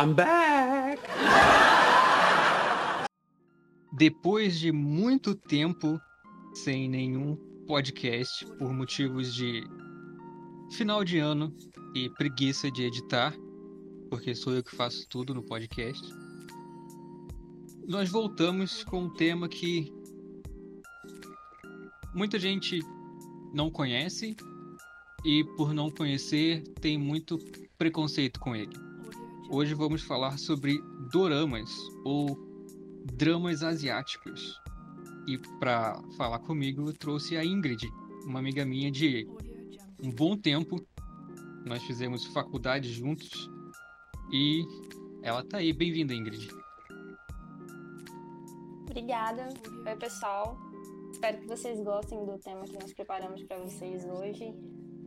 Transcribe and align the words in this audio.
I'm 0.00 0.14
back! 0.14 1.02
Depois 3.92 4.60
de 4.60 4.70
muito 4.70 5.34
tempo 5.34 6.00
sem 6.54 6.88
nenhum 6.88 7.34
podcast 7.66 8.46
por 8.58 8.72
motivos 8.72 9.34
de 9.34 9.64
final 10.70 11.02
de 11.02 11.18
ano 11.18 11.52
e 11.96 12.08
preguiça 12.10 12.70
de 12.70 12.84
editar, 12.84 13.34
porque 14.08 14.36
sou 14.36 14.52
eu 14.52 14.62
que 14.62 14.76
faço 14.76 15.04
tudo 15.08 15.34
no 15.34 15.42
podcast. 15.42 16.06
Nós 17.88 18.08
voltamos 18.08 18.84
com 18.84 19.06
um 19.06 19.10
tema 19.10 19.48
que 19.48 19.92
muita 22.14 22.38
gente 22.38 22.78
não 23.52 23.68
conhece 23.68 24.36
e 25.24 25.42
por 25.56 25.74
não 25.74 25.90
conhecer 25.90 26.62
tem 26.80 26.96
muito 26.96 27.36
preconceito 27.76 28.38
com 28.38 28.54
ele. 28.54 28.87
Hoje 29.50 29.72
vamos 29.72 30.02
falar 30.02 30.38
sobre 30.38 30.78
doramas 31.10 31.74
ou 32.04 32.38
dramas 33.14 33.62
asiáticos. 33.62 34.60
E 35.26 35.38
para 35.58 36.02
falar 36.18 36.38
comigo 36.40 36.86
eu 36.86 36.92
trouxe 36.92 37.34
a 37.34 37.42
Ingrid, 37.42 37.88
uma 38.26 38.40
amiga 38.40 38.66
minha 38.66 38.90
de 38.90 39.26
um 40.04 40.10
bom 40.10 40.36
tempo. 40.36 40.76
Nós 41.64 41.82
fizemos 41.84 42.26
faculdade 42.26 42.92
juntos 42.92 43.50
e 44.30 44.66
ela 45.22 45.42
tá 45.42 45.56
aí. 45.56 45.72
Bem-vinda, 45.72 46.12
Ingrid. 46.12 46.50
Obrigada. 48.82 49.48
Oi, 49.86 49.96
pessoal. 49.96 50.58
Espero 51.10 51.38
que 51.40 51.46
vocês 51.46 51.80
gostem 51.80 52.22
do 52.26 52.38
tema 52.38 52.64
que 52.64 52.74
nós 52.74 52.92
preparamos 52.92 53.42
para 53.44 53.58
vocês 53.60 54.04
hoje. 54.04 54.54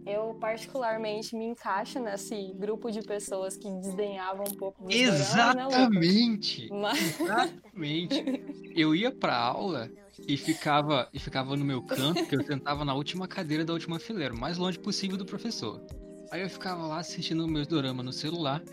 Eu, 0.06 0.36
particularmente, 0.40 1.36
me 1.36 1.46
encaixo 1.46 2.00
nesse 2.00 2.54
grupo 2.56 2.90
de 2.92 3.02
pessoas 3.02 3.56
que 3.56 3.70
desdenhavam 3.70 4.46
um 4.48 4.56
pouco 4.56 4.84
do 4.84 4.92
Exatamente! 4.92 6.68
Dorama, 6.68 6.94
né, 6.94 6.98
Mas... 6.98 7.20
Exatamente! 7.22 8.44
Eu 8.76 8.96
ia 8.96 9.12
pra 9.12 9.38
aula 9.38 9.90
e 10.28 10.36
ficava, 10.38 11.08
e 11.14 11.20
ficava 11.20 11.56
no 11.56 11.64
meu 11.64 11.84
canto, 11.84 12.22
porque 12.22 12.36
eu 12.36 12.44
sentava 12.44 12.84
na 12.84 12.94
última 12.94 13.28
cadeira 13.28 13.64
da 13.64 13.74
última 13.74 14.00
fileira, 14.00 14.34
o 14.34 14.40
mais 14.40 14.58
longe 14.58 14.80
possível 14.80 15.18
do 15.18 15.26
professor. 15.26 15.86
Aí 16.32 16.42
eu 16.42 16.50
ficava 16.50 16.88
lá 16.88 17.00
assistindo 17.00 17.48
meus 17.48 17.68
dorama 17.68 18.02
no 18.02 18.14
celular 18.14 18.64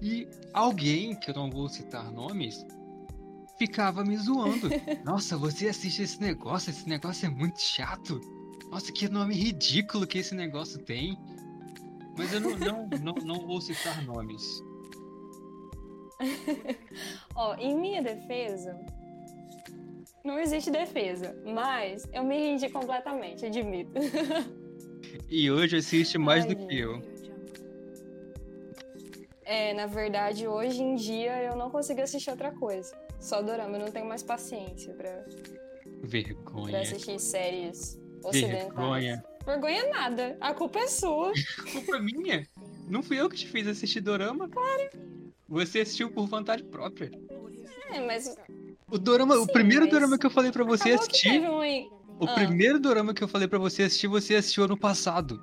e 0.00 0.28
alguém, 0.54 1.14
que 1.18 1.30
eu 1.30 1.34
não 1.34 1.50
vou 1.50 1.68
citar 1.68 2.10
nomes, 2.12 2.64
ficava 3.58 4.04
me 4.04 4.16
zoando. 4.16 4.68
Nossa, 5.04 5.36
você 5.36 5.68
assiste 5.68 6.02
esse 6.02 6.20
negócio, 6.20 6.70
esse 6.70 6.88
negócio 6.88 7.26
é 7.26 7.28
muito 7.28 7.60
chato. 7.60 8.20
Nossa, 8.70 8.92
que 8.92 9.08
nome 9.08 9.34
ridículo 9.34 10.06
que 10.06 10.18
esse 10.18 10.34
negócio 10.34 10.78
tem. 10.78 11.16
Mas 12.16 12.32
eu 12.32 12.40
não, 12.40 12.58
não, 12.58 12.88
não, 13.00 13.14
não 13.24 13.46
vou 13.46 13.60
citar 13.60 14.02
nomes. 14.04 14.62
Ó, 17.34 17.54
em 17.56 17.76
minha 17.78 18.02
defesa, 18.02 18.78
não 20.24 20.38
existe 20.38 20.70
defesa, 20.70 21.36
mas 21.46 22.08
eu 22.12 22.24
me 22.24 22.36
rendi 22.36 22.68
completamente, 22.68 23.46
admito. 23.46 23.92
E 25.30 25.50
hoje 25.50 25.76
assiste 25.76 26.18
mais 26.18 26.44
Ai, 26.44 26.54
do 26.54 26.66
que 26.66 26.78
eu. 26.78 27.02
É, 29.44 29.72
na 29.74 29.86
verdade, 29.86 30.46
hoje 30.46 30.82
em 30.82 30.94
dia 30.94 31.42
eu 31.42 31.56
não 31.56 31.70
consigo 31.70 32.00
assistir 32.00 32.30
outra 32.30 32.50
coisa. 32.52 32.94
Só 33.20 33.40
dorama, 33.40 33.76
eu 33.76 33.80
não 33.80 33.92
tenho 33.92 34.06
mais 34.06 34.22
paciência 34.22 34.92
pra, 34.94 35.10
pra 35.10 35.28
Vergonha. 36.02 36.80
assistir 36.80 37.18
séries 37.18 37.98
ocidentais. 38.24 38.64
Vergonha. 38.64 39.24
Vergonha 39.44 39.88
nada, 39.90 40.36
a 40.40 40.52
culpa 40.52 40.78
é 40.80 40.86
sua. 40.88 41.32
Culpa 41.72 41.96
é 41.96 42.00
minha. 42.00 42.46
Não 42.88 43.02
fui 43.02 43.18
eu 43.20 43.28
que 43.28 43.36
te 43.36 43.46
fiz 43.48 43.66
assistir 43.66 44.00
dorama. 44.00 44.48
Claro. 44.48 44.90
Você 45.48 45.80
assistiu 45.80 46.10
por 46.10 46.26
vontade 46.26 46.62
própria. 46.64 47.10
É, 47.90 48.04
mas 48.06 48.34
O 48.90 48.98
dorama, 48.98 49.34
o 49.36 49.46
Sim, 49.46 49.52
primeiro 49.52 49.82
mas 49.84 49.90
dorama 49.92 50.18
que 50.18 50.26
eu 50.26 50.30
falei 50.30 50.52
pra 50.52 50.64
você 50.64 50.90
acabou 50.92 51.06
assistir, 51.08 51.40
um... 51.40 51.88
o 52.20 52.24
Ah. 52.28 52.34
primeiro 52.34 52.78
dorama 52.78 53.14
que 53.14 53.22
eu 53.24 53.28
falei 53.28 53.48
pra 53.48 53.58
você 53.58 53.84
assistir, 53.84 54.06
você 54.08 54.34
assistiu 54.34 54.64
ano 54.64 54.76
passado. 54.76 55.40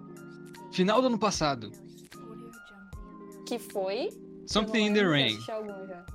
Final 0.72 1.02
do 1.02 1.08
ano 1.08 1.18
passado. 1.18 1.72
Que 3.48 3.58
foi? 3.60 4.10
Something 4.48 4.88
in 4.88 4.94
the 4.94 5.04
Rain. 5.04 5.40
já. 5.42 6.06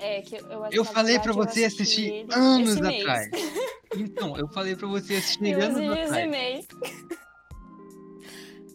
É, 0.00 0.22
que 0.22 0.36
eu 0.36 0.64
Eu 0.72 0.84
falei 0.84 1.18
eu 1.32 1.34
você 1.36 1.64
assisti 1.64 1.82
assistir 2.22 2.26
anos 2.32 2.76
atrás. 2.76 3.30
Então, 3.96 4.36
eu 4.36 4.46
falei 4.48 4.76
pra 4.76 4.86
você 4.86 5.16
assistir 5.16 5.52
anos 5.54 5.76
atrás. 5.80 6.30
mês. 6.30 6.66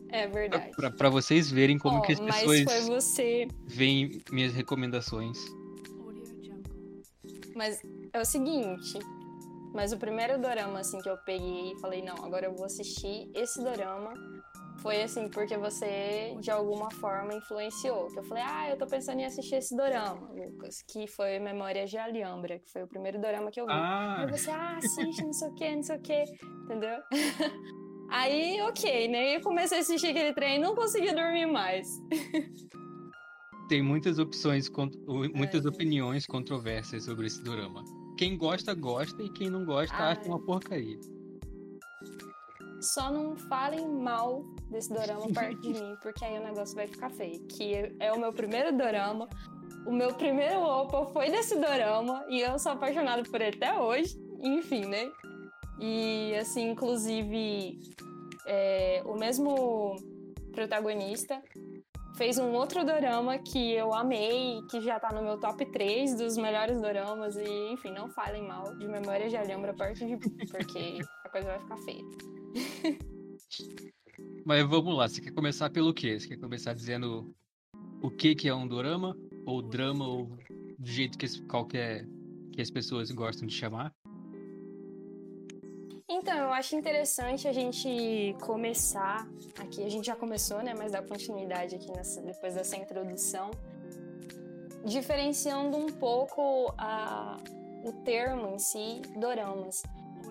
É 0.09 0.27
verdade. 0.27 0.71
pra- 0.75 0.91
pra 0.91 1.09
vocês 1.09 1.49
verem 1.49 1.77
como 1.77 1.99
Ó, 1.99 2.01
que 2.01 2.13
as 2.13 2.19
mas 2.19 2.35
pessoas 2.37 2.63
foi 2.63 2.81
você. 2.81 3.47
veem 3.65 4.21
minhas 4.31 4.53
recomendações. 4.53 5.37
Mas 7.55 7.81
é 8.13 8.19
o 8.19 8.25
seguinte. 8.25 8.99
Mas 9.75 9.91
o 9.91 9.97
primeiro 9.97 10.39
dorama, 10.39 10.79
assim, 10.79 10.99
que 10.99 11.09
eu 11.09 11.17
peguei 11.25 11.73
e 11.73 11.79
falei, 11.79 12.01
não, 12.01 12.15
agora 12.23 12.45
eu 12.45 12.53
vou 12.55 12.65
assistir 12.65 13.29
esse 13.35 13.61
dorama. 13.61 14.13
Foi 14.81 15.01
assim, 15.01 15.27
porque 15.29 15.57
você, 15.57 16.35
de 16.39 16.49
alguma 16.51 16.89
forma, 16.91 17.33
influenciou. 17.33 18.07
Que 18.07 18.19
eu 18.19 18.23
falei, 18.23 18.43
ah, 18.45 18.69
eu 18.69 18.77
tô 18.77 18.85
pensando 18.87 19.19
em 19.19 19.25
assistir 19.25 19.55
esse 19.55 19.75
dorama, 19.75 20.29
Lucas. 20.31 20.81
Que 20.87 21.07
foi 21.07 21.39
Memórias 21.39 21.89
de 21.89 21.97
Alhambra, 21.97 22.59
que 22.59 22.71
foi 22.71 22.83
o 22.83 22.87
primeiro 22.87 23.19
dorama 23.19 23.51
que 23.51 23.59
eu 23.59 23.65
vi. 23.65 23.71
Ah, 23.73 24.21
Aí 24.21 24.31
você, 24.31 24.49
ah, 24.51 24.77
assiste, 24.77 25.23
não 25.23 25.33
sei 25.33 25.49
o 25.49 25.53
que, 25.55 25.75
não 25.75 25.83
sei 25.83 25.97
o 25.97 26.01
que, 26.01 26.23
entendeu? 26.63 26.97
Aí, 28.09 28.61
ok, 28.61 29.07
né? 29.07 29.35
Eu 29.37 29.41
comecei 29.41 29.79
a 29.79 29.81
assistir 29.81 30.07
aquele 30.07 30.33
trem 30.33 30.57
e 30.57 30.59
não 30.59 30.75
conseguia 30.75 31.13
dormir 31.13 31.47
mais. 31.47 31.87
tem 33.67 33.81
muitas 33.81 34.19
opções, 34.19 34.69
muitas 35.33 35.65
É. 35.65 35.69
opiniões 35.69 36.25
controversas 36.27 37.03
sobre 37.03 37.25
esse 37.27 37.43
dorama. 37.43 37.83
Quem 38.17 38.37
gosta, 38.37 38.73
gosta, 38.73 39.21
e 39.21 39.29
quem 39.29 39.49
não 39.49 39.65
gosta, 39.65 39.95
Ah, 39.95 40.11
acha 40.11 40.23
uma 40.25 40.39
porcaria. 40.39 40.99
Só 42.81 43.11
não 43.11 43.35
falem 43.35 43.87
mal 43.87 44.43
desse 44.69 44.93
dorama 44.93 45.27
perto 45.33 45.61
de 45.61 45.73
mim, 45.73 45.95
porque 46.01 46.23
aí 46.23 46.39
o 46.39 46.43
negócio 46.43 46.75
vai 46.75 46.87
ficar 46.87 47.09
feio. 47.09 47.39
Que 47.47 47.95
é 47.99 48.11
o 48.11 48.19
meu 48.19 48.31
primeiro 48.31 48.75
dorama. 48.75 49.27
O 49.85 49.91
meu 49.91 50.13
primeiro 50.13 50.59
opa 50.61 51.05
foi 51.07 51.29
desse 51.29 51.55
dorama 51.55 52.25
e 52.29 52.41
eu 52.41 52.57
sou 52.57 52.71
apaixonada 52.71 53.23
por 53.23 53.41
ele 53.41 53.55
até 53.55 53.77
hoje. 53.77 54.17
Enfim, 54.41 54.85
né? 54.85 55.11
E 55.79 56.33
assim, 56.35 56.71
inclusive, 56.71 57.79
é, 58.45 59.03
o 59.05 59.15
mesmo 59.15 59.95
protagonista 60.53 61.41
fez 62.17 62.37
um 62.37 62.51
outro 62.53 62.85
dorama 62.85 63.37
que 63.37 63.73
eu 63.73 63.93
amei, 63.93 64.61
que 64.69 64.81
já 64.81 64.99
tá 64.99 65.13
no 65.13 65.21
meu 65.21 65.39
top 65.39 65.65
3 65.65 66.15
dos 66.15 66.37
melhores 66.37 66.81
doramas. 66.81 67.35
E, 67.35 67.71
enfim, 67.71 67.91
não 67.91 68.09
falem 68.09 68.47
mal 68.47 68.75
de 68.77 68.87
Memória 68.87 69.29
de 69.29 69.35
Alhambra 69.35 69.73
perto 69.73 70.05
de 70.05 70.17
porque 70.17 70.99
a 71.23 71.29
coisa 71.29 71.47
vai 71.47 71.59
ficar 71.59 71.77
feia. 71.77 72.03
Mas 74.45 74.63
vamos 74.67 74.95
lá, 74.95 75.07
você 75.07 75.21
quer 75.21 75.31
começar 75.31 75.69
pelo 75.69 75.93
quê? 75.93 76.19
Você 76.19 76.27
quer 76.27 76.37
começar 76.37 76.73
dizendo 76.73 77.35
o 78.01 78.09
que 78.09 78.35
que 78.35 78.47
é 78.47 78.53
um 78.53 78.67
dorama? 78.67 79.17
Ou 79.45 79.61
drama, 79.61 80.07
ou 80.07 80.25
do 80.77 80.87
jeito 80.87 81.17
que 81.17 81.41
qualquer 81.47 82.07
que 82.53 82.61
as 82.61 82.69
pessoas 82.71 83.11
gostam 83.11 83.47
de 83.47 83.53
chamar? 83.53 83.93
Então, 86.07 86.37
eu 86.37 86.53
acho 86.53 86.75
interessante 86.75 87.47
a 87.47 87.53
gente 87.53 88.35
começar 88.41 89.27
aqui. 89.59 89.83
A 89.83 89.89
gente 89.89 90.05
já 90.05 90.15
começou, 90.15 90.61
né? 90.61 90.73
Mas 90.77 90.91
dar 90.91 91.01
continuidade 91.03 91.75
aqui 91.75 91.91
nessa- 91.91 92.21
depois 92.21 92.53
dessa 92.53 92.77
introdução, 92.77 93.49
diferenciando 94.85 95.77
um 95.77 95.87
pouco 95.87 96.71
a, 96.77 97.37
o 97.83 97.91
termo 98.03 98.49
em 98.53 98.59
si, 98.59 99.01
doramas. 99.17 99.81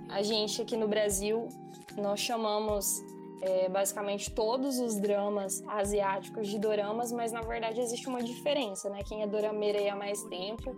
A 0.08 0.22
gente 0.22 0.62
aqui 0.62 0.76
no 0.76 0.86
Brasil, 0.86 1.48
nós 1.96 2.20
chamamos 2.20 3.00
é, 3.44 3.68
basicamente 3.68 4.30
todos 4.30 4.78
os 4.78 4.98
dramas 4.98 5.62
asiáticos 5.68 6.48
de 6.48 6.58
doramas, 6.58 7.12
mas 7.12 7.30
na 7.30 7.42
verdade 7.42 7.78
existe 7.78 8.08
uma 8.08 8.22
diferença, 8.22 8.88
né? 8.88 9.00
Quem 9.06 9.22
é 9.22 9.26
dorameira 9.26 9.78
aí 9.78 9.88
há 9.88 9.94
mais 9.96 10.22
tempo 10.24 10.74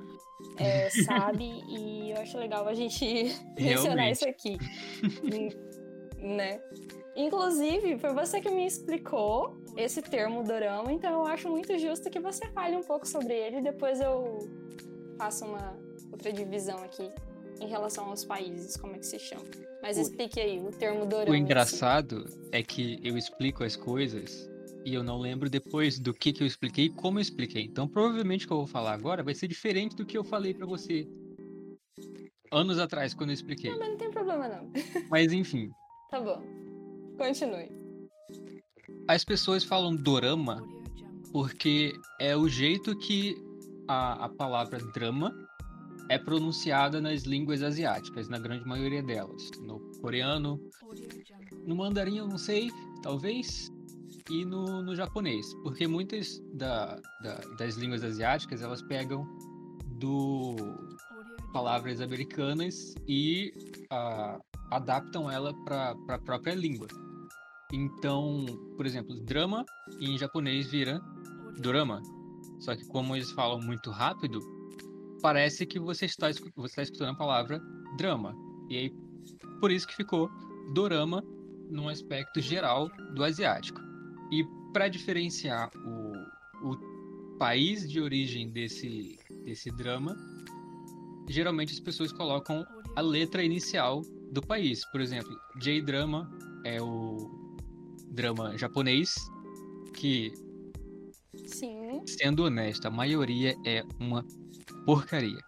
é, 0.59 0.91
sabe, 1.07 1.45
e 1.69 2.11
eu 2.11 2.21
acho 2.21 2.37
legal 2.37 2.67
a 2.67 2.75
gente 2.75 3.33
mencionar 3.57 4.11
isso 4.11 4.29
aqui. 4.29 4.59
né? 6.19 6.61
Inclusive, 7.15 7.99
foi 7.99 8.13
você 8.13 8.41
que 8.41 8.51
me 8.51 8.67
explicou 8.67 9.57
esse 9.77 10.03
termo 10.03 10.43
dorama, 10.43 10.93
então 10.93 11.13
eu 11.13 11.27
acho 11.27 11.49
muito 11.49 11.79
justo 11.79 12.11
que 12.11 12.19
você 12.19 12.47
fale 12.49 12.77
um 12.77 12.83
pouco 12.83 13.07
sobre 13.07 13.33
ele 13.33 13.59
e 13.59 13.63
depois 13.63 14.01
eu 14.01 14.39
faço 15.17 15.45
uma 15.45 15.79
outra 16.13 16.33
divisão 16.33 16.79
aqui 16.83 17.11
em 17.61 17.67
relação 17.69 18.07
aos 18.07 18.25
países, 18.25 18.77
como 18.77 18.95
é 18.95 18.99
que 18.99 19.07
se 19.07 19.19
chama. 19.19 19.45
Mas 19.83 19.97
O- 19.97 20.01
explique 20.03 20.41
aí 20.41 20.59
o 20.59 20.71
termo 20.73 21.07
dorama. 21.07 21.31
O 21.31 21.35
si. 21.35 21.39
engraçado 21.41 22.25
é 22.53 22.63
que 22.63 22.99
eu 23.03 23.17
explico 23.17 23.63
as 23.65 23.77
coisas 23.77 24.49
e 24.85 24.95
eu 24.95 25.03
não 25.03 25.19
lembro 25.19 25.49
depois 25.51 25.99
do 25.99 26.13
que, 26.15 26.33
que 26.33 26.43
eu 26.43 26.47
expliquei 26.47 26.87
e 26.87 26.91
como 26.91 27.19
eu 27.19 27.23
expliquei. 27.23 27.63
Então, 27.63 27.89
provavelmente 27.89 28.45
o 28.45 28.49
que 28.49 28.53
eu 28.53 28.59
vou 28.59 28.67
falar 28.67 28.93
agora 28.93 29.23
vai 29.23 29.35
ser 29.35 29.49
diferente 29.49 29.97
do 29.97 30.05
que 30.07 30.17
eu 30.17 30.25
falei 30.25 30.55
pra 30.55 30.67
você 30.67 31.07
anos 32.53 32.79
atrás, 32.79 33.13
quando 33.15 33.31
eu 33.31 33.35
expliquei. 33.35 33.71
Mas 33.77 33.89
não 33.89 33.97
tem 33.97 34.11
problema 34.11 34.49
não. 34.49 34.71
Mas 35.11 35.33
enfim, 35.33 35.71
Tá 36.11 36.21
bom. 36.21 36.41
Continue. 37.19 37.69
as 39.09 39.25
pessoas 39.25 39.65
falam 39.65 39.95
dorama 39.97 40.63
porque 41.33 41.93
é 42.21 42.37
o 42.37 42.49
jeito 42.49 42.97
que 42.99 43.35
a, 43.89 44.27
a 44.27 44.29
palavra 44.29 44.79
drama 44.95 45.35
é 46.09 46.19
pronunciada 46.19 47.01
nas 47.01 47.23
línguas 47.23 47.63
asiáticas, 47.63 48.29
na 48.29 48.39
grande 48.39 48.67
maioria 48.67 49.03
delas. 49.03 49.51
No 49.61 49.81
coreano, 50.01 50.61
no 51.67 51.77
mandarim 51.77 52.19
eu 52.19 52.27
não 52.27 52.39
sei, 52.39 52.71
talvez, 53.03 53.73
e 54.31 54.45
no, 54.45 54.83
no 54.83 54.95
japonês. 54.95 55.55
Porque 55.63 55.87
muitas 55.87 56.41
da, 56.53 57.01
da, 57.23 57.35
das 57.59 57.77
línguas 57.77 58.03
asiáticas, 58.05 58.63
elas 58.63 58.83
pegam 58.83 59.27
do 59.99 60.57
palavras 61.53 62.01
americanas 62.01 62.95
e 63.09 63.53
uh, 63.91 64.43
adaptam 64.71 65.31
ela 65.31 65.55
para 65.65 65.97
a 66.09 66.19
própria 66.19 66.55
língua. 66.55 66.87
Então, 67.73 68.45
por 68.77 68.87
exemplo, 68.87 69.19
drama 69.25 69.65
em 69.99 70.17
japonês 70.19 70.67
vira 70.67 71.01
drama. 71.59 72.03
Só 72.61 72.77
que 72.77 72.87
como 72.87 73.17
eles 73.17 73.31
falam 73.33 73.61
muito 73.61 73.91
rápido, 73.91 74.41
parece 75.27 75.67
que 75.67 75.81
você 75.81 76.05
está, 76.05 76.29
você 76.31 76.67
está 76.67 76.83
escutando 76.83 77.11
a 77.11 77.15
palavra 77.17 77.61
drama. 77.97 78.33
E 78.71 78.77
aí, 78.77 78.95
por 79.59 79.73
isso 79.73 79.85
que 79.85 79.97
ficou 79.97 80.31
dorama 80.73 81.21
num 81.69 81.89
aspecto 81.89 82.41
geral 82.41 82.89
do 83.13 83.25
asiático. 83.25 83.81
E 84.31 84.45
para 84.73 84.87
diferenciar 84.87 85.69
o, 85.79 86.71
o 86.71 87.39
país 87.41 87.91
de 87.91 88.01
origem 88.01 88.51
desse, 88.51 89.19
desse 89.45 89.69
drama, 89.73 90.17
geralmente 91.29 91.73
as 91.73 91.81
pessoas 91.81 92.13
colocam 92.13 92.65
a 92.95 93.01
letra 93.01 93.43
inicial 93.43 94.03
do 94.31 94.41
país. 94.41 94.85
Por 94.93 95.01
exemplo, 95.01 95.37
J-drama 95.59 96.31
é 96.65 96.81
o 96.81 97.29
drama 98.13 98.57
japonês 98.57 99.13
que, 99.93 100.33
Sim. 101.47 102.01
sendo 102.07 102.45
honesto, 102.45 102.87
a 102.87 102.91
maioria 102.93 103.57
é 103.67 103.83
uma 103.99 104.25
porcaria. 104.87 105.45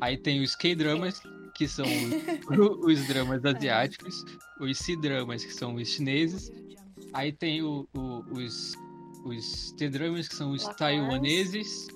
Aí 0.00 0.18
tem 0.18 0.42
os 0.42 0.54
K-dramas, 0.54 1.22
que 1.54 1.66
são 1.66 1.86
os, 1.86 2.98
os 2.98 3.06
dramas 3.06 3.42
asiáticos, 3.46 4.22
os 4.60 4.76
C-dramas, 4.76 5.44
que 5.44 5.54
são 5.54 5.76
os 5.76 5.88
chineses. 5.88 6.50
Aí 7.14 7.32
tem 7.32 7.62
o, 7.62 7.88
o, 7.96 8.24
os, 8.32 8.74
os 9.24 9.72
T-dramas, 9.78 10.28
que 10.28 10.34
são 10.34 10.50
os 10.50 10.66
taiwaneses. 10.76 11.88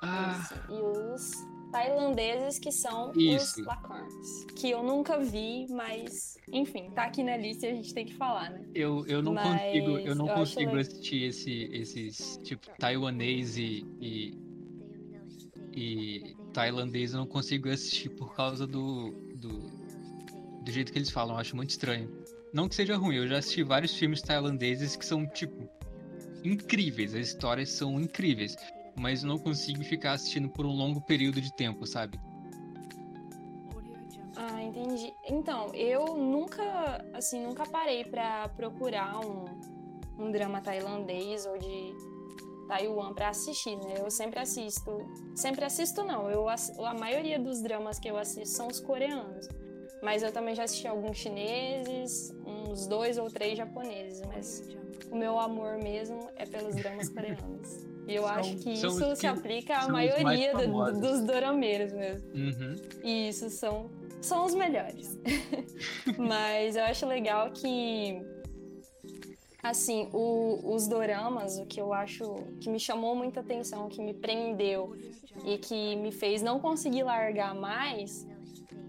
Ah. 0.00 0.48
E 0.70 0.72
os 0.72 1.53
tailandeses, 1.74 2.60
que 2.60 2.70
são 2.70 3.12
Isso. 3.16 3.60
os 3.60 3.66
Lacorns. 3.66 4.44
Que 4.54 4.70
eu 4.70 4.84
nunca 4.84 5.18
vi, 5.18 5.66
mas, 5.70 6.38
enfim, 6.52 6.88
tá 6.90 7.02
aqui 7.02 7.24
na 7.24 7.36
lista 7.36 7.66
e 7.66 7.70
a 7.70 7.74
gente 7.74 7.92
tem 7.92 8.06
que 8.06 8.14
falar, 8.14 8.50
né? 8.50 8.64
Eu, 8.72 9.04
eu 9.08 9.20
não 9.20 9.34
mas 9.34 9.60
consigo, 9.60 9.98
eu 9.98 10.14
não 10.14 10.28
eu 10.28 10.34
consigo 10.34 10.76
assistir 10.76 11.24
esse, 11.24 11.64
esses, 11.72 12.38
tipo, 12.44 12.68
taiwanês 12.78 13.56
e, 13.56 13.84
e, 14.00 14.38
e, 15.72 16.36
tailandês, 16.52 17.12
eu 17.12 17.18
não 17.18 17.26
consigo 17.26 17.68
assistir 17.68 18.10
por 18.10 18.32
causa 18.36 18.68
do, 18.68 19.10
do, 19.34 19.68
do 20.62 20.70
jeito 20.70 20.92
que 20.92 20.98
eles 20.98 21.10
falam, 21.10 21.34
eu 21.34 21.40
acho 21.40 21.56
muito 21.56 21.70
estranho. 21.70 22.08
Não 22.52 22.68
que 22.68 22.76
seja 22.76 22.96
ruim, 22.96 23.16
eu 23.16 23.26
já 23.26 23.38
assisti 23.38 23.64
vários 23.64 23.96
filmes 23.96 24.22
tailandeses 24.22 24.94
que 24.94 25.04
são, 25.04 25.26
tipo, 25.26 25.68
incríveis, 26.44 27.16
as 27.16 27.26
histórias 27.26 27.70
são 27.70 28.00
incríveis 28.00 28.54
mas 28.96 29.22
não 29.22 29.38
consigo 29.38 29.82
ficar 29.84 30.12
assistindo 30.12 30.48
por 30.48 30.66
um 30.66 30.72
longo 30.72 31.00
período 31.00 31.40
de 31.40 31.52
tempo, 31.52 31.86
sabe? 31.86 32.18
Ah, 34.36 34.62
entendi. 34.62 35.14
Então, 35.28 35.72
eu 35.74 36.16
nunca, 36.16 37.04
assim, 37.12 37.44
nunca 37.44 37.64
parei 37.64 38.04
para 38.04 38.48
procurar 38.48 39.20
um, 39.20 39.44
um 40.18 40.30
drama 40.30 40.60
tailandês 40.60 41.46
ou 41.46 41.56
de 41.56 41.94
Taiwan 42.66 43.14
para 43.14 43.28
assistir, 43.28 43.76
né? 43.76 43.94
Eu 43.98 44.10
sempre 44.10 44.40
assisto, 44.40 45.06
sempre 45.36 45.64
assisto 45.64 46.02
não, 46.02 46.30
eu 46.30 46.48
a 46.48 46.94
maioria 46.94 47.38
dos 47.38 47.62
dramas 47.62 47.98
que 47.98 48.08
eu 48.08 48.16
assisto 48.16 48.56
são 48.56 48.68
os 48.68 48.80
coreanos. 48.80 49.46
Mas 50.02 50.22
eu 50.22 50.32
também 50.32 50.54
já 50.54 50.64
assisti 50.64 50.86
alguns 50.86 51.16
chineses, 51.16 52.34
uns 52.44 52.86
dois 52.86 53.16
ou 53.16 53.30
três 53.30 53.56
japoneses, 53.56 54.20
mas 54.26 54.62
o 55.10 55.16
meu 55.16 55.38
amor 55.38 55.78
mesmo 55.78 56.28
é 56.36 56.44
pelos 56.44 56.74
dramas 56.74 57.08
coreanos. 57.14 57.93
E 58.06 58.14
eu 58.14 58.22
são, 58.22 58.30
acho 58.32 58.56
que 58.56 58.72
isso 58.72 59.16
se 59.16 59.26
aplica 59.26 59.78
à 59.78 59.88
maioria 59.88 60.54
do, 60.54 61.00
dos 61.00 61.22
dorameiros 61.22 61.92
mesmo. 61.92 62.28
Uhum. 62.34 62.76
E 63.02 63.28
isso 63.28 63.48
são, 63.50 63.90
são 64.20 64.44
os 64.44 64.54
melhores. 64.54 65.18
Mas 66.18 66.76
eu 66.76 66.84
acho 66.84 67.06
legal 67.06 67.50
que, 67.50 68.20
assim, 69.62 70.08
o, 70.12 70.74
os 70.74 70.86
doramas, 70.86 71.58
o 71.58 71.66
que 71.66 71.80
eu 71.80 71.92
acho 71.92 72.36
que 72.60 72.68
me 72.68 72.78
chamou 72.78 73.14
muita 73.14 73.40
atenção, 73.40 73.88
que 73.88 74.02
me 74.02 74.12
prendeu 74.12 74.94
e 75.44 75.58
que 75.58 75.96
me 75.96 76.12
fez 76.12 76.42
não 76.42 76.60
conseguir 76.60 77.02
largar 77.04 77.54
mais, 77.54 78.26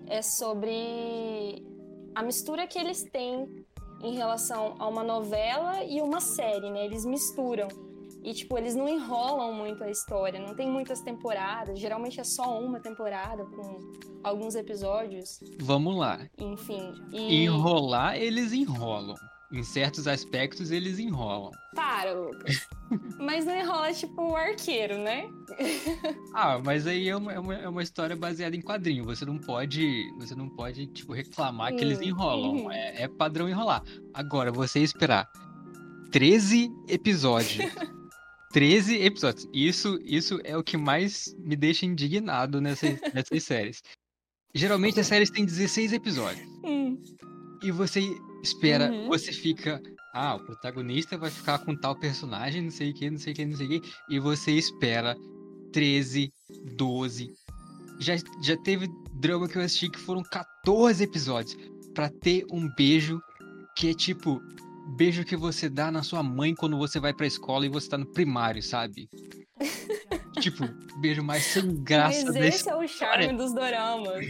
é 0.07 0.21
sobre 0.21 1.63
a 2.13 2.21
mistura 2.21 2.67
que 2.67 2.77
eles 2.77 3.03
têm 3.03 3.65
em 4.01 4.15
relação 4.15 4.75
a 4.77 4.87
uma 4.87 5.03
novela 5.03 5.83
e 5.83 6.01
uma 6.01 6.19
série, 6.19 6.69
né? 6.69 6.85
Eles 6.85 7.05
misturam. 7.05 7.67
E, 8.25 8.33
tipo, 8.33 8.57
eles 8.57 8.73
não 8.73 8.89
enrolam 8.89 9.53
muito 9.53 9.83
a 9.83 9.91
história, 9.91 10.39
não 10.39 10.55
tem 10.55 10.67
muitas 10.67 10.99
temporadas, 10.99 11.79
geralmente 11.79 12.19
é 12.19 12.23
só 12.23 12.59
uma 12.59 12.79
temporada 12.79 13.45
com 13.45 13.77
alguns 14.23 14.55
episódios. 14.55 15.39
Vamos 15.59 15.95
lá. 15.95 16.27
Enfim. 16.39 16.91
E... 17.13 17.43
Enrolar, 17.43 18.17
eles 18.17 18.51
enrolam. 18.51 19.15
Em 19.51 19.61
certos 19.61 20.07
aspectos, 20.07 20.71
eles 20.71 20.97
enrolam. 20.97 21.51
Para, 21.75 22.13
Lucas. 22.13 22.67
mas 23.21 23.45
não 23.45 23.55
enrola 23.55 23.93
tipo 23.93 24.19
o 24.19 24.35
arqueiro, 24.35 24.97
né? 24.97 25.29
ah, 26.33 26.59
mas 26.65 26.87
aí 26.87 27.07
é 27.07 27.15
uma, 27.15 27.31
é, 27.31 27.39
uma, 27.39 27.53
é 27.53 27.69
uma, 27.69 27.83
história 27.83 28.15
baseada 28.15 28.55
em 28.55 28.61
quadrinho. 28.61 29.03
Você 29.03 29.23
não 29.23 29.37
pode. 29.37 30.11
Você 30.17 30.33
não 30.33 30.49
pode, 30.49 30.87
tipo, 30.87 31.13
reclamar 31.13 31.71
hum, 31.71 31.77
que 31.77 31.83
eles 31.83 31.99
hum, 31.99 32.05
enrolam. 32.05 32.65
Hum. 32.65 32.71
É, 32.71 33.03
é 33.03 33.07
padrão 33.07 33.47
enrolar. 33.47 33.83
Agora, 34.11 34.51
você 34.51 34.79
esperar 34.79 35.29
13 36.11 36.71
episódios 36.89 37.71
13 38.55 39.01
episódios. 39.01 39.49
Isso, 39.53 39.99
isso 40.05 40.39
é 40.45 40.55
o 40.55 40.63
que 40.63 40.77
mais 40.77 41.35
me 41.37 41.57
deixa 41.57 41.85
indignado 41.85 42.61
nessas, 42.61 42.97
nessas 43.13 43.43
séries. 43.43 43.83
Geralmente 44.53 44.97
as 44.97 45.07
séries 45.07 45.29
têm 45.29 45.43
16 45.43 45.91
episódios. 45.91 46.47
Hum. 46.63 46.97
E 47.61 47.69
você 47.69 47.99
espera, 48.41 48.89
uhum. 48.89 49.07
você 49.07 49.33
fica. 49.33 49.81
Ah, 50.13 50.35
o 50.35 50.39
protagonista 50.39 51.17
vai 51.17 51.29
ficar 51.29 51.59
com 51.65 51.75
tal 51.75 51.99
personagem, 51.99 52.61
não 52.61 52.71
sei 52.71 52.91
o 52.91 52.93
que, 52.93 53.09
não 53.11 53.17
sei 53.17 53.33
o 53.33 53.35
que, 53.35 53.45
não 53.45 53.57
sei 53.57 53.65
o 53.65 53.69
que. 53.69 53.93
E 54.09 54.19
você 54.19 54.53
espera 54.53 55.17
13, 55.73 56.31
12. 56.77 57.33
Já, 57.99 58.15
já 58.41 58.55
teve 58.63 58.87
drama 59.15 59.49
que 59.49 59.57
eu 59.57 59.63
assisti 59.63 59.89
que 59.89 59.99
foram 59.99 60.23
14 60.23 61.03
episódios 61.03 61.57
para 61.93 62.09
ter 62.09 62.45
um 62.49 62.73
beijo 62.73 63.19
que 63.75 63.89
é 63.89 63.93
tipo 63.93 64.41
beijo 64.85 65.25
que 65.25 65.35
você 65.35 65.69
dá 65.69 65.91
na 65.91 66.03
sua 66.03 66.21
mãe 66.21 66.53
quando 66.53 66.77
você 66.77 66.99
vai 66.99 67.13
pra 67.13 67.27
escola 67.27 67.65
e 67.65 67.69
você 67.69 67.89
tá 67.89 67.97
no 67.97 68.05
primário, 68.05 68.61
sabe? 68.61 69.09
tipo, 70.39 70.65
beijo 70.99 71.23
mais 71.23 71.43
sem 71.43 71.83
graça. 71.83 72.25
Mas 72.25 72.35
esse 72.35 72.69
é 72.69 72.75
o 72.75 72.87
charme 72.87 73.33
dos 73.33 73.53
doramas. 73.53 74.25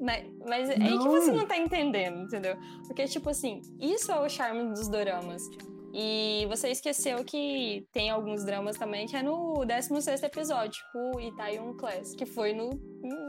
Mas, 0.00 0.26
mas 0.46 0.70
é 0.70 0.74
aí 0.74 0.98
que 0.98 1.08
você 1.08 1.32
não 1.32 1.46
tá 1.46 1.56
entendendo, 1.56 2.22
entendeu? 2.22 2.56
Porque, 2.86 3.04
tipo 3.06 3.28
assim, 3.28 3.60
isso 3.80 4.12
é 4.12 4.20
o 4.20 4.28
charme 4.28 4.72
dos 4.72 4.88
doramas. 4.88 5.42
E 5.92 6.46
você 6.48 6.68
esqueceu 6.68 7.24
que 7.24 7.86
tem 7.92 8.10
alguns 8.10 8.44
dramas 8.44 8.76
também 8.76 9.06
que 9.06 9.16
é 9.16 9.22
no 9.22 9.64
16 9.64 10.22
episódio, 10.22 10.72
tipo 10.72 11.20
Itaewon 11.20 11.74
Class, 11.74 12.14
que 12.14 12.26
foi 12.26 12.52
no, 12.52 12.70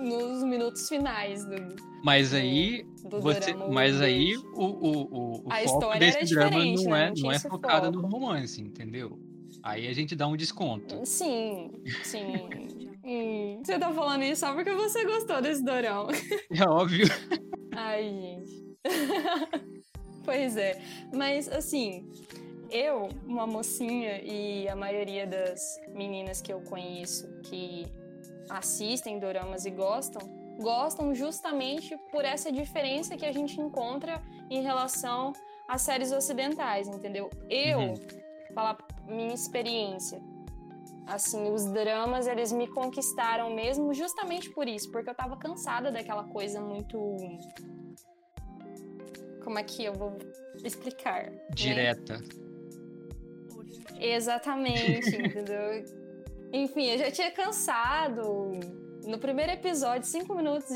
nos 0.02 0.44
minutos 0.44 0.88
finais 0.90 1.46
do. 1.46 1.56
Mas 2.04 2.34
aí. 2.34 2.86
Do 3.10 3.22
você, 3.22 3.40
drama, 3.40 3.70
mas 3.70 4.02
aí 4.02 4.36
o, 4.36 4.42
o, 4.62 4.92
o, 5.02 5.48
o 5.48 5.68
foco 5.68 6.00
desse 6.00 6.34
drama 6.34 6.66
não 6.66 6.84
né? 6.84 7.08
é, 7.08 7.22
não 7.22 7.32
é 7.32 7.40
focado 7.40 7.86
foco. 7.86 8.02
no 8.02 8.08
romance, 8.08 8.62
entendeu? 8.62 9.18
Aí 9.64 9.88
a 9.88 9.94
gente 9.94 10.16
dá 10.16 10.28
um 10.28 10.36
desconto. 10.36 11.02
Sim, 11.06 11.72
sim. 12.04 12.50
hum, 13.04 13.62
você 13.64 13.80
tá 13.80 13.92
falando 13.92 14.24
isso 14.24 14.42
só 14.42 14.54
porque 14.54 14.72
você 14.74 15.06
gostou 15.06 15.42
desse 15.42 15.64
dorão. 15.64 16.08
É 16.52 16.68
óbvio. 16.68 17.08
Ai, 17.74 18.04
gente. 18.04 18.70
pois 20.26 20.58
é. 20.58 20.82
Mas, 21.14 21.48
assim, 21.50 22.10
eu, 22.72 23.10
uma 23.26 23.48
mocinha, 23.48 24.22
e 24.22 24.68
a 24.68 24.76
maioria 24.76 25.26
das 25.26 25.80
meninas 25.90 26.42
que 26.42 26.52
eu 26.52 26.62
conheço 26.62 27.28
que 27.44 27.86
assistem 28.50 29.20
doramas 29.20 29.66
e 29.66 29.72
gostam, 29.72 30.22
gostam 30.60 31.14
justamente 31.14 31.98
por 32.12 32.26
essa 32.26 32.52
diferença 32.52 33.16
que 33.16 33.26
a 33.26 33.32
gente 33.32 33.60
encontra 33.60 34.22
em 34.50 34.62
relação 34.62 35.34
às 35.68 35.82
séries 35.82 36.12
ocidentais, 36.12 36.88
entendeu? 36.88 37.30
Eu, 37.50 37.80
uhum. 37.80 37.96
falar 38.54 38.78
minha 39.08 39.34
experiência, 39.34 40.22
assim, 41.08 41.52
os 41.52 41.66
dramas, 41.66 42.28
eles 42.28 42.52
me 42.52 42.68
conquistaram 42.68 43.54
mesmo 43.54 43.94
justamente 43.94 44.50
por 44.50 44.68
isso, 44.68 44.92
porque 44.92 45.10
eu 45.10 45.16
tava 45.16 45.38
cansada 45.38 45.92
daquela 45.92 46.24
coisa 46.26 46.60
muito 46.60 46.98
como 49.44 49.58
é 49.58 49.64
que 49.64 49.84
eu 49.84 49.94
vou 49.94 50.16
explicar? 50.64 51.32
Direta. 51.56 52.20
Né? 52.20 52.49
Exatamente, 54.00 55.16
entendeu? 55.16 55.84
Enfim, 56.52 56.86
eu 56.86 56.98
já 56.98 57.12
tinha 57.12 57.32
cansado. 57.32 58.60
No 59.06 59.18
primeiro 59.18 59.52
episódio, 59.52 60.06
cinco 60.08 60.36
minutos 60.36 60.68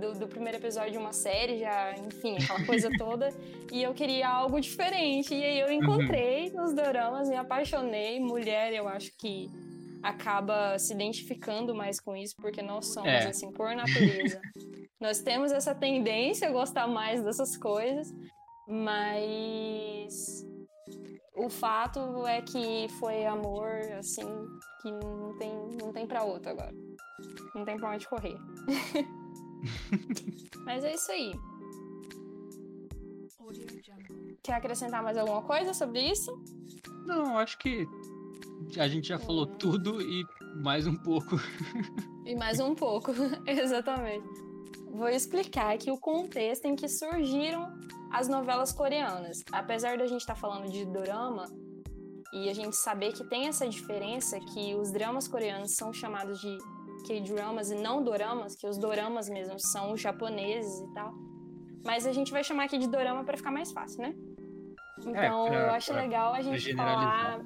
do, 0.00 0.14
do, 0.14 0.28
primeiro 0.28 0.58
episódio 0.58 0.92
de 0.92 0.98
uma 0.98 1.12
série, 1.12 1.58
já, 1.58 1.92
enfim, 1.98 2.36
aquela 2.36 2.64
coisa 2.64 2.88
toda. 2.96 3.30
e 3.72 3.82
eu 3.82 3.92
queria 3.92 4.28
algo 4.28 4.60
diferente. 4.60 5.34
E 5.34 5.44
aí 5.44 5.60
eu 5.60 5.70
encontrei 5.70 6.50
uhum. 6.50 6.62
nos 6.62 6.72
doramas, 6.72 7.28
me 7.28 7.36
apaixonei. 7.36 8.20
Mulher, 8.20 8.72
eu 8.72 8.88
acho 8.88 9.10
que 9.18 9.50
acaba 10.02 10.78
se 10.78 10.92
identificando 10.92 11.74
mais 11.74 11.98
com 11.98 12.14
isso, 12.14 12.36
porque 12.36 12.62
nós 12.62 12.86
somos, 12.86 13.08
é. 13.08 13.26
assim, 13.26 13.50
por 13.50 13.74
natureza. 13.74 14.40
nós 15.00 15.20
temos 15.20 15.50
essa 15.50 15.74
tendência 15.74 16.48
a 16.48 16.52
gostar 16.52 16.86
mais 16.86 17.24
dessas 17.24 17.56
coisas, 17.56 18.14
mas 18.68 20.46
o 21.34 21.48
fato 21.48 22.26
é 22.26 22.40
que 22.40 22.88
foi 23.00 23.26
amor, 23.26 23.70
assim, 23.98 24.26
que 24.80 24.90
não 24.90 25.36
tem, 25.36 25.52
não 25.80 25.92
tem 25.92 26.06
pra 26.06 26.22
outro 26.22 26.50
agora. 26.50 26.74
Não 27.54 27.64
tem 27.64 27.76
pra 27.76 27.90
onde 27.90 28.08
correr. 28.08 28.36
Mas 30.64 30.84
é 30.84 30.94
isso 30.94 31.10
aí. 31.10 31.32
Quer 34.42 34.54
acrescentar 34.54 35.02
mais 35.02 35.16
alguma 35.16 35.42
coisa 35.42 35.72
sobre 35.72 36.00
isso? 36.00 36.38
Não, 37.06 37.38
acho 37.38 37.58
que 37.58 37.86
a 38.78 38.88
gente 38.88 39.08
já 39.08 39.18
falou 39.18 39.46
hum. 39.46 39.56
tudo 39.58 40.00
e 40.00 40.24
mais 40.56 40.86
um 40.86 40.96
pouco. 40.96 41.36
e 42.24 42.34
mais 42.36 42.60
um 42.60 42.74
pouco, 42.74 43.12
exatamente. 43.46 44.53
Vou 44.94 45.08
explicar 45.08 45.74
aqui 45.74 45.90
o 45.90 45.98
contexto 45.98 46.66
em 46.66 46.76
que 46.76 46.88
surgiram 46.88 47.76
as 48.12 48.28
novelas 48.28 48.72
coreanas. 48.72 49.42
Apesar 49.50 49.98
da 49.98 50.06
gente 50.06 50.20
estar 50.20 50.34
tá 50.34 50.40
falando 50.40 50.70
de 50.70 50.84
drama 50.84 51.46
e 52.32 52.48
a 52.48 52.54
gente 52.54 52.76
saber 52.76 53.12
que 53.12 53.24
tem 53.24 53.48
essa 53.48 53.68
diferença 53.68 54.38
que 54.38 54.72
os 54.76 54.92
dramas 54.92 55.26
coreanos 55.26 55.74
são 55.74 55.92
chamados 55.92 56.40
de 56.40 56.56
K-dramas 57.08 57.72
e 57.72 57.74
não 57.74 58.04
doramas, 58.04 58.54
que 58.54 58.68
os 58.68 58.78
doramas 58.78 59.28
mesmo 59.28 59.58
são 59.58 59.92
os 59.92 60.00
japoneses 60.00 60.80
e 60.80 60.94
tal. 60.94 61.12
Mas 61.84 62.06
a 62.06 62.12
gente 62.12 62.30
vai 62.30 62.44
chamar 62.44 62.66
aqui 62.66 62.78
de 62.78 62.86
dorama 62.86 63.24
para 63.24 63.36
ficar 63.36 63.50
mais 63.50 63.72
fácil, 63.72 64.00
né? 64.00 64.14
É, 65.06 65.10
então, 65.10 65.46
é, 65.48 65.50
pra, 65.50 65.58
eu 65.58 65.70
acho 65.70 65.92
legal 65.92 66.32
a 66.32 66.40
gente 66.40 66.72
falar 66.72 67.40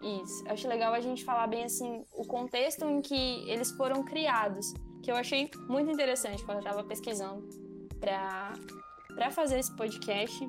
isso. 0.00 0.44
Acho 0.48 0.66
legal 0.66 0.94
a 0.94 1.00
gente 1.00 1.22
falar 1.24 1.46
bem 1.46 1.64
assim 1.64 2.02
o 2.14 2.26
contexto 2.26 2.86
em 2.86 3.02
que 3.02 3.48
eles 3.50 3.70
foram 3.72 4.02
criados, 4.02 4.72
que 5.04 5.10
eu 5.12 5.16
achei 5.16 5.50
muito 5.68 5.90
interessante 5.90 6.42
quando 6.44 6.58
eu 6.58 6.64
estava 6.64 6.82
pesquisando 6.82 7.46
para 8.00 8.54
para 9.14 9.30
fazer 9.30 9.60
esse 9.60 9.74
podcast 9.76 10.44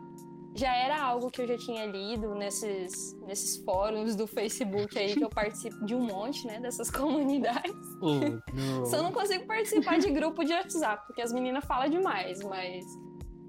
já 0.55 0.73
era 0.73 0.99
algo 1.01 1.29
que 1.29 1.41
eu 1.41 1.47
já 1.47 1.57
tinha 1.57 1.85
lido 1.85 2.33
nesses, 2.33 3.13
nesses 3.27 3.57
fóruns 3.57 4.15
do 4.15 4.25
Facebook 4.25 4.97
aí, 4.97 5.13
que 5.13 5.23
eu 5.23 5.29
participo 5.29 5.85
de 5.85 5.93
um 5.93 5.99
monte, 5.99 6.47
né, 6.47 6.61
dessas 6.61 6.89
comunidades. 6.91 7.75
Oh, 8.01 8.85
Só 8.87 9.03
não 9.03 9.11
consigo 9.11 9.45
participar 9.45 9.99
de 9.99 10.09
grupo 10.11 10.45
de 10.45 10.53
WhatsApp, 10.53 11.05
porque 11.07 11.21
as 11.21 11.33
meninas 11.33 11.65
falam 11.65 11.89
demais, 11.89 12.41
mas 12.41 12.85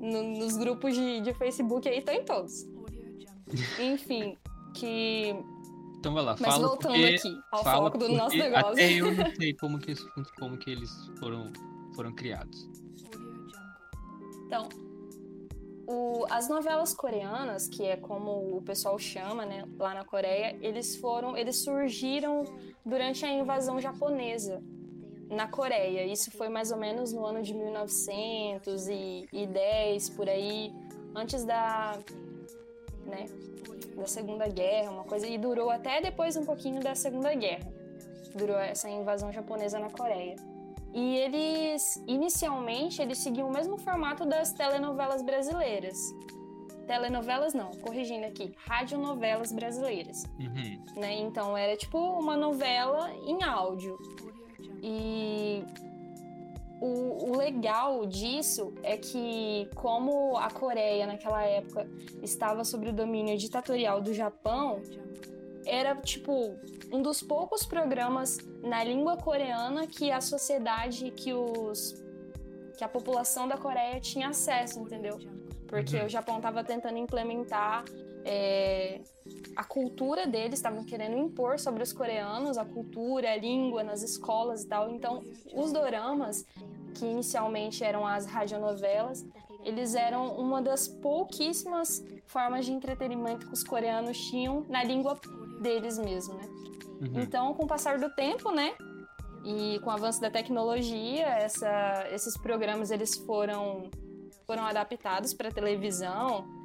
no, 0.00 0.24
nos 0.36 0.56
grupos 0.56 0.96
de, 0.96 1.20
de 1.20 1.32
Facebook 1.32 1.88
aí 1.88 1.98
estão 1.98 2.12
em 2.12 2.24
todos. 2.24 2.66
Enfim, 3.78 4.36
que... 4.74 5.32
Então 6.06 6.14
vai 6.14 6.22
lá, 6.22 6.36
Mas 6.38 6.54
fala 6.54 6.68
voltando 6.68 6.92
porque, 6.92 7.16
aqui 7.16 7.40
ao 7.50 7.64
foco 7.64 7.98
do 7.98 8.08
nosso 8.10 8.36
negócio. 8.36 8.68
Até 8.68 8.92
eu 8.92 9.12
não 9.12 9.26
sei 9.34 9.52
como 9.54 9.80
que, 9.80 9.96
como 10.38 10.56
que 10.56 10.70
eles 10.70 10.88
foram, 11.18 11.52
foram 11.96 12.14
criados. 12.14 12.70
Então, 14.46 14.68
o, 15.84 16.24
as 16.30 16.48
novelas 16.48 16.94
coreanas, 16.94 17.66
que 17.66 17.84
é 17.84 17.96
como 17.96 18.56
o 18.56 18.62
pessoal 18.62 18.96
chama, 19.00 19.44
né, 19.44 19.64
lá 19.76 19.94
na 19.94 20.04
Coreia, 20.04 20.56
eles 20.60 20.94
foram, 20.94 21.36
eles 21.36 21.56
surgiram 21.56 22.44
durante 22.84 23.24
a 23.24 23.28
invasão 23.28 23.80
japonesa 23.80 24.62
na 25.28 25.48
Coreia. 25.48 26.06
Isso 26.06 26.30
foi 26.30 26.48
mais 26.48 26.70
ou 26.70 26.78
menos 26.78 27.12
no 27.12 27.26
ano 27.26 27.42
de 27.42 27.52
1910 27.52 30.08
por 30.10 30.28
aí, 30.28 30.72
antes 31.16 31.44
da, 31.44 31.98
né, 33.04 33.26
da 33.96 34.06
Segunda 34.06 34.46
Guerra, 34.48 34.90
uma 34.90 35.04
coisa 35.04 35.26
e 35.26 35.38
durou 35.38 35.70
até 35.70 36.00
depois 36.00 36.36
um 36.36 36.44
pouquinho 36.44 36.80
da 36.80 36.94
Segunda 36.94 37.34
Guerra. 37.34 37.72
Durou 38.34 38.56
essa 38.58 38.88
invasão 38.88 39.32
japonesa 39.32 39.78
na 39.78 39.90
Coreia. 39.90 40.36
E 40.92 41.16
eles, 41.16 42.02
inicialmente, 42.06 43.02
eles 43.02 43.18
seguiam 43.18 43.48
o 43.48 43.52
mesmo 43.52 43.76
formato 43.78 44.24
das 44.24 44.52
telenovelas 44.52 45.22
brasileiras. 45.22 45.98
Telenovelas 46.86 47.52
não, 47.52 47.70
corrigindo 47.72 48.26
aqui, 48.26 48.54
radionovelas 48.56 49.52
brasileiras. 49.52 50.24
Uhum. 50.38 51.00
Né? 51.00 51.14
Então 51.18 51.56
era 51.56 51.76
tipo 51.76 51.98
uma 51.98 52.36
novela 52.36 53.10
em 53.26 53.42
áudio. 53.42 53.98
E 54.82 55.64
o, 56.80 57.30
o, 57.30 57.36
legal 57.36 58.04
disso 58.06 58.74
é 58.82 58.96
que, 58.96 59.68
como 59.74 60.36
a 60.36 60.50
Coreia 60.50 61.06
naquela 61.06 61.42
época 61.42 61.88
estava 62.22 62.64
sob 62.64 62.88
o 62.88 62.92
domínio 62.92 63.36
ditatorial 63.38 64.00
do 64.00 64.12
Japão, 64.12 64.82
era 65.64 65.96
tipo 65.96 66.54
um 66.92 67.02
dos 67.02 67.22
poucos 67.22 67.64
programas 67.64 68.38
na 68.62 68.84
língua 68.84 69.16
coreana 69.16 69.86
que 69.86 70.10
a 70.10 70.20
sociedade, 70.20 71.10
que 71.10 71.32
os 71.32 72.04
que 72.76 72.84
a 72.84 72.88
população 72.88 73.48
da 73.48 73.56
Coreia 73.56 73.98
tinha 74.00 74.28
acesso, 74.28 74.78
entendeu? 74.80 75.18
Porque 75.66 75.96
uhum. 75.96 76.04
o 76.04 76.08
Japão 76.08 76.36
estava 76.36 76.62
tentando 76.62 76.98
implementar 76.98 77.84
é, 78.26 79.00
a 79.54 79.62
cultura 79.62 80.26
deles, 80.26 80.58
estavam 80.58 80.84
querendo 80.84 81.16
impor 81.16 81.60
sobre 81.60 81.82
os 81.82 81.92
coreanos 81.92 82.58
a 82.58 82.64
cultura, 82.64 83.32
a 83.32 83.36
língua 83.36 83.84
nas 83.84 84.02
escolas 84.02 84.64
e 84.64 84.66
tal. 84.66 84.90
Então, 84.90 85.22
os 85.54 85.72
doramas, 85.72 86.44
que 86.94 87.06
inicialmente 87.06 87.84
eram 87.84 88.04
as 88.04 88.26
radionovelas, 88.26 89.24
eles 89.64 89.94
eram 89.94 90.36
uma 90.36 90.60
das 90.60 90.88
pouquíssimas 90.88 92.04
formas 92.26 92.66
de 92.66 92.72
entretenimento 92.72 93.46
que 93.46 93.54
os 93.54 93.62
coreanos 93.62 94.18
tinham 94.18 94.66
na 94.68 94.82
língua 94.82 95.18
deles 95.60 95.96
mesmo, 95.98 96.34
né? 96.34 96.48
Uhum. 97.00 97.20
Então, 97.20 97.54
com 97.54 97.64
o 97.64 97.66
passar 97.66 97.98
do 97.98 98.10
tempo, 98.10 98.50
né? 98.50 98.74
E 99.44 99.78
com 99.80 99.90
o 99.90 99.92
avanço 99.92 100.20
da 100.20 100.30
tecnologia, 100.30 101.26
essa, 101.26 102.06
esses 102.10 102.36
programas 102.36 102.90
eles 102.90 103.16
foram, 103.16 103.88
foram 104.46 104.64
adaptados 104.64 105.32
para 105.32 105.52
televisão. 105.52 106.55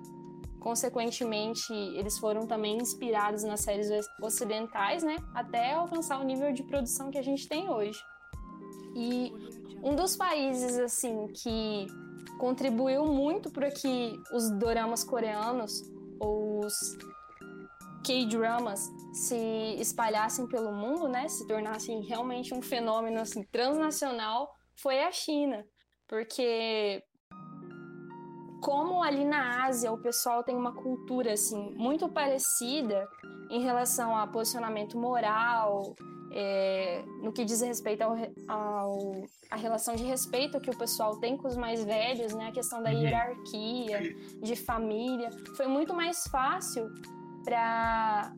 Consequentemente, 0.62 1.74
eles 1.74 2.20
foram 2.20 2.46
também 2.46 2.77
inspirados 2.77 3.44
nas 3.44 3.62
séries 3.62 3.89
ocidentais, 4.22 5.01
né? 5.01 5.18
Até 5.34 5.74
alcançar 5.74 6.20
o 6.20 6.24
nível 6.24 6.53
de 6.53 6.62
produção 6.63 7.10
que 7.10 7.18
a 7.18 7.24
gente 7.24 7.48
tem 7.50 7.68
hoje. 7.68 8.00
E 8.96 9.34
um 9.84 9.96
dos 9.96 10.15
países, 10.15 10.77
assim, 10.77 11.27
que 11.34 11.88
contribuiu 12.38 13.06
muito 13.06 13.50
para 13.51 13.72
que 13.72 14.15
os 14.32 14.51
doramas 14.51 15.03
coreanos, 15.03 15.82
os 16.20 16.74
K-dramas 18.06 18.88
se 19.13 19.75
espalhassem 19.80 20.48
pelo 20.48 20.72
mundo, 20.72 21.08
né, 21.08 21.27
se 21.27 21.48
tornassem 21.48 22.01
realmente 22.01 22.53
um 22.53 22.62
fenômeno 22.62 23.20
assim, 23.20 23.44
transnacional, 23.44 24.53
foi 24.75 25.03
a 25.03 25.12
China. 25.12 25.65
Porque 26.08 27.03
como 28.62 29.03
ali 29.03 29.25
na 29.25 29.65
Ásia 29.65 29.91
o 29.91 29.98
pessoal 29.98 30.44
tem 30.44 30.56
uma 30.56 30.72
cultura 30.72 31.34
assim 31.34 31.74
muito 31.75 32.08
parecida 32.08 33.10
em 33.50 33.62
relação 33.62 34.15
a 34.15 34.27
posicionamento 34.27 34.98
moral, 34.98 35.96
é, 36.34 37.03
no 37.22 37.34
que 37.34 37.44
diz 37.44 37.60
respeito 37.60 38.03
ao, 38.03 38.15
ao 38.48 39.25
a 39.50 39.58
relação 39.58 39.96
de 39.96 40.03
respeito 40.03 40.62
que 40.62 40.70
o 40.70 40.77
pessoal 40.77 41.18
tem 41.18 41.36
com 41.36 41.48
os 41.48 41.58
mais 41.58 41.84
velhos, 41.84 42.34
né, 42.34 42.48
a 42.48 42.51
questão 42.51 42.82
da 42.82 42.89
uhum. 42.89 43.01
hierarquia, 43.01 44.15
de 44.41 44.56
família, 44.56 45.30
foi 45.58 45.68
muito 45.68 45.94
mais 45.94 46.24
fácil 46.27 46.89
para 47.44 48.32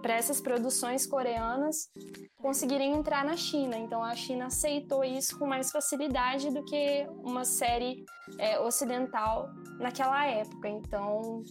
para 0.00 0.14
essas 0.14 0.40
produções 0.40 1.06
coreanas 1.06 1.88
conseguirem 2.36 2.94
entrar 2.94 3.24
na 3.24 3.36
China. 3.36 3.76
Então 3.76 4.02
a 4.02 4.14
China 4.14 4.46
aceitou 4.46 5.04
isso 5.04 5.38
com 5.38 5.46
mais 5.46 5.70
facilidade 5.70 6.50
do 6.50 6.64
que 6.64 7.06
uma 7.22 7.44
série 7.44 8.04
é, 8.38 8.58
ocidental 8.60 9.48
naquela 9.78 10.24
época. 10.26 10.68
Então 10.68 11.42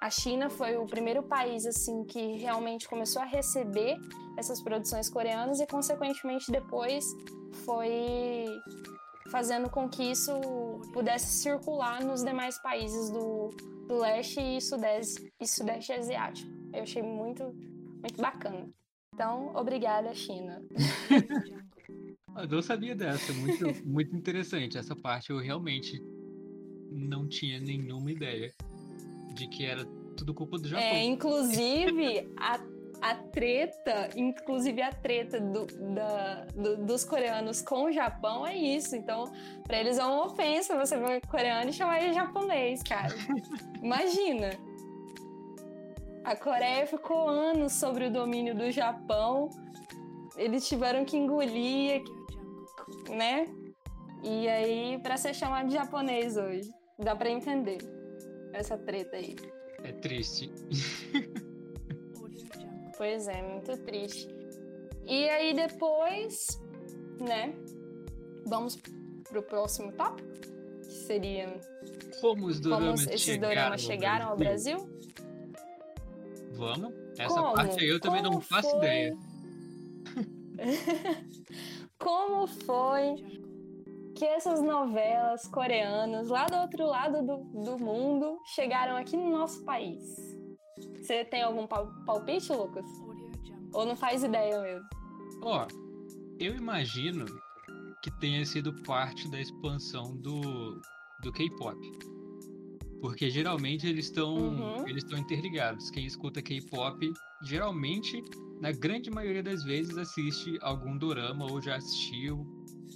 a 0.00 0.10
China 0.10 0.50
foi 0.50 0.76
o 0.76 0.86
primeiro 0.86 1.22
país 1.22 1.66
assim 1.66 2.04
que 2.04 2.36
realmente 2.36 2.88
começou 2.88 3.22
a 3.22 3.24
receber 3.24 3.96
essas 4.36 4.60
produções 4.60 5.08
coreanas 5.08 5.60
e 5.60 5.66
consequentemente 5.66 6.50
depois 6.50 7.04
foi 7.64 8.46
fazendo 9.30 9.70
com 9.70 9.88
que 9.88 10.02
isso 10.02 10.32
pudesse 10.92 11.42
circular 11.42 12.02
nos 12.04 12.22
demais 12.22 12.60
países 12.60 13.10
do, 13.10 13.48
do 13.88 13.98
leste 13.98 14.40
e 14.40 14.60
sudeste, 14.60 15.32
e 15.40 15.46
sudeste 15.46 15.92
asiático. 15.92 16.63
Eu 16.74 16.82
achei 16.82 17.02
muito, 17.02 17.44
muito 17.44 18.20
bacana. 18.20 18.68
Então, 19.14 19.52
obrigada, 19.54 20.12
China. 20.12 20.60
eu 22.36 22.48
não 22.48 22.62
sabia 22.62 22.96
dessa, 22.96 23.32
muito, 23.32 23.86
muito 23.86 24.16
interessante. 24.16 24.76
Essa 24.76 24.96
parte 24.96 25.30
eu 25.30 25.38
realmente 25.38 26.02
não 26.90 27.28
tinha 27.28 27.60
nenhuma 27.60 28.10
ideia 28.10 28.52
de 29.34 29.46
que 29.46 29.64
era 29.64 29.84
tudo 30.16 30.34
culpa 30.34 30.58
do 30.58 30.68
Japão. 30.68 30.84
É, 30.84 31.04
inclusive, 31.04 32.28
a, 32.36 32.60
a 33.00 33.14
treta, 33.14 34.10
inclusive 34.16 34.82
a 34.82 34.92
treta 34.92 35.40
do, 35.40 35.66
da, 35.94 36.46
do, 36.56 36.84
dos 36.84 37.04
coreanos 37.04 37.62
com 37.62 37.84
o 37.84 37.92
Japão 37.92 38.44
é 38.44 38.56
isso. 38.56 38.96
Então, 38.96 39.32
pra 39.64 39.78
eles 39.78 39.98
é 39.98 40.04
uma 40.04 40.26
ofensa 40.26 40.76
você 40.76 40.96
ver 40.96 41.18
um 41.18 41.20
coreano 41.20 41.70
e 41.70 41.72
chamar 41.72 42.02
ele 42.02 42.12
japonês, 42.12 42.82
cara. 42.82 43.14
Imagina. 43.80 44.50
A 46.24 46.34
Coreia 46.34 46.86
ficou 46.86 47.28
anos 47.28 47.74
sobre 47.74 48.06
o 48.06 48.10
domínio 48.10 48.54
do 48.54 48.70
Japão. 48.70 49.50
Eles 50.36 50.66
tiveram 50.66 51.04
que 51.04 51.16
engolir, 51.16 52.02
né? 53.10 53.46
E 54.22 54.48
aí, 54.48 54.98
pra 55.02 55.16
ser 55.18 55.34
chamado 55.34 55.68
de 55.68 55.74
japonês 55.74 56.36
hoje. 56.36 56.72
Dá 56.98 57.14
pra 57.14 57.30
entender 57.30 57.78
essa 58.52 58.78
treta 58.78 59.16
aí. 59.16 59.36
É 59.82 59.92
triste. 59.92 60.50
Pois 62.96 63.26
é, 63.26 63.42
muito 63.42 63.76
triste. 63.78 64.28
E 65.04 65.28
aí 65.28 65.52
depois, 65.52 66.60
né? 67.20 67.52
Vamos 68.46 68.78
pro 69.28 69.42
próximo 69.42 69.90
tópico, 69.92 70.30
que 70.80 70.92
seria 70.92 71.58
Como 72.20 72.46
os 72.46 72.60
doramas 72.60 73.00
como 73.00 73.12
esses 73.12 73.20
chegaram, 73.20 73.54
doramas 73.54 73.80
chegaram 73.80 74.28
ao 74.28 74.36
Brasil. 74.36 74.88
Vamos? 76.54 76.92
Essa 77.18 77.42
Como? 77.42 77.54
parte 77.54 77.80
aí 77.80 77.88
eu 77.88 78.00
também 78.00 78.22
não 78.22 78.30
Como 78.32 78.42
faço 78.42 78.70
foi? 78.70 78.78
ideia. 78.78 79.16
Como 81.98 82.46
foi 82.46 83.14
que 84.14 84.24
essas 84.24 84.62
novelas 84.62 85.46
coreanas 85.48 86.28
lá 86.28 86.46
do 86.46 86.56
outro 86.56 86.86
lado 86.86 87.22
do, 87.24 87.62
do 87.64 87.78
mundo 87.78 88.38
chegaram 88.54 88.96
aqui 88.96 89.16
no 89.16 89.30
nosso 89.30 89.64
país? 89.64 90.02
Você 91.00 91.24
tem 91.24 91.42
algum 91.42 91.66
pal- 91.66 91.92
palpite, 92.06 92.52
Lucas? 92.52 92.86
Ou 93.72 93.84
não 93.84 93.96
faz 93.96 94.22
ideia 94.22 94.60
mesmo? 94.60 94.88
Ó, 95.42 95.66
eu 96.38 96.54
imagino 96.54 97.24
que 98.02 98.10
tenha 98.20 98.44
sido 98.44 98.72
parte 98.82 99.28
da 99.30 99.40
expansão 99.40 100.16
do, 100.16 100.80
do 101.22 101.32
K-pop. 101.32 101.76
Porque 103.04 103.28
geralmente 103.28 103.86
eles 103.86 104.06
estão 104.06 104.34
Uhum. 104.34 104.88
eles 104.88 105.04
estão 105.04 105.18
interligados. 105.18 105.90
Quem 105.90 106.06
escuta 106.06 106.40
K-pop, 106.40 107.12
geralmente, 107.42 108.24
na 108.62 108.72
grande 108.72 109.10
maioria 109.10 109.42
das 109.42 109.62
vezes, 109.62 109.98
assiste 109.98 110.56
algum 110.62 110.96
dorama 110.96 111.44
ou 111.44 111.60
já 111.60 111.76
assistiu 111.76 112.46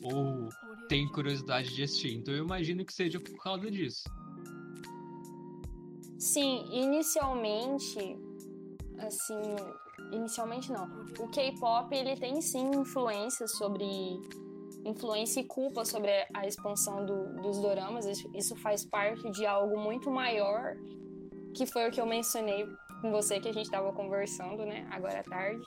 ou 0.03 0.49
tem 0.89 1.07
curiosidade 1.09 1.75
de 1.75 1.83
assistir. 1.83 2.15
Então 2.15 2.33
eu 2.33 2.43
imagino 2.43 2.87
que 2.87 2.93
seja 2.95 3.21
por 3.21 3.37
causa 3.37 3.71
disso. 3.71 4.05
Sim, 6.19 6.65
inicialmente, 6.73 8.19
assim, 8.97 9.57
inicialmente 10.11 10.73
não. 10.73 10.87
O 11.19 11.29
K-pop 11.29 11.95
ele 11.95 12.17
tem 12.17 12.41
sim 12.41 12.71
influência 12.71 13.47
sobre 13.47 13.85
influência 14.89 15.41
e 15.41 15.45
culpa 15.45 15.85
sobre 15.85 16.11
a 16.35 16.47
expansão 16.47 17.05
do- 17.05 17.35
dos 17.43 17.59
doramas. 17.61 18.07
Isso, 18.07 18.31
isso 18.35 18.57
faz 18.57 18.85
parte 18.85 19.31
de 19.31 19.47
algo 19.47 19.79
muito 19.79 20.11
maior, 20.11 20.77
que 21.55 21.67
foi 21.67 21.89
o 21.89 21.91
que 21.91 22.01
eu 22.01 22.07
mencionei 22.07 22.67
com 23.01 23.11
você 23.13 23.39
que 23.39 23.49
a 23.49 23.53
gente 23.53 23.67
estava 23.67 23.93
conversando, 23.93 24.65
né, 24.65 24.87
agora 24.91 25.21
à 25.21 25.23
tarde, 25.23 25.63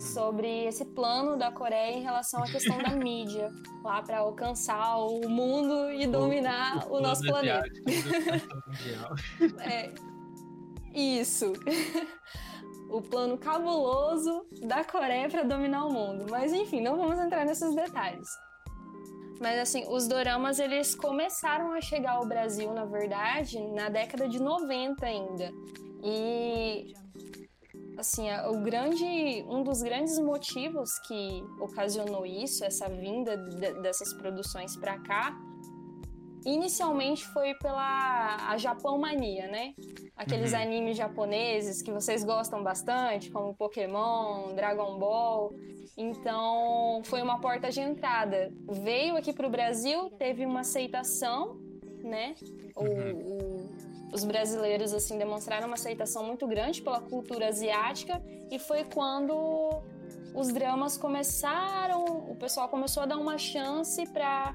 sobre 0.00 0.64
esse 0.64 0.84
plano 0.84 1.36
da 1.36 1.52
Coreia 1.52 1.96
em 1.96 2.02
relação 2.02 2.42
à 2.42 2.46
questão 2.46 2.78
da 2.78 2.90
mídia, 2.90 3.50
lá 3.84 4.02
para 4.02 4.18
alcançar 4.18 4.96
o 4.98 5.28
mundo 5.28 5.90
e 5.92 6.06
dominar 6.06 6.86
o, 6.90 7.00
nosso 7.00 7.22
plano 7.22 7.48
planeta. 7.48 7.80
É. 9.60 9.92
Isso. 10.94 11.52
o 12.88 13.02
plano 13.02 13.36
cabuloso 13.36 14.46
da 14.62 14.84
Coreia 14.84 15.28
para 15.28 15.42
dominar 15.42 15.84
o 15.84 15.92
mundo. 15.92 16.26
Mas 16.30 16.52
enfim, 16.52 16.80
não 16.80 16.96
vamos 16.96 17.18
entrar 17.18 17.44
nesses 17.44 17.74
detalhes. 17.74 18.28
Mas 19.40 19.58
assim, 19.58 19.84
os 19.88 20.06
doramas 20.06 20.58
eles 20.58 20.94
começaram 20.94 21.72
a 21.72 21.80
chegar 21.80 22.12
ao 22.12 22.26
Brasil, 22.26 22.72
na 22.72 22.84
verdade, 22.84 23.58
na 23.72 23.88
década 23.88 24.28
de 24.28 24.40
90 24.40 25.04
ainda. 25.04 25.50
E 26.02 26.94
assim, 27.98 28.26
o 28.48 28.60
grande, 28.60 29.44
um 29.48 29.62
dos 29.62 29.82
grandes 29.82 30.18
motivos 30.18 30.98
que 31.06 31.42
ocasionou 31.60 32.24
isso, 32.26 32.64
essa 32.64 32.88
vinda 32.88 33.36
de- 33.36 33.80
dessas 33.82 34.12
produções 34.14 34.76
para 34.76 34.98
cá, 35.00 35.36
inicialmente 36.44 37.24
foi 37.28 37.54
pela 37.54 38.48
a 38.48 38.56
Japão 38.58 38.98
mania, 38.98 39.46
né? 39.48 39.74
Aqueles 40.16 40.52
Uhum. 40.52 40.58
animes 40.60 40.96
japoneses 40.96 41.82
que 41.82 41.90
vocês 41.90 42.22
gostam 42.24 42.62
bastante, 42.62 43.30
como 43.30 43.54
Pokémon, 43.54 44.54
Dragon 44.54 44.98
Ball. 44.98 45.52
Então, 45.96 47.02
foi 47.04 47.22
uma 47.22 47.40
porta 47.40 47.70
de 47.70 47.80
entrada. 47.80 48.52
Veio 48.68 49.16
aqui 49.16 49.32
para 49.32 49.46
o 49.46 49.50
Brasil, 49.50 50.10
teve 50.10 50.44
uma 50.44 50.60
aceitação, 50.60 51.56
né? 52.02 52.34
O- 52.76 52.84
o- 52.84 53.74
os 54.12 54.24
brasileiros 54.24 54.92
assim 54.92 55.18
demonstraram 55.18 55.66
uma 55.66 55.74
aceitação 55.74 56.24
muito 56.24 56.46
grande 56.46 56.82
pela 56.82 57.00
cultura 57.00 57.48
asiática 57.48 58.22
e 58.50 58.58
foi 58.58 58.84
quando 58.84 59.34
os 60.34 60.52
dramas 60.52 60.96
começaram, 60.98 62.04
o 62.04 62.36
pessoal 62.36 62.68
começou 62.68 63.02
a 63.02 63.06
dar 63.06 63.16
uma 63.18 63.38
chance 63.38 64.04
para 64.12 64.54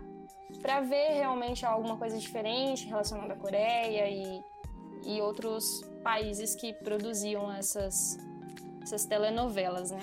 para 0.62 0.82
ver 0.82 1.14
realmente 1.14 1.66
alguma 1.66 1.98
coisa 1.98 2.18
diferente 2.18 2.86
relacionada 2.88 3.34
à 3.34 3.36
Coreia 3.38 4.10
e, 4.10 4.42
e 5.06 5.22
outros 5.22 5.82
países 6.04 6.56
que 6.56 6.74
produziam 6.74 7.52
essas, 7.52 8.18
essas 8.82 9.06
telenovelas, 9.06 9.92
né? 9.92 10.00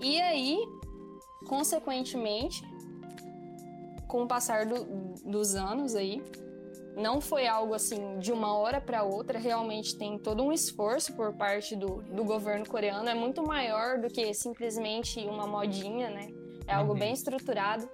E 0.00 0.20
aí, 0.20 0.58
consequentemente, 1.48 2.62
com 4.06 4.22
o 4.22 4.28
passar 4.28 4.64
do- 4.64 4.84
dos 5.24 5.54
anos 5.54 5.94
aí, 5.94 6.22
não 6.96 7.20
foi 7.20 7.46
algo 7.46 7.74
assim 7.74 8.18
de 8.18 8.32
uma 8.32 8.56
hora 8.56 8.80
para 8.80 9.02
outra, 9.04 9.38
realmente 9.38 9.96
tem 9.96 10.18
todo 10.18 10.42
um 10.42 10.50
esforço 10.52 11.12
por 11.14 11.32
parte 11.34 11.76
do, 11.76 12.02
do 12.02 12.24
governo 12.24 12.66
coreano, 12.66 13.08
é 13.08 13.14
muito 13.14 13.42
maior 13.42 13.98
do 14.00 14.08
que 14.08 14.32
simplesmente 14.34 15.20
uma 15.20 15.46
modinha, 15.46 16.10
né? 16.10 16.28
É 16.66 16.74
algo 16.74 16.92
Uhum. 16.92 16.98
bem 16.98 17.12
estruturado. 17.12 17.88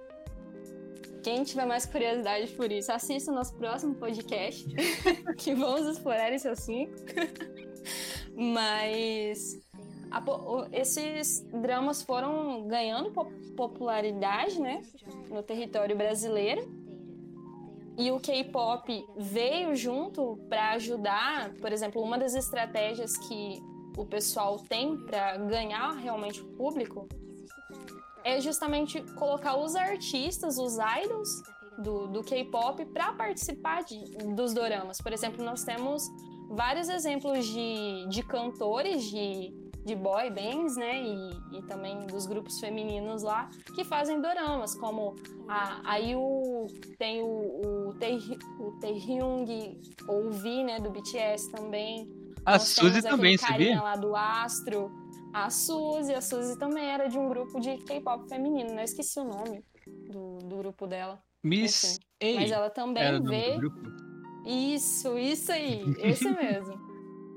Quem 1.25 1.43
tiver 1.43 1.65
mais 1.65 1.87
curiosidade 1.87 2.51
por 2.51 2.71
isso, 2.71 2.91
assista 2.91 3.31
o 3.31 3.33
nosso 3.33 3.55
próximo 3.55 3.95
podcast, 3.95 4.63
que 5.39 5.55
vamos 5.55 5.87
explorar 5.87 6.31
esse 6.31 6.47
assunto. 6.47 7.03
Mas 8.37 9.59
a 10.11 10.23
esses 10.71 11.41
dramas 11.51 12.03
foram 12.03 12.67
ganhando 12.67 13.09
po- 13.09 13.31
popularidade, 13.57 14.61
né, 14.61 14.83
no 15.27 15.41
território 15.41 15.97
brasileiro. 15.97 16.61
E 17.97 18.11
o 18.11 18.19
K-pop 18.19 19.03
veio 19.17 19.75
junto 19.75 20.37
para 20.47 20.73
ajudar, 20.73 21.55
por 21.55 21.71
exemplo, 21.71 22.03
uma 22.03 22.19
das 22.19 22.35
estratégias 22.35 23.17
que 23.17 23.59
o 23.97 24.05
pessoal 24.05 24.59
tem 24.59 24.95
para 24.95 25.37
ganhar 25.37 25.91
realmente 25.93 26.39
o 26.41 26.45
público 26.49 27.09
é 28.25 28.41
justamente 28.41 29.01
colocar 29.13 29.55
os 29.55 29.75
artistas, 29.75 30.57
os 30.57 30.77
idols 31.03 31.29
do, 31.77 32.07
do 32.07 32.23
K-pop 32.23 32.83
para 32.87 33.13
participar 33.13 33.83
de- 33.83 34.03
dos 34.35 34.53
doramas. 34.53 34.97
Por 34.99 35.13
exemplo, 35.13 35.43
nós 35.45 35.63
temos 35.63 36.03
vários 36.49 36.89
exemplos 36.89 37.45
de, 37.45 38.07
de 38.09 38.23
cantores 38.23 39.03
de, 39.03 39.53
de 39.85 39.95
boy 39.95 40.29
bands, 40.31 40.75
né? 40.75 41.03
E, 41.03 41.57
e 41.57 41.61
também 41.67 42.07
dos 42.07 42.25
grupos 42.25 42.59
femininos 42.59 43.21
lá 43.23 43.49
que 43.75 43.83
fazem 43.83 44.19
doramas, 44.21 44.73
como 44.75 45.15
a, 45.47 45.81
a 45.91 45.97
Yu, 45.97 46.65
tem 46.97 47.21
o, 47.21 47.89
o, 47.89 47.93
Tae- 47.99 48.17
o 48.59 48.71
Taehyung, 48.79 49.79
ou 50.07 50.27
o 50.27 50.31
V, 50.31 50.63
né? 50.63 50.79
Do 50.79 50.89
BTS 50.89 51.51
também. 51.51 52.09
A 52.45 52.53
Nós 52.53 52.63
Suzy 52.63 53.01
também, 53.01 53.37
sabia? 53.37 53.81
lá 53.81 53.95
do 53.95 54.15
Astro. 54.15 54.91
A 55.35 55.49
Suzy, 55.49 56.13
a 56.13 56.21
Suzy 56.21 56.57
também 56.57 56.85
era 56.85 57.07
de 57.09 57.19
um 57.19 57.27
grupo 57.27 57.59
de 57.59 57.75
K-pop 57.79 58.25
feminino, 58.29 58.69
né? 58.73 58.81
Eu 58.83 58.85
esqueci 58.85 59.19
o 59.19 59.25
nome 59.25 59.65
do, 60.09 60.37
do 60.39 60.55
grupo 60.55 60.87
dela. 60.87 61.21
Miss 61.43 61.99
A 62.21 62.35
Mas 62.35 62.51
ela 62.51 62.69
também 62.69 63.03
era 63.03 63.19
vê. 63.19 63.59
Isso, 64.45 65.17
isso 65.17 65.51
aí, 65.51 65.83
esse 65.99 66.29
mesmo. 66.31 66.79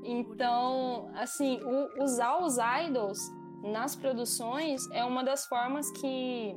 Então, 0.05 1.11
assim, 1.17 1.61
o- 1.61 2.05
usar 2.05 2.39
os 2.39 2.57
idols 2.87 3.19
nas 3.65 3.97
produções 3.97 4.89
é 4.93 5.05
uma 5.05 5.25
das 5.25 5.47
formas 5.47 5.91
que, 5.91 6.55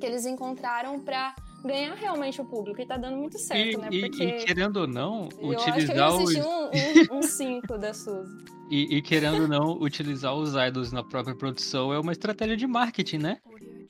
que 0.00 0.06
eles 0.06 0.24
encontraram 0.24 0.98
pra 1.00 1.34
ganhar 1.62 1.94
realmente 1.94 2.40
o 2.40 2.44
público. 2.46 2.80
E 2.80 2.86
tá 2.86 2.96
dando 2.96 3.18
muito 3.18 3.36
E, 3.36 3.40
certo, 3.40 3.78
né? 3.80 3.88
e- 3.92 4.00
Porque 4.00 4.24
e 4.24 4.44
querendo 4.46 4.78
ou 4.78 4.86
não, 4.86 5.28
eu 5.38 5.50
acho 5.60 5.64
que 5.64 5.70
eu 5.70 5.74
utilizar 5.74 5.96
já 5.96 6.08
os. 6.08 6.22
assisti 6.22 6.40
um 6.40 6.70
5 6.72 7.14
um, 7.14 7.18
um 7.18 7.22
cinco 7.22 7.78
da 7.78 7.92
Suzy. 7.92 8.53
E, 8.70 8.96
e 8.96 9.02
querendo 9.02 9.42
ou 9.42 9.48
não, 9.48 9.80
utilizar 9.80 10.34
os 10.34 10.54
idols 10.54 10.90
na 10.90 11.02
própria 11.04 11.34
produção 11.36 11.92
é 11.92 11.98
uma 11.98 12.12
estratégia 12.12 12.56
de 12.56 12.66
marketing, 12.66 13.18
né? 13.18 13.38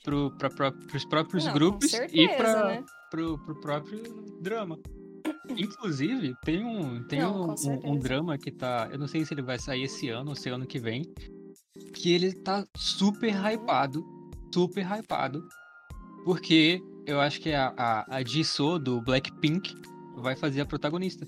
Pro, 0.03 0.31
pra, 0.37 0.49
pra, 0.49 0.71
pros 0.71 1.05
próprios 1.05 1.45
Não, 1.45 1.53
grupos 1.53 1.91
com 1.91 1.97
e 1.97 1.99
certeza, 1.99 2.35
pra, 2.37 2.65
né? 2.67 2.83
pro, 3.09 3.37
pro 3.39 3.59
próprio 3.61 4.03
drama. 4.41 4.77
Inclusive, 5.57 6.35
tem 6.43 6.63
um, 6.63 7.03
tem 7.07 7.21
Não, 7.21 7.47
um, 7.49 7.51
um, 7.53 7.57
certeza. 7.57 7.93
um 7.93 7.97
drama 7.97 8.37
que 8.37 8.51
tá. 8.51 8.89
Eu 8.91 8.99
não 8.99 9.07
sei 9.07 9.25
se 9.25 9.33
ele 9.33 9.41
vai 9.41 9.57
sair 9.57 9.83
esse 9.83 10.09
ano 10.09 10.29
ou 10.29 10.35
se 10.35 10.49
é 10.49 10.51
ano 10.51 10.65
que 10.67 10.77
vem. 10.79 11.03
Que 11.93 12.13
ele 12.13 12.33
tá 12.33 12.65
super 12.75 13.33
hypado. 13.33 14.05
Super 14.53 14.85
hypado. 14.85 15.47
Porque 16.23 16.81
eu 17.05 17.19
acho 17.19 17.39
que 17.39 17.51
a, 17.53 17.73
a, 17.77 18.17
a 18.17 18.23
Jisoo 18.23 18.79
do 18.79 19.01
Blackpink 19.01 19.73
vai 20.17 20.35
fazer 20.35 20.61
a 20.61 20.65
protagonista. 20.65 21.25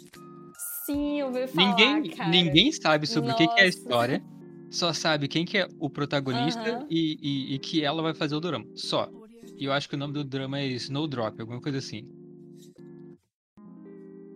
Sim, 0.88 1.20
eu 1.20 1.28
ouvi 1.28 1.46
falar, 1.48 2.00
ninguém, 2.00 2.16
cara. 2.16 2.30
ninguém 2.30 2.72
sabe 2.72 3.06
sobre 3.06 3.30
o 3.30 3.36
que, 3.36 3.46
que 3.46 3.60
é 3.60 3.64
a 3.64 3.66
Nossa. 3.66 3.78
história. 3.78 4.24
Só 4.72 4.94
sabe 4.94 5.28
quem 5.28 5.44
que 5.44 5.58
é 5.58 5.68
o 5.82 5.90
protagonista 5.90 6.70
Aham. 6.70 6.88
e, 6.90 7.18
e, 7.22 7.56
e 7.56 7.60
que 7.60 7.84
ela 7.84 8.02
vai 8.02 8.14
fazer 8.14 8.36
o 8.36 8.40
drama. 8.40 8.66
Só. 8.74 9.12
E 9.58 9.66
eu 9.66 9.74
acho 9.74 9.90
que 9.90 9.96
o 9.96 9.98
nome 9.98 10.14
do 10.14 10.24
drama 10.24 10.60
é 10.60 10.66
Snowdrop, 10.68 11.42
alguma 11.42 11.60
coisa 11.60 11.80
assim. 11.80 12.08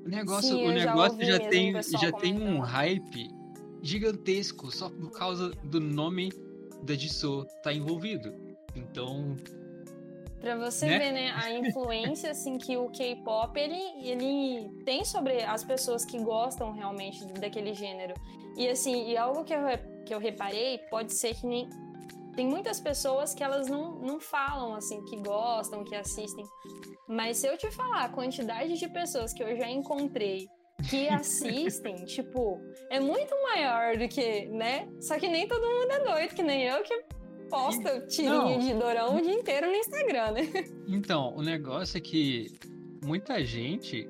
O 0.05 0.09
negócio, 0.09 0.57
Sim, 0.57 0.67
o 0.67 0.73
já 0.73 0.85
negócio 0.87 1.25
já, 1.25 1.37
o 1.37 1.49
tem, 1.49 1.81
já 1.83 2.11
tem 2.11 2.41
um 2.41 2.59
hype 2.59 3.29
gigantesco 3.81 4.69
só 4.71 4.89
por 4.89 5.11
causa 5.11 5.51
do 5.63 5.79
nome 5.79 6.33
da 6.83 6.95
Jisoo 6.95 7.45
tá 7.63 7.71
envolvido. 7.71 8.33
Então, 8.75 9.37
Pra 10.41 10.57
você 10.57 10.87
né? 10.87 10.97
ver, 10.97 11.11
né, 11.11 11.31
a 11.35 11.51
influência 11.51 12.31
assim 12.31 12.57
que 12.57 12.75
o 12.75 12.89
K-pop 12.89 13.57
ele, 13.59 13.79
ele 14.03 14.69
tem 14.83 15.05
sobre 15.05 15.43
as 15.43 15.63
pessoas 15.63 16.03
que 16.03 16.17
gostam 16.17 16.73
realmente 16.73 17.23
daquele 17.33 17.75
gênero. 17.75 18.15
E 18.57 18.67
assim, 18.67 19.07
e 19.07 19.15
algo 19.15 19.43
que 19.43 19.53
eu, 19.53 19.59
que 20.03 20.13
eu 20.13 20.19
reparei, 20.19 20.79
pode 20.89 21.13
ser 21.13 21.35
que 21.35 21.45
nem 21.45 21.69
tem 22.35 22.47
muitas 22.47 22.79
pessoas 22.79 23.35
que 23.35 23.43
elas 23.43 23.67
não, 23.67 23.99
não 23.99 24.19
falam 24.19 24.73
assim 24.73 25.03
que 25.05 25.17
gostam, 25.17 25.83
que 25.83 25.95
assistem. 25.95 26.45
Mas 27.07 27.37
se 27.37 27.47
eu 27.47 27.55
te 27.55 27.69
falar 27.69 28.05
a 28.05 28.09
quantidade 28.09 28.79
de 28.79 28.87
pessoas 28.87 29.33
que 29.33 29.43
eu 29.43 29.55
já 29.55 29.69
encontrei 29.69 30.47
que 30.89 31.07
assistem, 31.09 32.03
tipo, 32.05 32.59
é 32.89 32.99
muito 32.99 33.35
maior 33.43 33.95
do 33.95 34.07
que, 34.07 34.47
né? 34.47 34.87
Só 35.01 35.19
que 35.19 35.27
nem 35.27 35.47
todo 35.47 35.61
mundo 35.61 35.91
é 35.91 35.99
doido, 35.99 36.35
que 36.35 36.41
nem 36.41 36.63
eu 36.63 36.81
que 36.83 37.03
posta 37.51 37.99
tirinho 38.07 38.33
Não. 38.33 38.59
de 38.59 38.73
dorão 38.73 39.17
o 39.17 39.21
dia 39.21 39.33
inteiro 39.33 39.67
no 39.67 39.75
Instagram, 39.75 40.31
né? 40.31 40.41
então, 40.87 41.35
o 41.35 41.41
negócio 41.43 41.97
é 41.97 42.01
que 42.01 42.51
muita 43.03 43.43
gente, 43.45 44.07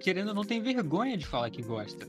querendo 0.00 0.28
ou 0.28 0.34
não, 0.34 0.44
tem 0.44 0.60
vergonha 0.60 1.16
de 1.16 1.26
falar 1.26 1.50
que 1.50 1.62
gosta. 1.62 2.06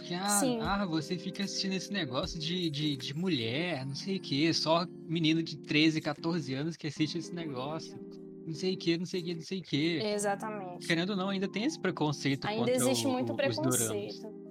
Que, 0.00 0.14
ah, 0.14 0.28
Sim. 0.28 0.58
ah, 0.60 0.84
você 0.84 1.16
fica 1.16 1.44
assistindo 1.44 1.74
esse 1.74 1.92
negócio 1.92 2.38
de, 2.38 2.68
de, 2.70 2.96
de 2.96 3.14
mulher, 3.14 3.86
não 3.86 3.94
sei 3.94 4.16
o 4.16 4.20
que, 4.20 4.52
só 4.52 4.84
menino 5.08 5.42
de 5.42 5.56
13, 5.56 6.00
14 6.00 6.52
anos 6.54 6.76
que 6.76 6.88
assiste 6.88 7.18
esse 7.18 7.32
negócio. 7.32 7.96
Não 8.44 8.52
sei 8.52 8.74
o 8.74 8.76
que, 8.76 8.98
não 8.98 9.06
sei 9.06 9.20
o 9.20 9.24
que, 9.24 9.34
não 9.36 9.42
sei 9.42 9.58
o 9.60 9.62
que. 9.62 9.98
Exatamente. 10.02 10.84
Querendo 10.88 11.10
ou 11.10 11.16
não, 11.16 11.28
ainda 11.28 11.46
tem 11.46 11.62
esse 11.64 11.78
preconceito 11.78 12.44
Ainda 12.46 12.58
contra 12.64 12.74
existe 12.74 13.06
o- 13.06 13.10
muito 13.10 13.32
o- 13.32 13.36
preconceito. 13.36 14.41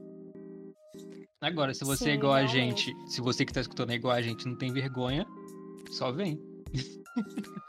Agora, 1.42 1.74
se 1.74 1.84
você 1.84 2.04
é 2.04 2.12
Sim, 2.14 2.20
igual 2.20 2.34
a 2.34 2.46
gente, 2.46 2.96
se 3.08 3.20
você 3.20 3.44
que 3.44 3.52
tá 3.52 3.62
escutando 3.62 3.90
é 3.90 3.96
igual 3.96 4.14
a 4.14 4.22
gente 4.22 4.48
não 4.48 4.56
tem 4.56 4.72
vergonha, 4.72 5.26
só 5.90 6.12
vem. 6.12 6.40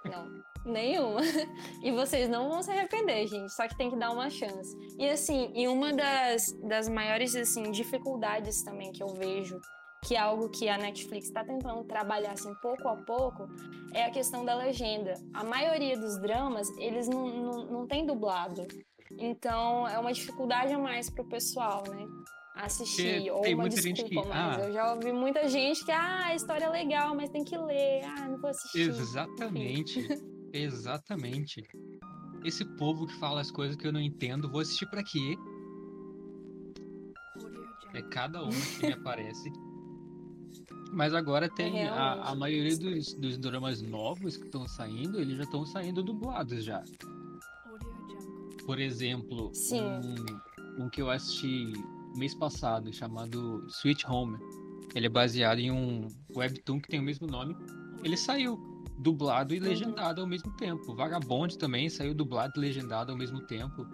Não, 0.05 0.43
nenhuma. 0.71 1.23
E 1.83 1.91
vocês 1.91 2.29
não 2.29 2.51
vão 2.51 2.63
se 2.63 2.71
arrepender, 2.71 3.27
gente. 3.27 3.51
Só 3.51 3.67
que 3.67 3.77
tem 3.77 3.91
que 3.91 3.97
dar 3.97 4.11
uma 4.11 4.29
chance. 4.29 4.77
E 4.99 5.09
assim, 5.09 5.51
e 5.55 5.67
uma 5.67 5.91
das, 5.91 6.53
das 6.63 6.87
maiores 6.87 7.35
assim, 7.35 7.71
dificuldades 7.71 8.63
também 8.63 8.93
que 8.93 9.03
eu 9.03 9.09
vejo, 9.09 9.59
que 10.05 10.17
é 10.17 10.19
algo 10.19 10.51
que 10.51 10.69
a 10.69 10.77
Netflix 10.77 11.29
está 11.29 11.43
tentando 11.43 11.83
trabalhar 11.85 12.33
assim, 12.33 12.55
pouco 12.61 12.87
a 12.87 12.97
pouco, 12.97 13.49
é 13.95 14.05
a 14.05 14.11
questão 14.11 14.45
da 14.45 14.55
legenda. 14.55 15.15
A 15.33 15.43
maioria 15.43 15.99
dos 15.99 16.21
dramas, 16.21 16.69
eles 16.77 17.09
não, 17.09 17.27
não, 17.27 17.65
não 17.71 17.87
tem 17.87 18.05
dublado. 18.05 18.67
Então 19.19 19.89
é 19.89 19.99
uma 19.99 20.13
dificuldade 20.13 20.75
a 20.75 20.79
mais 20.79 21.09
pro 21.09 21.25
pessoal, 21.25 21.83
né? 21.89 22.07
Assistir, 22.55 23.15
Porque 23.15 23.31
ou 23.31 23.41
tem 23.41 23.55
uma 23.55 23.63
muita 23.63 23.81
gente 23.81 24.05
desculpa, 24.05 24.23
que- 24.23 24.29
mas 24.29 24.59
ah. 24.59 24.65
eu 24.69 24.73
já 24.73 24.95
ouvi 24.95 25.13
muita 25.13 25.49
gente 25.49 25.85
que, 25.85 25.91
ah, 25.91 26.27
a 26.27 26.35
história 26.35 26.67
é 26.67 26.69
legal, 26.69 27.15
mas 27.17 27.31
tem 27.31 27.43
que 27.45 27.57
ler, 27.57 28.05
ah, 28.05 28.29
não 28.29 28.39
vou 28.39 28.51
assistir. 28.51 28.89
Exatamente. 28.91 30.07
Exatamente. 30.53 31.63
Esse 32.45 32.65
povo 32.77 33.07
que 33.07 33.15
fala 33.19 33.41
as 33.41 33.51
coisas 33.51 33.75
que 33.75 33.87
eu 33.87 33.93
não 33.93 34.01
entendo, 34.01 34.51
vou 34.51 34.61
assistir 34.61 34.87
pra 34.91 35.03
quê? 35.03 35.37
É 37.95 38.03
cada 38.03 38.43
uma 38.43 38.51
que 38.53 38.87
me 38.87 38.93
aparece. 38.93 39.51
Mas 40.93 41.15
agora 41.15 41.49
tem 41.49 41.87
a, 41.89 41.95
a 41.95 42.15
Realmente. 42.15 42.39
maioria 42.39 42.77
dos, 42.77 43.15
dos 43.15 43.39
dramas 43.39 43.81
novos 43.81 44.37
que 44.37 44.45
estão 44.45 44.69
saindo, 44.69 45.19
eles 45.19 45.39
já 45.39 45.45
estão 45.45 45.65
saindo 45.65 46.03
dublados 46.03 46.63
já. 46.63 46.85
Por 48.67 48.79
exemplo, 48.79 49.51
Sim. 49.55 49.81
um, 50.79 50.85
um 50.85 50.91
que 50.91 51.01
eu 51.01 51.11
assisti 51.11 51.73
mês 52.17 52.35
passado, 52.35 52.93
chamado 52.93 53.67
Sweet 53.69 54.07
Home. 54.09 54.39
Ele 54.95 55.07
é 55.07 55.11
baseado 55.11 55.59
em 55.59 55.71
um 55.71 56.07
webtoon 56.35 56.81
que 56.81 56.89
tem 56.89 57.01
o 57.01 57.03
mesmo 57.03 57.27
nome. 57.27 57.57
Ele 58.05 58.17
saiu 58.17 58.59
dublado 58.99 59.55
e 59.55 59.59
Uhum. 59.59 59.65
legendado 59.65 60.21
ao 60.21 60.27
mesmo 60.27 60.53
tempo. 60.57 60.95
Vagabond 60.95 61.57
também 61.59 61.89
saiu 61.89 62.15
dublado 62.15 62.53
e 62.57 62.61
legendado 62.61 63.11
ao 63.13 63.19
mesmo 63.19 63.41
tempo. 63.47 63.87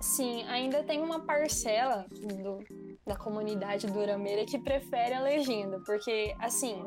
Sim, 0.00 0.42
ainda 0.44 0.82
tem 0.82 1.00
uma 1.02 1.20
parcela 1.20 2.06
do- 2.10 2.64
da 3.06 3.16
comunidade 3.16 3.86
durameira 3.86 4.44
que 4.46 4.58
prefere 4.58 5.14
a 5.14 5.20
legenda, 5.20 5.78
porque 5.84 6.34
assim, 6.40 6.82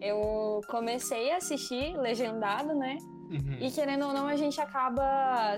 eu 0.00 0.60
comecei 0.68 1.30
a 1.32 1.36
assistir 1.36 1.96
legendado, 1.98 2.74
né? 2.74 2.96
Uhum. 3.30 3.58
E 3.60 3.70
querendo 3.70 4.06
ou 4.06 4.12
não, 4.14 4.26
a 4.26 4.36
gente 4.36 4.58
acaba 4.60 5.54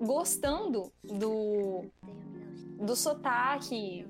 gostando 0.00 0.90
do 1.04 1.84
do 2.82 2.96
sotaque, 2.96 4.06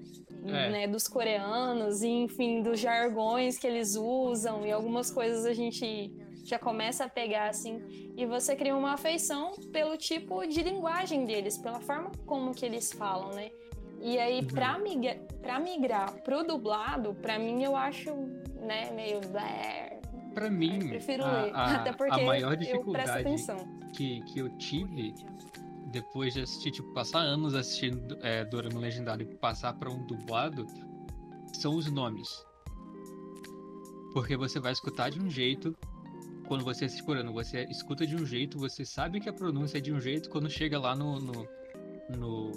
É. 0.47 0.71
né, 0.71 0.87
dos 0.87 1.09
coreanos, 1.09 2.03
e 2.03 2.09
enfim, 2.09 2.63
dos 2.63 2.79
jargões 2.79 3.59
que 3.59 3.67
eles 3.67 3.97
usam 3.97 4.65
e 4.65 4.71
algumas 4.71 5.11
coisas 5.11 5.45
a 5.45 5.53
gente 5.53 6.15
já 6.45 6.57
começa 6.57 7.05
a 7.05 7.09
pegar 7.09 7.49
assim, 7.51 7.83
e 8.17 8.25
você 8.25 8.55
cria 8.55 8.77
uma 8.77 8.93
afeição 8.93 9.53
pelo 9.73 9.97
tipo 9.97 10.47
de 10.47 10.63
linguagem 10.63 11.25
deles, 11.25 11.59
pela 11.59 11.81
forma 11.81 12.13
como 12.25 12.55
que 12.55 12.65
eles 12.65 12.93
falam, 12.93 13.31
né? 13.35 13.51
E 14.01 14.19
aí, 14.21 14.39
Uhum. 14.41 14.47
pra, 14.47 14.79
migra 14.79 15.15
pra 15.43 15.59
migrar 15.59 16.13
pro 16.23 16.45
dublado, 16.45 17.13
pra 17.21 17.39
mim 17.41 17.65
eu 17.65 17.75
acho, 17.75 18.15
né, 18.63 18.91
meio. 18.95 19.21
Pra 20.33 20.47
Eu 20.47 20.53
mim, 20.53 20.89
prefiro 20.91 21.25
a, 21.25 21.43
ler. 21.43 21.51
a- 21.55 21.65
Até 21.83 21.93
porque 21.93 22.21
a 22.21 22.25
maior 22.25 22.53
eu 22.53 22.57
presto 22.57 22.73
dificuldade 22.73 23.11
atenção. 23.11 23.57
que, 23.93 24.21
que 24.23 24.39
eu 24.39 24.49
tive 24.59 25.13
depois 25.91 26.35
de 26.35 26.43
assistir, 26.43 26.71
tipo, 26.71 26.93
passar 26.93 27.21
anos 27.21 27.55
assistindo 27.55 28.17
é, 28.23 28.45
Dorama 28.45 28.81
Legendado 28.81 29.23
e 29.23 29.27
passar 29.27 29.75
pra 29.75 29.91
um 29.91 30.05
dublado 30.07 30.67
são 31.53 31.77
os 31.77 31.91
nomes. 31.91 32.45
Porque 34.13 34.37
você 34.37 34.59
vai 34.59 34.73
escutar 34.73 35.11
de 35.11 35.21
um 35.21 35.31
jeito, 35.31 35.77
quando 36.47 36.65
você 36.65 36.85
assiste 36.85 37.05
por 37.05 37.23
você 37.33 37.65
escuta 37.65 38.07
de 38.07 38.17
um 38.17 38.25
jeito, 38.25 38.59
você 38.59 38.85
sabe 38.85 39.21
que 39.21 39.29
a 39.29 39.33
pronúncia 39.33 39.79
é 39.79 39.81
de 39.81 39.93
um 39.93 40.01
jeito, 40.01 40.31
quando 40.31 40.49
chega 40.49 40.79
lá 40.79 40.95
no, 40.95 41.19
no, 41.19 41.49
no, 42.17 42.51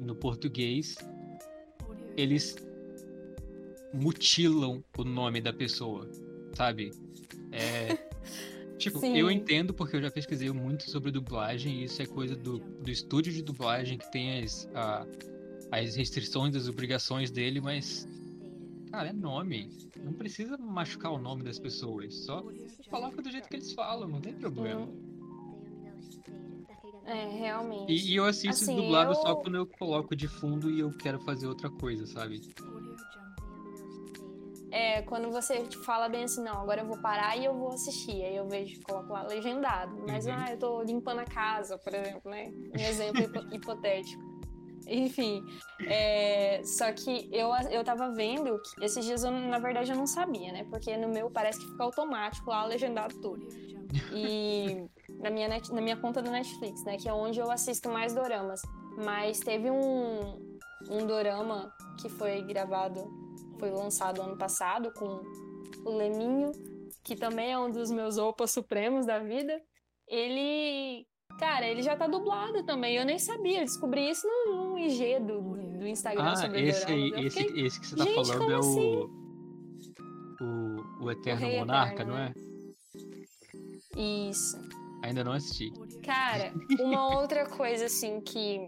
no 0.00 0.14
português, 0.14 0.96
eles 2.16 2.56
mutilam 3.92 4.82
o 4.96 5.04
nome 5.04 5.40
da 5.40 5.52
pessoa, 5.52 6.08
sabe? 6.54 6.90
É. 7.52 7.98
Tipo, 8.80 8.98
Sim. 8.98 9.14
eu 9.16 9.30
entendo 9.30 9.74
porque 9.74 9.94
eu 9.96 10.00
já 10.02 10.10
pesquisei 10.10 10.50
muito 10.50 10.90
sobre 10.90 11.10
dublagem 11.10 11.80
e 11.80 11.84
isso 11.84 12.00
é 12.00 12.06
coisa 12.06 12.34
do, 12.34 12.58
do 12.58 12.90
estúdio 12.90 13.30
de 13.32 13.42
dublagem 13.42 13.98
que 13.98 14.10
tem 14.10 14.42
as, 14.42 14.66
a- 14.74 15.06
as 15.70 15.94
restrições, 15.96 16.56
as 16.56 16.66
obrigações 16.66 17.30
dele, 17.30 17.60
mas. 17.60 18.08
Cara, 18.90 19.10
é 19.10 19.12
nome. 19.12 19.70
Não 20.02 20.14
precisa 20.14 20.56
machucar 20.56 21.12
o 21.12 21.18
nome 21.18 21.42
das 21.44 21.58
pessoas. 21.58 22.14
Só 22.24 22.42
coloca 22.88 23.20
do 23.22 23.30
jeito 23.30 23.48
que 23.48 23.56
eles 23.56 23.72
falam, 23.74 24.08
não 24.08 24.20
tem 24.20 24.32
problema. 24.32 24.88
É, 27.04 27.26
realmente. 27.38 27.92
E, 27.92 28.12
e 28.12 28.16
eu 28.16 28.24
assisto 28.24 28.64
Assim, 28.64 28.76
dublado 28.76 29.10
eu- 29.12 29.14
só 29.16 29.34
quando 29.36 29.56
eu 29.56 29.66
coloco 29.66 30.16
de 30.16 30.26
fundo 30.26 30.70
e 30.70 30.80
eu 30.80 30.90
quero 30.96 31.18
fazer 31.20 31.46
outra 31.46 31.68
coisa, 31.68 32.06
sabe? 32.06 32.40
É, 34.72 35.02
quando 35.02 35.30
você 35.30 35.64
fala 35.84 36.08
bem 36.08 36.24
assim, 36.24 36.42
não, 36.42 36.60
agora 36.60 36.82
eu 36.82 36.86
vou 36.86 36.98
parar 36.98 37.36
e 37.36 37.44
eu 37.44 37.54
vou 37.54 37.72
assistir. 37.72 38.22
Aí 38.24 38.36
eu 38.36 38.46
vejo, 38.48 38.80
coloco 38.82 39.12
lá 39.12 39.22
legendado. 39.24 39.96
Mas, 40.06 40.26
Uhum. 40.26 40.32
ah, 40.34 40.50
eu 40.52 40.58
tô 40.58 40.82
limpando 40.82 41.18
a 41.20 41.24
casa, 41.24 41.76
por 41.78 41.92
exemplo, 41.92 42.30
né? 42.30 42.52
Um 42.72 42.86
exemplo 42.86 43.22
hipo- 43.22 43.46
hipotético. 43.54 44.22
Enfim, 44.86 45.44
é, 45.86 46.62
só 46.64 46.90
que 46.92 47.28
eu, 47.32 47.48
eu 47.70 47.84
tava 47.84 48.10
vendo 48.12 48.60
que 48.60 48.84
esses 48.84 49.04
dias, 49.04 49.22
eu, 49.24 49.30
na 49.30 49.58
verdade, 49.58 49.90
eu 49.92 49.96
não 49.96 50.06
sabia, 50.06 50.52
né? 50.52 50.64
Porque 50.70 50.96
no 50.96 51.08
meu 51.08 51.30
parece 51.30 51.60
que 51.60 51.66
fica 51.66 51.84
automático 51.84 52.50
lá, 52.50 52.64
legendado 52.64 53.14
tudo. 53.20 53.46
E 54.12 54.84
na 55.18 55.30
minha, 55.30 55.48
net- 55.48 55.72
na 55.72 55.80
minha 55.80 55.96
conta 55.96 56.22
do 56.22 56.30
Netflix, 56.30 56.82
né? 56.84 56.96
Que 56.96 57.08
é 57.08 57.12
onde 57.12 57.38
eu 57.38 57.50
assisto 57.50 57.88
mais 57.88 58.14
doramas. 58.14 58.60
Mas 58.96 59.38
teve 59.40 59.70
um, 59.70 60.58
um 60.90 61.06
dorama 61.06 61.72
que 62.00 62.08
foi 62.08 62.42
gravado, 62.42 63.04
foi 63.60 63.70
lançado 63.70 64.22
ano 64.22 64.36
passado 64.36 64.90
com 64.94 65.20
o 65.84 65.96
Leminho, 65.96 66.50
que 67.04 67.14
também 67.14 67.52
é 67.52 67.58
um 67.58 67.70
dos 67.70 67.90
meus 67.90 68.18
opas 68.18 68.50
supremos 68.50 69.06
da 69.06 69.18
vida. 69.20 69.60
ele. 70.08 71.06
Cara, 71.38 71.66
ele 71.66 71.80
já 71.80 71.96
tá 71.96 72.06
dublado 72.06 72.64
também. 72.64 72.96
Eu 72.96 73.04
nem 73.04 73.18
sabia. 73.18 73.60
Eu 73.60 73.64
descobri 73.64 74.10
isso 74.10 74.26
no, 74.26 74.72
no 74.72 74.78
IG 74.78 75.20
do, 75.20 75.40
do 75.78 75.86
Instagram 75.86 76.32
Ah, 76.32 76.36
sobre 76.36 76.68
esse 76.68 76.90
aí, 76.90 77.12
esse, 77.24 77.44
fiquei, 77.44 77.66
esse 77.66 77.80
que 77.80 77.86
você 77.86 77.96
tá 77.96 78.04
"Gente, 78.04 78.14
falando 78.26 78.52
é 78.52 78.56
assim?" 78.56 78.86
o, 78.86 79.04
o. 80.42 81.04
O 81.04 81.10
Eterno 81.10 81.40
Rei 81.46 81.58
Monarca, 81.60 82.02
Eterno, 82.02 82.12
não 82.12 82.18
é? 82.18 82.34
Isso. 83.96 84.58
Ainda 85.02 85.24
não 85.24 85.32
assisti. 85.32 85.72
Cara, 86.04 86.52
uma 86.78 87.18
outra 87.18 87.46
coisa 87.48 87.86
assim 87.86 88.20
que 88.20 88.66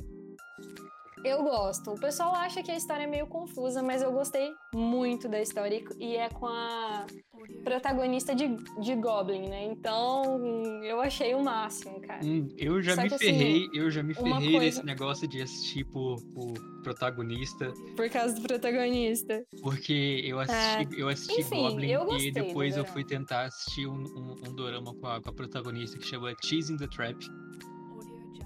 eu 1.24 1.42
gosto. 1.42 1.92
O 1.92 2.00
pessoal 2.00 2.34
acha 2.34 2.62
que 2.62 2.70
a 2.70 2.76
história 2.76 3.04
é 3.04 3.06
meio 3.06 3.26
confusa, 3.26 3.82
mas 3.82 4.02
eu 4.02 4.12
gostei 4.12 4.52
muito 4.74 5.28
da 5.28 5.40
história 5.40 5.76
e- 6.00 6.04
e 6.04 6.16
é 6.16 6.28
com 6.28 6.46
a 6.46 7.06
protagonista 7.64 8.34
de, 8.34 8.48
de 8.80 8.94
Goblin, 8.96 9.48
né? 9.48 9.64
Então 9.64 10.82
eu 10.84 11.00
achei 11.00 11.34
o 11.34 11.42
máximo, 11.42 12.00
cara. 12.00 12.24
Hum, 12.24 12.48
eu 12.58 12.82
já 12.82 12.94
Só 12.94 13.02
me 13.02 13.08
que, 13.08 13.14
assim, 13.14 13.26
ferrei, 13.26 13.68
eu 13.72 13.90
já 13.90 14.02
me 14.02 14.14
ferrei 14.14 14.50
coisa- 14.52 14.58
nesse 14.58 14.84
negócio 14.84 15.28
de 15.28 15.42
assistir 15.42 15.84
por, 15.84 16.20
por 16.34 16.54
protagonista, 16.82 17.72
Por 17.96 18.08
causa 18.10 18.34
do 18.34 18.42
protagonista. 18.42 19.44
porque 19.62 20.22
eu 20.24 20.40
assisti, 20.40 20.98
eu 21.00 21.08
assisti 21.08 21.40
É, 21.40 21.40
enfim, 21.40 21.62
Goblin 21.62 21.88
eu 21.88 22.02
e 22.02 22.06
gostei 22.06 22.30
do 22.32 22.34
depois 22.34 22.76
eu 22.76 22.84
fui 22.84 23.04
tentar 23.04 23.44
assistir 23.44 23.86
um, 23.86 24.02
um, 24.02 24.48
um 24.48 24.54
dorama 24.54 24.92
com 24.94 25.06
a, 25.06 25.20
com 25.22 25.30
a 25.30 25.32
protagonista 25.32 25.98
que 25.98 26.06
chama 26.06 26.34
Cheese 26.44 26.72
in 26.72 26.76
the 26.76 26.88
Trap. 26.88 27.16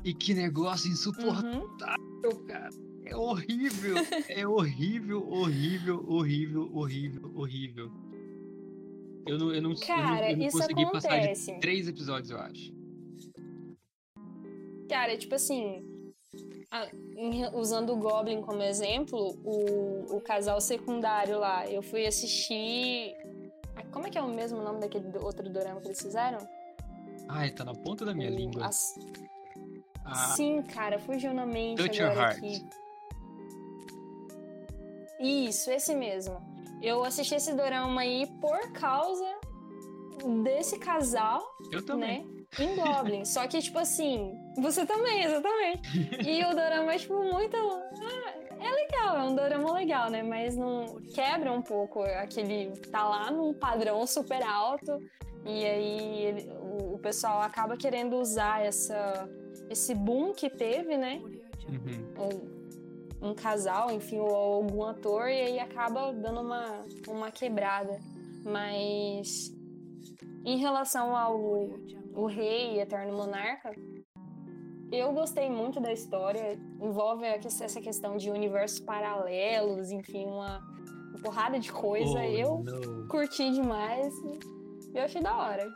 E 0.07 0.14
que 0.14 0.33
negócio 0.35 0.88
insuportável, 0.90 1.62
Uhum. 2.25 2.47
cara. 2.47 2.71
É 3.05 3.16
horrível, 3.16 3.95
é 4.29 4.47
horrível, 4.47 5.29
horrível, 5.29 6.05
horrível, 6.09 6.71
horrível, 6.75 7.33
horrível. 7.37 7.90
Eu 9.27 9.38
não, 9.38 9.53
eu 9.53 9.61
não, 9.62 9.71
eu 9.73 9.77
não- 9.77 9.87
Cara, 9.87 10.31
eu 10.31 10.37
não 10.37 10.49
consegui 10.51 10.85
passar 10.92 11.09
de 11.09 11.14
acontece. 11.16 11.59
três 11.61 11.88
episódios, 11.88 12.31
eu 12.31 12.38
acho. 12.38 12.73
Cara, 14.88 15.16
tipo 15.19 15.35
assim, 15.35 15.83
a- 16.71 16.88
em 17.16 17.45
usando 17.57 17.92
o 17.92 17.97
Goblin 17.97 18.40
como 18.42 18.62
exemplo, 18.62 19.37
o, 19.45 20.16
o 20.16 20.21
casal 20.21 20.61
secundário 20.61 21.38
lá, 21.40 21.69
eu 21.69 21.83
fui 21.83 22.07
assistir. 22.07 23.12
Como 23.92 24.07
é 24.07 24.11
que 24.11 24.19
é 24.19 24.23
o 24.23 24.33
mesmo 24.33 24.62
nome 24.62 24.81
daquele 24.81 25.07
outro 25.19 25.49
dorama 25.51 25.81
que 25.81 25.88
eles 25.88 26.01
fizeram? 26.01 26.38
Ai, 27.29 27.51
tá 27.51 27.64
na 27.64 27.75
ponta 27.75 28.05
da 28.05 28.14
minha 28.14 28.31
O- 28.31 28.35
língua. 28.35 28.66
as- 28.66 28.95
Ah, 30.07 30.14
Sim, 30.37 30.62
cara, 30.62 30.99
fugiu 30.99 31.35
na 31.35 31.45
mente 31.45 31.83
Your 31.99 32.11
agora 32.12 32.31
aqui. 32.31 32.64
Isso, 35.19 35.71
esse 35.71 35.95
mesmo. 35.95 36.40
Eu 36.83 37.03
assisti 37.05 37.35
esse 37.35 37.53
dorama 37.55 38.03
aí 38.03 38.27
por 38.40 38.71
causa 38.73 39.25
desse 40.42 40.79
casal 40.79 41.42
eu 41.73 41.85
também. 41.85 42.25
né? 42.25 42.37
Em 42.59 42.77
Goblin. 42.77 43.25
Só 43.27 43.47
que, 43.47 43.59
tipo 43.61 43.79
assim, 43.79 44.35
você 44.59 44.85
também, 44.87 45.25
exatamente. 45.25 45.83
E 46.29 46.45
o 46.45 46.51
dorama 46.55 46.95
é, 46.95 46.99
tipo, 46.99 47.14
muito. 47.14 47.57
ah, 47.57 48.33
é 48.61 48.71
legal, 48.71 49.16
é 49.19 49.23
um 49.25 49.35
dorama 49.35 49.73
legal, 49.73 50.11
né? 50.11 50.23
Mas 50.23 50.57
não 50.57 51.01
quebra 51.14 51.51
um 51.53 51.62
pouco 51.62 52.03
aquele. 52.03 52.71
Tá 52.90 53.09
lá 53.09 53.31
num 53.31 53.53
padrão 53.55 54.07
super 54.07 54.42
alto. 54.42 54.99
E 55.45 55.64
aí 55.64 56.23
ele- 56.25 56.51
o 56.92 56.99
pessoal 56.99 57.40
acaba 57.40 57.77
querendo 57.77 58.16
usar 58.16 58.64
essa, 58.64 59.29
esse 59.71 59.95
boom 59.95 60.33
que 60.33 60.49
teve, 60.49 60.97
né? 60.97 61.21
Uhum. 61.69 62.51
um, 63.23 63.31
um 63.31 63.35
casal, 63.35 63.91
enfim, 63.91 64.19
ou 64.19 64.35
algum 64.35 64.85
ator, 64.85 65.29
e 65.29 65.41
aí 65.41 65.59
acaba 65.59 66.13
dando 66.13 66.41
uma, 66.41 66.81
uma 67.09 67.31
quebrada. 67.31 67.99
Mas 68.45 69.53
em 70.45 70.59
relação 70.59 71.17
ao 71.17 71.37
o 72.15 72.27
Rei 72.27 72.81
Eterno 72.81 73.17
Monarca, 73.17 73.73
eu 74.91 75.13
gostei 75.13 75.51
muito 75.51 75.81
da 75.81 75.93
história. 75.93 76.59
Envolve 76.81 77.25
essa 77.27 77.81
questão 77.81 78.17
de 78.17 78.31
universos 78.31 78.81
paralelos, 78.81 79.91
enfim, 79.91 80.25
uma, 80.27 80.59
uma 81.11 81.19
porrada 81.23 81.59
de 81.59 81.71
coisa. 81.71 82.19
Oh, 82.19 82.23
eu 82.23 82.63
não. 82.65 83.09
curti 83.09 83.51
demais. 83.51 84.15
Eu 84.95 85.03
achei 85.03 85.21
da 85.21 85.37
hora. 85.37 85.69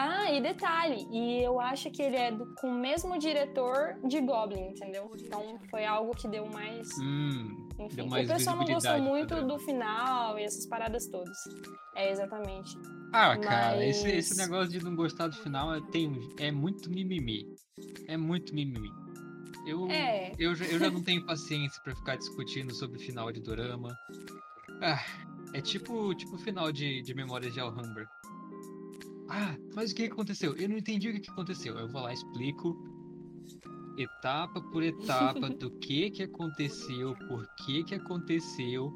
Ah, 0.00 0.30
e 0.30 0.40
detalhe, 0.40 1.08
e 1.10 1.42
eu 1.42 1.58
acho 1.60 1.90
que 1.90 2.00
ele 2.00 2.14
é 2.16 2.30
do- 2.30 2.54
com 2.54 2.68
o 2.68 2.78
mesmo 2.78 3.18
diretor 3.18 3.96
de 4.06 4.20
Goblin, 4.20 4.68
entendeu? 4.68 5.10
Então 5.20 5.58
foi 5.68 5.84
algo 5.84 6.14
que 6.14 6.28
deu 6.28 6.46
mais. 6.46 6.86
Hum, 7.00 7.68
Enfim, 7.80 7.96
deu 7.96 8.04
o 8.04 8.08
mais 8.08 8.28
pessoal 8.28 8.56
não 8.56 8.64
gostou 8.64 8.98
muito 9.00 9.44
do 9.44 9.58
final 9.58 10.38
e 10.38 10.44
essas 10.44 10.66
paradas 10.66 11.08
todas. 11.08 11.36
É, 11.96 12.12
exatamente. 12.12 12.78
Ah, 13.12 13.36
cara, 13.38 13.84
esse, 13.84 14.04
Mas- 14.04 14.14
esse 14.14 14.36
negócio 14.36 14.70
de 14.70 14.84
não 14.84 14.94
gostar 14.94 15.26
do 15.26 15.36
final 15.36 15.74
é, 15.74 15.80
tem, 15.90 16.12
é 16.38 16.52
muito 16.52 16.88
mimimi. 16.88 17.44
É 18.06 18.16
muito 18.16 18.54
mimimi. 18.54 18.90
Eu, 19.66 19.90
É. 19.90 20.32
eu, 20.38 20.54
já, 20.54 20.64
eu 20.66 20.78
já 20.78 20.90
não 20.90 21.02
tenho 21.02 21.26
paciência 21.26 21.82
pra 21.82 21.94
ficar 21.96 22.16
discutindo 22.16 22.72
sobre 22.72 22.98
o 22.98 23.00
final 23.00 23.32
de 23.32 23.40
Dorama. 23.40 23.92
Ah, 24.80 25.02
é 25.52 25.60
tipo 25.60 26.14
tipo 26.14 26.36
o 26.36 26.38
final 26.38 26.70
de, 26.70 27.02
de 27.02 27.14
Memórias 27.14 27.52
de 27.52 27.58
Alhambra. 27.60 28.06
Ah, 29.28 29.56
mas 29.74 29.92
o 29.92 29.94
que 29.94 30.04
aconteceu? 30.04 30.56
Eu 30.56 30.68
não 30.68 30.76
entendi 30.76 31.08
o 31.08 31.20
que 31.20 31.30
aconteceu. 31.30 31.76
Eu 31.76 31.88
vou 31.88 32.02
lá 32.02 32.10
e 32.10 32.14
explico 32.14 32.76
etapa 33.96 34.60
por 34.60 34.82
etapa 34.82 35.48
do 35.50 35.70
que 35.78 36.10
que 36.10 36.22
aconteceu, 36.22 37.14
por 37.28 37.46
que 37.64 37.84
que 37.84 37.94
aconteceu 37.94 38.92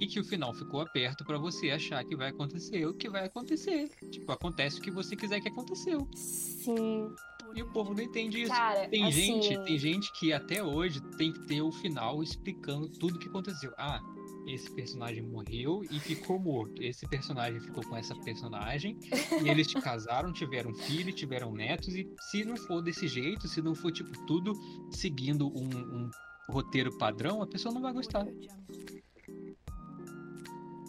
e 0.00 0.06
que 0.06 0.20
o 0.20 0.24
final 0.24 0.54
ficou 0.54 0.80
aberto 0.80 1.24
pra 1.24 1.38
você 1.38 1.70
achar 1.70 2.04
que 2.04 2.16
vai 2.16 2.28
acontecer 2.30 2.86
o 2.86 2.94
que 2.94 3.08
vai 3.08 3.24
acontecer. 3.24 3.90
Tipo, 4.10 4.30
acontece 4.32 4.78
o 4.78 4.82
que 4.82 4.90
você 4.90 5.16
quiser 5.16 5.40
que 5.40 5.48
aconteceu. 5.48 6.08
Sim. 6.14 7.12
E 7.54 7.62
o 7.62 7.66
povo 7.72 7.94
não 7.94 8.02
entende 8.02 8.42
isso. 8.42 8.52
Cara, 8.52 8.88
Tem 8.88 9.04
assim, 9.04 9.42
gente, 9.42 9.64
tem 9.64 9.78
gente 9.78 10.12
que 10.12 10.32
até 10.32 10.62
hoje 10.62 11.00
tem 11.16 11.32
que 11.32 11.40
ter 11.46 11.62
o 11.62 11.72
final 11.72 12.22
explicando 12.22 12.88
tudo 12.88 13.16
o 13.16 13.18
que 13.18 13.28
aconteceu. 13.28 13.72
Ah, 13.76 14.00
esse 14.48 14.70
personagem 14.70 15.22
morreu 15.22 15.82
e 15.90 16.00
ficou 16.00 16.38
morto. 16.38 16.82
Esse 16.82 17.06
personagem 17.06 17.60
ficou 17.60 17.84
com 17.84 17.96
essa 17.96 18.14
personagem 18.16 18.98
e 19.42 19.48
eles 19.48 19.66
te 19.66 19.80
casaram, 19.80 20.32
tiveram 20.32 20.74
filho, 20.74 21.12
tiveram 21.12 21.52
netos 21.52 21.94
e 21.94 22.08
se 22.30 22.44
não 22.44 22.56
for 22.56 22.82
desse 22.82 23.06
jeito, 23.06 23.46
se 23.46 23.60
não 23.60 23.74
for 23.74 23.92
tipo 23.92 24.10
tudo 24.26 24.54
seguindo 24.90 25.48
um, 25.48 25.68
um 25.68 26.10
roteiro 26.48 26.96
padrão, 26.96 27.42
a 27.42 27.46
pessoa 27.46 27.74
não 27.74 27.82
vai 27.82 27.92
gostar. 27.92 28.26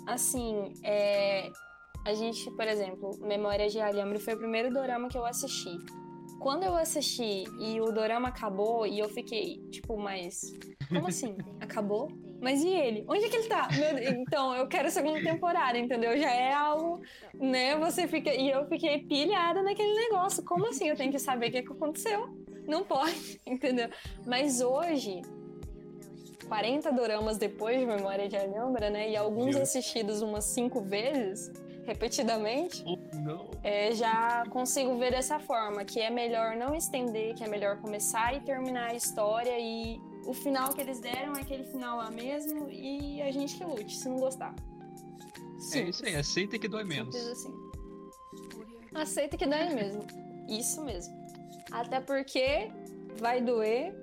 Assim, 0.08 0.74
é, 0.84 1.52
a 2.06 2.14
gente, 2.14 2.50
por 2.52 2.68
exemplo, 2.68 3.20
Memórias 3.22 3.72
de 3.72 3.80
Alhambra 3.80 4.20
foi 4.20 4.34
o 4.34 4.38
primeiro 4.38 4.74
dorama 4.74 5.10
que 5.10 5.18
eu 5.18 5.26
assisti. 5.26 5.78
Quando 6.40 6.64
eu 6.64 6.76
assisti 6.76 7.44
e 7.60 7.82
o 7.82 7.92
dorama 7.92 8.30
acabou 8.30 8.88
e 8.88 8.98
eu 8.98 9.10
fiquei, 9.10 9.58
tipo, 9.70 9.98
mas 9.98 10.54
como 10.88 11.08
assim? 11.08 11.36
Acabou? 11.60 12.08
Mas 12.42 12.64
e 12.64 12.70
ele? 12.70 13.04
Onde 13.08 13.26
é 13.26 13.30
que 13.30 13.36
ele 13.36 13.48
tá? 13.48 13.68
Meu 13.72 13.96
Deus, 13.96 14.16
então, 14.18 14.56
eu 14.56 14.68
quero 14.68 14.88
a 14.88 14.92
segunda 14.92 15.22
temporada, 15.22 15.78
entendeu? 15.78 16.18
Já 16.18 16.32
é 16.32 16.54
algo, 16.54 17.02
né? 17.34 17.76
Você 17.78 18.08
fica. 18.08 18.34
E 18.34 18.50
eu 18.50 18.66
fiquei 18.68 19.00
pilhada 19.00 19.62
naquele 19.62 19.94
negócio. 19.94 20.44
Como 20.44 20.68
assim? 20.68 20.88
Eu 20.88 20.96
tenho 20.96 21.12
que 21.12 21.20
saber 21.20 21.50
o 21.50 21.52
que, 21.52 21.64
que 21.64 21.72
aconteceu. 21.72 22.30
Não 22.66 22.84
pode, 22.84 23.40
entendeu? 23.46 23.90
Mas 24.26 24.62
hoje, 24.62 25.22
40 26.48 26.92
doramas 26.92 27.38
depois 27.38 27.80
de 27.80 27.86
Memória 27.86 28.30
de 28.30 28.38
Alhambra, 28.38 28.90
né? 28.90 29.10
E 29.10 29.18
alguns 29.18 29.56
assistidos 29.56 30.22
umas 30.22 30.46
cinco 30.46 30.82
vezes, 30.82 31.52
repetidamente, 31.86 32.84
Oh, 32.86 33.50
é, 33.64 33.94
já 33.94 34.44
consigo 34.50 34.98
ver 34.98 35.12
dessa 35.12 35.40
forma, 35.40 35.84
que 35.84 36.00
é 36.00 36.10
melhor 36.10 36.56
não 36.56 36.74
estender, 36.74 37.36
que 37.36 37.44
é 37.44 37.48
melhor 37.48 37.78
começar 37.78 38.34
e 38.36 38.40
terminar 38.42 38.92
a 38.92 38.96
história 38.96 39.60
e 39.60 40.00
o 40.30 40.34
final 40.34 40.70
que 40.74 40.82
eles 40.82 41.00
deram 41.00 41.34
é 41.36 41.42
aquele 41.42 41.64
final 41.64 41.98
lá 41.98 42.12
mesmo 42.12 42.70
e 42.70 43.22
a 43.22 43.32
gente 43.32 43.56
que 43.58 43.64
lute, 43.64 43.96
se 43.98 44.08
não 44.08 44.18
gostar. 44.18 44.54
É 44.54 45.60
Simples. 45.60 45.96
isso 45.96 46.06
aí, 46.06 46.16
aceita 46.16 46.60
que 46.60 46.68
dói 46.68 46.84
menos. 46.84 47.16
Assim. 47.16 47.54
Aceita 48.94 49.36
que 49.38 49.46
dói 49.48 49.74
mesmo. 49.74 50.06
Isso 50.48 50.84
mesmo. 50.84 51.14
Até 51.72 52.00
porque 52.00 52.72
vai 53.20 53.42
doer. 53.42 53.94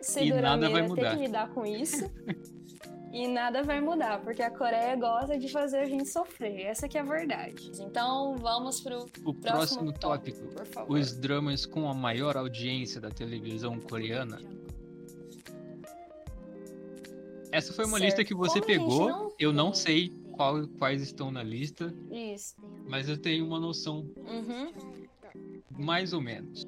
Ser 0.00 0.24
E 0.24 0.32
nada 0.32 0.68
vai 0.68 0.82
mudar. 0.82 1.10
ter 1.10 1.16
que 1.16 1.22
lidar 1.26 1.48
com 1.54 1.64
isso. 1.64 2.10
e 3.12 3.26
nada 3.28 3.62
vai 3.62 3.80
mudar, 3.80 4.20
porque 4.22 4.42
a 4.42 4.50
Coreia 4.50 4.94
gosta 4.96 5.38
de 5.38 5.48
fazer 5.48 5.78
a 5.78 5.84
gente 5.86 6.08
sofrer. 6.08 6.62
Essa 6.66 6.88
que 6.88 6.98
é 6.98 7.00
a 7.00 7.04
verdade. 7.04 7.70
Então 7.80 8.36
vamos 8.36 8.80
pro 8.80 9.06
O 9.24 9.32
próximo 9.32 9.92
próximo 9.92 9.92
tópico. 9.92 10.64
favor. 10.66 10.98
Os 10.98 11.16
dramas 11.16 11.64
com 11.64 11.88
a 11.88 11.94
maior 11.94 12.36
audiência 12.36 13.00
da 13.00 13.10
televisão 13.10 13.78
coreana. 13.80 14.38
Essa 17.54 17.72
foi 17.72 17.84
uma 17.84 17.98
Certo. 17.98 18.04
lista 18.04 18.24
que 18.24 18.34
você 18.34 18.54
Como 18.60 18.66
pegou. 18.66 19.08
não 19.08 19.32
Eu 19.38 19.52
não 19.52 19.72
sei 19.72 20.08
qual- 20.32 20.66
quais 20.76 21.00
estão 21.02 21.30
na 21.30 21.42
lista, 21.42 21.94
Isso. 22.10 22.56
mas 22.88 23.08
eu 23.08 23.16
tenho 23.16 23.46
uma 23.46 23.60
noção, 23.60 24.10
Uhum. 24.16 24.72
mais 25.78 26.12
ou 26.12 26.20
menos. 26.20 26.66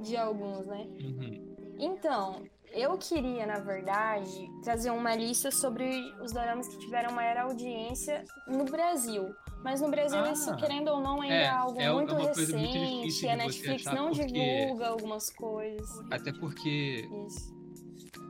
De 0.00 0.16
alguns, 0.16 0.66
né? 0.66 0.86
Uhum. 1.02 1.56
Então, 1.78 2.42
eu 2.72 2.96
queria, 2.98 3.46
na 3.46 3.58
verdade, 3.58 4.50
trazer 4.62 4.90
uma 4.90 5.14
lista 5.14 5.50
sobre 5.50 5.86
os 6.22 6.32
doramas 6.32 6.66
que 6.68 6.78
tiveram 6.78 7.12
maior 7.12 7.36
audiência 7.48 8.24
no 8.48 8.64
Brasil. 8.64 9.34
Mas 9.62 9.80
no 9.80 9.90
Brasil, 9.90 10.18
Ah. 10.18 10.32
isso, 10.32 10.54
querendo 10.56 10.88
ou 10.88 11.00
não, 11.00 11.20
ainda 11.22 11.34
É, 11.34 11.42
é 11.44 11.48
algo 11.48 11.80
é 11.80 11.90
muito 11.92 12.14
muito 12.14 12.26
recente. 12.38 13.24
e 13.24 13.28
a 13.28 13.36
Netflix 13.36 13.84
não 13.84 14.10
divulga 14.10 14.88
algumas 14.88 15.30
coisas. 15.30 15.88
Até 16.10 16.32
porque 16.32 17.08
Isso. 17.26 17.53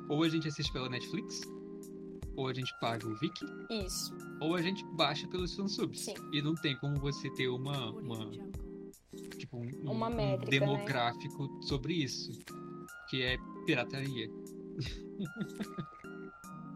Ou 0.09 0.23
a 0.23 0.29
gente 0.29 0.49
assiste 0.49 0.73
pela 0.73 0.88
Netflix, 0.88 1.40
ou 2.37 2.49
a 2.49 2.55
gente 2.55 2.73
paga 2.81 3.07
o 3.07 3.14
Viki, 3.17 3.47
Isso. 3.71 4.14
ou 4.40 4.55
a 4.55 4.62
gente 4.62 4.85
baixa 4.97 5.27
pelos 5.29 5.55
fansubs. 5.55 6.01
Sim. 6.01 6.14
E 6.33 6.43
não 6.43 6.55
tem 6.55 6.77
como 6.79 6.99
você 6.99 7.31
ter 7.31 7.49
uma. 7.49 7.90
uma 7.93 8.31
tipo, 9.38 9.59
um, 9.59 9.90
Uma 9.90 10.09
um 10.09 10.14
métrica, 10.14 10.45
né? 10.45 10.59
demográfico 10.59 11.62
sobre 11.62 11.95
isso. 11.95 12.33
Que 13.09 13.23
é 13.23 13.37
pirataria. 13.67 14.29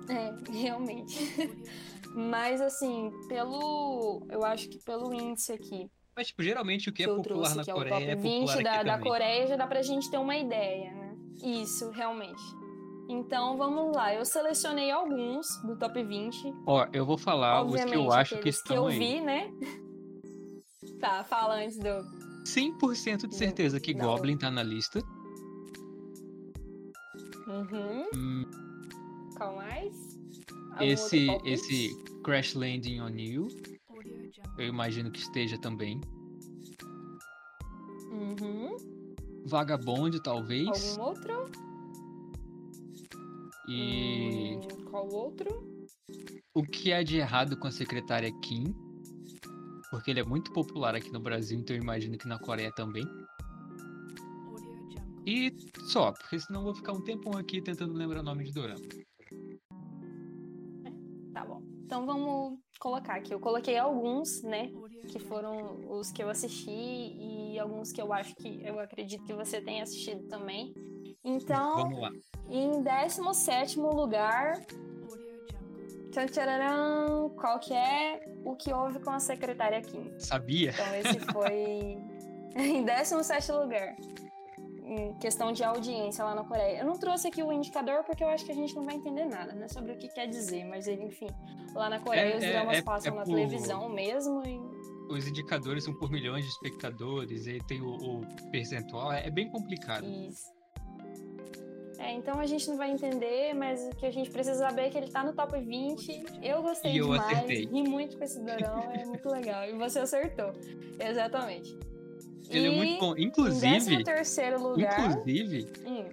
É, 0.08 0.34
realmente. 0.50 1.18
Mas 2.14 2.62
assim, 2.62 3.10
pelo. 3.28 4.26
Eu 4.30 4.42
acho 4.42 4.66
que 4.70 4.78
pelo 4.82 5.12
índice 5.12 5.52
aqui 5.52 5.90
Mas, 6.16 6.28
tipo, 6.28 6.42
geralmente 6.42 6.88
o 6.88 6.92
que, 6.94 7.04
que 7.04 7.10
é 7.10 7.14
popular 7.14 7.24
trouxe, 7.24 7.56
na 7.56 7.64
que 7.64 7.70
é 7.70 7.74
o 7.74 7.76
Coreia 7.76 7.94
top 7.94 8.04
é 8.06 8.16
20 8.16 8.40
popular 8.40 8.62
da, 8.62 8.72
aqui 8.72 8.84
da 8.86 8.92
também. 8.92 9.10
Coreia, 9.10 9.46
já 9.46 9.56
dá 9.56 9.66
pra 9.66 9.82
gente 9.82 10.10
ter 10.10 10.16
uma 10.16 10.34
ideia, 10.34 10.94
né? 10.94 11.16
Isso, 11.44 11.90
realmente. 11.90 12.40
Então 13.08 13.56
vamos 13.56 13.96
lá, 13.96 14.14
eu 14.14 14.24
selecionei 14.24 14.90
alguns 14.90 15.46
do 15.62 15.74
top 15.76 16.02
20. 16.02 16.54
Ó, 16.66 16.86
eu 16.92 17.06
vou 17.06 17.16
falar 17.16 17.62
os 17.62 17.68
Obviamente, 17.72 17.92
que 17.92 17.98
eu 17.98 18.12
acho 18.12 18.38
que 18.38 18.48
estão 18.50 18.76
eu 18.76 18.86
aí. 18.88 18.98
vi, 18.98 19.20
né? 19.20 19.50
Tá, 21.00 21.24
fala 21.24 21.54
antes 21.62 21.78
do. 21.78 21.88
100% 22.44 23.26
de 23.26 23.34
certeza 23.34 23.80
que 23.80 23.94
Não. 23.94 24.06
Goblin 24.06 24.36
tá 24.36 24.50
na 24.50 24.62
lista. 24.62 25.00
Uhum. 27.46 28.06
Hum, 28.14 28.44
Qual 29.36 29.56
mais? 29.56 30.18
Algum 30.72 30.84
esse, 30.84 31.26
esse 31.44 31.96
Crash 32.22 32.54
Landing 32.54 33.00
on 33.00 33.16
You, 33.16 33.48
eu 34.58 34.66
imagino 34.66 35.10
que 35.10 35.20
esteja 35.20 35.56
também. 35.58 36.00
Uhum. 38.10 38.76
Vagabond, 39.46 40.22
talvez. 40.22 40.98
Algum 40.98 41.08
outro? 41.08 41.67
E 43.68 44.56
Hum, 44.56 44.84
qual 44.90 45.06
outro? 45.12 45.62
o 46.54 46.62
que 46.62 46.92
há 46.92 47.02
de 47.02 47.18
errado 47.18 47.56
com 47.56 47.66
a 47.66 47.70
secretária 47.70 48.32
Kim? 48.40 48.74
Porque 49.90 50.10
ele 50.10 50.20
é 50.20 50.24
muito 50.24 50.52
popular 50.52 50.94
aqui 50.94 51.10
no 51.12 51.20
Brasil, 51.20 51.58
então 51.58 51.76
eu 51.76 51.82
imagino 51.82 52.16
que 52.16 52.26
na 52.26 52.38
Coreia 52.38 52.72
também. 52.72 53.04
E 55.26 55.52
só, 55.88 56.12
porque 56.12 56.40
senão 56.40 56.60
eu 56.60 56.64
vou 56.64 56.74
ficar 56.74 56.92
um 56.92 57.02
tempão 57.02 57.36
aqui 57.36 57.60
tentando 57.60 57.92
lembrar 57.92 58.20
o 58.20 58.22
nome 58.22 58.44
de 58.44 58.52
Dorama. 58.52 58.80
Tá 61.34 61.44
bom. 61.44 61.62
Então 61.84 62.06
vamos 62.06 62.58
colocar 62.80 63.16
aqui. 63.16 63.34
Eu 63.34 63.40
coloquei 63.40 63.76
alguns, 63.76 64.42
né? 64.42 64.70
Que 65.08 65.18
foram 65.18 65.78
os 65.90 66.10
que 66.10 66.22
eu 66.22 66.30
assisti 66.30 66.70
e 66.70 67.58
alguns 67.58 67.92
que 67.92 68.00
eu 68.00 68.12
acho 68.12 68.34
que 68.36 68.60
eu 68.64 68.80
acredito 68.80 69.24
que 69.24 69.34
você 69.34 69.60
tenha 69.60 69.82
assistido 69.82 70.26
também. 70.28 70.74
Então, 71.28 71.90
em 72.48 72.82
17 72.82 73.78
lugar. 73.78 74.60
Tchan, 76.10 76.26
tchararam, 76.26 77.28
qual 77.30 77.58
que 77.60 77.74
é 77.74 78.24
o 78.44 78.56
que 78.56 78.72
houve 78.72 78.98
com 79.00 79.10
a 79.10 79.20
secretária 79.20 79.80
Kim? 79.82 80.10
Sabia? 80.18 80.70
Então 80.70 80.94
esse 80.94 81.20
foi 81.32 81.98
em 82.56 82.82
17 82.84 83.52
lugar. 83.52 83.94
Em 84.84 85.12
questão 85.18 85.52
de 85.52 85.62
audiência 85.62 86.24
lá 86.24 86.34
na 86.34 86.42
Coreia. 86.44 86.78
Eu 86.78 86.86
não 86.86 86.96
trouxe 86.98 87.28
aqui 87.28 87.42
o 87.42 87.52
indicador 87.52 88.04
porque 88.04 88.24
eu 88.24 88.28
acho 88.28 88.46
que 88.46 88.52
a 88.52 88.54
gente 88.54 88.74
não 88.74 88.84
vai 88.86 88.94
entender 88.94 89.26
nada, 89.26 89.52
né? 89.52 89.68
Sobre 89.68 89.92
o 89.92 89.98
que 89.98 90.08
quer 90.08 90.26
dizer, 90.26 90.64
mas 90.64 90.88
ele, 90.88 91.04
enfim. 91.04 91.28
Lá 91.74 91.90
na 91.90 92.00
Coreia 92.00 92.32
É- 92.32 92.36
os 92.38 92.42
é- 92.42 92.52
dramas 92.52 92.78
é- 92.78 92.82
passam 92.82 93.12
é 93.12 93.16
na 93.16 93.22
por- 93.24 93.34
televisão 93.34 93.88
mesmo 93.90 94.42
e 94.46 94.58
Os 95.12 95.26
indicadores 95.28 95.84
são 95.84 95.92
por 95.94 96.10
milhões 96.10 96.42
de 96.44 96.50
espectadores, 96.50 97.46
e 97.46 97.58
tem 97.66 97.82
o, 97.82 97.90
o 97.96 98.50
percentual. 98.50 99.12
É, 99.12 99.26
é 99.26 99.30
bem 99.30 99.50
complicado. 99.50 100.04
Isso. 100.06 100.50
É, 101.98 102.12
então 102.14 102.38
a 102.38 102.46
gente 102.46 102.68
não 102.68 102.76
vai 102.76 102.90
entender, 102.92 103.52
mas 103.54 103.82
o 103.92 103.96
que 103.96 104.06
a 104.06 104.10
gente 104.10 104.30
precisa 104.30 104.54
saber 104.60 104.82
é 104.82 104.90
que 104.90 104.96
ele 104.98 105.08
tá 105.10 105.24
no 105.24 105.32
top 105.32 105.58
20. 105.60 106.22
Eu 106.42 106.62
gostei 106.62 106.92
E 106.92 106.98
eu 106.98 107.10
demais, 107.10 107.32
acertei. 107.32 107.66
ri 107.66 107.82
muito 107.82 108.16
com 108.16 108.24
esse 108.24 108.38
dorão, 108.40 108.78
é 108.92 109.04
muito 109.04 109.28
legal. 109.28 109.68
E 109.68 109.72
você 109.72 109.98
acertou. 109.98 110.52
Exatamente. 110.98 111.76
Ele 112.50 112.68
é 112.68 112.72
E 112.72 112.76
muito 112.76 113.00
bom. 113.00 113.16
Em 113.16 113.24
Inclusive, 113.24 114.04
13 114.04 114.56
lugar. 114.56 115.10
inclusive, 115.10 115.66
Hum, 115.84 116.04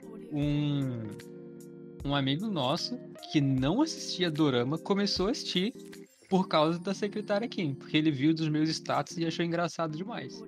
um, 2.04 2.10
um 2.10 2.16
amigo 2.16 2.48
nosso 2.48 2.98
que 3.32 3.40
não 3.40 3.82
assistia 3.82 4.30
Dorama 4.32 4.78
começou 4.78 5.28
a 5.28 5.32
assistir 5.32 5.72
por 6.30 6.48
causa 6.48 6.80
da 6.80 6.94
secretária 6.94 7.48
Kim, 7.48 7.76
porque 7.76 7.96
ele 7.96 8.10
viu 8.12 8.34
dos 8.34 8.50
meus 8.50 8.68
status 8.70 9.18
e 9.18 9.26
achou 9.26 9.46
engraçado 9.46 9.96
demais. 9.96 10.44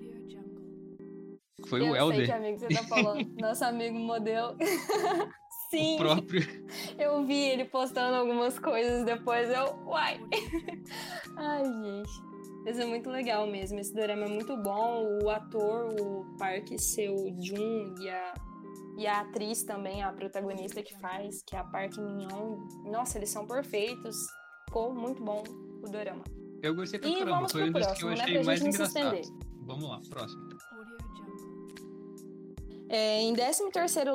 Foi 1.66 1.82
eu 1.82 1.90
o 1.90 1.92
sei 1.92 2.02
Elder, 2.02 2.26
que 2.26 2.32
amigo 2.32 2.60
você 2.60 2.68
tá 2.68 2.84
falando. 2.84 3.30
Nosso 3.42 3.66
amigo 3.66 3.98
modelo. 3.98 4.56
Sim, 5.70 5.96
o 5.96 5.98
próprio. 5.98 6.42
eu 6.98 7.26
vi 7.26 7.50
ele 7.50 7.66
postando 7.66 8.16
algumas 8.16 8.58
coisas 8.58 9.04
depois. 9.04 9.50
Eu. 9.50 9.76
Uai! 9.86 10.20
Ai, 11.36 11.64
gente. 11.64 12.28
Mas 12.64 12.80
é 12.80 12.86
muito 12.86 13.10
legal 13.10 13.48
mesmo. 13.48 13.80
Esse 13.80 13.94
drama 13.94 14.26
é 14.26 14.30
muito 14.30 14.56
bom. 14.58 15.20
O 15.24 15.30
ator, 15.30 15.94
o 16.00 16.26
Park 16.38 16.70
Seo-jun 16.78 17.96
e 18.00 18.10
a, 18.10 18.34
e 18.98 19.08
a 19.08 19.22
atriz 19.22 19.64
também, 19.64 20.04
a 20.04 20.14
protagonista 20.14 20.82
que 20.82 20.98
faz, 21.00 21.44
que 21.44 21.56
é 21.56 21.60
a 21.60 21.64
Park 21.64 21.98
Min-young. 21.98 22.90
Nossa, 22.90 23.18
eles 23.18 23.30
são 23.30 23.46
perfeitos. 23.46 24.16
Ficou 24.68 24.94
muito 24.94 25.24
bom 25.24 25.44
o 25.82 25.90
drama. 25.90 26.24
Eu 26.62 26.76
gostei 26.76 27.00
pra 27.00 27.10
E 27.10 27.20
caramba, 27.20 27.50
foi 27.50 27.70
um 27.70 27.72
dos 27.72 27.88
que 27.88 28.04
eu 28.04 28.10
né, 28.10 28.16
achei 28.16 28.34
pra 28.36 28.44
mais 28.44 28.62
engraçado. 28.62 29.22
Vamos 29.66 29.90
lá, 29.90 30.02
próximo. 30.10 30.48
É, 32.90 33.22
em 33.22 33.34
13 33.34 33.64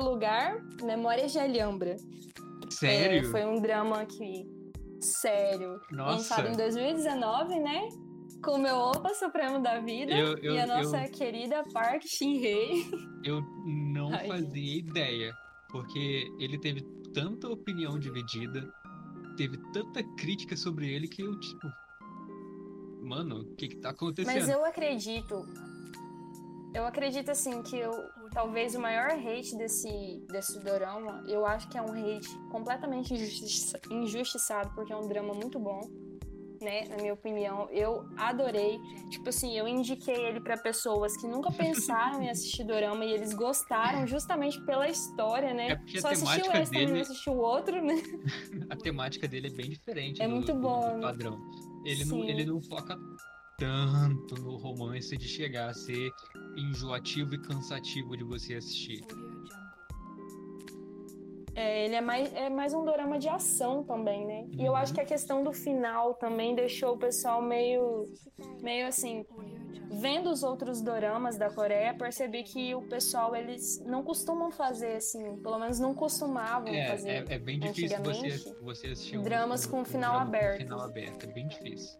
lugar, 0.01 0.63
Memórias 0.83 1.31
de 1.31 1.39
Alhambra. 1.39 1.95
Sério? 2.69 3.27
É, 3.27 3.31
foi 3.31 3.45
um 3.45 3.61
drama 3.61 4.05
que. 4.05 4.47
Sério. 4.99 5.79
Nossa. 5.91 6.13
Lançado 6.41 6.47
em 6.49 6.55
2019, 6.57 7.59
né? 7.59 7.89
Com 8.43 8.53
o 8.53 8.57
meu 8.57 8.75
Opa 8.75 9.13
Supremo 9.13 9.61
da 9.61 9.79
Vida 9.79 10.13
Eu- 10.13 10.37
eu- 10.37 10.55
e 10.55 10.59
a 10.59 10.65
nossa 10.65 11.05
eu- 11.05 11.11
querida 11.11 11.63
Park 11.73 12.03
Shin-hei. 12.05 12.85
Eu 13.23 13.41
não 13.65 14.13
Ai, 14.13 14.27
fazia 14.27 14.79
ideia, 14.79 15.33
porque 15.69 16.27
ele 16.39 16.57
teve 16.57 16.81
tanta 17.13 17.47
opinião 17.47 17.97
dividida, 17.99 18.67
teve 19.37 19.57
tanta 19.71 20.03
crítica 20.17 20.57
sobre 20.57 20.91
ele 20.93 21.07
que 21.07 21.21
eu, 21.21 21.39
tipo. 21.39 21.67
Mano, 23.01 23.41
o 23.41 23.55
que 23.55 23.67
que 23.67 23.75
tá 23.77 23.89
acontecendo? 23.89 24.33
Mas 24.35 24.49
eu 24.49 24.63
acredito. 24.65 25.45
Eu 26.73 26.85
acredito 26.85 27.29
assim 27.29 27.61
que 27.61 27.77
eu, 27.77 27.91
talvez 28.31 28.73
o 28.75 28.79
maior 28.79 29.11
hate 29.11 29.55
desse, 29.57 30.23
desse 30.27 30.59
dorama, 30.59 31.23
eu 31.27 31.45
acho 31.45 31.69
que 31.69 31.77
é 31.77 31.81
um 31.81 31.91
hate 31.93 32.27
completamente 32.49 33.13
injusti- 33.13 33.79
injustiçado, 33.91 34.71
porque 34.73 34.91
é 34.91 34.97
um 34.97 35.07
drama 35.07 35.33
muito 35.35 35.59
bom, 35.59 35.81
né? 36.59 36.85
Na 36.89 36.97
minha 36.97 37.13
opinião. 37.13 37.69
Eu 37.69 38.03
adorei. 38.17 38.79
Tipo 39.11 39.29
assim, 39.29 39.55
eu 39.55 39.67
indiquei 39.67 40.15
ele 40.15 40.39
pra 40.39 40.57
pessoas 40.57 41.15
que 41.15 41.27
nunca 41.27 41.51
pensaram 41.51 42.23
em 42.23 42.29
assistir 42.31 42.63
dorama 42.63 43.05
e 43.05 43.11
eles 43.11 43.33
gostaram 43.33 44.07
justamente 44.07 44.59
pela 44.65 44.89
história, 44.89 45.53
né? 45.53 45.71
É 45.71 45.75
porque 45.75 45.99
a 45.99 46.01
Só 46.01 46.07
assistiu 46.09 46.45
esse, 46.53 46.71
também 46.71 46.85
não 46.87 46.93
dele- 46.93 47.01
assistiu 47.01 47.33
o 47.33 47.37
outro, 47.37 47.83
né? 47.85 47.95
A 48.71 48.75
temática 48.75 49.27
dele 49.27 49.47
é 49.47 49.51
bem 49.51 49.69
diferente 49.69 50.21
É 50.23 50.27
do, 50.27 50.33
muito 50.33 50.55
bom, 50.55 50.89
do 50.89 50.95
né? 50.95 51.01
padrão. 51.01 51.37
Ele 51.85 52.05
não, 52.05 52.23
ele 52.23 52.45
não 52.45 52.61
foca 52.63 52.97
tanto 53.57 54.35
no 54.41 54.57
romance 54.57 55.15
de 55.17 55.27
chegar 55.27 55.69
a 55.69 55.73
ser 55.73 56.11
enjoativo 56.57 57.35
e 57.35 57.37
cansativo 57.41 58.15
de 58.17 58.23
você 58.23 58.55
assistir. 58.55 59.01
É, 61.55 61.85
ele 61.85 61.93
é 61.95 62.01
mais, 62.01 62.33
é 62.33 62.49
mais 62.49 62.73
um 62.73 62.83
dorama 62.83 63.19
de 63.19 63.29
ação 63.29 63.83
também, 63.83 64.25
né? 64.25 64.47
E 64.57 64.65
eu 64.65 64.75
acho 64.75 64.91
Uhum. 64.91 64.95
que 64.95 65.01
a 65.01 65.05
questão 65.05 65.43
do 65.43 65.53
final 65.53 66.15
também 66.15 66.55
deixou 66.55 66.95
o 66.95 66.97
pessoal 66.97 67.41
meio, 67.43 68.05
meio 68.61 68.87
assim. 68.87 69.23
Vendo 69.91 70.31
os 70.31 70.41
outros 70.41 70.81
doramas 70.81 71.37
da 71.37 71.51
Coreia, 71.51 71.93
percebi 71.93 72.41
que 72.41 72.73
o 72.73 72.81
pessoal, 72.81 73.35
eles 73.35 73.79
não 73.85 74.01
costumam 74.01 74.51
fazer 74.51 74.95
assim, 74.95 75.37
pelo 75.43 75.59
menos 75.59 75.79
não 75.79 75.93
costumavam 75.93 76.73
É, 76.73 76.87
fazer. 76.87 77.29
é, 77.29 77.35
é 77.35 77.37
bem 77.39 77.59
difícil 77.59 77.99
você, 78.03 78.29
você 78.59 78.87
assistir 78.87 79.19
um, 79.19 79.23
dramas 79.23 79.67
com 79.67 79.81
um 79.81 79.85
final 79.85 80.17
aberto. 80.17 80.57
Com 80.57 80.63
final 80.63 80.81
aberto, 80.81 81.23
é 81.25 81.27
bem 81.27 81.47
difícil. 81.47 81.99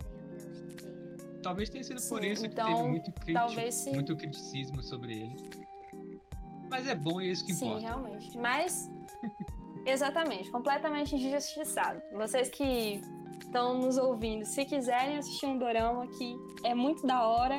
Talvez 1.43 1.69
tenha 1.69 1.83
sido 1.83 2.01
por 2.07 2.21
Sim, 2.23 2.31
isso 2.31 2.41
que 2.43 2.47
então, 2.47 2.65
teve 2.65 2.83
muito, 2.89 3.11
crítico, 3.11 3.33
talvez 3.33 3.75
sim. 3.75 3.93
muito 3.93 4.15
criticismo 4.15 4.81
sobre 4.81 5.13
ele. 5.13 5.35
Mas 6.69 6.87
é 6.87 6.95
bom 6.95 7.21
e 7.21 7.27
é 7.27 7.31
isso 7.31 7.45
que 7.45 7.53
Sim, 7.53 7.65
importa. 7.67 7.87
realmente. 7.87 8.37
Mas, 8.37 8.89
exatamente, 9.85 10.49
completamente 10.49 11.15
injustiçado. 11.15 12.01
Vocês 12.13 12.49
que 12.49 13.01
estão 13.41 13.77
nos 13.77 13.97
ouvindo, 13.97 14.45
se 14.45 14.65
quiserem 14.65 15.17
assistir 15.17 15.45
um 15.45 15.57
dorama 15.59 16.07
que 16.07 16.35
é 16.63 16.73
muito 16.73 17.05
da 17.05 17.27
hora, 17.27 17.57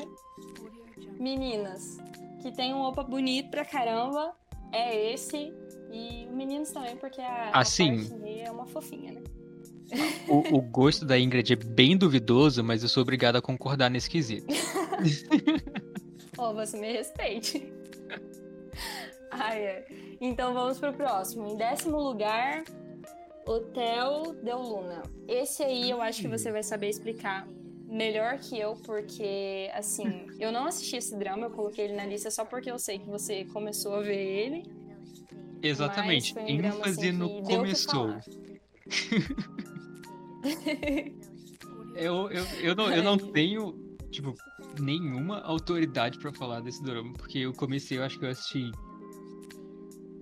meninas, 1.20 1.98
que 2.40 2.50
tem 2.50 2.74
um 2.74 2.80
opa 2.80 3.02
bonito 3.04 3.50
pra 3.50 3.64
caramba, 3.64 4.34
é 4.72 5.12
esse. 5.12 5.52
E 5.92 6.26
meninos 6.26 6.72
também, 6.72 6.96
porque 6.96 7.20
a, 7.20 7.50
Assim. 7.52 7.92
a 7.92 7.98
Shin-hye 7.98 8.40
é 8.40 8.50
uma 8.50 8.66
fofinha, 8.66 9.12
né? 9.12 9.22
O, 10.28 10.56
o, 10.56 10.60
gosto 10.60 11.04
da 11.04 11.18
Ingrid 11.18 11.52
é 11.52 11.56
bem 11.56 11.96
duvidoso, 11.96 12.64
mas 12.64 12.82
eu 12.82 12.88
sou 12.88 13.02
obrigado 13.02 13.36
a 13.36 13.42
concordar 13.42 13.90
nesse 13.90 14.08
quesito. 14.08 14.46
oh, 16.38 16.54
você 16.54 16.78
me 16.78 16.92
respeite. 16.92 17.72
Ai, 19.30 19.58
é. 19.58 19.86
Então 20.20 20.54
vamos 20.54 20.78
pro 20.78 20.92
próximo. 20.92 21.48
Em 21.48 21.56
décimo 21.56 21.98
lugar, 21.98 22.64
Hotel 23.46 24.34
Del 24.42 24.58
Luna. 24.58 25.02
Esse 25.28 25.62
aí 25.62 25.90
eu 25.90 26.00
acho 26.00 26.22
que 26.22 26.28
você 26.28 26.50
vai 26.50 26.62
saber 26.62 26.88
explicar 26.88 27.46
melhor 27.86 28.38
que 28.38 28.58
eu, 28.58 28.74
porque, 28.84 29.70
assim, 29.74 30.26
eu 30.40 30.50
não 30.50 30.66
assisti 30.66 30.96
esse 30.96 31.16
drama, 31.16 31.46
eu 31.46 31.50
coloquei 31.50 31.84
ele 31.84 31.94
na 31.94 32.06
lista 32.06 32.30
só 32.30 32.44
porque 32.44 32.70
eu 32.70 32.78
sei 32.78 32.98
que 32.98 33.06
você 33.06 33.44
começou 33.46 33.94
a 33.94 34.00
ver 34.00 34.16
ele. 34.16 34.62
Exatamente. 35.62 36.36
Um 36.38 36.46
ênfase 36.46 37.08
assim, 37.08 37.12
no 37.12 37.42
começou. 37.42 38.16
eu, 41.96 42.30
eu, 42.30 42.44
eu, 42.60 42.76
não, 42.76 42.92
eu 42.92 43.02
não 43.02 43.16
tenho, 43.16 43.96
tipo, 44.10 44.34
nenhuma 44.78 45.40
autoridade 45.40 46.18
para 46.18 46.32
falar 46.32 46.60
desse 46.60 46.82
drama, 46.82 47.12
porque 47.14 47.38
eu 47.38 47.52
comecei, 47.52 47.98
eu 47.98 48.04
acho 48.04 48.18
que 48.18 48.24
eu 48.24 48.30
assisti 48.30 48.70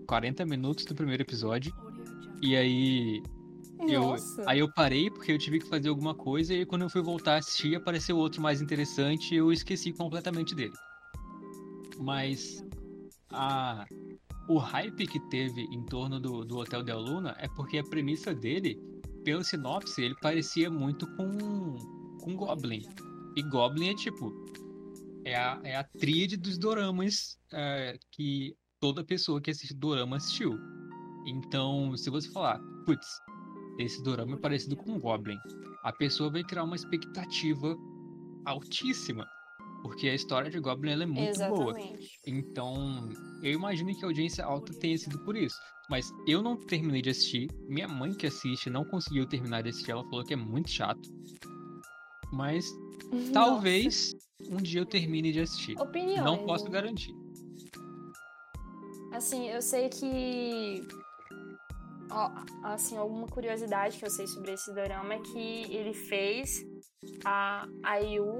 40 0.06 0.44
minutos 0.44 0.84
do 0.84 0.94
primeiro 0.94 1.22
episódio. 1.22 1.74
E 2.42 2.56
aí. 2.56 3.22
Eu, 3.88 4.14
aí 4.46 4.60
eu 4.60 4.72
parei 4.72 5.10
porque 5.10 5.32
eu 5.32 5.38
tive 5.38 5.58
que 5.58 5.68
fazer 5.68 5.88
alguma 5.88 6.14
coisa 6.14 6.54
e 6.54 6.64
quando 6.64 6.82
eu 6.82 6.90
fui 6.90 7.02
voltar 7.02 7.34
a 7.34 7.38
assistir 7.38 7.74
apareceu 7.74 8.16
outro 8.16 8.40
mais 8.40 8.62
interessante 8.62 9.34
e 9.34 9.38
eu 9.38 9.50
esqueci 9.50 9.92
completamente 9.92 10.54
dele. 10.54 10.74
Mas 11.98 12.64
a, 13.32 13.84
o 14.48 14.58
hype 14.58 15.06
que 15.06 15.18
teve 15.28 15.62
em 15.62 15.82
torno 15.82 16.20
do, 16.20 16.44
do 16.44 16.58
Hotel 16.58 16.82
Del 16.82 17.00
Luna 17.00 17.34
é 17.38 17.48
porque 17.48 17.78
a 17.78 17.82
premissa 17.82 18.32
dele, 18.34 18.78
pelo 19.24 19.44
sinopse, 19.44 20.02
ele 20.02 20.14
parecia 20.20 20.70
muito 20.70 21.06
com, 21.16 21.76
com 22.20 22.36
Goblin. 22.36 22.82
E 23.36 23.42
Goblin 23.42 23.90
é 23.90 23.94
tipo. 23.94 24.32
É 25.24 25.36
a, 25.36 25.60
é 25.62 25.76
a 25.76 25.84
tríade 25.84 26.36
dos 26.36 26.58
doramas 26.58 27.38
é, 27.52 27.96
que 28.10 28.56
toda 28.80 29.04
pessoa 29.04 29.40
que 29.40 29.50
assiste 29.50 29.74
dorama 29.74 30.16
assistiu. 30.16 30.58
Então, 31.26 31.96
se 31.96 32.10
você 32.10 32.28
falar, 32.30 32.60
putz, 32.84 33.06
esse 33.78 34.02
dorama 34.02 34.34
é 34.34 34.38
parecido 34.38 34.76
com 34.76 34.98
Goblin, 34.98 35.38
a 35.84 35.92
pessoa 35.92 36.30
vai 36.30 36.42
criar 36.42 36.64
uma 36.64 36.74
expectativa 36.74 37.76
altíssima. 38.44 39.24
Porque 39.82 40.08
a 40.08 40.14
história 40.14 40.50
de 40.50 40.60
Goblin 40.60 40.92
é 40.92 41.06
muito 41.06 41.30
Exatamente. 41.30 41.64
boa. 41.64 41.78
Então, 42.26 43.08
eu 43.42 43.52
imagino 43.52 43.94
que 43.94 44.04
a 44.04 44.08
audiência 44.08 44.44
alta 44.44 44.72
tenha 44.78 44.96
sido 44.96 45.18
por 45.24 45.36
isso. 45.36 45.56
Mas 45.90 46.10
eu 46.26 46.40
não 46.40 46.56
terminei 46.56 47.02
de 47.02 47.10
assistir. 47.10 47.50
Minha 47.68 47.88
mãe 47.88 48.14
que 48.14 48.26
assiste 48.26 48.70
não 48.70 48.84
conseguiu 48.84 49.26
terminar 49.26 49.62
de 49.62 49.70
assistir. 49.70 49.90
Ela 49.90 50.04
falou 50.04 50.24
que 50.24 50.34
é 50.34 50.36
muito 50.36 50.70
chato. 50.70 51.02
Mas 52.32 52.64
Nossa. 53.10 53.32
talvez 53.32 54.14
um 54.48 54.56
dia 54.56 54.80
eu 54.80 54.86
termine 54.86 55.32
de 55.32 55.40
assistir. 55.40 55.78
Opiniões. 55.80 56.24
Não 56.24 56.46
posso 56.46 56.70
garantir. 56.70 57.14
Assim, 59.12 59.50
eu 59.50 59.60
sei 59.60 59.88
que. 59.88 60.86
Assim, 62.62 62.96
alguma 62.96 63.26
curiosidade 63.26 63.98
que 63.98 64.04
eu 64.04 64.10
sei 64.10 64.26
sobre 64.26 64.52
esse 64.52 64.72
dorama 64.74 65.14
é 65.14 65.18
que 65.18 65.74
ele 65.74 65.94
fez 65.94 66.64
a, 67.24 67.66
a 67.82 67.96
Yu 67.96 68.38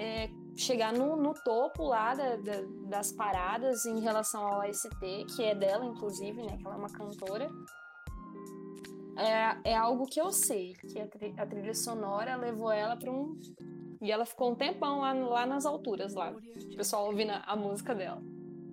é, 0.00 0.30
chegar 0.56 0.94
no, 0.94 1.14
no, 1.14 1.34
topo 1.34 1.84
lá 1.84 2.14
da, 2.14 2.36
da, 2.36 2.62
das 2.88 3.12
paradas 3.12 3.84
em 3.84 4.00
relação 4.00 4.46
ao 4.46 4.72
ST, 4.72 5.26
que 5.36 5.44
é 5.44 5.54
dela, 5.54 5.84
inclusive, 5.84 6.42
né? 6.42 6.56
Que 6.56 6.66
ela 6.66 6.76
é 6.76 6.78
uma 6.78 6.88
cantora. 6.88 7.50
É, 9.18 9.72
é 9.72 9.76
algo 9.76 10.06
que 10.06 10.18
eu 10.18 10.32
sei, 10.32 10.72
que 10.72 10.98
a, 10.98 11.06
tri, 11.06 11.34
a 11.36 11.46
trilha 11.46 11.74
sonora 11.74 12.34
levou 12.36 12.72
ela 12.72 12.96
para 12.96 13.12
um. 13.12 13.38
E 14.00 14.10
ela 14.10 14.24
ficou 14.24 14.52
um 14.52 14.54
tempão 14.54 15.00
lá, 15.00 15.12
lá 15.12 15.44
nas 15.44 15.66
alturas, 15.66 16.14
lá. 16.14 16.30
O 16.32 16.76
pessoal 16.76 17.06
ouvindo 17.06 17.32
a, 17.32 17.42
a 17.46 17.54
música 17.54 17.94
dela. 17.94 18.22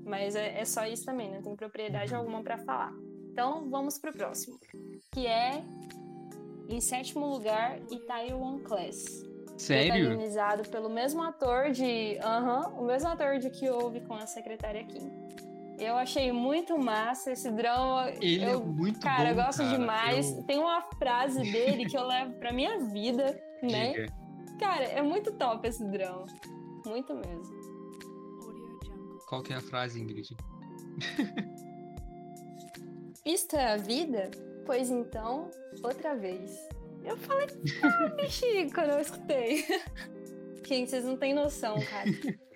Mas 0.05 0.33
é, 0.33 0.61
é 0.61 0.63
só 0.63 0.85
isso 0.85 1.03
também, 1.03 1.29
não 1.29 1.41
tem 1.41 1.57
propriedade 1.57 2.15
alguma 2.15 2.41
para 2.41 2.57
falar. 2.59 2.93
Então 3.29 3.69
vamos 3.69 3.99
pro 3.99 4.13
próximo, 4.13 4.57
que 5.11 5.27
é 5.27 5.61
em 6.69 6.79
sétimo 6.79 7.27
lugar 7.27 7.81
Itaewon 7.91 8.59
Class. 8.59 9.26
Sério? 9.57 10.05
Protagonizado 10.05 10.69
pelo 10.69 10.89
mesmo 10.89 11.23
ator 11.23 11.71
de, 11.71 12.17
aham, 12.19 12.59
uh 12.59 12.63
-huh, 12.63 12.81
o 12.81 12.85
mesmo 12.85 13.09
ator 13.09 13.39
de 13.39 13.49
que 13.49 13.69
houve 13.69 14.01
com 14.01 14.13
a 14.13 14.25
secretária 14.27 14.83
Kim. 14.83 15.11
Eu 15.77 15.95
achei 15.95 16.31
muito 16.31 16.77
massa 16.77 17.31
esse 17.31 17.51
drama. 17.51 18.09
Ele 18.19 18.43
é 18.43 18.53
eu, 18.53 18.61
é 18.61 18.65
muito 18.65 18.99
cara, 18.99 19.25
bom, 19.25 19.29
eu 19.29 19.45
gosto 19.45 19.63
cara. 19.63 19.77
demais. 19.77 20.31
Eu... 20.31 20.43
Tem 20.43 20.57
uma 20.57 20.81
frase 20.97 21.41
dele 21.51 21.85
que 21.85 21.95
eu 21.95 22.05
levo 22.07 22.33
pra 22.33 22.51
minha 22.51 22.79
vida, 22.79 23.39
né? 23.61 23.93
Diga. 23.93 24.13
Cara, 24.59 24.85
é 24.85 25.01
muito 25.03 25.31
top 25.33 25.67
esse 25.67 25.85
drama. 25.85 26.25
Muito 26.85 27.13
mesmo. 27.13 27.57
Qual 29.27 29.43
que 29.43 29.53
é 29.53 29.57
a 29.57 29.61
frase, 29.61 29.99
Ingrid? 30.01 30.35
Isto 33.23 33.55
é 33.55 33.73
a 33.73 33.77
vida? 33.77 34.31
Pois 34.65 34.89
então, 34.89 35.51
outra 35.83 36.15
vez. 36.15 36.57
Eu 37.07 37.17
falei, 37.17 37.47
ah, 37.83 38.09
bichinho, 38.15 38.71
quando 38.73 38.89
eu 38.89 38.99
escutei. 38.99 39.63
Gente, 40.67 40.89
vocês 40.89 41.05
não 41.05 41.15
têm 41.15 41.33
noção, 41.33 41.75
cara. 41.81 42.09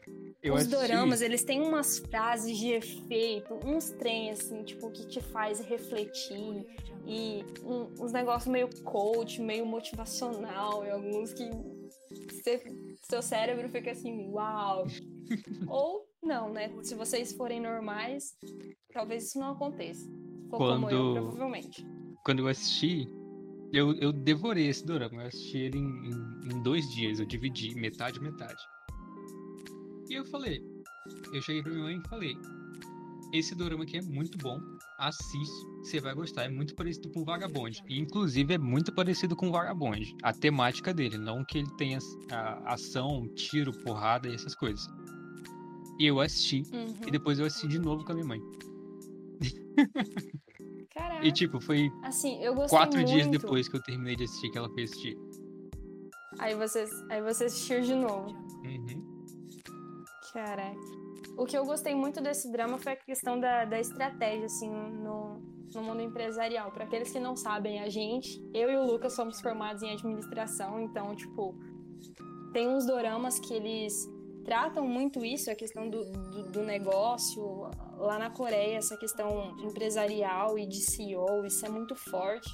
Eu 0.43 0.55
Os 0.55 0.61
assisti. 0.61 0.75
doramas, 0.75 1.21
eles 1.21 1.43
têm 1.43 1.61
umas 1.61 1.99
frases 1.99 2.57
de 2.57 2.71
efeito, 2.71 3.59
uns 3.63 3.91
trem, 3.91 4.31
assim, 4.31 4.63
tipo, 4.63 4.89
que 4.89 5.05
te 5.05 5.21
faz 5.21 5.59
refletir. 5.59 6.65
E 7.05 7.45
um, 7.63 8.03
uns 8.03 8.11
negócios 8.11 8.51
meio 8.51 8.67
coach, 8.83 9.39
meio 9.39 9.67
motivacional, 9.67 10.83
e 10.83 10.89
alguns 10.89 11.31
que 11.31 11.47
você, 12.27 12.59
seu 13.03 13.21
cérebro 13.21 13.69
fica 13.69 13.91
assim, 13.91 14.31
uau. 14.31 14.87
Ou 15.69 16.07
não, 16.23 16.51
né? 16.51 16.71
Se 16.81 16.95
vocês 16.95 17.31
forem 17.33 17.61
normais, 17.61 18.35
talvez 18.91 19.27
isso 19.27 19.39
não 19.39 19.51
aconteça. 19.51 20.09
For 20.49 20.57
quando, 20.57 20.73
como 20.73 20.89
eu, 20.89 21.13
provavelmente. 21.13 21.85
Quando 22.25 22.39
eu 22.39 22.47
assisti, 22.47 23.07
eu, 23.73 23.93
eu 23.95 24.11
devorei 24.11 24.67
esse 24.67 24.85
dorama. 24.85 25.23
Eu 25.23 25.27
assisti 25.27 25.57
ele 25.57 25.77
em, 25.77 26.09
em, 26.09 26.53
em 26.53 26.63
dois 26.63 26.89
dias. 26.89 27.19
Eu 27.19 27.25
dividi 27.25 27.73
metade, 27.75 28.21
metade. 28.21 28.61
E 30.09 30.13
eu 30.13 30.25
falei, 30.25 30.61
eu 31.33 31.41
cheguei 31.41 31.63
pra 31.63 31.71
minha 31.71 31.83
mãe 31.85 32.01
e 32.03 32.09
falei, 32.09 32.37
esse 33.33 33.55
dorama 33.55 33.83
aqui 33.83 33.97
é 33.97 34.01
muito 34.01 34.37
bom, 34.37 34.59
assiste, 34.97 35.65
você 35.77 36.01
vai 36.01 36.13
gostar, 36.13 36.43
é 36.43 36.49
muito 36.49 36.75
parecido 36.75 37.09
com 37.11 37.23
Vagabond. 37.23 37.81
E 37.87 37.97
inclusive 37.97 38.53
é 38.53 38.57
muito 38.57 38.93
parecido 38.93 39.37
com 39.37 39.49
Vagabond, 39.49 40.15
a 40.21 40.33
temática 40.33 40.93
dele, 40.93 41.17
não 41.17 41.45
que 41.45 41.59
ele 41.59 41.69
tenha 41.77 41.97
a, 42.29 42.73
ação, 42.73 43.25
tiro, 43.35 43.71
porrada 43.83 44.27
e 44.27 44.35
essas 44.35 44.53
coisas. 44.53 44.85
E 45.97 46.05
eu 46.05 46.19
assisti. 46.19 46.63
Uhum. 46.73 47.07
E 47.07 47.11
depois 47.11 47.39
eu 47.39 47.45
assisti 47.45 47.69
de 47.69 47.79
novo 47.79 48.03
com 48.03 48.11
a 48.11 48.15
minha 48.15 48.27
mãe. 48.27 48.41
Caraca. 51.01 51.27
E 51.27 51.31
tipo, 51.31 51.59
foi 51.59 51.91
assim, 52.03 52.39
quatro 52.69 52.99
muito. 52.99 53.11
dias 53.11 53.27
depois 53.27 53.67
que 53.67 53.75
eu 53.75 53.81
terminei 53.81 54.15
de 54.15 54.25
assistir 54.25 54.51
que 54.51 54.57
ela 54.57 54.69
fez 54.73 54.91
assistir. 54.91 55.17
Aí 56.39 56.55
você, 56.55 56.85
aí 57.09 57.21
você 57.21 57.45
assistiu 57.45 57.81
de 57.81 57.95
novo. 57.95 58.29
Uhum. 58.63 59.25
Caraca. 60.33 60.79
O 61.37 61.45
que 61.45 61.57
eu 61.57 61.65
gostei 61.65 61.95
muito 61.95 62.21
desse 62.21 62.51
drama 62.51 62.77
foi 62.77 62.93
a 62.93 62.95
questão 62.95 63.39
da, 63.39 63.65
da 63.65 63.79
estratégia, 63.79 64.45
assim, 64.45 64.69
no, 64.69 65.41
no 65.73 65.83
mundo 65.83 66.01
empresarial. 66.01 66.71
Para 66.71 66.85
aqueles 66.85 67.11
que 67.11 67.19
não 67.19 67.35
sabem, 67.35 67.81
a 67.81 67.89
gente, 67.89 68.41
eu 68.53 68.69
e 68.69 68.77
o 68.77 68.85
Lucas 68.85 69.13
somos 69.13 69.41
formados 69.41 69.81
em 69.81 69.91
administração, 69.91 70.79
então, 70.79 71.15
tipo, 71.15 71.55
tem 72.53 72.67
uns 72.67 72.85
doramas 72.85 73.39
que 73.39 73.53
eles 73.53 74.07
tratam 74.43 74.87
muito 74.87 75.23
isso, 75.23 75.49
a 75.49 75.55
questão 75.55 75.89
do, 75.89 76.03
do, 76.05 76.43
do, 76.51 76.63
negócio. 76.63 77.69
Lá 77.97 78.17
na 78.17 78.29
Coreia, 78.29 78.77
essa 78.77 78.97
questão 78.97 79.55
empresarial 79.59 80.57
e 80.57 80.65
de 80.65 80.81
CEO, 80.81 81.45
isso 81.45 81.65
é 81.65 81.69
muito 81.69 81.95
forte. 81.95 82.49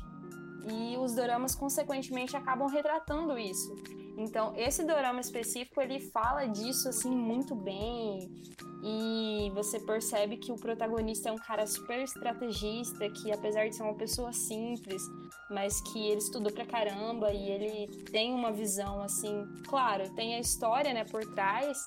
E 0.70 0.98
os 0.98 1.16
doramas, 1.16 1.56
consequentemente, 1.56 2.36
acabam 2.36 2.68
retratando 2.68 3.38
isso. 3.38 3.74
Então, 4.18 4.51
esse 4.57 4.84
dorama 4.84 5.22
específico, 5.22 5.80
ele 5.80 5.99
fala 5.99 6.47
disso, 6.47 6.89
assim, 6.89 7.11
muito 7.11 7.53
bem. 7.53 8.28
E 8.84 9.51
você 9.53 9.80
percebe 9.80 10.38
que 10.38 10.51
o 10.51 10.55
protagonista 10.55 11.30
é 11.30 11.32
um 11.32 11.38
cara 11.38 11.68
super 11.68 11.99
estrategista, 12.01 13.07
que 13.11 13.32
apesar 13.32 13.68
de 13.68 13.76
ser 13.76 13.84
uma 13.84 13.95
pessoa 13.95 14.34
simples, 14.34 15.03
mas 15.51 15.82
que 15.82 16.07
ele 16.07 16.18
estudou 16.18 16.51
pra 16.51 16.65
caramba 16.65 17.32
e 17.32 17.49
ele 17.49 17.88
tem 18.05 18.34
uma 18.34 18.51
visão, 18.51 19.01
assim, 19.03 19.45
claro, 19.68 20.09
tem 20.15 20.36
a 20.36 20.39
história, 20.39 20.93
né, 20.93 21.03
por 21.05 21.24
trás, 21.34 21.78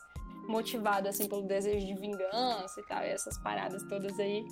motivado, 0.49 1.09
assim, 1.09 1.29
pelo 1.29 1.43
desejo 1.43 1.85
de 1.85 1.95
vingança 1.95 2.81
e 2.81 2.87
tal, 2.87 3.03
e 3.03 3.09
essas 3.09 3.39
paradas 3.39 3.83
todas 3.89 4.19
aí. 4.21 4.45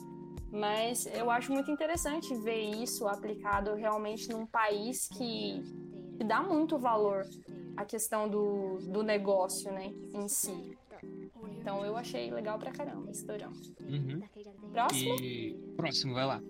Mas 0.50 1.06
eu 1.06 1.30
acho 1.30 1.52
muito 1.52 1.70
interessante 1.70 2.34
ver 2.36 2.70
isso 2.82 3.06
aplicado 3.06 3.74
realmente 3.74 4.28
num 4.30 4.46
país 4.46 5.06
que, 5.08 5.62
que 6.16 6.24
dá 6.24 6.42
muito 6.42 6.78
valor 6.78 7.24
à 7.78 7.84
questão 7.84 8.28
do, 8.28 8.78
do 8.78 9.04
negócio, 9.04 9.70
né, 9.70 9.92
em 10.12 10.26
si. 10.28 10.76
Então 11.60 11.84
eu 11.84 11.96
achei 11.96 12.28
legal 12.28 12.58
pra 12.58 12.72
caramba 12.72 13.08
esse 13.10 13.24
dorama. 13.24 13.56
Uhum. 13.80 14.20
Próximo? 14.72 15.14
E... 15.22 15.54
Próximo, 15.76 16.14
vai 16.14 16.26
lá. 16.26 16.42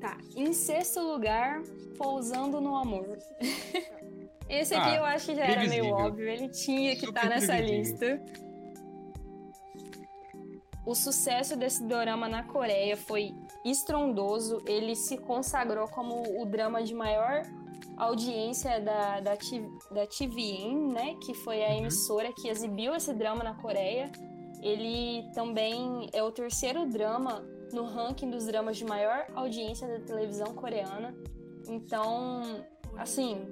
Tá. 0.00 0.16
Em 0.36 0.52
sexto 0.52 1.00
lugar, 1.00 1.60
Pousando 1.98 2.60
no 2.60 2.76
Amor. 2.76 3.18
Esse 4.48 4.74
aqui 4.74 4.90
Ah, 4.90 4.96
eu 4.96 5.04
acho 5.06 5.26
que 5.26 5.34
já 5.34 5.44
era 5.44 5.66
meio 5.66 5.86
óbvio, 5.86 6.28
ele 6.28 6.48
tinha 6.50 6.94
que 6.94 7.06
estar 7.06 7.28
nessa 7.28 7.56
previsível. 7.56 8.16
lista. 8.16 8.44
O 10.86 10.94
sucesso 10.94 11.56
desse 11.56 11.82
dorama 11.82 12.28
na 12.28 12.42
Coreia 12.44 12.94
foi 12.94 13.34
estrondoso. 13.64 14.62
Ele 14.66 14.94
se 14.94 15.16
consagrou 15.16 15.88
como 15.88 16.40
o 16.40 16.44
drama 16.44 16.82
de 16.82 16.94
maior 16.94 17.42
audiência 17.96 18.80
da, 18.80 19.20
da, 19.20 19.32
da 19.90 20.06
TVN, 20.06 20.92
né? 20.92 21.16
Que 21.24 21.34
foi 21.34 21.62
a 21.64 21.68
Uhum. 21.68 21.78
emissora 21.78 22.32
que 22.32 22.48
exibiu 22.48 22.94
esse 22.94 23.12
drama 23.12 23.44
na 23.44 23.54
Coreia. 23.54 24.10
Ele 24.62 25.24
também 25.34 26.08
é 26.12 26.22
o 26.22 26.30
terceiro 26.32 26.86
drama 26.86 27.44
no 27.72 27.84
ranking 27.84 28.30
dos 28.30 28.46
dramas 28.46 28.76
de 28.76 28.84
maior 28.84 29.26
audiência 29.34 29.86
da 29.86 30.00
televisão 30.04 30.54
coreana. 30.54 31.14
Então, 31.68 32.64
assim. 32.96 33.50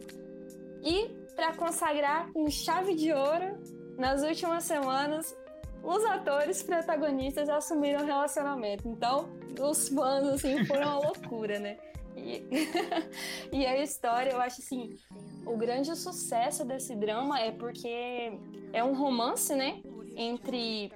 E 0.83 1.09
para 1.37 1.55
consagrar 1.55 2.33
com 2.33 2.49
chave 2.51 2.95
de 2.95 3.13
ouro, 3.13 3.59
nas 3.99 4.23
últimas 4.23 4.65
semanas, 4.65 5.37
os 5.83 6.05
atores 6.05 6.63
protagonistas 6.63 7.49
assumiram 7.49 8.03
o 8.03 8.07
relacionamento. 8.07 8.89
Então, 8.89 9.29
os 9.61 9.89
fãs, 9.89 10.25
assim, 10.29 10.65
foram 10.65 10.83
uma 10.83 10.99
loucura, 11.07 11.59
né? 11.59 11.77
E, 12.17 12.45
e 13.53 13.67
a 13.67 13.83
história, 13.83 14.31
eu 14.33 14.41
acho 14.41 14.61
assim, 14.61 14.95
o 15.47 15.57
grande 15.57 15.95
sucesso 15.97 16.65
desse 16.65 16.95
drama 16.95 17.41
é 17.41 17.51
porque 17.51 18.39
é 18.73 18.83
um 18.85 18.95
romance, 18.95 19.55
né? 19.55 19.81
Entre 20.17 20.93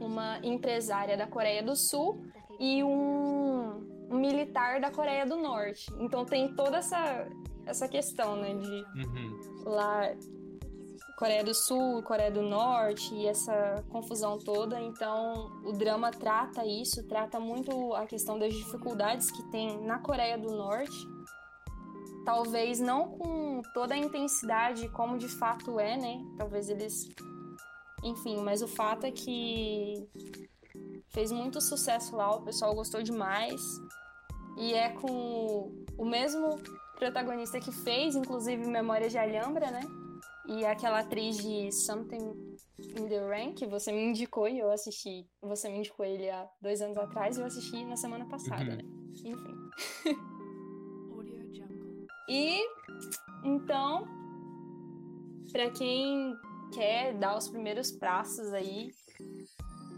uma 0.00 0.38
empresária 0.42 1.16
da 1.16 1.26
Coreia 1.26 1.62
do 1.62 1.74
Sul 1.74 2.20
e 2.58 2.82
um, 2.82 4.08
um 4.10 4.18
militar 4.18 4.80
da 4.80 4.90
Coreia 4.90 5.24
do 5.26 5.36
Norte. 5.36 5.86
Então 6.00 6.24
tem 6.24 6.54
toda 6.54 6.78
essa, 6.78 7.26
essa 7.64 7.88
questão, 7.88 8.36
né? 8.36 8.54
De 8.54 8.84
Uhum. 9.00 9.38
lá 9.64 10.12
Coreia 11.16 11.42
do 11.42 11.54
Sul, 11.54 12.02
Coreia 12.02 12.30
do 12.30 12.42
Norte 12.42 13.14
e 13.14 13.26
essa 13.26 13.82
confusão 13.88 14.38
toda. 14.38 14.78
Então, 14.80 15.50
o 15.64 15.72
drama 15.72 16.10
trata 16.10 16.64
isso, 16.66 17.06
trata 17.08 17.40
muito 17.40 17.94
a 17.94 18.06
questão 18.06 18.38
das 18.38 18.52
dificuldades 18.52 19.30
que 19.30 19.42
tem 19.50 19.80
na 19.80 19.98
Coreia 19.98 20.36
do 20.36 20.54
Norte. 20.54 20.96
Talvez 22.24 22.80
não 22.80 23.08
com 23.08 23.62
toda 23.72 23.94
a 23.94 23.98
intensidade 23.98 24.88
como 24.90 25.16
de 25.16 25.28
fato 25.28 25.80
é, 25.80 25.96
né? 25.96 26.22
Talvez 26.36 26.68
eles 26.68 27.08
enfim, 28.02 28.36
mas 28.42 28.60
o 28.60 28.68
fato 28.68 29.04
é 29.04 29.10
que 29.10 30.06
fez 31.08 31.32
muito 31.32 31.60
sucesso 31.60 32.14
lá, 32.14 32.30
o 32.36 32.42
pessoal 32.42 32.74
gostou 32.74 33.02
demais. 33.02 33.60
E 34.58 34.74
é 34.74 34.90
com 34.90 35.72
o 35.96 36.04
mesmo 36.04 36.58
protagonista 36.96 37.58
que 37.58 37.72
fez, 37.72 38.14
inclusive, 38.14 38.66
Memória 38.66 39.08
de 39.08 39.18
Alhambra, 39.18 39.70
né? 39.70 39.80
E 40.48 40.64
aquela 40.64 41.00
atriz 41.00 41.36
de 41.38 41.72
Something 41.72 42.56
in 42.96 43.08
the 43.08 43.26
Rain, 43.26 43.52
que 43.54 43.66
você 43.66 43.90
me 43.90 44.04
indicou 44.04 44.48
e 44.48 44.58
eu 44.58 44.70
assisti. 44.70 45.26
Você 45.42 45.68
me 45.68 45.78
indicou 45.78 46.04
ele 46.06 46.30
há 46.30 46.48
dois 46.60 46.80
anos 46.80 46.96
atrás 46.96 47.36
e 47.36 47.40
eu 47.40 47.46
assisti 47.46 47.84
na 47.84 47.96
semana 47.96 48.26
passada, 48.26 48.62
Uhum. 48.62 48.76
né? 48.76 48.82
Enfim. 49.24 49.56
E 52.28 52.60
então, 53.44 54.04
pra 55.52 55.70
quem 55.70 56.34
quer 56.72 57.14
dar 57.14 57.36
os 57.36 57.48
primeiros 57.48 57.92
passos 57.92 58.52
aí, 58.52 58.90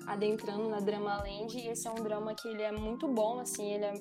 adentrando 0.06 0.68
na 0.68 0.78
Drama 0.78 1.22
Land, 1.22 1.56
esse 1.66 1.88
é 1.88 1.90
um 1.90 2.02
drama 2.02 2.34
que 2.34 2.46
ele 2.48 2.62
é 2.62 2.70
muito 2.70 3.08
bom, 3.08 3.38
assim, 3.40 3.72
ele 3.72 3.84
é 3.84 3.94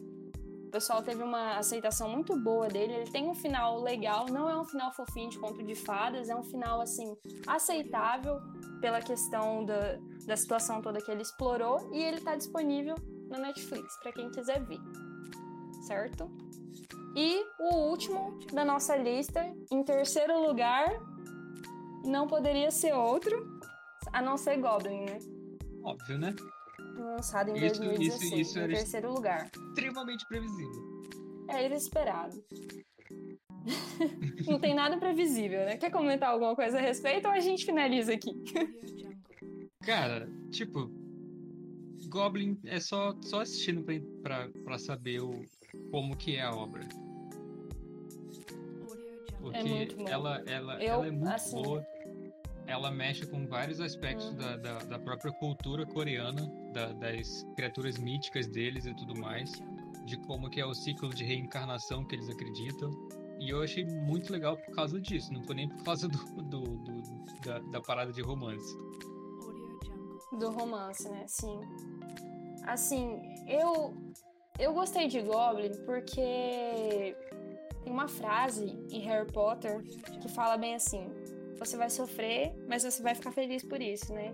pessoal 0.78 1.02
teve 1.02 1.24
uma 1.24 1.58
aceitação 1.58 2.08
muito 2.08 2.36
boa 2.38 2.68
dele. 2.68 2.94
Ele 2.94 3.12
tem 3.12 3.28
um 3.28 3.34
final 3.34 3.82
legal, 3.82 4.28
não 4.30 4.48
é 4.48 4.56
um 4.56 4.64
final 4.64 4.94
fofinho 4.94 5.28
de 5.32 5.40
conto 5.40 5.64
de 5.64 5.74
fadas, 5.74 6.30
é 6.30 6.36
um 6.36 6.44
final 6.44 6.80
assim 6.80 7.18
aceitável 7.48 8.40
pela 8.80 9.02
questão 9.02 9.66
da, 9.66 9.98
da 10.28 10.38
situação 10.38 10.80
toda 10.80 11.02
que 11.02 11.10
ele 11.10 11.24
explorou 11.24 11.90
e 11.92 12.04
ele 12.04 12.22
tá 12.22 12.36
disponível 12.36 12.94
na 13.28 13.40
Netflix 13.40 13.98
para 14.04 14.12
quem 14.12 14.30
quiser 14.30 14.64
ver. 14.66 14.78
Certo? 15.88 16.30
E 17.16 17.44
o 17.60 17.76
último 17.90 18.38
da 18.54 18.64
nossa 18.64 18.96
lista, 18.96 19.52
em 19.72 19.84
terceiro 19.84 20.46
lugar, 20.46 20.88
não 22.06 22.28
poderia 22.28 22.70
ser 22.70 22.94
outro, 22.94 23.60
a 24.14 24.22
não 24.22 24.38
ser 24.38 24.58
Goblin, 24.58 25.06
né? 25.06 25.18
Óbvio, 25.84 26.20
né? 26.20 26.36
Lançado 27.16 27.50
em 27.50 27.54
Isso- 27.66 27.80
2016, 27.80 28.24
isso- 28.24 28.36
isso 28.36 28.60
em 28.60 28.62
era- 28.64 28.74
terceiro 28.74 29.12
lugar. 29.14 29.50
Extremamente 29.70 30.28
previsível. 30.28 31.04
É 31.50 31.66
inesperado. 31.66 32.44
Não 34.48 34.60
tem 34.60 34.74
nada 34.76 34.98
previsível, 34.98 35.60
né? 35.66 35.78
Quer 35.78 35.90
comentar 35.92 36.30
alguma 36.30 36.56
coisa 36.56 36.78
a 36.78 36.82
respeito 36.82 37.28
ou 37.28 37.34
a 37.34 37.40
gente 37.40 37.66
finaliza 37.66 38.14
aqui? 38.14 38.32
Cara, 39.82 40.30
tipo, 40.52 40.92
Goblin 42.10 42.60
é 42.66 42.80
só, 42.80 43.16
só 43.22 43.42
assistindo 43.42 43.84
pra, 43.84 43.96
pra, 44.22 44.50
pra 44.64 44.78
saber 44.78 45.22
o, 45.22 45.32
como 45.92 46.16
que 46.16 46.36
é 46.36 46.42
a 46.42 46.54
obra. 46.54 46.82
Porque 49.40 49.64
muito 49.64 49.96
bom. 49.96 50.08
ela, 50.10 50.44
ela, 50.46 50.84
Eu, 50.84 50.94
ela 50.96 51.08
é 51.08 51.12
muito 51.12 51.28
assim- 51.30 51.62
boa. 51.62 51.86
Ela 52.68 52.92
mexe 52.92 53.26
com 53.26 53.48
vários 53.48 53.80
aspectos 53.80 54.28
Uhum. 54.28 54.36
da, 54.36 54.58
da, 54.58 54.78
da 54.80 55.00
própria 55.00 55.32
cultura 55.34 55.86
coreana, 55.86 56.46
da- 56.74 56.92
das 56.94 57.44
criaturas 57.56 57.98
míticas 57.98 58.46
deles 58.48 58.86
e 58.86 58.94
tudo 58.94 59.18
mais, 59.20 59.52
de 60.06 60.18
como 60.28 60.50
que 60.50 60.60
é 60.60 60.66
o 60.66 60.74
ciclo 60.74 61.10
de 61.10 61.24
reencarnação 61.24 62.04
que 62.06 62.16
eles 62.16 62.30
acreditam. 62.30 62.92
E 63.40 63.50
eu 63.52 63.62
achei 63.64 63.86
muito 63.86 64.32
legal 64.34 64.58
por 64.58 64.76
causa 64.76 65.00
disso, 65.00 65.32
não 65.32 65.44
foi 65.44 65.56
nem 65.56 65.70
por 65.70 65.84
causa 65.84 66.08
do, 66.10 66.18
do, 66.44 66.62
do- 66.62 67.26
da, 67.46 67.60
da 67.60 67.82
parada 67.82 68.12
de 68.12 68.22
romance. 68.22 68.76
Do 70.38 70.50
romance, 70.52 71.08
né? 71.10 71.24
Sim. 71.28 71.60
Assim, 72.64 73.22
eu 73.48 73.94
eu 74.60 74.74
gostei 74.74 75.08
de 75.08 75.22
Goblin 75.22 75.72
porque 75.86 77.16
tem 77.84 77.94
uma 77.94 78.08
frase 78.08 78.66
em 78.92 79.00
Harry 79.02 79.32
Potter 79.32 79.82
que 80.22 80.28
fala 80.28 80.58
bem 80.58 80.76
assim: 80.76 81.08
você 81.60 81.76
vai 81.78 81.90
sofrer, 81.90 82.54
mas 82.68 82.84
você 82.84 83.02
vai 83.02 83.16
ficar 83.16 83.32
feliz 83.32 83.64
por 83.64 83.82
isso, 83.82 84.14
né? 84.14 84.34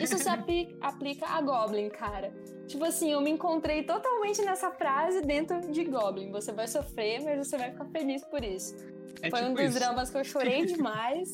Isso 0.00 0.18
se 0.18 0.28
apli- 0.28 0.76
aplica 0.80 1.26
a 1.26 1.40
Goblin, 1.40 1.88
cara. 1.88 2.32
Tipo 2.66 2.84
assim, 2.84 3.10
eu 3.12 3.20
me 3.20 3.30
encontrei 3.30 3.82
totalmente 3.84 4.42
nessa 4.42 4.70
frase 4.70 5.22
dentro 5.22 5.60
de 5.72 5.84
Goblin. 5.84 6.30
Você 6.32 6.52
vai 6.52 6.68
sofrer, 6.68 7.22
mas 7.22 7.46
você 7.46 7.56
vai 7.56 7.70
ficar 7.70 7.86
feliz 7.86 8.22
por 8.24 8.44
isso. 8.44 8.74
É 9.22 9.30
Foi 9.30 9.40
um 9.42 9.48
tipo 9.48 9.56
dos 9.56 9.70
isso. 9.70 9.78
dramas 9.78 10.10
que 10.10 10.18
eu 10.18 10.24
chorei 10.24 10.66
demais. 10.66 11.28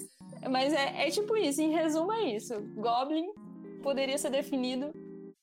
mas 0.50 0.72
é, 0.72 1.06
é 1.06 1.10
tipo 1.10 1.36
isso, 1.36 1.60
em 1.60 1.70
resumo 1.72 2.12
é 2.12 2.34
isso. 2.36 2.54
Goblin 2.76 3.26
poderia 3.82 4.16
ser 4.16 4.30
definido 4.30 4.92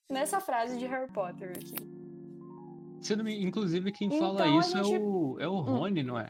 nessa 0.09 0.39
frase 0.39 0.77
de 0.77 0.85
Harry 0.85 1.11
Potter 1.11 1.51
aqui. 1.51 1.75
Se 3.01 3.13
eu 3.13 3.17
não 3.17 3.23
me- 3.25 3.41
Inclusive, 3.43 3.91
quem 3.91 4.07
Então, 4.07 4.35
fala 4.37 4.47
isso 4.59 4.77
gente- 4.77 4.95
é 4.95 4.99
o, 4.99 5.37
é 5.39 5.47
o 5.47 5.59
Rony, 5.59 6.03
não 6.03 6.17
é? 6.19 6.29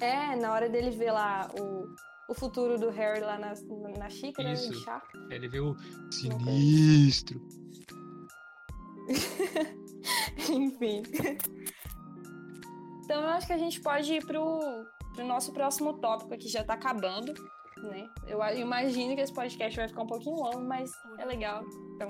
É, 0.00 0.36
na 0.36 0.52
hora 0.52 0.68
dele 0.68 0.90
ver 0.90 1.12
lá 1.12 1.50
o, 1.58 1.94
o 2.28 2.34
futuro 2.34 2.78
do 2.78 2.90
Harry 2.90 3.20
lá 3.20 3.38
na, 3.38 3.54
na 3.98 4.08
xícara 4.08 4.48
né, 4.48 4.54
Isso. 4.54 4.70
de 4.70 4.80
chá. 4.80 5.02
Ele 5.30 5.48
vê 5.48 5.60
o 5.60 5.76
sinistro. 6.10 7.40
Enfim. 10.48 11.02
Então 13.04 13.22
eu 13.22 13.28
acho 13.28 13.46
que 13.46 13.52
a 13.52 13.58
gente 13.58 13.80
pode 13.80 14.12
ir 14.14 14.24
pro, 14.24 14.60
pro 15.14 15.26
nosso 15.26 15.52
próximo 15.52 15.94
tópico 15.94 16.32
aqui, 16.32 16.48
já 16.48 16.62
tá 16.62 16.74
acabando, 16.74 17.34
né? 17.82 18.08
Eu 18.26 18.40
imagino 18.56 19.14
que 19.14 19.20
esse 19.20 19.32
podcast 19.32 19.76
vai 19.76 19.88
ficar 19.88 20.02
um 20.02 20.06
pouquinho 20.06 20.36
longo, 20.36 20.60
mas 20.60 20.90
é 21.18 21.24
legal. 21.24 21.64
Então, 21.94 22.08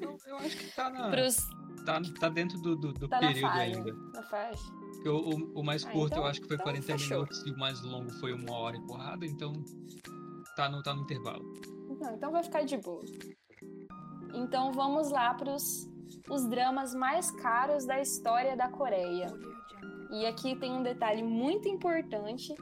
Eu, 0.00 0.16
eu 0.26 0.36
acho 0.36 0.56
que 0.56 0.74
tá, 0.74 0.90
na, 0.90 1.10
pros, 1.10 1.36
tá, 1.84 2.00
tá 2.18 2.28
dentro 2.28 2.58
do, 2.58 2.76
do, 2.76 2.92
do 2.92 3.08
tá 3.08 3.20
na 3.20 3.28
período 3.28 3.50
faixa. 3.52 3.60
ainda. 3.62 3.92
Na 4.14 4.22
faixa. 4.22 4.72
Porque 4.94 5.08
o, 5.08 5.16
o, 5.18 5.60
o 5.60 5.64
mais 5.64 5.84
Ah, 5.84 5.90
curto 5.90 6.12
então- 6.12 6.24
eu 6.24 6.28
acho 6.28 6.40
que 6.40 6.46
foi 6.46 6.56
então 6.56 6.64
40 6.64 6.86
fechou. 6.86 7.16
minutos 7.18 7.46
e 7.46 7.50
o 7.50 7.58
mais 7.58 7.80
longo 7.82 8.10
foi 8.14 8.32
uma 8.32 8.52
hora 8.56 8.76
e 8.76 8.80
porrada, 8.86 9.24
então 9.26 9.52
tá 10.56 10.68
no, 10.68 10.82
tá 10.82 10.94
no 10.94 11.02
intervalo. 11.02 11.44
Não, 12.00 12.14
então 12.14 12.30
vai 12.32 12.42
ficar 12.42 12.62
de 12.64 12.76
boa. 12.76 13.02
Então 14.34 14.72
vamos 14.72 15.10
lá 15.10 15.34
pros 15.34 15.88
os 16.28 16.46
dramas 16.48 16.94
mais 16.94 17.30
caros 17.30 17.84
da 17.86 18.00
história 18.00 18.56
da 18.56 18.68
Coreia. 18.68 19.26
E 20.12 20.26
aqui 20.26 20.56
tem 20.56 20.72
um 20.72 20.82
detalhe 20.82 21.22
muito 21.22 21.68
importante 21.68 22.52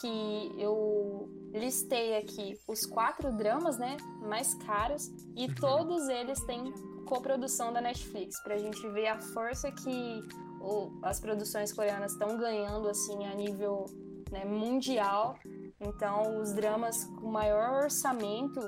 que 0.00 0.52
eu 0.60 1.28
listei 1.52 2.16
aqui 2.16 2.54
os 2.68 2.86
quatro 2.86 3.32
dramas, 3.36 3.78
né, 3.78 3.96
mais 4.22 4.54
caros 4.54 5.08
e 5.36 5.46
Uhum. 5.46 5.54
todos 5.56 6.08
eles 6.08 6.40
têm 6.44 6.72
coprodução 7.08 7.72
da 7.72 7.80
Netflix 7.80 8.40
pra 8.42 8.58
gente 8.58 8.86
ver 8.90 9.08
a 9.08 9.18
força 9.20 9.70
que 9.72 10.22
o- 10.60 10.90
as 11.02 11.18
produções 11.20 11.72
coreanas 11.72 12.12
estão 12.12 12.36
ganhando 12.36 12.88
assim 12.88 13.24
a 13.26 13.34
nível 13.34 13.86
né, 14.30 14.44
mundial. 14.44 15.36
Então, 15.80 16.40
os 16.40 16.52
dramas 16.52 17.04
com 17.20 17.28
maior 17.30 17.84
orçamento 17.84 18.60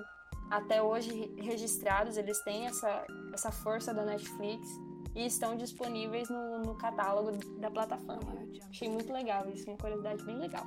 até 0.50 0.82
hoje 0.82 1.10
re- 1.12 1.42
registrados, 1.42 2.16
eles 2.16 2.42
têm 2.42 2.66
essa, 2.66 3.04
essa 3.32 3.50
força 3.52 3.92
da 3.92 4.04
Netflix. 4.04 4.66
e 5.14 5.26
estão 5.26 5.56
disponíveis 5.56 6.28
no, 6.30 6.60
no 6.60 6.74
catálogo 6.76 7.32
da 7.58 7.68
plataforma. 7.68 8.32
Achei 8.70 8.88
muito 8.88 9.12
legal 9.12 9.48
isso, 9.50 9.68
uma 9.68 9.76
curiosidade 9.76 10.24
bem 10.24 10.38
legal. 10.38 10.64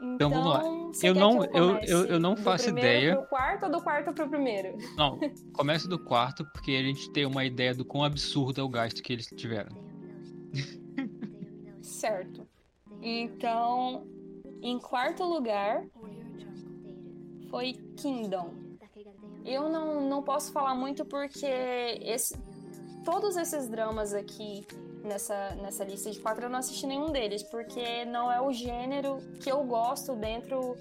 Então, 0.00 0.30
vamos 0.30 0.46
lá. 0.46 0.60
Então, 0.64 0.92
eu 1.02 1.14
não, 1.14 1.44
eu, 1.44 1.78
eu, 1.78 2.06
eu 2.06 2.20
não 2.20 2.36
faço 2.36 2.70
ideia. 2.70 3.16
Do 3.16 3.26
quarto 3.26 3.64
ou 3.64 3.72
do 3.72 3.82
quarto 3.82 4.12
pro 4.12 4.28
primeiro? 4.28 4.76
Não, 4.96 5.18
começa 5.52 5.88
do 5.88 5.98
quarto, 5.98 6.44
porque 6.52 6.72
a 6.72 6.82
gente 6.82 7.10
tem 7.10 7.26
uma 7.26 7.44
ideia 7.44 7.74
do 7.74 7.84
quão 7.84 8.04
absurdo 8.04 8.60
é 8.60 8.64
o 8.64 8.68
gasto 8.68 9.02
que 9.02 9.12
eles 9.12 9.26
tiveram. 9.26 9.76
Certo. 11.82 12.46
Então, 13.02 14.06
em 14.62 14.78
quarto 14.78 15.24
lugar 15.24 15.84
foi 17.50 17.72
Kingdom. 17.96 18.54
Eu 19.44 19.68
não, 19.68 20.06
não 20.08 20.22
posso 20.22 20.52
falar 20.52 20.74
muito 20.74 21.04
porque 21.04 21.46
esse, 21.46 22.36
todos 23.04 23.36
esses 23.36 23.68
dramas 23.68 24.12
aqui 24.12 24.66
nessa, 25.04 25.54
nessa 25.56 25.84
lista 25.84 26.10
de 26.10 26.18
quatro 26.20 26.44
eu 26.44 26.50
não 26.50 26.58
assisti 26.58 26.86
nenhum 26.86 27.10
deles, 27.10 27.42
porque 27.42 28.04
não 28.04 28.30
é 28.30 28.40
o 28.40 28.52
gênero 28.52 29.18
que 29.40 29.50
eu 29.50 29.64
gosto 29.64 30.14
dentro 30.14 30.76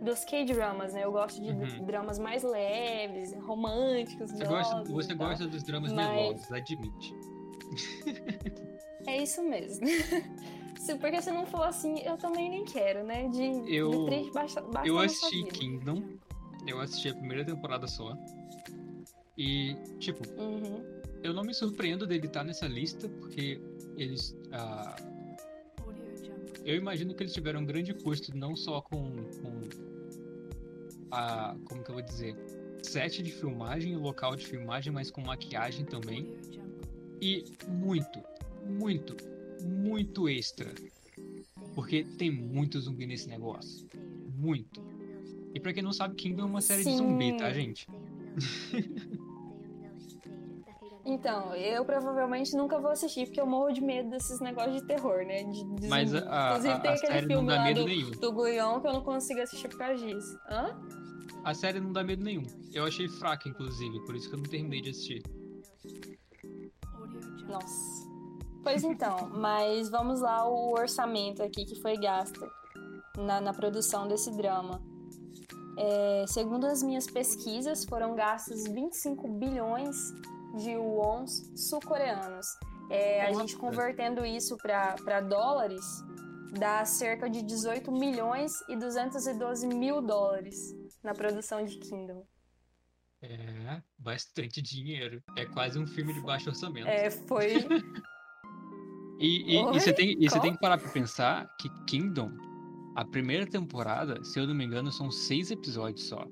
dos 0.00 0.24
K-dramas, 0.24 0.92
né? 0.92 1.04
Eu 1.04 1.12
gosto 1.12 1.40
de 1.40 1.50
uhum. 1.50 1.84
dramas 1.84 2.18
mais 2.18 2.42
leves, 2.42 3.34
românticos, 3.34 4.30
Você 4.30 4.44
gosta, 4.44 4.84
você 4.84 5.14
gosta 5.14 5.46
dos 5.46 5.62
dramas 5.62 5.92
mas... 5.92 6.08
melosos, 6.08 6.52
admite. 6.52 7.14
É 9.06 9.22
isso 9.22 9.42
mesmo. 9.42 9.86
Porque 11.00 11.20
se 11.20 11.30
não 11.30 11.44
for 11.44 11.62
assim, 11.62 11.98
eu 12.00 12.16
também 12.16 12.48
nem 12.48 12.64
quero, 12.64 13.04
né? 13.04 13.28
De, 13.28 13.74
eu, 13.74 13.90
de 13.90 14.06
três 14.06 14.32
basta, 14.32 14.60
basta 14.62 14.88
Eu 14.88 14.98
assisti 14.98 15.44
Kingdom. 15.44 16.02
Eu 16.66 16.80
assisti 16.80 17.08
a 17.08 17.14
primeira 17.14 17.44
temporada 17.44 17.86
só. 17.86 18.16
E, 19.36 19.74
tipo, 19.98 20.22
uhum. 20.40 20.82
Eu 21.22 21.32
não 21.32 21.42
me 21.42 21.54
surpreendo 21.54 22.06
dele 22.06 22.26
estar 22.26 22.44
nessa 22.44 22.66
lista, 22.66 23.08
porque 23.08 23.60
eles. 23.96 24.36
Ah, 24.52 24.96
eu 26.64 26.76
imagino 26.76 27.14
que 27.14 27.22
eles 27.22 27.32
tiveram 27.32 27.60
um 27.60 27.64
grande 27.64 27.94
custo, 27.94 28.36
não 28.36 28.54
só 28.54 28.80
com, 28.80 29.10
com 29.42 29.62
a. 31.10 31.56
Como 31.64 31.82
que 31.82 31.90
eu 31.90 31.94
vou 31.94 32.02
dizer? 32.02 32.36
Set 32.82 33.22
de 33.22 33.32
filmagem, 33.32 33.96
local 33.96 34.36
de 34.36 34.46
filmagem, 34.46 34.92
mas 34.92 35.10
com 35.10 35.20
maquiagem 35.20 35.84
também. 35.84 36.36
E 37.20 37.44
muito, 37.66 38.22
muito, 38.64 39.16
muito 39.64 40.28
extra. 40.28 40.72
Porque 41.74 42.04
tem 42.04 42.30
muito 42.30 42.80
zumbi 42.80 43.06
nesse 43.06 43.28
negócio. 43.28 43.88
Muito. 44.36 44.80
E 45.54 45.60
pra 45.60 45.72
quem 45.72 45.82
não 45.82 45.92
sabe, 45.92 46.14
Kingdom 46.14 46.42
é 46.42 46.46
uma 46.46 46.60
série 46.60 46.84
Sim. 46.84 46.90
de 46.90 46.96
zumbi, 46.98 47.36
tá, 47.36 47.52
gente? 47.52 47.86
Então, 51.18 51.52
eu 51.56 51.84
provavelmente 51.84 52.56
nunca 52.56 52.78
vou 52.78 52.92
assistir, 52.92 53.26
porque 53.26 53.40
eu 53.40 53.46
morro 53.46 53.72
de 53.72 53.80
medo 53.80 54.08
desses 54.08 54.38
negócios 54.38 54.80
de 54.80 54.86
terror, 54.86 55.26
né? 55.26 55.42
De, 55.42 55.64
de 55.64 55.88
Mas 55.88 56.14
a, 56.14 56.18
a, 56.18 56.50
Inclusive 56.50 56.80
tem 56.80 56.90
a 56.90 56.94
aquele 56.94 57.26
filme 57.26 57.48
lá 57.50 57.72
do, 57.72 57.84
nenhum. 57.84 58.10
do 58.12 58.32
Guion 58.32 58.80
que 58.80 58.86
eu 58.86 58.92
não 58.92 59.02
consigo 59.02 59.40
assistir 59.40 59.68
por 59.68 59.78
causa 59.78 59.96
disso. 59.96 60.38
Hã? 60.48 60.78
A 61.42 61.54
série 61.54 61.80
não 61.80 61.92
dá 61.92 62.04
medo 62.04 62.22
nenhum. 62.22 62.44
Eu 62.72 62.84
achei 62.84 63.08
fraca, 63.08 63.48
inclusive, 63.48 63.98
por 64.06 64.14
isso 64.14 64.28
que 64.28 64.36
eu 64.36 64.38
não 64.38 64.48
terminei 64.48 64.80
de 64.80 64.90
assistir. 64.90 65.22
Nossa. 67.48 68.08
Pois 68.62 68.84
então, 68.84 69.28
mas 69.34 69.90
vamos 69.90 70.20
lá 70.20 70.48
o 70.48 70.72
orçamento 70.72 71.42
aqui 71.42 71.64
que 71.64 71.80
foi 71.80 71.96
gasto 71.96 72.48
na, 73.16 73.40
na 73.40 73.52
produção 73.52 74.06
desse 74.06 74.30
drama. 74.36 74.80
É, 75.76 76.24
segundo 76.28 76.64
as 76.66 76.80
minhas 76.80 77.06
pesquisas, 77.06 77.84
foram 77.84 78.14
gastos 78.14 78.64
25 78.68 79.26
bilhões 79.28 79.96
de 80.58 80.76
wons 80.76 81.30
sul-coreanos. 81.56 82.46
É, 82.90 83.22
a 83.22 83.32
gente 83.32 83.56
convertendo 83.56 84.24
isso 84.24 84.56
para 84.56 85.20
dólares, 85.20 85.84
dá 86.58 86.84
cerca 86.84 87.28
de 87.28 87.42
18 87.42 87.90
milhões 87.92 88.52
e 88.68 88.76
212 88.76 89.66
mil 89.66 90.00
dólares 90.00 90.74
na 91.02 91.14
produção 91.14 91.64
de 91.64 91.78
Kingdom. 91.78 92.26
É, 93.20 93.82
bastante 93.98 94.62
dinheiro. 94.62 95.22
É 95.36 95.44
quase 95.46 95.78
um 95.78 95.86
filme 95.86 96.12
de 96.14 96.20
baixo 96.20 96.48
orçamento. 96.48 96.86
É, 96.86 97.10
foi. 97.10 97.56
e, 99.18 99.56
e, 99.56 99.58
e, 99.58 99.64
você 99.64 99.92
tem, 99.92 100.16
e 100.18 100.28
você 100.28 100.40
tem 100.40 100.52
que 100.52 100.60
parar 100.60 100.78
pra 100.78 100.90
pensar 100.90 101.48
que 101.56 101.68
Kingdom, 101.86 102.30
a 102.94 103.04
primeira 103.04 103.46
temporada, 103.46 104.22
se 104.24 104.38
eu 104.38 104.46
não 104.46 104.54
me 104.54 104.64
engano, 104.64 104.92
são 104.92 105.10
seis 105.10 105.50
episódios 105.50 106.08
só. 106.08 106.24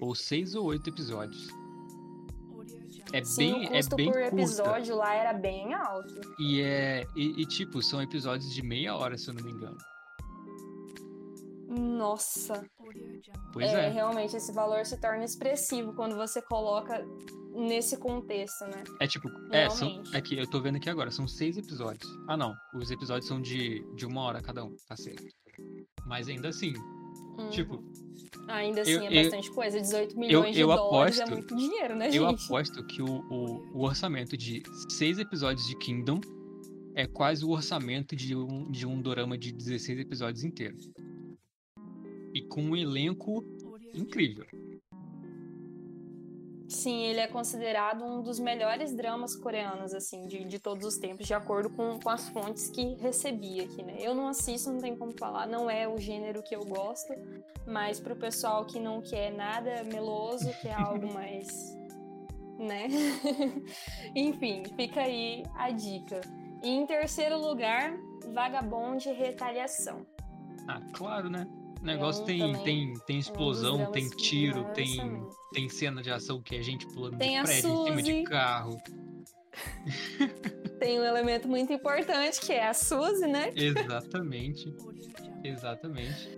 Ou 0.00 0.14
seis 0.14 0.54
ou 0.54 0.66
oito 0.66 0.88
episódios. 0.88 1.48
É 3.12 3.24
Sim, 3.24 3.52
bem, 3.52 3.66
o 3.66 3.70
custo 3.70 3.94
é 3.94 3.96
bem 3.96 4.12
por 4.12 4.20
episódio 4.20 4.96
lá 4.96 5.14
era 5.14 5.32
bem 5.32 5.74
alto. 5.74 6.20
E 6.38 6.60
é. 6.60 7.06
E, 7.16 7.42
e, 7.42 7.46
tipo, 7.46 7.82
são 7.82 8.02
episódios 8.02 8.52
de 8.52 8.62
meia 8.62 8.94
hora, 8.94 9.16
se 9.16 9.28
eu 9.28 9.34
não 9.34 9.42
me 9.42 9.52
engano. 9.52 9.78
Nossa. 11.68 12.64
Pois 13.52 13.66
é, 13.66 13.86
é. 13.86 13.88
Realmente, 13.90 14.36
esse 14.36 14.52
valor 14.52 14.84
se 14.86 14.98
torna 14.98 15.24
expressivo 15.24 15.92
quando 15.94 16.16
você 16.16 16.40
coloca 16.40 17.04
nesse 17.54 17.96
contexto, 17.98 18.64
né? 18.64 18.84
É 19.00 19.06
tipo, 19.06 19.28
é, 19.52 19.68
são, 19.68 20.02
é 20.14 20.20
que 20.20 20.38
eu 20.38 20.48
tô 20.48 20.60
vendo 20.60 20.76
aqui 20.76 20.88
agora, 20.88 21.10
são 21.10 21.28
seis 21.28 21.58
episódios. 21.58 22.08
Ah, 22.26 22.36
não. 22.36 22.54
Os 22.74 22.90
episódios 22.90 23.26
são 23.26 23.40
de, 23.40 23.84
de 23.94 24.06
uma 24.06 24.22
hora 24.22 24.40
cada 24.40 24.64
um, 24.64 24.74
tá 24.86 24.96
certo. 24.96 25.24
Mas 26.06 26.28
ainda 26.28 26.48
assim, 26.48 26.72
uhum. 27.38 27.50
tipo, 27.50 27.82
Ainda 28.48 28.80
assim, 28.80 28.92
eu, 28.92 29.02
é 29.02 29.22
bastante 29.22 29.48
eu, 29.48 29.54
coisa. 29.54 29.80
18 29.80 30.18
milhões 30.18 30.56
eu, 30.56 30.68
de 30.68 30.74
dólares 30.74 31.18
é 31.18 31.22
aposto, 31.22 31.32
é 31.32 31.36
muito 31.36 31.56
dinheiro, 31.56 31.94
né, 31.94 32.06
gente? 32.06 32.16
Eu 32.16 32.26
aposto 32.26 32.86
que 32.86 33.02
o, 33.02 33.20
o, 33.30 33.78
o, 33.78 33.82
orçamento 33.82 34.36
de 34.36 34.62
seis 34.88 35.18
episódios 35.18 35.66
de 35.66 35.76
Kingdom 35.76 36.20
é 36.94 37.06
quase 37.06 37.44
o 37.44 37.50
orçamento 37.50 38.16
de 38.16 38.34
um, 38.34 38.70
de 38.70 38.86
um 38.86 39.00
dorama 39.00 39.36
de 39.36 39.52
16 39.52 40.00
episódios 40.00 40.44
inteiro. 40.44 40.76
E 42.34 42.40
com 42.42 42.62
um 42.62 42.76
elenco 42.76 43.44
incrível. 43.94 44.46
Sim, 46.68 47.02
ele 47.04 47.20
é 47.20 47.26
considerado 47.26 48.04
um 48.04 48.20
dos 48.20 48.38
melhores 48.38 48.94
dramas 48.94 49.34
coreanos, 49.34 49.94
assim, 49.94 50.26
de, 50.26 50.44
de 50.44 50.58
todos 50.58 50.84
os 50.84 50.98
tempos, 50.98 51.26
de 51.26 51.32
acordo 51.32 51.70
com, 51.70 51.98
com 51.98 52.10
as 52.10 52.28
fontes 52.28 52.68
que 52.68 52.94
recebi 52.96 53.60
aqui, 53.62 53.82
né? 53.82 53.96
Eu 53.98 54.14
não 54.14 54.28
assisto, 54.28 54.70
não 54.70 54.78
tem 54.78 54.94
como 54.94 55.16
falar, 55.18 55.46
não 55.46 55.70
é 55.70 55.88
o 55.88 55.98
gênero 55.98 56.42
que 56.42 56.54
eu 56.54 56.64
gosto, 56.66 57.14
mas 57.66 57.98
pro 57.98 58.14
pessoal 58.14 58.66
que 58.66 58.78
não 58.78 59.00
quer 59.00 59.32
nada 59.32 59.82
meloso, 59.84 60.50
quer 60.60 60.74
algo 60.74 61.08
mais. 61.14 61.74
né? 62.58 62.86
Enfim, 64.14 64.62
fica 64.76 65.00
aí 65.00 65.44
a 65.54 65.70
dica. 65.70 66.20
E 66.62 66.68
em 66.68 66.84
terceiro 66.84 67.38
lugar, 67.40 67.96
Vagabond 68.34 69.08
Retaliação. 69.10 70.04
Ah, 70.66 70.82
claro, 70.92 71.30
né? 71.30 71.46
O 71.80 71.84
negócio 71.84 72.24
tem, 72.24 72.56
tem, 72.62 72.94
tem 73.06 73.18
explosão, 73.18 73.80
é 73.80 73.88
um 73.88 73.92
tem 73.92 74.08
tiro, 74.08 74.64
tem, 74.74 75.26
tem 75.52 75.68
cena 75.68 76.02
de 76.02 76.10
ação 76.10 76.42
que 76.42 76.56
é 76.56 76.62
gente 76.62 76.86
pulando 76.88 77.18
tem 77.18 77.38
de 77.38 77.44
prédio 77.44 77.70
em 77.70 77.84
cima 77.84 78.02
de 78.02 78.22
carro. 78.24 78.76
tem 80.78 81.00
um 81.00 81.04
elemento 81.04 81.48
muito 81.48 81.72
importante 81.72 82.40
que 82.40 82.52
é 82.52 82.68
a 82.68 82.74
Suzy, 82.74 83.26
né? 83.26 83.52
Exatamente. 83.56 84.74
Exatamente. 85.44 86.36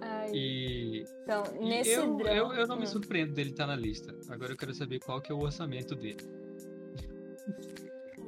Ai. 0.00 0.30
E, 0.32 1.04
então, 1.22 1.44
nesse 1.60 1.90
eu, 1.90 2.16
drama... 2.16 2.34
eu, 2.34 2.52
eu 2.52 2.66
não 2.66 2.78
me 2.78 2.86
surpreendo 2.86 3.32
dele 3.32 3.50
estar 3.50 3.66
tá 3.66 3.74
na 3.74 3.76
lista. 3.76 4.14
Agora 4.28 4.52
eu 4.52 4.56
quero 4.56 4.74
saber 4.74 4.98
qual 4.98 5.20
que 5.20 5.30
é 5.30 5.34
o 5.34 5.40
orçamento 5.40 5.94
dele. 5.94 6.26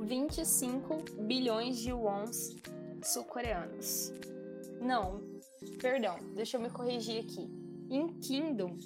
25 0.01 1.05
bilhões 1.23 1.79
de 1.79 1.93
wons 1.93 2.57
sul-coreanos. 3.03 4.13
Não, 4.81 5.21
Perdão, 5.81 6.17
deixa 6.35 6.57
eu 6.57 6.61
me 6.61 6.71
corrigir 6.71 7.21
aqui. 7.21 7.51
Em 7.91 8.09
Kingdom 8.21 8.79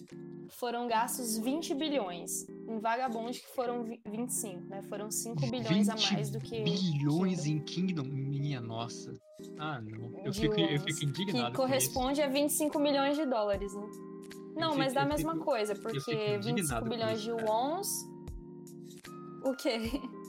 foram 0.49 0.87
gastos 0.89 1.37
20 1.39 1.75
bilhões. 1.75 2.47
Em 2.69 2.79
Vagabond 2.79 3.39
que 3.39 3.55
foram 3.55 3.85
25, 4.05 4.69
né? 4.69 4.83
Foram 4.83 5.11
5 5.11 5.47
bilhões 5.51 5.89
a 5.89 5.97
mais 5.97 6.31
do 6.31 6.41
que. 6.41 6.63
Bilhões 6.63 7.47
em 7.47 7.59
Kingdom? 7.61 8.05
Minha 8.05 8.61
nossa. 8.61 9.13
Ah, 9.59 9.81
não. 9.81 10.19
Eu, 10.25 10.33
fico, 10.33 10.59
eu 10.59 10.81
fico 10.81 11.05
indignado. 11.05 11.51
Que 11.51 11.57
corresponde 11.57 12.23
a 12.23 12.29
25 12.29 12.79
milhões 12.79 13.17
de 13.17 13.27
dólares, 13.27 13.75
né? 13.75 13.87
Não, 14.57 14.75
mas 14.77 14.95
dá 14.95 15.03
a 15.03 15.07
mesma 15.07 15.35
fico, 15.35 15.45
coisa, 15.45 15.75
porque 15.75 16.39
25 16.39 16.89
bilhões 16.89 17.21
de 17.21 17.31
wons. 17.31 17.89
O 19.45 19.55
quê? 19.55 19.79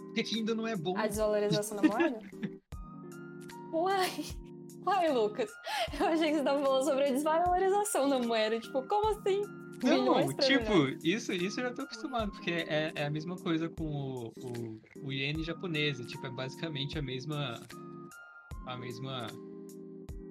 Porque 0.08 0.24
Kingdom 0.24 0.56
não 0.56 0.68
é 0.68 0.76
bom. 0.76 0.98
A 0.98 1.08
desvalorização 1.08 1.78
da 1.78 1.88
moeda? 1.88 2.20
Uai! 3.72 4.26
Ai, 4.86 5.12
Lucas, 5.12 5.50
eu 6.00 6.08
achei 6.08 6.28
que 6.28 6.34
você 6.34 6.40
estava 6.40 6.62
falando 6.62 6.84
sobre 6.84 7.06
a 7.06 7.12
desvalorização 7.12 8.10
da 8.10 8.20
moeda. 8.20 8.60
Tipo, 8.60 8.84
como 8.84 9.10
assim? 9.10 9.44
Não, 9.84 10.36
tipo, 10.38 10.88
isso, 11.04 11.32
isso 11.32 11.60
eu 11.60 11.66
já 11.66 11.74
tô 11.74 11.84
acostumado, 11.84 12.32
porque 12.32 12.50
é, 12.50 12.92
é 12.96 13.06
a 13.06 13.12
mesma 13.12 13.36
coisa 13.36 13.70
com 13.70 13.84
o, 13.84 14.34
o, 14.40 14.82
o 15.04 15.14
iene 15.14 15.44
japonês. 15.44 16.00
Tipo, 16.00 16.26
é 16.26 16.32
basicamente 16.32 16.98
a 16.98 17.02
mesma. 17.02 17.62
A 18.66 18.78
mesma. 18.78 19.28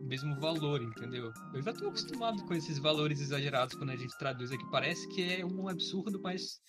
O 0.01 0.09
mesmo 0.09 0.39
valor, 0.41 0.83
entendeu? 0.83 1.33
Eu 1.53 1.63
já 1.63 1.73
tô 1.73 1.89
acostumado 1.89 2.45
com 2.45 2.55
esses 2.55 2.79
valores 2.79 3.21
exagerados 3.21 3.75
quando 3.77 3.91
a 3.91 3.97
gente 3.97 4.17
traduz 4.19 4.53
aqui. 4.53 4.65
Parece 4.71 5.09
que 5.09 5.41
é 5.41 5.45
um 5.45 5.69
absurdo, 5.69 6.21
mas 6.23 6.61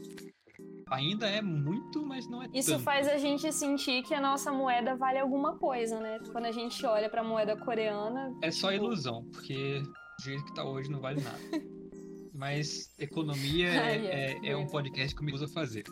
ainda 0.89 1.27
é 1.29 1.41
muito, 1.41 2.05
mas 2.05 2.27
não 2.29 2.41
é 2.43 2.47
Isso 2.53 2.71
tanto. 2.71 2.83
faz 2.83 3.07
a 3.07 3.17
gente 3.17 3.51
sentir 3.51 4.03
que 4.03 4.13
a 4.13 4.21
nossa 4.21 4.51
moeda 4.51 4.95
vale 4.95 5.19
alguma 5.19 5.57
coisa, 5.57 5.99
né? 5.99 6.19
Quando 6.31 6.45
a 6.45 6.51
gente 6.51 6.85
olha 6.85 7.09
pra 7.09 7.23
moeda 7.23 7.55
coreana. 7.57 8.33
É 8.41 8.51
só 8.51 8.71
tipo, 8.71 8.85
ilusão, 8.85 9.23
porque 9.31 9.81
do 9.81 10.23
jeito 10.23 10.45
que 10.45 10.53
tá 10.53 10.63
hoje 10.63 10.89
não 10.91 10.99
vale 10.99 11.21
nada. 11.21 11.37
Mas 12.33 12.93
economia 12.99 13.67
é, 13.67 13.79
Ai, 13.79 14.07
é, 14.07 14.31
é- 14.43 14.49
é 14.51 14.57
um 14.57 14.67
podcast 14.67 15.15
que 15.15 15.23
me 15.23 15.33
usa 15.33 15.47
fazer. 15.47 15.83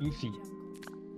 Enfim. 0.00 0.32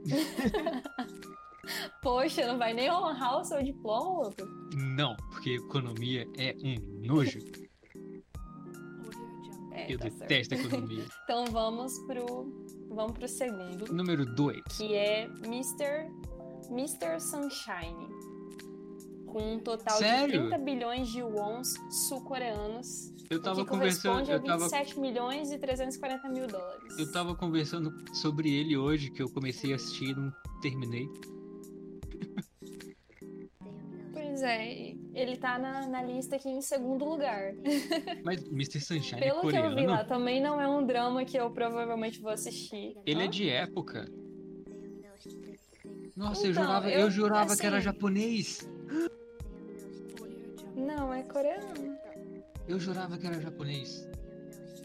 Poxa, 2.03 2.47
não 2.47 2.59
vai 2.59 2.73
nem 2.73 2.91
honrar 2.91 3.41
o 3.41 3.45
seu 3.45 3.63
diploma, 3.63 4.29
Lucas? 4.29 4.49
Não, 4.75 5.15
porque 5.31 5.57
economia 5.57 6.27
é 6.39 6.55
um 6.65 6.77
nojo. 7.07 7.39
É, 9.79 9.93
Eu 9.93 9.99
tá 9.99 10.05
certo. 10.11 10.19
detesto 10.21 10.55
economia. 10.55 11.05
Então 11.25 11.45
vamos 11.47 11.99
pro. 12.01 12.27
Vamos 12.91 13.13
pro 13.13 13.29
segundo. 13.29 13.93
Número 13.93 14.25
2. 14.25 14.63
que 14.77 14.95
é 14.95 15.25
Mr. 15.45 16.11
Mr. 16.71 17.21
Sunshine. 17.21 18.09
Com 19.27 19.55
um 19.57 19.59
total 19.61 19.99
Sério? 19.99 20.45
de 20.45 20.49
30 20.49 20.59
bilhões 20.65 21.09
de 21.09 21.23
wons 21.23 21.75
sul-coreanos. 22.09 23.13
Eu 23.29 23.43
tava 23.43 23.63
que 23.63 23.69
conversando, 23.71 24.13
corresponde 24.15 24.33
a 24.33 24.37
eu 24.37 24.43
tava, 24.43 24.65
27 24.71 24.99
milhões 24.99 25.53
e 25.53 25.59
340 25.59 26.29
mil 26.31 26.47
dólares. 26.47 26.99
eu 26.99 27.13
tava 27.13 27.35
conversando 27.35 27.93
sobre 28.15 28.51
ele 28.55 28.75
hoje, 28.75 29.11
que 29.11 29.21
eu 29.23 29.29
comecei 29.29 29.75
a 29.75 29.77
assistir 29.77 30.13
e 30.13 30.15
não 30.15 30.33
terminei. 30.63 31.07
Pois 34.13 34.43
é, 34.43 34.95
ele 35.15 35.37
tá 35.37 35.59
na, 35.59 35.87
na 35.87 36.03
lista 36.03 36.37
aqui 36.37 36.49
em 36.49 36.61
segundo 36.63 37.05
lugar. 37.05 37.53
Mas 38.25 38.43
Mr. 38.47 38.81
Sunshine 38.81 39.21
Pelo 39.21 39.39
é 39.39 39.41
que 39.41 39.47
eu 39.47 39.51
coreano. 39.63 39.77
vi 39.77 39.87
lá, 39.87 40.05
também 40.05 40.41
não 40.41 40.61
é 40.61 40.69
um 40.69 40.85
drama 40.87 41.25
que 41.25 41.37
eu 41.39 41.51
provavelmente 41.51 42.21
vou 42.21 42.31
assistir. 42.31 42.97
Ele 43.07 43.25
é 43.25 43.27
de 43.27 43.49
época. 43.49 44.07
Nossa, 46.17 46.47
eu 46.47 46.51
Então, 46.51 46.65
jurava, 46.65 46.91
eu, 46.91 47.01
eu- 47.01 47.11
jurava 47.11 47.57
que 47.57 47.67
era 47.67 47.77
assim- 47.79 47.85
japonês. 47.85 48.69
Não, 50.75 51.13
é 51.13 51.23
coreano. 51.23 51.97
Eu 52.67 52.79
jurava 52.79 53.17
que 53.19 53.27
era 53.27 53.41
japonês. 53.41 54.09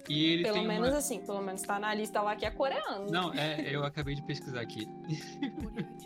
E 0.10 0.26
ele 0.26 0.44
Pelo 0.44 0.64
menos 0.64 0.90
uma... 0.90 0.98
assim, 0.98 1.20
pelo 1.26 1.42
menos 1.42 1.62
tá 1.62 1.80
na 1.80 1.94
lista 1.94 2.22
lá 2.22 2.36
que 2.36 2.46
é 2.46 2.52
coreano. 2.52 3.10
Não, 3.10 3.34
é, 3.34 3.74
eu 3.74 3.84
acabei 3.86 4.16
de 4.16 4.22
pesquisar 4.24 4.62
aqui. 4.62 4.88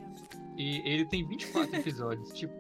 E 0.60 0.82
ele 0.90 1.06
tem 1.06 1.24
24 1.24 1.76
episódios, 1.76 2.34
tipo. 2.34 2.52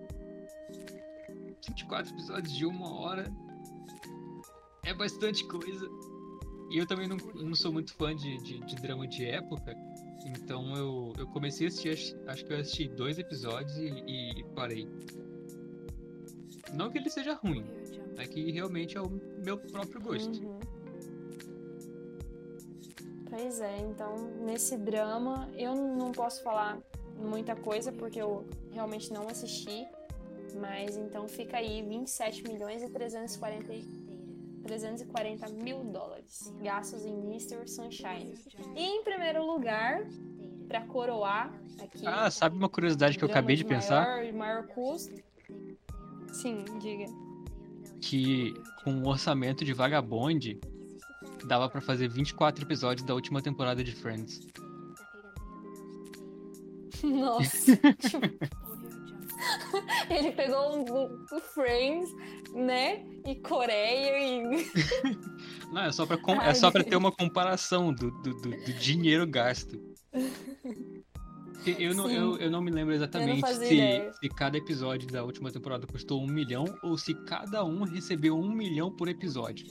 24 1.67 2.13
episódios 2.13 2.53
de 2.53 2.65
uma 2.65 2.93
hora. 2.93 3.31
É 4.83 4.93
bastante 4.93 5.45
coisa. 5.47 5.87
E 6.69 6.77
eu 6.77 6.85
também 6.85 7.07
não, 7.07 7.17
não 7.17 7.55
sou 7.55 7.71
muito 7.71 7.93
fã 7.93 8.15
de, 8.15 8.37
de, 8.43 8.59
de 8.59 8.75
drama 8.75 9.07
de 9.07 9.25
época. 9.25 9.75
Então 10.25 10.75
eu, 10.75 11.13
eu 11.17 11.27
comecei 11.27 11.67
a 11.67 11.69
assistir, 11.69 12.17
acho, 12.27 12.45
que 12.45 12.53
eu 12.53 12.59
assisti 12.59 12.87
dois 12.89 13.17
episódios 13.17 13.77
e, 13.77 13.87
e 14.39 14.43
parei. 14.55 14.87
Não 16.73 16.91
que 16.91 16.97
ele 16.97 17.09
seja 17.09 17.33
ruim, 17.33 17.65
é 18.17 18.25
que 18.25 18.51
realmente 18.51 18.97
é 18.97 19.01
o 19.01 19.09
meu 19.43 19.57
próprio 19.57 20.01
gosto. 20.01 20.45
Uhum. 20.45 20.59
Pois 23.29 23.59
é, 23.59 23.79
então 23.79 24.15
nesse 24.45 24.77
drama 24.77 25.49
eu 25.55 25.75
não 25.75 26.11
posso 26.11 26.41
falar 26.43 26.77
muita 27.17 27.55
coisa 27.55 27.91
porque 27.91 28.21
eu 28.21 28.45
realmente 28.71 29.11
não 29.13 29.27
assisti, 29.27 29.87
mas 30.59 30.97
então 30.97 31.27
fica 31.27 31.57
aí 31.57 31.81
27 31.87 32.43
milhões 32.43 32.81
e 32.83 32.89
340, 32.89 33.73
e- 33.73 34.07
340 34.63 35.47
mil 35.49 35.83
dólares 35.85 36.53
gastos 36.61 37.05
em 37.05 37.13
Mr. 37.13 37.67
Sunshine. 37.67 38.33
E 38.75 38.83
em 38.83 39.03
primeiro 39.03 39.45
lugar, 39.45 40.05
pra 40.67 40.81
coroar 40.81 41.53
aqui. 41.81 42.05
Ah, 42.05 42.29
sabe 42.29 42.57
uma 42.57 42.67
curiosidade 42.69 43.17
que 43.17 43.23
eu 43.23 43.29
acabei 43.29 43.55
de 43.55 43.63
pensar? 43.63 44.05
Maior, 44.05 44.33
maior 44.33 44.67
custo. 44.67 45.13
Sim, 46.33 46.65
diga. 46.79 47.05
que 48.01 48.53
com 48.83 48.91
um 48.91 49.07
orçamento 49.07 49.65
de 49.65 49.73
vagabonde 49.73 50.59
dava 51.45 51.67
pra 51.69 51.81
fazer 51.81 52.07
24 52.09 52.63
episódios 52.63 53.05
da 53.07 53.13
última 53.13 53.41
temporada 53.41 53.83
de 53.83 53.91
Friends. 53.93 54.39
Nossa. 57.03 57.71
Ele 60.09 60.31
pegou 60.31 60.77
um, 60.77 61.13
um 61.35 61.39
Friends, 61.53 62.09
né? 62.53 63.05
E 63.25 63.35
Coreia 63.35 64.17
e. 64.19 64.67
Não, 65.71 65.83
é 65.83 65.91
só 65.91 66.05
pra, 66.05 66.17
com- 66.17 66.41
é 66.41 66.53
só 66.53 66.71
pra 66.71 66.83
ter 66.83 66.95
uma 66.95 67.11
comparação 67.11 67.93
do, 67.93 68.09
do, 68.21 68.33
do- 68.35 68.49
do 68.65 68.73
dinheiro 68.73 69.27
gasto. 69.27 69.77
Eu 71.65 71.93
não, 71.93 72.09
eu, 72.09 72.37
eu 72.37 72.49
não 72.49 72.61
me 72.61 72.71
lembro 72.71 72.93
exatamente 72.93 73.41
se, 73.67 74.19
se 74.21 74.29
cada 74.29 74.57
episódio 74.57 75.07
da 75.09 75.23
última 75.23 75.51
temporada 75.51 75.85
custou 75.85 76.23
um 76.23 76.27
milhão 76.27 76.63
ou 76.81 76.97
se 76.97 77.13
cada 77.25 77.65
um 77.65 77.83
recebeu 77.83 78.37
um 78.39 78.49
milhão 78.49 78.89
por 78.95 79.09
episódio. 79.09 79.67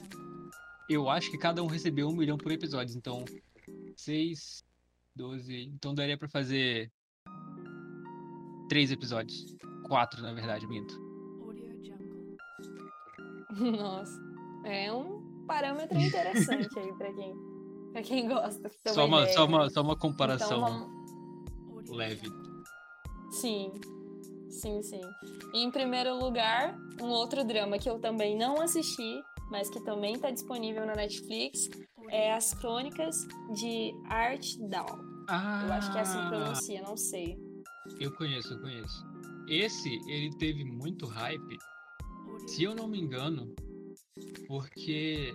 Eu 0.91 1.09
acho 1.09 1.31
que 1.31 1.39
cada 1.39 1.62
um 1.62 1.67
recebeu 1.67 2.09
um 2.09 2.14
milhão 2.14 2.37
por 2.37 2.53
episódio, 2.53 2.95
então 2.97 3.25
6, 3.97 4.62
12. 5.14 5.62
Então 5.75 5.95
daria 5.95 6.19
pra 6.19 6.29
fazer 6.29 6.91
três 8.69 8.91
episódios. 8.91 9.55
Quatro, 9.85 10.21
na 10.23 10.33
verdade, 10.33 10.67
minto. 10.67 10.95
Nossa. 13.79 14.21
É 14.64 14.93
um 14.93 15.45
parâmetro 15.47 15.97
interessante 15.99 16.79
aí 16.79 16.93
pra 16.95 17.12
quem, 17.12 17.35
pra 17.93 18.03
quem 18.03 18.29
gosta. 18.29 18.71
Só 18.89 19.07
uma, 19.07 19.21
ideia. 19.23 19.35
só, 19.35 19.45
uma, 19.47 19.71
só 19.71 19.81
uma 19.83 19.93
Então, 19.95 20.09
comparação 20.11 20.61
vamos- 20.61 21.91
leve. 21.91 22.29
Sim. 23.31 23.73
Sim, 24.51 24.83
sim. 24.83 25.01
E 25.55 25.62
em 25.64 25.71
primeiro 25.71 26.19
lugar, 26.19 26.77
um 27.01 27.09
outro 27.09 27.45
drama 27.45 27.79
que 27.79 27.89
eu 27.89 27.99
também 28.01 28.37
não 28.37 28.61
assisti, 28.61 29.23
mas 29.51 29.69
que 29.71 29.81
também 29.85 30.19
tá 30.19 30.31
disponível 30.31 30.85
na 30.87 30.95
Netflix, 30.95 31.69
é 32.11 32.33
As 32.33 32.55
Crônicas 32.55 33.17
de 33.55 33.93
Art 34.09 34.57
Down. 34.59 34.87
Ah, 35.29 35.64
Eu 35.67 35.73
acho 35.75 35.93
que 35.93 35.99
é 35.99 36.01
assim 36.01 36.21
que 36.23 36.29
pronuncia, 36.29 36.83
não 36.83 36.97
sei. 36.97 37.37
Eu 38.01 38.12
conheço, 38.12 38.53
eu 38.55 38.61
conheço. 38.61 39.05
Esse, 39.49 39.88
ele 40.09 40.30
teve 40.38 40.64
muito 40.64 41.07
hype, 41.07 41.57
se 42.47 42.64
eu 42.64 42.74
não 42.74 42.88
me 42.88 43.01
engano, 43.01 43.55
porque 44.47 45.34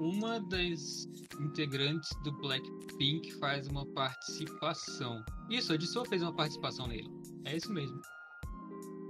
uma 0.00 0.40
das 0.40 1.06
integrantes 1.40 2.08
do 2.22 2.32
Blackpink 2.40 3.32
faz 3.38 3.66
uma 3.66 3.84
participação. 3.86 5.22
Isso, 5.50 5.72
a 5.72 5.78
Jisoo 5.78 6.04
fez 6.06 6.22
uma 6.22 6.34
participação 6.34 6.86
nele. 6.86 7.08
É 7.44 7.56
isso 7.56 7.72
mesmo. 7.72 8.00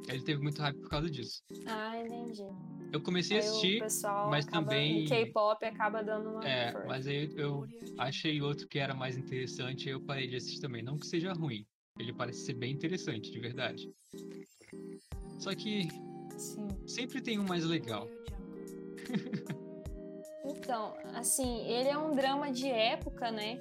Ele 0.08 0.22
teve 0.22 0.40
muito 0.42 0.60
hype 0.62 0.78
por 0.80 0.88
causa 0.90 1.10
disso. 1.10 1.42
Ah, 1.66 1.98
entendi. 2.00 2.42
Eu 2.92 3.00
comecei 3.02 3.36
a 3.36 3.40
Aí 3.40 3.46
assistir, 3.46 3.80
mas 4.30 4.46
também- 4.46 5.04
o 5.04 5.08
K-pop 5.08 5.64
acaba 5.66 6.02
dando 6.02 6.30
uma 6.30 6.48
é, 6.48 6.72
mas 6.86 7.06
aí 7.06 7.28
eu 7.36 7.66
achei 7.98 8.40
outro 8.40 8.66
que 8.68 8.78
era 8.78 8.94
mais 8.94 9.16
interessante 9.16 9.88
e 9.88 9.90
eu 9.90 10.00
parei 10.00 10.28
de 10.28 10.36
assistir 10.36 10.60
também. 10.60 10.82
Não 10.82 10.96
que 10.96 11.06
seja 11.06 11.32
ruim, 11.32 11.66
ele 11.99 12.12
parece 12.12 12.44
ser 12.44 12.55
bem 12.55 12.72
interessante, 12.72 13.30
de 13.30 13.38
verdade. 13.40 13.90
Só 15.38 15.55
que 15.55 15.88
Sim. 16.36 16.68
sempre 16.86 17.20
tem 17.20 17.38
um 17.38 17.44
mais 17.47 17.64
legal. 17.64 18.09
Então, 20.49 20.97
assim, 21.14 21.66
ele 21.66 21.88
é 21.88 21.99
um 21.99 22.14
drama 22.14 22.53
de 22.53 22.68
época, 22.68 23.32
né? 23.32 23.61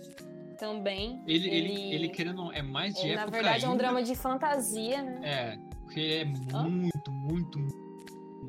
Também. 0.60 1.20
Ele, 1.26 1.50
ele, 1.50 1.82
ele, 1.94 2.10
querendo 2.10 2.38
ou 2.40 2.46
não, 2.46 2.52
é 2.54 2.62
mais 2.62 2.94
de 2.94 3.08
ele, 3.08 3.16
na 3.16 3.24
época 3.24 3.38
verdade, 3.38 3.66
é 3.66 3.68
um 3.68 3.72
ainda. 3.72 3.84
drama 3.84 4.04
de 4.04 4.16
fantasia, 4.16 5.02
né? 5.02 5.20
É, 5.24 5.58
porque 5.84 6.00
é 6.00 6.24
Hã? 6.56 6.64
muito, 6.70 7.12
muito, 7.12 7.60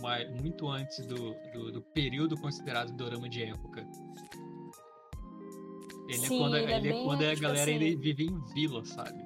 mai- 0.02 0.28
muito 0.28 0.68
antes 0.68 1.04
do, 1.06 1.34
do, 1.52 1.72
do 1.72 1.80
período 1.94 2.36
considerado 2.38 2.92
dorama 2.92 3.26
de 3.26 3.42
época. 3.42 3.86
Ele 6.08 6.18
Sim, 6.18 6.34
é 6.36 6.38
quando, 6.38 6.56
ele 6.58 6.72
é 6.72 6.76
ele 6.76 6.88
é 6.88 7.02
quando 7.02 7.22
a 7.22 7.30
tipo 7.30 7.40
galera 7.42 7.70
assim- 7.70 7.84
ainda 7.84 8.00
vive 8.00 8.24
em 8.26 8.38
vila, 8.54 8.84
sabe? 8.84 9.18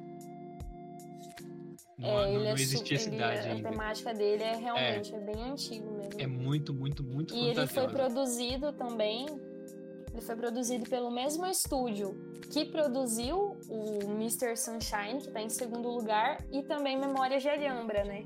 Não, 2.01 2.09
É, 2.09 2.13
não, 2.13 2.29
ele 2.29 2.39
não 2.39 2.47
é 2.47 2.53
existia 2.55 2.97
ele- 2.97 3.05
cidade 3.05 3.49
A 3.49 3.53
ainda. 3.53 3.71
temática 3.71 4.15
dele 4.15 4.43
é 4.43 4.57
realmente 4.57 5.15
é. 5.15 5.19
bem 5.21 5.43
antigo 5.51 5.91
mesmo. 5.93 6.21
É 6.21 6.27
muito, 6.27 6.73
muito, 6.73 7.05
muito 7.05 7.35
E 7.35 7.49
ele 7.49 7.67
foi 7.67 7.89
produzido 7.89 8.73
também. 8.73 9.27
Ele 10.13 10.21
foi 10.23 10.35
produzido 10.35 10.89
pelo 10.91 11.11
mesmo 11.11 11.47
estúdio 11.47 12.15
que 12.51 12.65
produziu 12.65 13.57
o 13.69 14.01
Mr. 14.17 14.57
Sunshine, 14.57 15.21
que 15.21 15.31
tá 15.31 15.41
em 15.41 15.49
segundo 15.49 15.89
lugar, 15.89 16.45
e 16.51 16.63
também 16.65 16.99
Memórias 16.99 17.43
de 17.43 17.49
Alhambra, 17.49 18.03
né? 18.03 18.25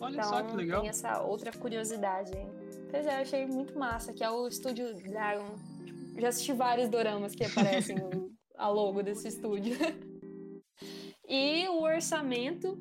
Olha 0.00 0.14
Então 0.14 0.24
só 0.24 0.42
que 0.42 0.56
legal. 0.56 0.80
tem 0.80 0.88
essa 0.90 1.22
outra 1.22 1.52
curiosidade. 1.52 2.32
Pois 2.90 3.06
é, 3.06 3.18
eu 3.18 3.22
achei 3.22 3.46
muito 3.46 3.78
massa, 3.78 4.12
que 4.12 4.24
é 4.24 4.30
o 4.30 4.48
estúdio 4.48 4.92
Dragon. 5.04 5.54
Já 6.18 6.28
assisti 6.28 6.52
vários 6.52 6.88
doramas 6.88 7.34
que 7.34 7.44
aparecem 7.44 7.96
no, 7.96 8.32
a 8.56 8.68
logo 8.68 9.02
desse 9.02 9.28
estúdio. 9.28 9.76
E 11.32 11.68
o 11.68 11.82
orçamento 11.82 12.76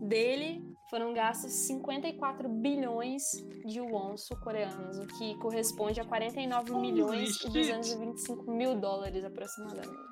dele 0.00 0.64
foram 0.88 1.12
gastos 1.14 1.52
54 1.52 2.48
bilhões 2.48 3.22
de 3.64 3.80
won 3.80 4.16
sul-coreanos, 4.16 4.98
o 4.98 5.06
que 5.06 5.36
corresponde 5.36 6.00
a 6.00 6.04
49 6.04 6.72
Holy 6.72 6.92
milhões 6.92 7.36
shit. 7.36 7.46
e 7.48 7.52
225 7.52 8.50
mil 8.50 8.74
dólares 8.80 9.24
aproximadamente. 9.24 10.10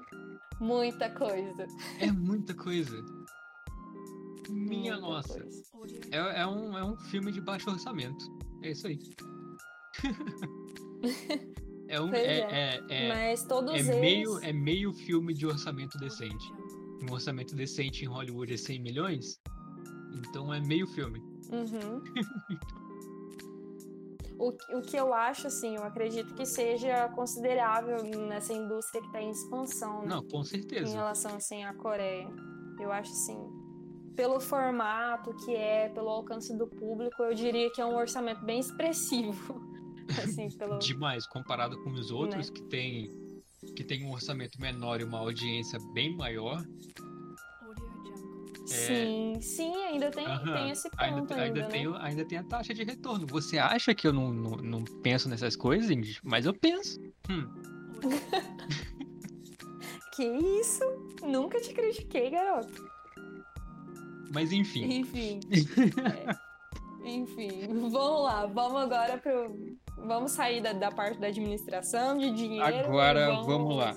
Muita 0.61 1.11
coisa. 1.11 1.67
É 2.01 2.11
muita 2.11 2.55
coisa. 2.55 2.97
Minha 4.49 4.95
muita 4.95 5.09
nossa. 5.09 5.41
coisa. 5.41 5.63
É, 6.11 6.41
é 6.41 6.47
um, 6.47 6.77
é 6.77 6.85
um 6.85 6.97
filme 6.97 7.33
de 7.33 7.41
baixo 7.41 7.71
orçamento. 7.71 8.25
É 8.63 8.71
isso 8.71 8.87
aí. 8.87 8.99
é 11.89 12.01
um. 12.01 12.13
É, 12.15 12.23
é. 12.23 12.41
é, 12.41 12.85
é, 12.89 13.09
Mas 13.09 13.45
todos 13.45 13.73
é 13.73 13.79
eles. 13.79 14.01
meio, 14.01 14.39
é 14.41 14.53
meio 14.53 14.93
filme 14.93 15.35
de 15.35 15.47
orçamento 15.47 15.99
decente. 15.99 16.53
Um 17.09 17.13
orçamento 17.13 17.55
decente 17.55 18.05
em 18.05 18.09
Hollywood 18.09 18.53
é 18.53 18.57
100 18.57 18.81
milhões. 18.81 19.41
Então 20.29 20.53
é 20.53 20.61
meio 20.61 20.87
filme. 20.87 21.21
Uhum. 21.53 22.03
O, 24.39 24.53
que- 24.53 24.75
o 24.77 24.83
que 24.83 24.97
eu 24.97 25.13
acho, 25.13 25.49
assim, 25.49 25.75
eu 25.77 25.83
acredito 25.83 26.33
que 26.35 26.47
seja 26.47 27.09
considerável 27.09 27.97
nessa 28.29 28.53
indústria 28.53 29.01
que 29.01 29.09
está 29.09 29.21
em 29.21 29.31
expansão, 29.31 30.03
né? 30.03 30.09
Não, 30.09 30.23
com 30.23 30.41
em 30.43 30.45
certeza. 30.45 30.95
relação, 30.95 31.35
assim, 31.37 31.65
à 31.65 31.75
Coreia. 31.75 32.29
Eu 32.79 32.93
acho, 32.93 33.11
assim, 33.11 33.37
pelo 34.15 34.39
formato 34.39 35.35
que 35.45 35.55
é, 35.57 35.89
pelo 35.89 36.09
alcance 36.09 36.57
do 36.57 36.69
público, 36.69 37.21
eu 37.23 37.35
diria 37.35 37.69
que 37.73 37.81
é 37.81 37.85
um 37.85 37.97
orçamento 37.97 38.45
bem 38.45 38.61
expressivo. 38.61 39.61
assim, 40.23 40.49
pelo... 40.57 40.79
Demais, 40.79 41.27
comparado 41.27 41.77
com 41.83 41.91
os 41.91 42.13
outros 42.13 42.49
que 42.49 42.63
tem, 42.69 43.11
que 43.75 43.83
tem 43.83 44.05
um 44.07 44.13
orçamento 44.13 44.61
menor 44.61 45.01
e 45.01 45.05
uma 45.05 45.19
audiência 45.19 45.81
bem 45.93 46.17
maior. 46.17 46.63
Sim, 48.69 49.39
sim, 49.41 49.75
ainda 49.85 50.11
tem, 50.11 50.27
É. 50.27 50.39
Tem 50.39 50.71
esse 50.71 50.91
ponto 50.91 51.03
Ainda, 51.03 51.35
ainda, 51.35 51.43
ainda, 51.43 51.61
né? 51.63 51.67
tem, 51.69 51.97
ainda 52.01 52.25
tem 52.25 52.39
a 52.39 52.45
taxa 52.45 52.75
de 52.75 52.85
retorno. 52.85 53.27
Você 53.29 53.59
acha 53.59 53.95
que 53.95 54.07
eu 54.07 54.13
não, 54.13 54.33
não, 54.33 54.51
não 54.57 54.85
penso 55.03 55.29
nessas 55.29 55.57
coisas? 55.57 55.89
Mas 56.23 56.45
eu 56.47 56.53
penso. 56.55 57.01
Hum, 57.31 57.49
Que 60.15 60.25
isso? 60.25 60.83
Nunca 61.23 61.61
te 61.61 61.73
critiquei, 61.73 62.31
garoto. 62.31 62.85
mas 64.33 64.51
enfim. 64.53 64.99
Enfim. 65.01 65.41
É. 67.05 67.09
Enfim, 67.09 67.69
vamos 67.89 68.23
lá. 68.25 68.47
Vamos 68.47 68.83
agora 68.83 69.17
pro. 69.17 69.79
Vamos 70.07 70.33
sair 70.33 70.61
da, 70.61 70.73
da 70.73 70.91
parte 70.91 71.19
da 71.19 71.29
administração, 71.29 72.19
de 72.19 72.31
dinheiro. 72.33 72.65
Agora 72.67 73.33
e 73.33 73.47
vamos 73.47 73.77
lá. 73.77 73.97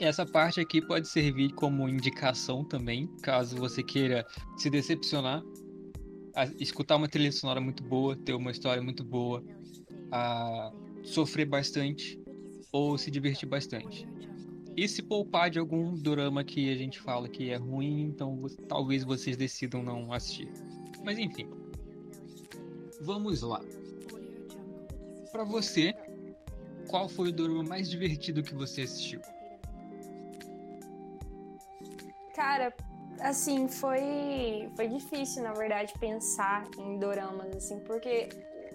Essa 0.00 0.24
parte 0.24 0.58
aqui 0.58 0.80
pode 0.80 1.06
servir 1.06 1.52
como 1.52 1.86
indicação 1.86 2.64
também, 2.64 3.06
caso 3.22 3.54
você 3.58 3.82
queira 3.82 4.26
se 4.56 4.70
decepcionar, 4.70 5.42
escutar 6.58 6.96
uma 6.96 7.06
trilha 7.06 7.30
sonora 7.30 7.60
muito 7.60 7.84
boa, 7.84 8.16
ter 8.16 8.32
uma 8.32 8.50
história 8.50 8.82
muito 8.82 9.04
boa, 9.04 9.44
a 10.10 10.72
sofrer 11.02 11.44
bastante 11.44 12.18
ou 12.72 12.96
se 12.96 13.10
divertir 13.10 13.46
bastante. 13.46 14.08
E 14.74 14.88
se 14.88 15.02
poupar 15.02 15.50
de 15.50 15.58
algum 15.58 15.94
drama 15.94 16.42
que 16.42 16.72
a 16.72 16.76
gente 16.76 16.98
fala 16.98 17.28
que 17.28 17.50
é 17.50 17.56
ruim, 17.56 18.04
então 18.04 18.42
talvez 18.68 19.04
vocês 19.04 19.36
decidam 19.36 19.82
não 19.82 20.14
assistir. 20.14 20.48
Mas 21.04 21.18
enfim. 21.18 21.46
Vamos 23.02 23.42
lá. 23.42 23.60
Pra 25.30 25.44
você, 25.44 25.92
qual 26.88 27.06
foi 27.06 27.28
o 27.28 27.32
drama 27.32 27.62
mais 27.62 27.90
divertido 27.90 28.42
que 28.42 28.54
você 28.54 28.80
assistiu? 28.80 29.20
Cara, 32.40 32.74
assim, 33.20 33.68
foi, 33.68 34.70
foi 34.74 34.88
difícil, 34.88 35.42
na 35.42 35.52
verdade, 35.52 35.92
pensar 36.00 36.66
em 36.78 36.98
doramas, 36.98 37.54
assim, 37.54 37.78
porque 37.80 38.30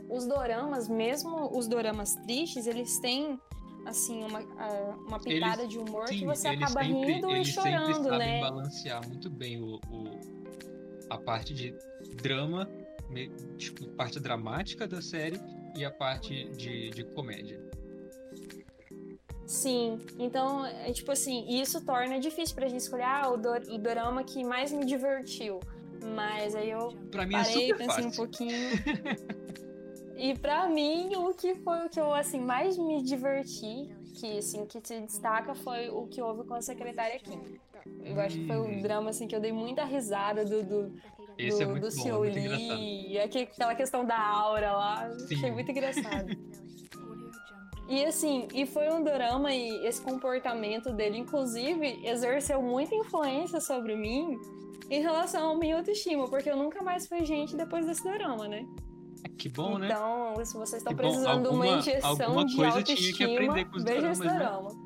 os 0.08 0.28
doramas, 0.28 0.88
mesmo 0.88 1.50
os 1.58 1.68
doramas 1.68 2.14
tristes, 2.28 2.68
eles 2.68 3.00
têm, 3.00 3.42
assim, 3.84 4.24
uma, 4.24 4.40
uma 5.08 5.20
pitada 5.20 5.68
de 5.68 5.80
humor 5.80 6.06
que 6.06 6.24
você 6.24 6.50
eles 6.50 6.62
acaba 6.62 6.84
sempre, 6.86 7.14
rindo 7.14 7.32
e 7.32 7.34
eles 7.34 7.56
sempre 7.56 7.72
chorando, 7.72 8.04
sabem 8.04 8.20
né? 8.20 8.40
balancear 8.40 9.08
muito 9.08 9.32
bem 9.32 9.60
o, 9.60 9.80
o- 9.90 10.20
a 11.10 11.18
parte 11.18 11.52
de 11.52 11.76
drama, 12.22 12.70
tipo, 13.58 13.88
parte 13.96 14.20
dramática 14.20 14.88
da 14.88 15.02
série 15.02 15.42
e 15.76 15.84
a 15.84 15.90
parte 15.90 16.48
de, 16.52 16.92
de 16.92 17.04
comédia. 17.04 17.60
Sim, 19.48 20.00
então, 20.18 20.66
é 20.66 20.92
tipo 20.92 21.12
assim, 21.12 21.46
isso 21.48 21.84
torna 21.86 22.20
difícil 22.20 22.56
pra 22.56 22.68
gente 22.68 22.80
escolher 22.82 23.04
ah, 23.04 23.30
o, 23.30 23.38
dor- 23.38 23.62
o 23.70 23.78
dorama 23.78 24.24
que 24.24 24.44
mais 24.44 24.72
me 24.72 24.84
divertiu. 24.86 25.60
Mas 26.16 26.56
aí 26.56 26.70
eu 26.72 26.92
Pra 27.12 27.26
mim 27.26 27.36
é 27.36 27.44
parei, 27.44 27.68
super 27.70 27.78
pensei 27.78 28.04
um 28.06 28.08
fácil. 28.08 28.16
pouquinho. 28.24 28.52
e 30.18 30.34
pra 30.38 30.68
mim, 30.68 31.16
o 31.16 31.34
que 31.34 31.56
foi 31.56 31.86
o 31.86 31.90
que 31.90 32.00
eu 32.00 32.14
assim 32.14 32.40
mais 32.40 32.78
me 32.78 33.02
diverti, 33.04 33.90
que 34.20 34.38
assim 34.38 34.66
que 34.66 34.80
se 34.84 35.00
destaca 35.02 35.54
foi 35.56 35.90
o 35.90 36.08
que 36.08 36.22
houve 36.22 36.44
com 36.48 36.54
a 36.56 36.62
secretária 36.62 37.20
Kim. 37.20 37.42
Eu 38.04 38.20
acho 38.20 38.38
que 38.38 38.48
foi 38.48 38.58
Hum. 38.58 38.78
um 38.80 38.82
drama 38.82 39.10
assim 39.12 39.28
que 39.28 39.36
eu 39.36 39.40
dei 39.40 39.52
muita 39.52 39.84
risada 39.86 40.44
do 40.46 40.64
do, 40.64 40.96
Esse 41.38 41.62
é 41.62 41.66
do, 41.66 41.72
muito 41.72 41.88
do 41.90 41.96
bom, 41.96 42.26
engraçado. 42.26 42.80
Lee, 42.80 43.08
e 43.14 43.20
aque- 43.20 43.40
aquela 43.52 43.76
questão 43.76 44.06
da 44.06 44.20
aura 44.20 44.72
lá, 44.74 45.10
Sim. 45.28 45.36
achei 45.36 45.52
muito 45.52 45.70
engraçado. 45.72 46.28
E 47.88 48.04
assim, 48.06 48.48
e 48.54 48.66
foi 48.66 48.92
um 48.92 49.04
drama 49.04 49.54
e 49.54 49.86
esse 49.86 50.02
comportamento 50.02 50.92
dele, 50.92 51.18
inclusive, 51.18 52.00
exerceu 52.04 52.62
muita 52.62 52.96
influência 52.96 53.62
sobre 53.62 53.96
mim 53.96 54.40
em 54.90 55.02
relação 55.02 55.52
à 55.52 55.56
minha 55.56 55.78
autoestima, 55.78 56.28
porque 56.28 56.50
eu 56.50 56.58
nunca 56.58 56.82
mais 56.82 57.08
fui 57.08 57.24
gente 57.24 57.56
depois 57.56 57.86
desse 57.86 58.04
drama, 58.04 58.48
né? 58.48 58.66
Que 59.38 59.50
bom, 59.50 59.78
né? 59.78 59.88
Então, 59.88 60.34
se 60.44 60.54
vocês 60.54 60.82
estão 60.82 60.94
Que 60.94 61.02
precisando 61.02 61.50
de 61.50 61.56
uma 61.56 61.68
injeção 61.68 62.10
alguma 62.10 62.46
de 62.46 62.56
coisa 62.56 62.84
tinha 62.84 63.14
que 63.14 63.24
autoestima, 63.24 63.34
aprender 63.34 63.66
com 63.66 63.78
os 63.78 63.84
veja 63.84 64.12
esse 64.12 64.22
doramas, 64.22 64.42
né? 64.42 64.48
dorama. 64.48 64.86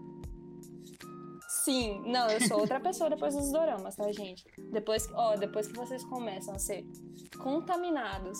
Sim, 1.47 2.01
não, 2.05 2.27
eu 2.29 2.41
sou 2.47 2.59
outra 2.59 2.79
pessoa 2.79 3.09
depois 3.09 3.35
dos 3.35 3.51
doramas, 3.51 3.95
tá, 3.95 4.11
gente? 4.11 4.43
Depois, 4.71 5.07
ó, 5.13 5.35
depois 5.35 5.67
que 5.67 5.77
vocês 5.77 6.03
começam 6.05 6.55
a 6.55 6.59
ser 6.59 6.85
contaminados 7.37 8.39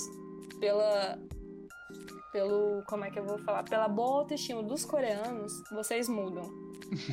pela 0.59 1.19
pelo, 2.31 2.83
como 2.87 3.03
é 3.05 3.11
que 3.11 3.19
eu 3.19 3.25
vou 3.25 3.37
falar, 3.39 3.63
pela 3.63 3.87
boa 3.87 4.19
autoestima 4.21 4.63
dos 4.63 4.85
coreanos, 4.85 5.51
vocês 5.71 6.07
mudam. 6.07 6.49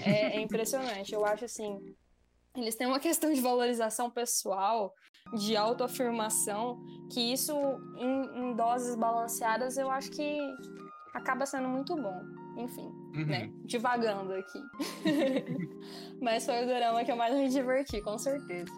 É, 0.05 0.37
é 0.37 0.41
impressionante. 0.43 1.13
Eu 1.15 1.25
acho 1.25 1.45
assim, 1.45 1.79
eles 2.57 2.75
têm 2.77 2.87
uma 2.87 3.01
questão 3.01 3.33
de 3.33 3.41
valorização 3.41 4.11
pessoal, 4.11 4.93
de 5.35 5.57
autoafirmação, 5.57 6.79
que 7.13 7.21
isso 7.33 7.53
em, 7.97 8.51
em 8.51 8.55
doses 8.55 8.95
balanceadas 8.97 9.77
eu 9.77 9.91
acho 9.91 10.11
que 10.11 10.39
acaba 11.15 11.45
sendo 11.47 11.69
muito 11.69 11.95
bom. 11.97 12.21
Enfim, 12.59 12.89
Uhum. 13.15 13.27
né? 13.27 13.51
Divagando 13.67 14.33
aqui. 14.33 14.59
Mas 16.21 16.47
foi 16.47 16.63
o 16.65 16.67
drama 16.67 17.05
que 17.05 17.13
eu 17.13 17.17
mais 17.17 17.35
me 17.35 17.49
diverti, 17.49 18.01
com 18.01 18.17
certeza. 18.19 18.73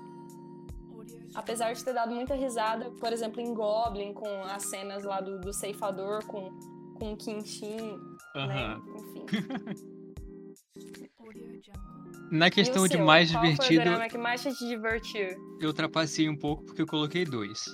Apesar 1.34 1.72
de 1.72 1.84
ter 1.84 1.92
dado 1.92 2.14
muita 2.14 2.34
risada, 2.34 2.90
por 2.92 3.12
exemplo, 3.12 3.40
em 3.40 3.52
Goblin, 3.54 4.12
com 4.12 4.42
as 4.44 4.64
cenas 4.64 5.04
lá 5.04 5.20
do, 5.20 5.38
do 5.38 5.52
ceifador 5.52 6.24
com, 6.26 6.50
com 6.94 7.12
o 7.12 7.16
Kim 7.16 7.44
Shin, 7.44 7.76
né? 7.76 7.98
Aham. 8.36 8.82
Enfim. 8.96 9.26
Na 12.30 12.50
questão 12.50 12.86
de 12.86 12.98
mais 12.98 13.30
Qual 13.30 13.40
Foi 13.42 13.50
o 13.54 13.68
divertido, 13.68 14.08
que 14.10 14.18
mais 14.18 14.42
te 14.42 14.52
divertiu? 14.66 15.28
eu 15.60 15.68
ultrapassei 15.68 16.28
um 16.28 16.36
pouco 16.36 16.62
porque 16.64 16.82
eu 16.82 16.86
coloquei 16.86 17.24
dois. 17.24 17.64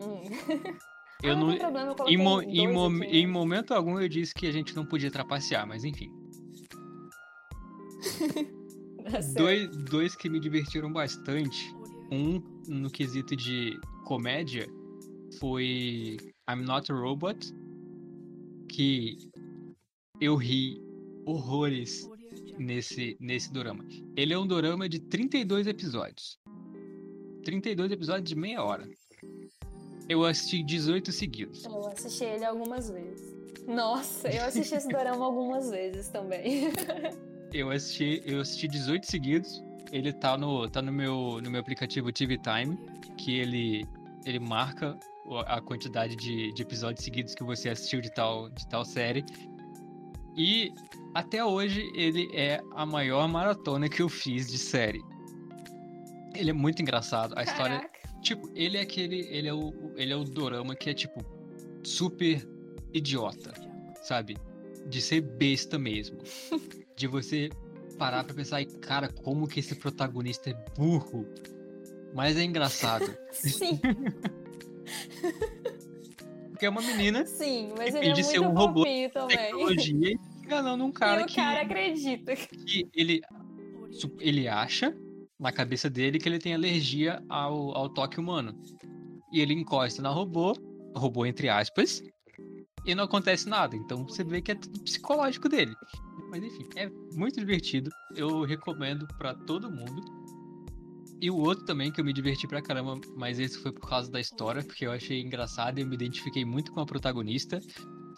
Hum. 0.00 0.22
Eu 1.22 1.32
ah, 1.32 1.36
não, 1.36 1.48
tem 1.48 1.58
problema, 1.58 1.94
eu 1.98 2.08
em, 2.08 2.16
mo- 2.18 2.42
dois 2.42 2.46
em 2.54 2.72
mo- 2.72 2.86
aqui, 2.86 2.98
né? 2.98 3.06
em 3.06 3.26
momento 3.26 3.72
algum 3.72 3.98
eu 3.98 4.06
disse 4.06 4.34
que 4.34 4.46
a 4.46 4.52
gente 4.52 4.76
não 4.76 4.84
podia 4.84 5.10
trapacear, 5.10 5.66
mas 5.66 5.82
enfim. 5.82 6.12
Certo. 9.10 9.34
Dois, 9.34 9.76
dois 9.76 10.16
que 10.16 10.28
me 10.28 10.40
divertiram 10.40 10.92
bastante. 10.92 11.74
Um 12.10 12.40
no 12.68 12.90
quesito 12.90 13.34
de 13.36 13.78
comédia 14.04 14.66
foi 15.38 16.16
I'm 16.48 16.62
Not 16.62 16.90
a 16.90 16.94
Robot, 16.94 17.52
que 18.68 19.18
eu 20.20 20.36
ri 20.36 20.80
horrores 21.24 22.08
nesse, 22.58 23.16
nesse 23.20 23.52
dorama. 23.52 23.84
Ele 24.16 24.32
é 24.32 24.38
um 24.38 24.46
dorama 24.46 24.88
de 24.88 25.00
32 25.00 25.66
episódios. 25.66 26.38
32 27.44 27.92
episódios 27.92 28.28
de 28.28 28.36
meia 28.36 28.62
hora. 28.62 28.88
Eu 30.08 30.24
assisti 30.24 30.62
18 30.62 31.10
seguidos. 31.10 31.64
Eu 31.64 31.86
assisti 31.88 32.24
ele 32.24 32.44
algumas 32.44 32.88
vezes. 32.88 33.34
Nossa, 33.66 34.28
eu 34.28 34.44
assisti 34.44 34.76
esse 34.76 34.88
dorama 34.88 35.24
algumas 35.24 35.70
vezes 35.70 36.08
também. 36.08 36.70
Eu 37.56 37.70
assisti, 37.70 38.22
eu 38.26 38.40
assisti 38.40 38.68
18 38.68 39.06
seguidos. 39.06 39.64
Ele 39.90 40.12
tá 40.12 40.36
no, 40.36 40.68
tá 40.68 40.82
no 40.82 40.92
meu, 40.92 41.40
no 41.42 41.50
meu 41.50 41.60
aplicativo 41.60 42.12
TV 42.12 42.38
Time, 42.38 42.76
que 43.16 43.38
ele, 43.38 43.86
ele 44.26 44.38
marca 44.38 44.98
a 45.46 45.60
quantidade 45.60 46.16
de, 46.16 46.52
de 46.52 46.62
episódios 46.62 47.02
seguidos 47.02 47.34
que 47.34 47.42
você 47.42 47.70
assistiu 47.70 48.02
de 48.02 48.12
tal, 48.12 48.50
de 48.50 48.68
tal 48.68 48.84
série. 48.84 49.24
E 50.36 50.70
até 51.14 51.42
hoje 51.42 51.90
ele 51.94 52.28
é 52.34 52.60
a 52.74 52.84
maior 52.84 53.26
maratona 53.26 53.88
que 53.88 54.02
eu 54.02 54.08
fiz 54.08 54.48
de 54.48 54.58
série. 54.58 55.02
Ele 56.34 56.50
é 56.50 56.52
muito 56.52 56.82
engraçado. 56.82 57.32
A 57.38 57.42
história. 57.42 57.78
Caraca. 57.78 58.20
Tipo, 58.20 58.50
ele 58.54 58.76
é 58.76 58.82
aquele. 58.82 59.20
Ele 59.30 59.48
é 59.48 59.54
o. 59.54 59.72
Ele 59.96 60.12
é 60.12 60.16
o 60.16 60.24
dorama 60.24 60.76
que 60.76 60.90
é, 60.90 60.94
tipo, 60.94 61.24
super 61.82 62.46
idiota. 62.92 63.54
Sabe? 64.02 64.36
De 64.86 65.00
ser 65.00 65.22
besta 65.22 65.78
mesmo. 65.78 66.18
De 66.96 67.06
você 67.06 67.50
parar 67.98 68.24
pra 68.24 68.34
pensar, 68.34 68.60
e, 68.60 68.66
cara, 68.66 69.08
como 69.08 69.46
que 69.46 69.60
esse 69.60 69.74
protagonista 69.74 70.50
é 70.50 70.54
burro. 70.76 71.26
Mas 72.14 72.36
é 72.36 72.42
engraçado. 72.44 73.06
Sim, 73.32 73.78
Porque 76.50 76.64
é 76.64 76.70
uma 76.70 76.80
menina 76.80 77.26
sim, 77.26 77.70
mas 77.76 77.94
E 77.94 77.98
ele 77.98 78.08
é 78.08 78.12
de 78.12 78.22
muito 78.22 78.32
ser 78.32 78.40
um 78.40 78.52
robô 78.54 78.84
também. 79.12 79.36
tecnologia 79.36 80.10
e 80.10 80.18
enganando 80.44 80.84
um 80.84 80.92
cara 80.92 81.20
e 81.20 81.24
o 81.24 81.26
que, 81.26 81.36
cara 81.36 81.60
acredita. 81.62 82.34
que 82.34 82.88
ele, 82.94 83.20
ele 84.20 84.48
acha 84.48 84.96
na 85.38 85.52
cabeça 85.52 85.90
dele 85.90 86.18
que 86.18 86.26
ele 86.28 86.38
tem 86.38 86.54
alergia 86.54 87.22
ao, 87.28 87.76
ao 87.76 87.90
toque 87.90 88.18
humano. 88.18 88.58
E 89.30 89.40
ele 89.40 89.52
encosta 89.52 90.00
na 90.00 90.08
robô, 90.08 90.54
robô 90.94 91.26
entre 91.26 91.48
aspas, 91.50 92.02
e 92.86 92.94
não 92.94 93.04
acontece 93.04 93.48
nada. 93.48 93.76
Então 93.76 94.04
você 94.04 94.22
vê 94.22 94.40
que 94.40 94.52
é 94.52 94.54
tudo 94.54 94.80
psicológico 94.80 95.48
dele. 95.48 95.74
Mas 96.30 96.42
enfim, 96.42 96.66
é 96.76 96.88
muito 97.12 97.38
divertido. 97.38 97.90
Eu 98.14 98.42
recomendo 98.44 99.06
pra 99.18 99.34
todo 99.34 99.70
mundo. 99.70 100.02
E 101.20 101.30
o 101.30 101.36
outro 101.36 101.64
também 101.64 101.90
que 101.90 102.00
eu 102.00 102.04
me 102.04 102.12
diverti 102.12 102.46
pra 102.46 102.60
caramba, 102.60 103.00
mas 103.16 103.38
esse 103.38 103.58
foi 103.58 103.72
por 103.72 103.88
causa 103.88 104.10
da 104.10 104.20
história, 104.20 104.62
porque 104.62 104.86
eu 104.86 104.92
achei 104.92 105.22
engraçado 105.22 105.78
e 105.78 105.82
eu 105.82 105.86
me 105.86 105.94
identifiquei 105.94 106.44
muito 106.44 106.70
com 106.72 106.80
a 106.80 106.86
protagonista. 106.86 107.58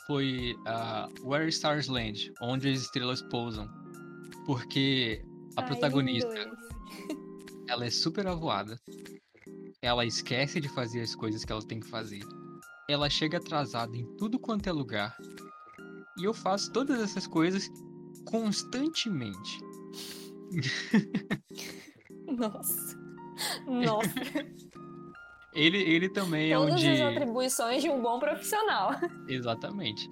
Foi 0.06 0.56
a 0.66 1.08
Where 1.22 1.48
Stars 1.48 1.86
Land, 1.86 2.32
onde 2.40 2.68
as 2.68 2.80
estrelas 2.80 3.22
pousam. 3.22 3.68
Porque 4.44 5.22
a 5.56 5.60
Ai, 5.60 5.66
protagonista, 5.66 6.50
ela 7.68 7.84
é 7.84 7.90
super 7.90 8.26
avoada. 8.26 8.80
Ela 9.80 10.04
esquece 10.04 10.60
de 10.60 10.68
fazer 10.68 11.02
as 11.02 11.14
coisas 11.14 11.44
que 11.44 11.52
ela 11.52 11.62
tem 11.62 11.78
que 11.78 11.88
fazer. 11.88 12.20
Ela 12.88 13.10
chega 13.10 13.36
atrasada 13.36 13.96
em 13.96 14.06
tudo 14.16 14.38
quanto 14.38 14.66
é 14.66 14.72
lugar. 14.72 15.14
E 16.16 16.24
eu 16.24 16.32
faço 16.32 16.72
todas 16.72 16.98
essas 17.00 17.26
coisas 17.26 17.70
constantemente. 18.24 19.60
Nossa. 22.26 22.98
Nossa. 23.68 24.14
Ele, 25.54 25.78
ele 25.78 26.08
também 26.08 26.50
é 26.50 26.58
um 26.58 26.66
Todas 26.66 26.80
de. 26.80 26.88
as 26.90 27.00
atribuições 27.00 27.82
de 27.82 27.90
um 27.90 28.00
bom 28.00 28.18
profissional. 28.18 28.92
Exatamente. 29.28 30.08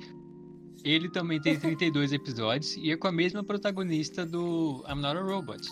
Ele 0.85 1.09
também 1.09 1.41
tem 1.41 1.59
32 1.59 2.13
episódios 2.13 2.77
e 2.77 2.91
é 2.93 2.97
com 2.97 3.09
a 3.09 3.13
mesma 3.13 3.43
protagonista 3.43 4.25
do 4.25 4.85
I'm 4.89 5.01
Not 5.01 5.19
a 5.19 5.23
Robot. 5.23 5.63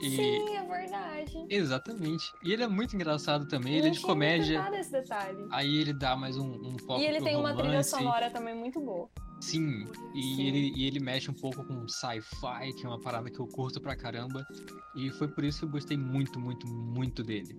E- 0.00 0.10
Sim, 0.16 0.56
é 0.56 0.62
verdade. 0.64 1.46
Exatamente. 1.50 2.32
E 2.42 2.52
ele 2.52 2.62
é 2.62 2.68
muito 2.68 2.94
engraçado 2.96 3.46
também, 3.46 3.74
ele 3.74 3.88
é 3.88 3.90
de 3.90 4.00
comédia. 4.00 4.64
esse 4.78 4.90
detalhe. 4.90 5.46
Aí 5.50 5.76
ele 5.76 5.92
dá 5.92 6.16
mais 6.16 6.36
um, 6.38 6.52
um 6.52 6.78
foco 6.78 7.00
E 7.00 7.04
ele 7.06 7.20
tem 7.20 7.36
uma 7.36 7.52
trilha 7.52 7.68
romance. 7.68 7.90
sonora 7.90 8.30
também 8.30 8.54
muito 8.54 8.80
boa. 8.80 9.10
Sim, 9.40 9.86
e, 10.14 10.22
Sim. 10.22 10.42
Ele, 10.46 10.72
e 10.76 10.84
ele 10.86 11.00
mexe 11.00 11.30
um 11.30 11.34
pouco 11.34 11.64
com 11.64 11.86
sci-fi, 11.88 12.72
que 12.78 12.84
é 12.84 12.88
uma 12.88 13.00
parada 13.00 13.30
que 13.30 13.40
eu 13.40 13.46
curto 13.46 13.80
pra 13.80 13.96
caramba. 13.96 14.46
E 14.94 15.10
foi 15.10 15.28
por 15.28 15.44
isso 15.44 15.60
que 15.60 15.64
eu 15.66 15.70
gostei 15.70 15.96
muito, 15.96 16.38
muito, 16.38 16.66
muito 16.66 17.22
dele. 17.22 17.58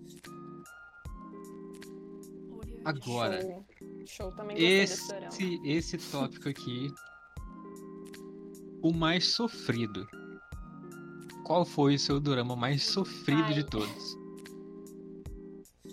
Agora, 2.84 3.42
Show. 3.42 3.66
Show 4.08 4.34
esse, 4.56 5.60
esse 5.64 5.98
tópico 6.12 6.50
aqui. 6.50 6.92
O 8.82 8.92
mais 8.92 9.34
sofrido. 9.34 10.08
Qual 11.52 11.66
foi 11.66 11.96
o 11.96 12.00
seu 12.00 12.18
drama 12.18 12.56
mais 12.56 12.82
sofrido 12.82 13.44
Ai. 13.44 13.56
de 13.56 13.66
todos? 13.66 14.18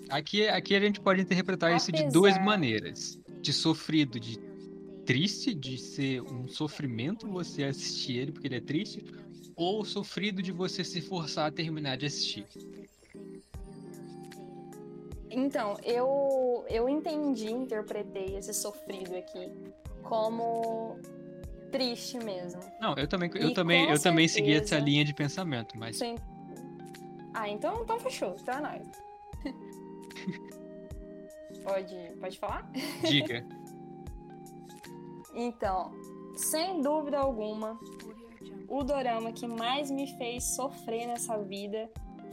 Aqui, 0.09 0.47
aqui 0.47 0.73
a 0.77 0.79
gente 0.79 1.01
pode 1.01 1.21
interpretar 1.21 1.75
isso 1.75 1.91
de 1.91 2.05
duas 2.11 2.35
Apesar- 2.35 2.45
maneiras. 2.47 3.19
De 3.43 3.53
sofrido, 3.53 4.21
de 4.21 4.39
triste, 5.05 5.53
de 5.53 5.77
ser 5.77 6.23
um 6.23 6.47
sofrimento 6.47 7.27
você 7.27 7.65
assistir 7.65 8.19
ele 8.19 8.31
porque 8.31 8.47
ele 8.47 8.55
é 8.55 8.61
triste, 8.61 9.05
ou 9.57 9.85
sofrido 9.85 10.41
de 10.41 10.53
você 10.53 10.85
se 10.85 11.01
forçar 11.01 11.49
a 11.49 11.51
terminar 11.51 11.97
de 11.97 12.07
assistir. 12.07 12.47
Então, 15.29 15.77
eu, 15.83 16.65
eu 16.69 16.89
entendi, 16.89 17.51
interpretei 17.51 18.37
esse 18.37 18.55
sofrido 18.55 19.13
aqui 19.17 19.51
como 20.05 21.01
triste 21.71 22.19
mesmo. 22.19 22.61
Não, 22.81 22.95
eu 22.97 23.07
também, 23.07 23.31
eu 23.35 23.51
E 23.51 23.55
também, 23.55 23.91
eu 23.91 24.01
também 24.01 24.29
segui 24.29 24.55
essa 24.55 24.79
linha 24.79 25.05
de 25.05 25.15
pensamento, 25.15 25.79
mas 25.79 25.99
Sem... 25.99 26.17
Ah, 27.35 27.49
então, 27.49 27.83
então 27.83 27.99
fechou, 28.01 28.35
então 28.41 28.55
é 28.55 28.61
nóis. 28.61 28.89
pode, 31.63 31.97
pode 32.21 32.39
falar? 32.39 32.71
diga. 33.07 33.45
Então, 35.35 35.93
sem 36.35 36.81
dúvida 36.81 37.19
alguma, 37.19 37.79
o 38.67 38.83
dorama 38.83 39.31
que 39.31 39.47
mais 39.47 39.89
me 39.89 40.07
fez 40.17 40.43
sofrer 40.57 41.07
nessa 41.07 41.39
vida 41.39 41.89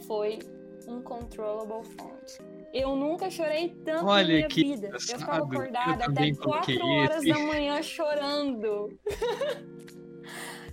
foi 0.08 0.40
Uncontrollable 0.88 1.84
Font. 1.96 2.40
Eu 2.78 2.93
nunca 2.93 3.30
chorei 3.32 3.69
tanto 3.86 4.05
Olha 4.05 4.28
na 4.28 4.34
minha 4.34 4.47
que 4.49 4.63
vida. 4.63 4.89
Eu 4.91 4.99
ficava 4.99 5.23
engraçado. 5.23 5.53
Eu 5.53 5.59
acordada 5.61 5.93
até 5.93 6.03
também 6.03 6.36
coloquei 6.36 6.78
4 6.78 6.88
horas 6.93 7.17
esse. 7.23 7.30
da 7.30 7.39
manhã 7.39 7.82
chorando. 7.82 8.99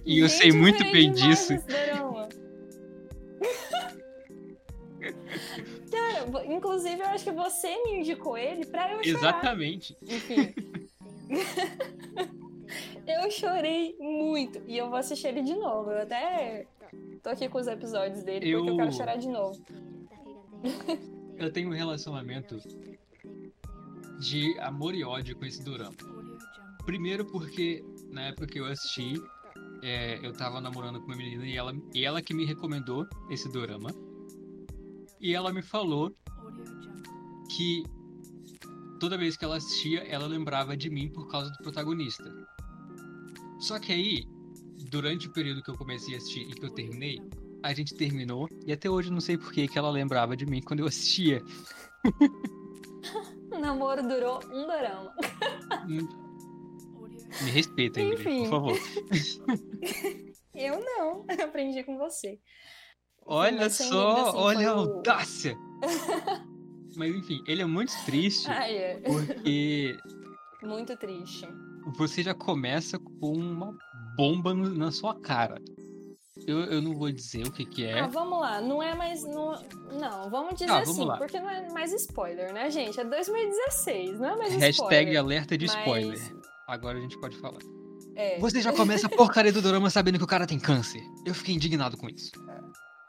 E 0.05 0.19
eu 0.19 0.29
Gente, 0.29 0.39
sei 0.39 0.51
muito 0.53 0.83
bem 0.91 1.13
disso. 1.13 1.55
Cara, 5.93 6.45
inclusive 6.53 7.01
eu 7.01 7.07
acho 7.07 7.23
que 7.25 7.31
você 7.31 7.69
me 7.85 8.01
indicou 8.01 8.37
ele 8.37 8.67
pra 8.67 8.93
eu 8.93 9.05
chorar. 9.05 9.19
Exatamente. 9.19 9.97
Enfim. 10.03 10.53
eu 13.07 13.31
chorei 13.31 13.97
muito. 14.01 14.61
E 14.67 14.77
eu 14.77 14.89
vou 14.89 14.99
assistir 14.99 15.29
ele 15.29 15.43
de 15.43 15.55
novo. 15.55 15.93
Eu 15.93 16.03
até 16.03 16.67
tô 17.23 17.31
aqui 17.31 17.49
com 17.49 17.59
os 17.59 17.69
episódios 17.69 18.25
dele 18.25 18.41
porque 18.41 18.55
eu 18.55 18.67
Eu- 18.67 18.77
quero 18.77 18.93
chorar 18.93 19.17
de 19.17 19.29
novo. 19.29 19.57
Eu 21.43 21.53
tenho 21.53 21.71
um 21.71 21.73
relacionamento 21.73 22.57
de 24.21 24.57
amor 24.61 24.95
e 24.95 25.03
ódio 25.03 25.37
com 25.37 25.45
esse 25.45 25.61
dorama. 25.61 25.97
Primeiro 26.87 27.25
porque 27.25 27.85
na 28.13 28.27
época 28.27 28.47
que 28.47 28.61
eu 28.61 28.65
assisti, 28.65 29.15
é, 29.83 30.25
eu 30.25 30.33
tava 30.33 30.61
namorando 30.61 31.01
com 31.01 31.07
uma 31.07 31.17
menina 31.17 31.45
e 31.45 31.57
ela, 31.57 31.75
e 31.93 32.05
ela 32.05 32.23
que 32.23 32.33
me 32.33 32.45
recomendou 32.45 33.09
esse 33.29 33.51
dorama. 33.51 33.91
E 35.21 35.35
ela 35.35 35.53
me 35.53 35.63
falou 35.63 36.15
que 37.51 37.83
toda 39.01 39.19
vez 39.19 39.37
que 39.37 39.45
ela 39.45 39.57
assistia, 39.57 40.05
ela 40.05 40.29
lembrava 40.29 40.77
de 40.77 40.89
mim 40.89 41.09
por 41.09 41.27
causa 41.27 41.51
do 41.51 41.59
protagonista. 41.59 42.25
Só 43.59 43.81
que 43.81 43.93
aí, 43.93 44.25
durante 44.91 45.27
o 45.27 45.33
período 45.33 45.61
que 45.61 45.71
eu 45.71 45.77
comecei 45.77 46.15
a 46.15 46.19
assistir 46.19 46.43
e 46.43 46.55
que 46.55 46.65
eu 46.65 46.71
terminei, 46.71 47.21
a 47.63 47.73
gente 47.75 47.95
terminou 47.95 48.49
e 48.67 48.73
até 48.73 48.89
hoje 48.91 49.11
não 49.11 49.21
sei 49.21 49.37
por 49.39 49.53
que 49.53 49.69
ela 49.77 49.91
lembrava 49.91 50.37
de 50.37 50.45
mim 50.47 50.61
quando 50.61 50.81
eu 50.81 50.87
assistia. 50.87 51.43
O 53.51 53.59
namoro 53.59 54.03
durou 54.07 54.41
um 54.47 54.67
dorama. 54.67 55.13
Me 57.45 57.51
respeita, 57.51 58.01
Ingrid, 58.01 58.21
Enfim. 58.21 58.43
por 58.45 58.51
favor. 58.51 58.79
Eu 60.55 60.81
não. 60.81 61.25
Aprendi 61.45 61.83
com 61.83 61.99
você. 61.99 62.39
Olha 63.27 63.69
só, 63.71 64.29
assim, 64.29 64.37
olha 64.39 64.71
a 64.71 64.77
o- 64.77 64.79
audácia! 64.97 65.57
Mas 66.97 67.15
enfim, 67.15 67.43
ele 67.47 67.63
é 67.63 67.67
muito 67.67 67.93
triste 68.05 68.49
Ai, 68.51 68.77
é. 68.77 69.01
porque 69.01 69.97
Muito 70.63 70.97
triste. 70.97 71.47
você 71.97 72.23
já 72.23 72.35
começa 72.35 72.99
com 72.99 73.33
uma 73.33 73.77
bomba 74.17 74.53
no- 74.55 74.75
na 74.75 74.91
sua 74.91 75.19
cara. 75.21 75.61
Eu, 76.47 76.59
eu 76.65 76.83
não 76.83 76.95
vou 76.95 77.11
dizer 77.13 77.47
o 77.47 77.53
que 77.53 77.65
que 77.65 77.85
é. 77.85 78.01
Ah, 78.01 78.07
vamos 78.09 78.41
lá. 78.41 78.61
Não 78.61 78.83
é 78.83 78.95
mais. 78.95 79.23
Não, 79.25 79.53
não 79.93 80.29
vamos 80.31 80.55
dizer 80.55 80.67
Tá, 80.67 80.81
vamos 80.81 80.91
assim, 80.91 81.05
lá. 81.05 81.17
porque 81.17 81.39
não 81.41 81.49
é 81.49 81.69
mais 81.71 81.93
spoiler, 81.93 82.53
né, 82.53 82.71
gente? 82.71 82.99
É 82.99 83.05
2016, 83.05 84.19
não 84.19 84.31
é 84.31 84.37
mais 84.37 84.53
Hashtag 84.55 84.73
spoiler. 84.73 85.19
alerta 85.19 85.57
de 85.59 85.67
mas- 85.67 85.77
spoiler. 85.79 86.37
Agora 86.67 86.99
a 86.99 87.01
gente 87.01 87.19
pode 87.21 87.37
falar. 87.39 87.61
É. 88.15 88.39
Você 88.39 88.61
já 88.61 88.73
começa 88.73 89.07
a 89.07 89.11
porcaria 89.17 89.53
do 89.53 89.63
drama 89.63 89.89
sabendo 89.91 90.19
que 90.19 90.25
o 90.25 90.27
cara 90.27 90.47
tem 90.47 90.59
câncer. 90.59 91.03
Eu 91.25 91.35
fiquei 91.35 91.55
indignado 91.55 91.97
com 91.97 92.09
isso. 92.09 92.31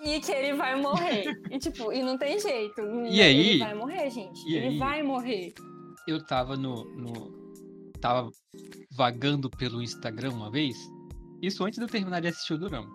E 0.01 0.19
que 0.19 0.31
ele 0.31 0.53
vai 0.53 0.75
morrer. 0.79 1.25
e 1.49 1.57
tipo, 1.59 1.91
e 1.93 2.03
não 2.03 2.17
tem 2.17 2.39
jeito. 2.39 2.81
E 3.09 3.21
aí? 3.21 3.49
Ele 3.51 3.59
vai 3.59 3.73
morrer, 3.73 4.09
gente. 4.09 4.45
Ele 4.53 4.67
aí? 4.67 4.77
vai 4.77 5.01
morrer. 5.03 5.53
Eu 6.07 6.25
tava 6.25 6.55
no, 6.57 6.83
no. 6.95 7.31
Tava 8.01 8.29
vagando 8.91 9.49
pelo 9.49 9.81
Instagram 9.81 10.31
uma 10.31 10.51
vez. 10.51 10.75
Isso 11.41 11.63
antes 11.63 11.77
de 11.79 11.85
eu 11.85 11.89
terminar 11.89 12.19
de 12.21 12.27
assistir 12.27 12.53
o 12.53 12.57
Dorama. 12.57 12.89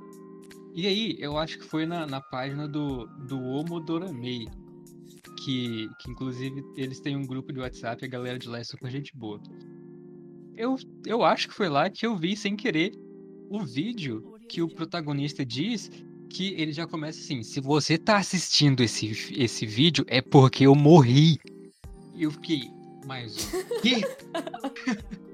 E 0.79 0.87
aí, 0.87 1.17
eu 1.19 1.37
acho 1.37 1.59
que 1.59 1.65
foi 1.65 1.85
na, 1.85 2.07
na 2.07 2.21
página 2.21 2.69
do, 2.69 3.05
do 3.27 3.37
Homo 3.37 3.81
Doramei. 3.81 4.47
Que, 5.45 5.91
que 5.99 6.09
inclusive 6.09 6.63
eles 6.77 7.01
têm 7.01 7.17
um 7.17 7.27
grupo 7.27 7.53
de 7.53 7.59
WhatsApp, 7.59 8.05
a 8.05 8.09
galera 8.09 8.39
de 8.39 8.49
lá 8.49 8.61
é 8.61 8.63
super 8.63 8.89
gente 8.89 9.11
boa. 9.17 9.41
Eu, 10.57 10.77
eu 11.05 11.25
acho 11.25 11.49
que 11.49 11.55
foi 11.55 11.69
lá 11.69 11.91
que 11.91 12.07
eu 12.07 12.17
vi 12.17 12.37
sem 12.37 12.55
querer 12.55 12.93
o 13.51 13.65
vídeo 13.65 14.37
que 14.49 14.63
o 14.63 14.69
protagonista 14.69 15.45
diz 15.45 15.91
que 16.31 16.55
ele 16.55 16.73
já 16.73 16.87
começa 16.87 17.19
assim: 17.19 17.43
se 17.43 17.61
você 17.61 17.99
tá 17.99 18.19
assistindo 18.19 18.81
esse, 18.81 19.35
esse 19.37 19.67
vídeo, 19.67 20.05
é 20.07 20.23
porque 20.23 20.65
eu 20.65 20.77
morri. 20.77 21.41
E 22.15 22.23
eu 22.23 22.31
fiquei, 22.31 22.71
mais 23.05 23.37
um. 23.37 23.81
Quê? 23.83 23.97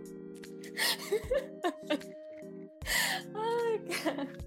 Ai, 3.34 3.78
cara. 4.02 4.43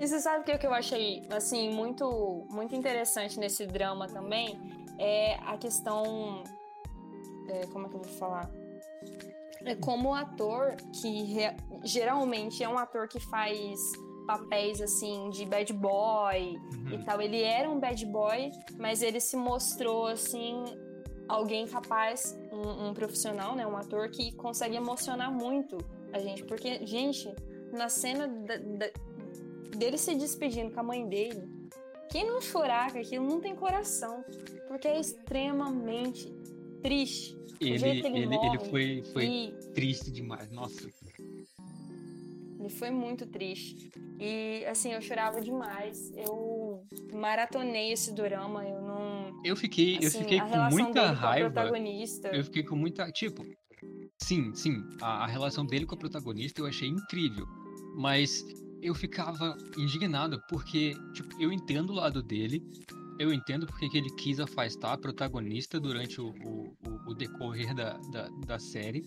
E 0.00 0.08
você 0.08 0.18
sabe 0.18 0.40
o 0.40 0.44
que, 0.44 0.56
que 0.56 0.66
eu 0.66 0.72
achei, 0.72 1.22
assim, 1.30 1.68
muito, 1.70 2.46
muito 2.48 2.74
interessante 2.74 3.38
nesse 3.38 3.66
drama 3.66 4.06
também? 4.08 4.58
É 4.98 5.34
a 5.46 5.56
questão. 5.58 6.42
é, 7.48 7.66
como 7.66 7.86
é 7.86 7.88
que 7.90 7.96
eu 7.96 8.00
vou 8.02 8.12
falar? 8.14 8.50
É 9.64 9.74
como 9.74 10.10
o 10.10 10.14
ator, 10.14 10.74
que 11.00 11.22
re- 11.24 11.54
geralmente 11.84 12.64
é 12.64 12.68
um 12.68 12.78
ator 12.78 13.08
que 13.08 13.20
faz 13.20 13.78
papéis, 14.26 14.80
assim, 14.80 15.28
de 15.30 15.44
bad 15.44 15.70
boy 15.74 16.54
e 16.90 16.94
Uhum. 16.94 17.04
tal. 17.04 17.20
Ele 17.20 17.42
era 17.42 17.68
um 17.68 17.78
bad 17.78 18.06
boy, 18.06 18.50
mas 18.78 19.02
ele 19.02 19.20
se 19.20 19.36
mostrou, 19.36 20.06
assim, 20.06 20.64
alguém 21.28 21.66
capaz, 21.66 22.38
um, 22.50 22.88
um 22.88 22.94
profissional, 22.94 23.54
né? 23.54 23.66
Um 23.66 23.76
ator 23.76 24.08
que 24.10 24.32
consegue 24.36 24.76
emocionar 24.76 25.30
muito 25.30 25.76
a 26.12 26.18
gente. 26.18 26.42
Porque, 26.44 26.86
gente, 26.86 27.28
na 27.72 27.88
cena 27.88 28.26
da- 28.28 28.56
da- 28.56 28.90
dele 29.76 29.98
se 29.98 30.14
despedindo 30.14 30.70
com 30.72 30.80
a 30.80 30.82
mãe 30.82 31.08
dele, 31.08 31.48
quem 32.10 32.26
não 32.26 32.40
chorar 32.40 32.92
com 32.92 32.98
aquilo 32.98 33.26
não 33.26 33.40
tem 33.40 33.54
coração. 33.54 34.24
Porque 34.68 34.88
é 34.88 34.98
extremamente 35.00 36.32
triste. 36.82 37.38
Ele, 37.60 37.74
ele 37.88 38.06
ele, 38.06 38.36
ele 38.36 38.58
foi, 38.70 39.02
foi 39.12 39.24
E 39.26 39.52
triste 39.74 40.10
demais. 40.10 40.50
Nossa. 40.50 40.88
ele 42.58 42.68
foi 42.70 42.90
muito 42.90 43.26
triste. 43.26 43.90
E, 44.18 44.64
assim, 44.66 44.92
eu 44.92 45.00
chorava 45.00 45.40
demais. 45.40 46.12
Eu 46.16 46.82
maratonei 47.12 47.92
esse 47.92 48.12
dorama, 48.12 48.64
eu 48.64 48.80
não... 48.82 49.40
Eu 49.44 49.56
fiquei, 49.56 49.96
eu 50.00 50.08
Assim, 50.08 50.18
fiquei 50.20 50.38
a 50.38 50.44
com 50.46 50.56
muita 50.74 51.08
com 51.08 51.14
raiva. 51.14 51.50
protagonista. 51.50 52.28
Eu 52.28 52.44
fiquei 52.44 52.62
com 52.62 52.76
muita. 52.76 53.10
Tipo, 53.10 53.44
sim, 54.22 54.54
sim, 54.54 54.82
a, 55.00 55.24
a 55.24 55.26
relação 55.26 55.64
dele 55.64 55.86
com 55.86 55.94
a 55.94 55.98
protagonista 55.98 56.60
eu 56.60 56.66
achei 56.66 56.88
incrível. 56.88 57.46
Mas 57.96 58.44
eu 58.82 58.94
ficava 58.94 59.56
indignado 59.76 60.42
porque, 60.48 60.94
tipo, 61.12 61.34
eu 61.40 61.52
entendo 61.52 61.90
o 61.90 61.96
lado 61.96 62.22
dele. 62.22 62.62
Eu 63.18 63.32
entendo 63.34 63.66
porque 63.66 63.88
que 63.90 63.98
ele 63.98 64.10
quis 64.16 64.40
afastar 64.40 64.94
a 64.94 64.98
protagonista 64.98 65.78
durante 65.78 66.20
o, 66.20 66.28
o, 66.28 66.74
o- 67.06 67.14
decorrer 67.14 67.74
da, 67.74 67.98
da, 68.10 68.28
da 68.46 68.58
série. 68.58 69.04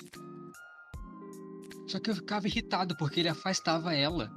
Só 1.88 2.00
que 2.00 2.12
eu 2.12 2.16
ficava 2.16 2.48
irritado 2.48 2.96
porque 2.96 3.22
ele 3.22 3.30
afastava 3.30 3.94
ela 3.96 4.32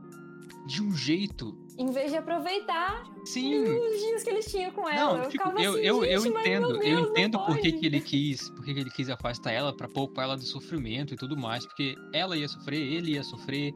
de 0.66 0.82
um 0.82 0.96
jeito. 0.96 1.56
Em 1.78 1.90
vez 1.90 2.10
de 2.10 2.16
aproveitar 2.16 3.04
Sim, 3.26 3.62
os 3.64 4.00
dias 4.00 4.22
que 4.22 4.30
eles 4.30 4.50
tinham 4.50 4.70
com 4.72 4.88
ela. 4.88 4.94
Não, 4.94 5.16
eu 5.24 5.30
tipo, 5.30 5.44
ficava 5.44 5.60
eu, 5.62 5.72
assim, 5.72 5.82
eu, 5.82 6.04
eu 6.04 6.26
entendo, 6.26 6.70
eu 6.70 6.78
Deus, 6.80 7.02
não 7.02 7.10
entendo 7.10 7.38
por 7.44 7.58
que, 7.58 7.68
ele 7.68 8.00
quis, 8.00 8.48
por 8.50 8.64
que, 8.64 8.72
que 8.72 8.80
ele 8.80 8.90
quis 8.90 9.10
afastar 9.10 9.52
ela 9.52 9.76
pra 9.76 9.86
poupar 9.88 10.24
ela 10.24 10.36
do 10.36 10.44
sofrimento 10.44 11.12
e 11.12 11.16
tudo 11.18 11.36
mais, 11.36 11.66
porque 11.66 11.94
ela 12.14 12.36
ia 12.36 12.48
sofrer, 12.48 12.80
ele 12.80 13.12
ia 13.12 13.22
sofrer, 13.22 13.72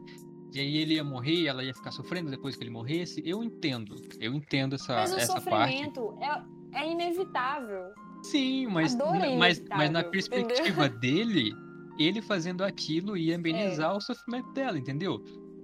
e 0.53 0.61
aí 0.61 0.77
ele 0.79 0.95
ia 0.95 1.05
morrer, 1.05 1.47
ela 1.47 1.63
ia 1.63 1.75
ficar 1.75 1.91
sofrendo 1.91 2.31
depois 2.31 2.57
que 2.57 2.63
ele 2.63 2.71
morresse. 2.71 3.23
Eu 3.25 3.43
entendo, 3.43 3.97
eu 4.19 4.35
entendo 4.35 4.75
essa, 4.75 4.95
Mas 4.95 5.13
o 5.13 5.17
parte. 5.17 5.77
sofrimento 5.77 6.19
é, 6.21 6.81
é 6.81 6.91
inevitável. 6.91 7.93
Sim, 8.23 8.67
mas, 8.67 8.95
A 8.95 8.99
dor 8.99 9.15
é 9.17 9.37
mas, 9.37 9.61
mas 9.61 9.91
na 9.91 10.01
inevitável, 10.01 10.11
perspectiva 10.11 10.89
dele, 11.01 11.55
ele 11.99 12.21
fazendo 12.21 12.65
aquilo 12.65 13.17
ia 13.17 13.37
amenizar 13.37 13.97
o 13.97 14.01
sofrimento 14.01 14.53
dela, 14.53 14.79
entendeu? 14.79 15.23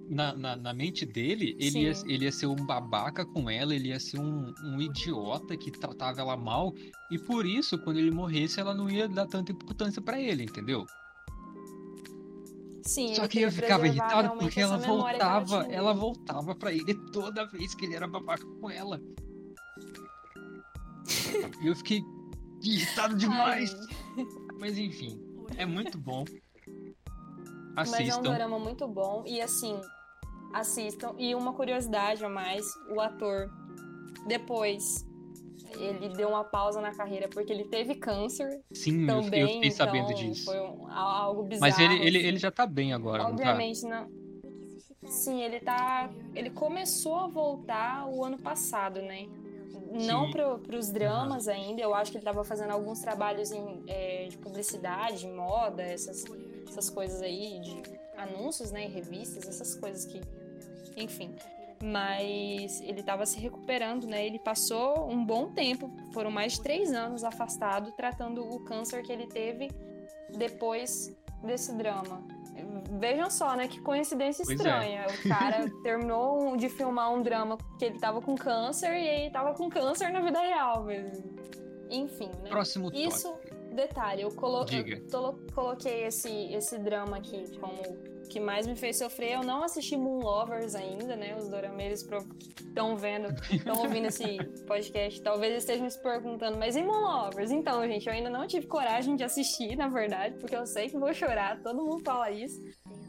Na, 0.09 0.33
na, 0.33 0.55
na 0.55 0.73
mente 0.73 1.05
dele, 1.05 1.55
ele 1.59 1.81
ia, 1.81 1.91
ele 2.05 2.25
ia 2.25 2.31
ser 2.31 2.47
um 2.47 2.55
babaca 2.55 3.25
com 3.25 3.49
ela, 3.49 3.75
ele 3.75 3.89
ia 3.89 3.99
ser 3.99 4.19
um, 4.19 4.53
um 4.63 4.81
idiota 4.81 5.57
que 5.57 5.69
tratava 5.69 6.21
ela 6.21 6.37
mal, 6.37 6.73
e 7.11 7.19
por 7.19 7.45
isso, 7.45 7.77
quando 7.79 7.97
ele 7.97 8.09
morresse, 8.09 8.57
ela 8.57 8.73
não 8.73 8.89
ia 8.89 9.09
dar 9.09 9.27
tanta 9.27 9.51
importância 9.51 10.01
pra 10.01 10.17
ele, 10.19 10.43
entendeu? 10.43 10.85
Sim, 12.87 13.13
Só 13.15 13.27
que 13.27 13.41
eu 13.41 13.51
ficava 13.51 13.85
irritado 13.85 14.37
porque 14.37 14.61
ela 14.61 14.77
voltava, 14.77 15.65
ela 15.69 15.93
voltava 15.93 16.55
pra 16.55 16.71
ele 16.71 16.93
toda 17.11 17.45
vez 17.45 17.75
que 17.75 17.85
ele 17.85 17.95
era 17.95 18.07
babaca 18.07 18.45
com 18.61 18.69
ela. 18.69 19.01
E 21.61 21.67
eu 21.67 21.75
fiquei 21.75 22.01
irritado 22.63 23.15
demais. 23.15 23.75
Ai, 24.17 24.25
Mas 24.57 24.77
enfim, 24.77 25.21
é 25.57 25.65
muito 25.65 25.97
bom. 25.97 26.23
Mas 27.75 27.91
é 27.93 27.97
um 27.97 28.07
Assistam. 28.07 28.33
drama 28.33 28.57
muito 28.57 28.87
bom. 28.87 29.23
E 29.27 29.41
assim, 29.41 29.79
assistam. 30.53 31.13
E 31.17 31.35
uma 31.35 31.51
curiosidade 31.53 32.23
a 32.23 32.29
mais: 32.29 32.65
o 32.89 33.01
ator, 33.01 33.51
depois, 34.27 35.05
ele 35.83 36.09
deu 36.09 36.29
uma 36.29 36.43
pausa 36.43 36.81
na 36.81 36.93
carreira 36.93 37.27
porque 37.29 37.51
ele 37.51 37.65
teve 37.65 37.95
câncer 37.95 38.61
Sim, 38.73 39.01
eu- 39.01 39.07
também. 39.07 39.41
eu 39.41 39.47
fiquei 39.49 39.71
sabendo 39.71 40.11
então 40.11 40.15
disso. 40.31 40.45
Foi 40.45 40.59
um- 40.59 40.87
algo 40.91 41.43
bizarro. 41.43 41.71
Mas 41.71 41.79
ele, 41.79 41.95
ele, 42.05 42.17
assim. 42.17 42.27
ele 42.27 42.37
já 42.37 42.51
tá 42.51 42.65
bem 42.65 42.93
agora, 42.93 43.23
não 43.23 43.29
tá? 43.29 43.33
Obviamente 43.35 43.83
não. 43.85 44.07
Sim, 45.05 45.41
ele 45.41 45.59
tá. 45.59 46.09
Ele 46.35 46.49
começou 46.49 47.15
a 47.15 47.27
voltar 47.27 48.07
o 48.09 48.23
ano 48.25 48.37
passado, 48.37 49.01
né? 49.01 49.25
Não 49.89 50.29
pro, 50.31 50.59
pros 50.59 50.91
dramas 50.91 51.47
ainda. 51.47 51.81
Eu 51.81 51.93
acho 51.93 52.11
que 52.11 52.17
ele 52.17 52.25
tava 52.25 52.43
fazendo 52.43 52.71
alguns 52.71 52.99
trabalhos 52.99 53.51
em, 53.51 53.83
é, 53.87 54.27
de 54.27 54.37
publicidade, 54.37 55.19
de 55.19 55.27
moda, 55.27 55.81
essas, 55.81 56.25
essas 56.67 56.89
coisas 56.89 57.21
aí, 57.21 57.59
de 57.61 57.83
anúncios, 58.17 58.71
né? 58.71 58.83
Em 58.85 58.89
revistas, 58.89 59.47
essas 59.47 59.75
coisas 59.75 60.05
que. 60.05 60.19
Enfim. 60.97 61.35
Mas 61.83 62.81
ele 62.81 63.03
tava 63.03 63.25
se 63.25 63.39
recuperando, 63.39 64.07
né? 64.07 64.25
Ele 64.25 64.39
passou 64.39 65.09
um 65.09 65.23
bom 65.23 65.51
tempo, 65.51 65.91
foram 66.11 66.31
mais 66.31 66.53
de 66.53 66.61
três 66.61 66.91
anos 66.91 67.23
afastado, 67.23 67.91
tratando 67.91 68.41
o 68.41 68.59
câncer 68.61 69.03
que 69.03 69.11
ele 69.11 69.27
teve 69.27 69.69
depois 70.37 71.15
desse 71.43 71.73
drama. 71.75 72.25
Vejam 72.99 73.29
só, 73.29 73.55
né? 73.55 73.67
Que 73.67 73.79
coincidência 73.79 74.43
Pois 74.45 74.59
é. 74.59 74.63
estranha. 74.63 75.05
O 75.07 75.29
cara 75.29 75.69
terminou 75.83 76.57
de 76.57 76.69
filmar 76.69 77.13
um 77.13 77.21
drama 77.21 77.57
que 77.77 77.85
ele 77.85 77.99
tava 77.99 78.21
com 78.21 78.35
câncer 78.35 78.93
e 78.93 79.07
ele 79.07 79.29
tava 79.29 79.53
com 79.53 79.69
câncer 79.69 80.11
na 80.11 80.21
vida 80.21 80.39
real 80.39 80.83
mesmo. 80.83 81.35
Enfim, 81.89 82.31
né? 82.43 82.49
Próximo 82.49 82.91
Isso. 82.93 83.33
Detalhe, 83.77 84.23
eu, 84.23 84.29
colo 84.31 84.65
eu 84.69 85.07
tolo- 85.09 85.39
coloquei 85.55 86.03
esse, 86.05 86.29
esse 86.53 86.77
drama 86.77 87.17
aqui 87.17 87.57
como 87.59 87.77
que 88.29 88.41
mais 88.41 88.67
me 88.67 88.75
fez 88.75 88.97
sofrer. 88.97 89.35
Eu 89.35 89.43
não 89.43 89.63
assisti 89.63 89.95
Moon 89.95 90.19
Lovers 90.19 90.75
ainda, 90.75 91.15
né? 91.15 91.33
Os 91.37 91.47
dorameiros 91.47 92.01
estão 92.59 92.97
vendo, 92.97 93.29
estão 93.49 93.77
ouvindo 93.81 94.07
esse 94.07 94.37
podcast. 94.67 95.21
Talvez 95.21 95.55
estejam 95.55 95.89
se 95.89 96.01
perguntando, 96.03 96.57
mas 96.57 96.75
e 96.75 96.83
Moon 96.83 96.99
Lovers? 96.99 97.51
Então, 97.51 97.81
gente, 97.87 98.05
eu 98.05 98.11
ainda 98.13 98.29
não 98.29 98.45
tive 98.45 98.67
coragem 98.67 99.15
de 99.15 99.23
assistir, 99.23 99.77
na 99.77 99.87
verdade, 99.87 100.35
porque 100.39 100.55
eu 100.55 100.65
sei 100.65 100.89
que 100.89 100.97
vou 100.97 101.13
chorar, 101.13 101.61
todo 101.61 101.81
mundo 101.81 102.03
fala 102.03 102.29
isso. 102.29 102.61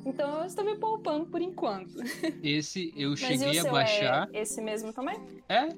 Então 0.06 0.38
eu 0.40 0.44
estou 0.46 0.64
me 0.64 0.76
poupando 0.78 1.26
por 1.26 1.42
enquanto. 1.42 1.94
Esse 2.40 2.92
eu 2.96 3.16
cheguei 3.16 3.58
a 3.58 3.62
seu 3.62 3.72
baixar. 3.72 4.28
é 4.32 4.40
esse 4.42 4.60
mesmo 4.62 4.92
também? 4.92 5.16
É? 5.48 5.68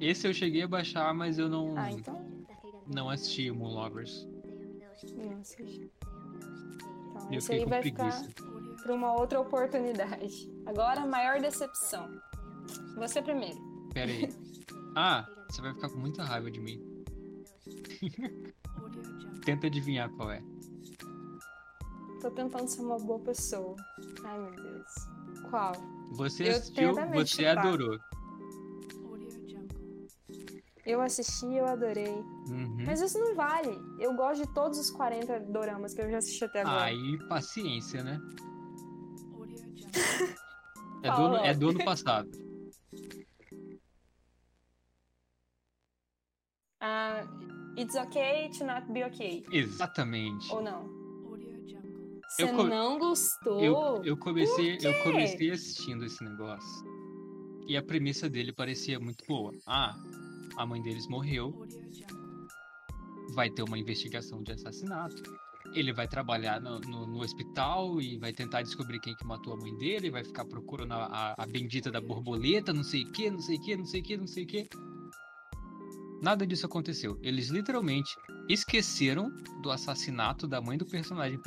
Esse 0.00 0.26
eu 0.26 0.32
cheguei 0.32 0.62
a 0.62 0.66
baixar, 0.66 1.12
mas 1.12 1.38
eu 1.38 1.50
não, 1.50 1.76
Ah, 1.76 1.90
então. 1.92 2.18
Não 2.90 3.08
assisti 3.08 3.50
o 3.50 3.54
Moon 3.54 3.72
Lovers. 3.74 4.26
Não 5.14 5.40
assisti. 5.40 5.90
Então, 7.28 7.40
fiquei 7.40 7.58
aí 7.60 7.64
vai 7.66 7.80
preguiça. 7.80 8.24
ficar 8.24 8.82
para 8.82 8.94
uma 8.94 9.12
outra 9.14 9.40
oportunidade. 9.40 10.50
Agora, 10.66 11.02
a 11.02 11.06
maior 11.06 11.40
decepção. 11.40 12.10
Você 12.96 13.22
primeiro. 13.22 13.58
Pera 13.92 14.10
aí. 14.10 14.28
Ah, 14.96 15.26
você 15.48 15.60
vai 15.62 15.72
ficar 15.74 15.88
com 15.90 15.98
muita 15.98 16.22
raiva 16.24 16.50
de 16.50 16.60
mim. 16.60 16.80
Tenta 19.44 19.66
adivinhar 19.68 20.10
qual 20.10 20.30
é. 20.30 20.42
Tô 22.20 22.30
tentando 22.30 22.68
ser 22.68 22.82
uma 22.82 22.98
boa 22.98 23.18
pessoa. 23.20 23.74
Ai, 24.24 24.38
meu 24.38 24.50
Deus. 24.62 24.94
Qual? 25.48 25.72
Você 26.12 26.48
Eu 26.48 26.52
assistiu, 26.52 26.94
você 26.94 27.26
chutar. 27.26 27.58
adorou. 27.58 27.98
Eu 30.84 31.00
assisti 31.00 31.46
eu 31.46 31.66
adorei. 31.66 32.14
Uhum. 32.48 32.84
Mas 32.86 33.00
isso 33.00 33.18
não 33.18 33.34
vale. 33.34 33.70
Eu 33.98 34.14
gosto 34.14 34.46
de 34.46 34.54
todos 34.54 34.78
os 34.78 34.90
40 34.90 35.40
doramas 35.40 35.94
que 35.94 36.00
eu 36.00 36.10
já 36.10 36.18
assisti 36.18 36.44
até 36.44 36.62
agora. 36.62 36.84
Aí, 36.84 37.18
paciência, 37.28 38.02
né? 38.02 38.18
É 41.02 41.10
do, 41.16 41.36
é 41.36 41.54
do 41.54 41.68
ano 41.70 41.84
passado. 41.84 42.28
Ah, 46.82 47.26
it's 47.76 47.94
okay 47.94 48.48
to 48.56 48.64
not 48.64 48.90
be 48.90 49.04
okay. 49.04 49.44
Exatamente. 49.52 50.50
Ou 50.50 50.62
não? 50.62 51.00
Você 52.30 52.44
Eu 52.44 52.52
não 52.64 52.98
gostou? 52.98 53.60
Eu, 53.60 54.04
eu 54.04 54.16
comecei, 54.16 54.78
eu 54.80 55.02
comecei 55.02 55.50
assistindo 55.50 56.04
esse 56.04 56.22
negócio. 56.22 56.86
E 57.66 57.76
a 57.76 57.82
premissa 57.82 58.30
dele 58.30 58.52
parecia 58.52 59.00
muito 59.00 59.24
boa. 59.26 59.52
Ah, 59.66 59.96
a 60.60 60.66
mãe 60.66 60.82
deles 60.82 61.08
morreu, 61.08 61.66
vai 63.32 63.48
ter 63.48 63.62
uma 63.62 63.78
investigação 63.78 64.42
de 64.42 64.52
assassinato. 64.52 65.22
ele 65.72 65.90
vai 65.92 66.06
trabalhar 66.06 66.60
no, 66.60 66.80
no, 66.80 67.06
no, 67.06 67.20
hospital 67.22 68.00
e 68.00 68.18
vai 68.18 68.32
tentar 68.32 68.60
descobrir 68.60 69.00
quem 69.00 69.14
que 69.14 69.24
matou 69.24 69.54
a 69.54 69.56
mãe 69.56 69.74
dele, 69.76 70.10
vai 70.10 70.22
ficar 70.22 70.44
procurando 70.44 70.92
a, 70.92 71.06
a, 71.06 71.42
a 71.42 71.46
bendita 71.46 71.90
da 71.90 72.00
borboleta, 72.00 72.74
não 72.74 72.82
sei 72.82 73.04
o 73.04 73.12
que, 73.12 73.30
não 73.30 73.40
sei 73.40 73.56
o 73.56 73.60
que, 73.60 73.76
não 73.76 73.86
sei 73.86 74.00
o 74.00 74.04
que, 74.04 74.16
não 74.18 74.26
sei 74.26 74.44
o 74.44 74.46
que. 74.46 74.68
Nada 76.20 76.46
disso 76.46 76.66
aconteceu. 76.66 77.18
Eles 77.22 77.48
literalmente 77.48 78.14
esqueceram 78.48 79.30
do 79.62 79.70
assassinato 79.70 80.46
da 80.46 80.60
mãe 80.60 80.76
do 80.76 80.84
personagem 80.84 81.40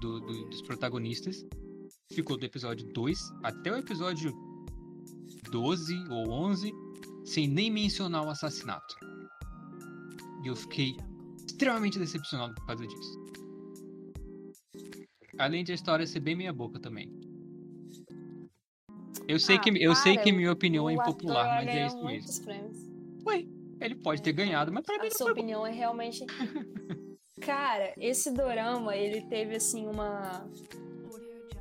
do, 0.00 0.20
do, 0.20 0.44
dos 0.48 0.62
protagonistas. 0.62 1.44
Ficou 2.12 2.36
do 2.36 2.46
episódio 2.46 2.86
2 2.92 3.18
até 3.42 3.72
o 3.72 3.76
episódio 3.76 4.32
12 5.50 6.04
ou 6.08 6.30
11 6.30 6.72
sem 7.24 7.48
nem 7.48 7.70
mencionar 7.70 8.24
o 8.24 8.30
assassinato. 8.30 8.96
E 10.44 10.48
eu 10.48 10.56
fiquei 10.56 10.96
extremamente 11.46 11.98
decepcionado 11.98 12.54
por 12.54 12.66
causa 12.66 12.86
disso. 12.86 13.20
Além 15.38 15.64
de 15.64 15.72
a 15.72 15.74
história 15.74 16.06
ser 16.06 16.20
bem 16.20 16.36
meia 16.36 16.52
boca 16.52 16.78
também. 16.78 17.10
Eu 19.26 19.38
sei, 19.38 19.56
ah, 19.56 19.60
que, 19.60 19.70
eu 19.82 19.94
sei 19.94 20.16
que 20.16 20.32
minha 20.32 20.50
opinião 20.50 20.90
é 20.90 20.94
impopular, 20.94 21.64
mas 21.64 21.68
é 21.68 21.86
isso 21.86 22.04
mesmo. 22.04 23.22
Ué, 23.26 23.46
ele 23.80 23.94
pode 23.94 24.22
ter 24.22 24.32
ganhado, 24.32 24.72
mas 24.72 24.84
pra 24.84 24.98
mim 24.98 25.06
A 25.06 25.10
sua 25.10 25.30
opinião 25.30 25.66
é 25.66 25.70
realmente. 25.70 26.24
Cara, 27.40 27.94
esse 27.96 28.32
dorama, 28.32 28.96
ele 28.96 29.22
teve 29.22 29.56
assim 29.56 29.86
uma 29.86 30.46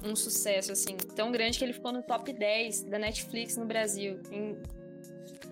um 0.03 0.15
sucesso 0.15 0.71
assim 0.71 0.95
tão 1.15 1.31
grande 1.31 1.57
que 1.57 1.63
ele 1.63 1.73
ficou 1.73 1.91
no 1.91 2.01
top 2.03 2.31
10 2.31 2.83
da 2.83 2.97
Netflix 2.97 3.57
no 3.57 3.65
Brasil, 3.65 4.19
em... 4.31 4.57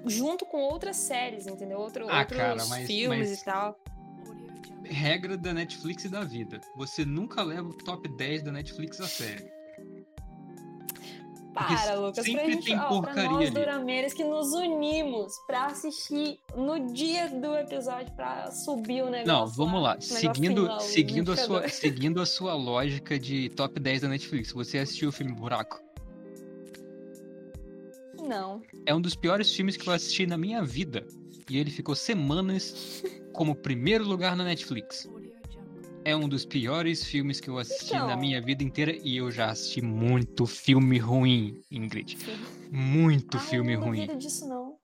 junto 0.05 0.45
com 0.45 0.57
outras 0.57 0.95
séries, 0.95 1.47
entendeu? 1.47 1.79
Outro, 1.79 2.07
ah, 2.09 2.19
outros 2.19 2.37
cara, 2.37 2.65
mas, 2.67 2.87
filmes 2.87 3.29
mas... 3.29 3.41
e 3.41 3.45
tal 3.45 3.79
regra 4.87 5.37
da 5.37 5.53
Netflix 5.53 6.05
e 6.05 6.09
da 6.09 6.23
vida. 6.23 6.61
Você 6.75 7.05
nunca 7.05 7.43
leva 7.43 7.67
o 7.67 7.73
top 7.73 8.07
10 8.07 8.43
da 8.43 8.51
Netflix 8.51 8.99
a 8.99 9.07
sério. 9.07 9.57
Para, 11.53 11.95
Lucas, 11.95 12.23
sempre 12.23 12.43
pra 12.43 12.51
gente, 12.51 12.65
tem 12.65 12.79
ó, 12.79 12.87
porcaria 12.87 13.23
pra 13.23 13.31
nós 13.31 13.49
durameiros 13.49 14.13
que 14.13 14.23
nos 14.23 14.53
unimos 14.53 15.33
pra 15.47 15.65
assistir 15.65 16.39
no 16.55 16.93
dia 16.93 17.27
do 17.29 17.55
episódio 17.57 18.13
pra 18.13 18.51
subir 18.51 19.01
o 19.01 19.09
negócio. 19.09 19.27
Não, 19.27 19.47
vamos 19.47 19.81
lá. 19.81 19.93
lá. 19.93 20.01
Seguindo, 20.01 20.61
final, 20.61 20.79
seguindo, 20.79 21.31
a 21.31 21.37
sua, 21.37 21.67
seguindo 21.67 22.21
a 22.21 22.27
sua 22.27 22.53
lógica 22.53 23.17
de 23.17 23.49
top 23.49 23.79
10 23.79 24.01
da 24.01 24.07
Netflix, 24.07 24.51
você 24.51 24.77
assistiu 24.77 25.09
o 25.09 25.11
filme 25.11 25.33
Buraco? 25.33 25.81
Não. 28.27 28.61
É 28.85 28.93
um 28.93 29.01
dos 29.01 29.15
piores 29.15 29.53
filmes 29.53 29.77
que 29.77 29.87
eu 29.87 29.93
assisti 29.93 30.25
na 30.25 30.37
minha 30.37 30.63
vida. 30.63 31.05
E 31.49 31.57
ele 31.57 31.71
ficou 31.71 31.95
semanas 31.95 33.03
como 33.33 33.55
primeiro 33.55 34.03
lugar 34.03 34.35
na 34.35 34.43
Netflix. 34.43 35.09
É 36.03 36.15
um 36.15 36.27
dos 36.27 36.45
piores 36.45 37.03
filmes 37.03 37.39
que 37.39 37.49
eu 37.49 37.57
assisti 37.57 37.93
então... 37.93 38.07
na 38.07 38.15
minha 38.15 38.41
vida 38.41 38.63
inteira 38.63 38.95
e 39.03 39.17
eu 39.17 39.29
já 39.29 39.51
assisti 39.51 39.81
muito 39.81 40.45
filme 40.45 40.97
ruim, 40.97 41.61
Ingrid. 41.69 42.17
Muito 42.71 43.37
Ai, 43.37 43.43
filme 43.43 43.73
eu 43.73 43.79
não 43.79 43.87
ruim. 43.87 44.07
Não 44.07 44.17
disso 44.17 44.47
não. 44.47 44.77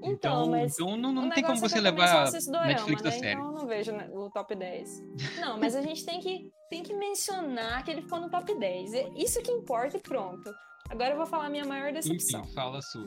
Então, 0.00 0.12
então, 0.12 0.50
mas 0.50 0.74
então 0.74 0.96
não, 0.96 1.12
não 1.12 1.30
tem 1.30 1.42
como 1.42 1.58
é 1.58 1.60
você 1.60 1.80
levar 1.80 2.30
dorama, 2.30 2.66
Netflix 2.66 3.02
né? 3.02 3.08
a 3.08 3.12
sério. 3.12 3.40
Então 3.40 3.46
eu 3.46 3.52
não 3.52 3.66
vejo 3.66 3.92
o 4.12 4.30
top 4.30 4.54
10. 4.54 5.02
Não, 5.40 5.58
mas 5.58 5.74
a 5.74 5.82
gente 5.82 6.04
tem 6.04 6.20
que, 6.20 6.50
tem 6.70 6.82
que 6.82 6.94
mencionar 6.94 7.84
que 7.84 7.90
ele 7.90 8.02
ficou 8.02 8.20
no 8.20 8.30
top 8.30 8.54
10. 8.58 8.94
É 8.94 9.08
isso 9.16 9.42
que 9.42 9.50
importa 9.50 9.96
e 9.96 10.00
pronto. 10.00 10.50
Agora 10.90 11.10
eu 11.10 11.16
vou 11.16 11.26
falar 11.26 11.46
a 11.46 11.50
minha 11.50 11.64
maior 11.64 11.92
decepção. 11.92 12.40
Enfim, 12.40 12.54
fala 12.54 12.78
a 12.78 12.82
sua. 12.82 13.06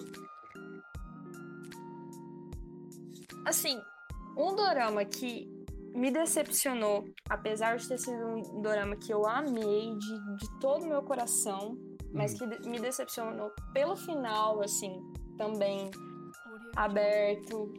Assim, 3.45 3.81
um 4.37 4.55
dorama 4.55 5.03
que 5.03 5.49
me 5.95 6.11
decepcionou, 6.11 7.03
apesar 7.29 7.77
de 7.77 7.87
ter 7.87 7.97
sido 7.97 8.25
um 8.25 8.61
dorama 8.61 8.95
que 8.95 9.11
eu 9.11 9.27
amei 9.27 9.95
de, 9.97 10.37
de 10.37 10.59
todo 10.59 10.83
o 10.83 10.87
meu 10.87 11.01
coração, 11.01 11.75
mas 12.13 12.39
uhum. 12.39 12.49
que 12.49 12.69
me 12.69 12.79
decepcionou 12.79 13.51
pelo 13.73 13.95
final, 13.95 14.61
assim, 14.61 15.01
também 15.37 15.89
aberto. 16.75 17.73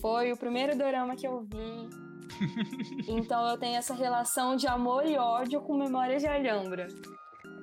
Foi 0.00 0.32
o 0.32 0.36
primeiro 0.36 0.76
dorama 0.76 1.16
que 1.16 1.26
eu 1.26 1.42
vi. 1.42 2.04
então 3.08 3.46
eu 3.48 3.58
tenho 3.58 3.76
essa 3.76 3.94
relação 3.94 4.56
de 4.56 4.66
amor 4.66 5.06
e 5.06 5.16
ódio 5.16 5.60
com 5.60 5.76
Memória 5.76 6.18
de 6.18 6.26
Alhambra. 6.26 6.88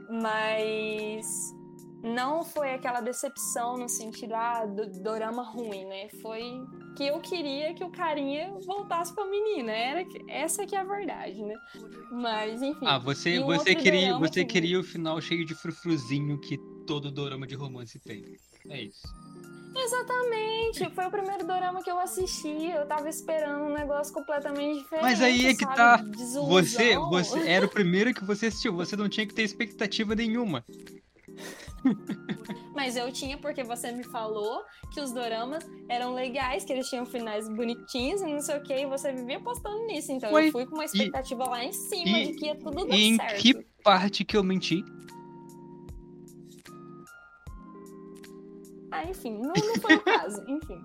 Mas 0.10 1.26
não 2.04 2.44
foi 2.44 2.74
aquela 2.74 3.00
decepção 3.00 3.78
no 3.78 3.88
sentido, 3.88 4.34
ah, 4.34 4.66
do 4.66 4.88
dorama 5.02 5.44
ruim, 5.44 5.86
né? 5.86 6.10
Foi 6.22 6.42
que 6.96 7.06
eu 7.06 7.20
queria 7.20 7.74
que 7.74 7.84
o 7.84 7.92
carinha 7.92 8.52
voltasse 8.66 9.14
pra 9.14 9.26
menina. 9.26 9.72
Era, 9.72 10.04
essa 10.28 10.66
que 10.66 10.76
é 10.76 10.80
a 10.80 10.84
verdade, 10.84 11.42
né? 11.42 11.56
Mas, 12.12 12.62
enfim. 12.62 12.86
Ah, 12.86 12.98
você, 12.98 13.40
um 13.40 13.46
você, 13.46 13.76
queria, 13.76 14.18
você 14.18 14.44
que... 14.44 14.54
queria 14.54 14.80
o 14.80 14.84
final 14.84 15.22
cheio 15.22 15.46
de 15.46 15.54
frufruzinho 15.54 16.40
que 16.40 16.58
todo 16.88 17.12
dorama 17.12 17.46
de 17.46 17.56
romance 17.56 18.00
tem. 18.00 18.36
É 18.70 18.82
isso. 18.82 19.08
Exatamente, 19.74 20.94
foi 20.94 21.06
o 21.06 21.12
primeiro 21.12 21.48
dorama 21.48 21.82
que 21.82 21.90
eu 21.90 21.98
assisti. 21.98 22.72
Eu 22.72 22.86
tava 22.86 23.08
esperando 23.08 23.64
um 23.64 23.74
negócio 23.74 24.14
completamente 24.14 24.80
diferente. 24.80 25.04
Mas 25.04 25.22
aí 25.22 25.46
é 25.46 25.56
que 25.56 25.66
tá. 25.66 26.04
Você, 26.50 26.98
você 26.98 27.48
era 27.48 27.66
o 27.66 27.70
primeiro 27.70 28.14
que 28.14 28.26
você 28.26 28.48
assistiu. 28.48 28.76
Você 28.76 28.98
não 28.98 29.08
tinha 29.08 29.26
que 29.26 29.34
ter 29.34 29.44
expectativa 29.44 30.14
nenhuma. 30.14 30.66
Mas 32.76 32.96
eu 32.96 33.12
tinha 33.12 33.38
porque 33.38 33.64
você 33.64 33.92
me 33.92 34.04
falou 34.04 34.64
que 34.94 35.00
os 35.00 35.12
doramas 35.12 35.64
eram 35.90 36.14
legais, 36.14 36.64
que 36.64 36.74
eles 36.74 36.88
tinham 36.90 37.06
finais 37.06 37.48
bonitinhos 37.50 38.22
e 38.22 38.26
não 38.26 38.40
sei 38.40 38.58
o 38.58 38.64
que, 38.64 38.74
e 38.74 38.86
você 38.86 39.12
vivia 39.12 39.40
postando 39.40 39.86
nisso. 39.86 40.12
Então 40.12 40.32
Ué, 40.32 40.48
eu 40.48 40.52
fui 40.52 40.66
com 40.66 40.76
uma 40.76 40.86
expectativa 40.86 41.44
e, 41.44 41.50
lá 41.50 41.64
em 41.64 41.72
cima 41.72 42.20
e, 42.20 42.28
de 42.28 42.34
que 42.34 42.46
ia 42.46 42.56
tudo 42.56 42.86
dar 42.86 42.96
em 42.96 43.16
certo. 43.16 43.36
Em 43.36 43.42
que 43.42 43.66
parte 43.84 44.26
que 44.26 44.38
eu 44.38 44.44
menti? 44.44 44.84
Ah, 48.92 49.06
enfim, 49.06 49.38
não, 49.38 49.54
não 49.54 49.82
foi 49.82 49.96
o 49.96 50.02
caso. 50.02 50.44
enfim, 50.48 50.78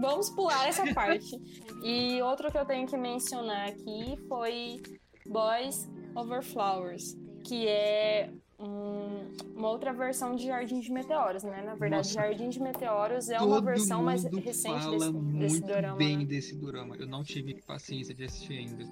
vamos 0.00 0.30
pular 0.30 0.68
essa 0.68 0.92
parte. 0.92 1.36
E 1.82 2.20
outro 2.22 2.50
que 2.50 2.58
eu 2.58 2.64
tenho 2.64 2.86
que 2.86 2.96
mencionar 2.96 3.68
aqui 3.68 4.16
foi 4.28 4.82
Boys 5.26 5.88
Over 6.14 6.42
Flowers, 6.42 7.16
que 7.44 7.68
é 7.68 8.32
um, 8.62 9.36
uma 9.56 9.68
outra 9.68 9.92
versão 9.92 10.36
de 10.36 10.46
Jardim 10.46 10.80
de 10.80 10.92
Meteoros, 10.92 11.42
né? 11.42 11.62
Na 11.62 11.74
verdade, 11.74 12.08
Nossa, 12.08 12.14
Jardim 12.14 12.48
de 12.48 12.62
Meteoros 12.62 13.28
é 13.28 13.38
uma 13.40 13.60
versão 13.60 14.02
mais 14.02 14.24
recente 14.24 14.82
fala 14.82 14.98
desse, 14.98 15.12
muito 15.12 15.38
desse 15.38 15.60
dorama. 15.60 15.96
bem 15.96 16.18
né? 16.18 16.24
desse 16.24 16.54
dorama. 16.54 16.96
Eu 16.96 17.06
não 17.06 17.22
tive 17.24 17.60
paciência 17.62 18.14
de 18.14 18.24
assistir 18.24 18.58
ainda. 18.58 18.84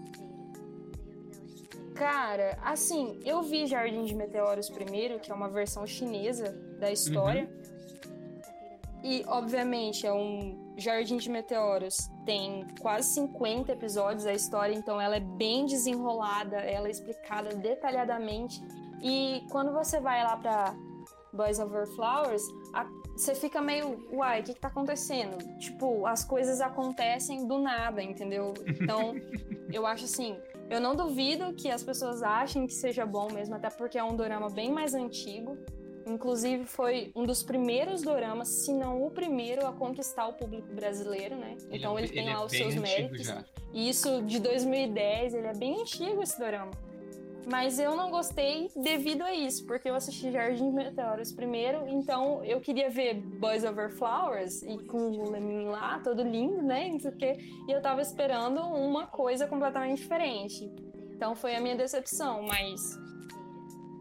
Cara, 1.94 2.59
assim, 2.62 3.20
eu 3.24 3.42
vi 3.42 3.66
Jardim 3.66 4.05
de 4.05 4.14
Meteoros 4.14 4.68
primeiro, 4.70 5.20
que 5.20 5.30
é 5.30 5.34
uma 5.34 5.48
versão 5.48 5.86
chinesa 5.86 6.52
da 6.78 6.90
história. 6.90 7.44
Uhum. 7.44 7.60
E, 9.02 9.24
obviamente, 9.26 10.06
é 10.06 10.12
um 10.12 10.74
Jardim 10.76 11.16
de 11.16 11.30
Meteoros. 11.30 12.10
Tem 12.31 12.65
quase 12.78 13.15
50 13.15 13.73
episódios 13.73 14.24
a 14.24 14.32
história, 14.32 14.73
então 14.73 15.01
ela 15.01 15.16
é 15.16 15.20
bem 15.20 15.66
desenrolada, 15.66 16.59
ela 16.59 16.86
é 16.86 16.90
explicada 16.93 17.57
detalhadamente. 17.57 18.62
E 19.02 19.44
quando 19.51 19.73
você 19.73 19.98
vai 19.98 20.23
lá 20.23 20.36
pra 20.36 20.73
Boys 21.32 21.59
Over 21.59 21.89
Flowers, 21.89 22.44
a, 22.73 22.86
você 23.16 23.35
fica 23.35 23.61
meio, 23.61 24.07
uai, 24.12 24.43
o 24.43 24.44
que, 24.44 24.55
que 24.55 24.61
tá 24.61 24.69
acontecendo? 24.69 25.39
Tipo, 25.59 26.07
as 26.07 26.23
coisas 26.23 26.61
acontecem 26.61 27.48
do 27.48 27.59
nada, 27.59 28.01
entendeu? 28.01 28.55
Então, 28.65 29.12
eu 29.73 29.85
acho 29.85 30.05
assim, 30.05 30.39
eu 30.70 30.81
não 30.81 30.94
duvido 30.94 31.52
que 31.55 31.69
as 31.69 31.82
pessoas 31.82 32.23
achem 32.23 32.65
que 32.65 32.74
seja 32.74 33.05
bom 33.05 33.27
mesmo, 33.32 33.57
até 33.57 33.70
porque 33.70 33.98
é 33.98 34.05
um 34.05 34.15
dorama 34.15 34.48
bem 34.48 34.70
mais 34.70 34.94
antigo. 34.94 35.59
Inclusive, 36.12 36.64
foi 36.64 37.12
um 37.14 37.24
dos 37.24 37.42
primeiros 37.42 38.02
doramas, 38.02 38.48
se 38.48 38.72
não 38.72 39.06
o 39.06 39.10
primeiro, 39.10 39.66
a 39.66 39.72
conquistar 39.72 40.26
o 40.26 40.32
público 40.32 40.68
brasileiro, 40.74 41.36
né? 41.36 41.56
Ele 41.68 41.78
então, 41.78 41.98
é, 41.98 42.02
ele 42.02 42.08
tem 42.08 42.24
ele 42.24 42.34
lá 42.34 42.42
é 42.42 42.44
os 42.44 42.52
seus 42.52 42.74
méritos. 42.74 43.26
Já. 43.26 43.44
E 43.72 43.88
isso 43.88 44.22
de 44.22 44.40
2010, 44.40 45.34
ele 45.34 45.46
é 45.46 45.54
bem 45.54 45.80
antigo 45.80 46.22
esse 46.22 46.38
dorama. 46.38 46.72
Mas 47.50 47.78
eu 47.78 47.96
não 47.96 48.10
gostei 48.10 48.70
devido 48.76 49.22
a 49.22 49.34
isso, 49.34 49.66
porque 49.66 49.88
eu 49.88 49.94
assisti 49.94 50.30
Jardim 50.30 50.70
de 50.70 50.76
Meteoros 50.76 51.32
primeiro, 51.32 51.88
então 51.88 52.44
eu 52.44 52.60
queria 52.60 52.90
ver 52.90 53.14
Boys 53.14 53.64
Over 53.64 53.90
Flowers 53.90 54.62
e 54.62 54.78
com 54.84 54.98
o 54.98 55.30
Lemin 55.30 55.64
lá, 55.66 56.00
todo 56.00 56.22
lindo, 56.22 56.62
né? 56.62 56.88
E 56.88 57.72
eu 57.72 57.80
tava 57.80 58.02
esperando 58.02 58.60
uma 58.60 59.06
coisa 59.06 59.46
completamente 59.46 59.98
diferente. 59.98 60.70
Então 61.10 61.34
foi 61.34 61.56
a 61.56 61.60
minha 61.60 61.76
decepção, 61.76 62.42
mas. 62.42 62.98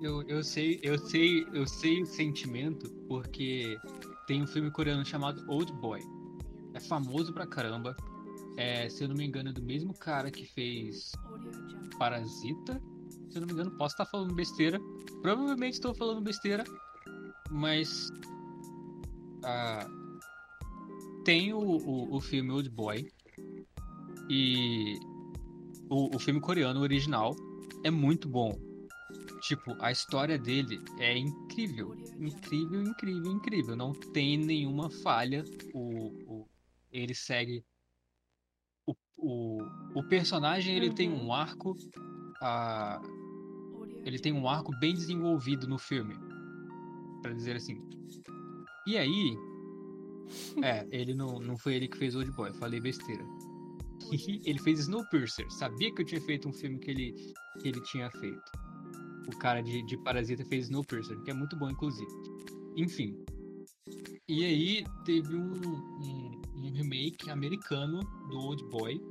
Eu, 0.02 0.24
eu 0.24 0.44
sei, 0.44 0.80
eu 0.82 0.98
sei, 0.98 1.46
eu 1.54 1.68
sei 1.68 2.02
o 2.02 2.06
sentimento, 2.06 2.90
porque 3.08 3.78
tem 4.28 4.42
um 4.42 4.48
filme 4.48 4.72
coreano 4.72 5.06
chamado 5.06 5.44
Old 5.48 5.72
Boy. 5.74 6.02
É 6.74 6.80
famoso 6.80 7.34
pra 7.34 7.46
caramba. 7.46 7.96
É, 8.58 8.90
se 8.90 9.04
eu 9.04 9.08
não 9.08 9.16
me 9.16 9.26
engano, 9.26 9.50
é 9.50 9.54
do 9.54 9.62
mesmo 9.62 9.94
cara 9.94 10.32
que 10.32 10.46
fez 10.46 11.12
Parasita 11.98 12.82
se 13.30 13.38
eu 13.38 13.42
não 13.42 13.48
me 13.48 13.54
engano, 13.54 13.72
posso 13.72 13.94
estar 13.94 14.06
falando 14.06 14.34
besteira. 14.34 14.80
Provavelmente 15.22 15.76
estou 15.76 15.94
falando 15.94 16.22
besteira, 16.22 16.64
mas. 17.50 18.10
Ah, 19.44 19.88
tem 21.24 21.54
o, 21.54 21.60
o, 21.60 22.16
o 22.16 22.22
filme 22.22 22.52
Old 22.52 22.70
Boy. 22.70 23.08
E 24.30 25.00
o, 25.90 26.16
o 26.16 26.20
filme 26.20 26.40
coreano 26.40 26.82
original 26.82 27.36
é 27.84 27.92
muito 27.92 28.28
bom. 28.28 28.54
Tipo, 29.40 29.76
a 29.80 29.92
história 29.92 30.38
dele 30.38 30.82
é 31.00 31.18
incrível. 31.18 31.96
Incrível, 32.20 32.82
incrível, 32.84 33.32
incrível. 33.32 33.76
Não 33.76 33.94
tem 33.94 34.38
nenhuma 34.38 34.90
falha. 34.90 35.44
O, 35.74 36.08
o 36.28 36.50
ele 36.92 37.16
segue. 37.16 37.64
O, 38.86 38.96
o, 39.18 39.64
o 39.96 40.04
personagem 40.04 40.76
ele 40.76 40.90
uhum. 40.90 40.96
tem 40.96 41.10
um 41.10 41.34
arco. 41.34 41.72
Uh, 42.42 44.02
ele 44.04 44.20
tem 44.20 44.34
um 44.34 44.48
arco 44.48 44.78
bem 44.80 44.94
desenvolvido 44.94 45.68
no 45.68 45.78
filme. 45.78 46.16
para 47.22 47.34
dizer 47.34 47.56
assim. 47.56 47.82
E 48.86 48.98
aí. 48.98 49.38
É, 50.64 50.88
ele 50.92 51.16
não, 51.16 51.40
não 51.40 51.58
foi 51.58 51.74
ele 51.74 51.88
que 51.88 51.98
fez 51.98 52.16
Old 52.16 52.30
Boy, 52.34 52.54
falei 52.54 52.80
besteira. 52.80 53.26
ele 54.46 54.60
fez 54.60 54.82
Snowpiercer. 54.82 55.50
Sabia 55.50 55.92
que 55.92 56.04
eu 56.04 56.06
tinha 56.06 56.22
feito 56.22 56.48
um 56.48 56.54
filme 56.54 56.78
que 56.78 56.92
ele, 56.92 57.34
que 57.60 57.68
ele 57.68 57.82
tinha 57.82 58.12
feito 58.12 58.52
o 59.30 59.38
cara 59.38 59.62
de, 59.62 59.82
de 59.84 59.98
Parasita 59.98 60.44
fez 60.46 60.66
Snowpiercer, 60.66 61.20
que 61.24 61.32
é 61.32 61.34
muito 61.34 61.56
bom, 61.56 61.70
inclusive. 61.70 62.12
Enfim. 62.76 63.16
E 64.28 64.44
aí 64.44 64.84
teve 65.06 65.36
um, 65.36 65.54
um, 65.54 66.42
um 66.58 66.72
remake 66.72 67.30
americano 67.30 68.00
do 68.30 68.38
Old 68.38 68.64
Boy, 68.66 69.02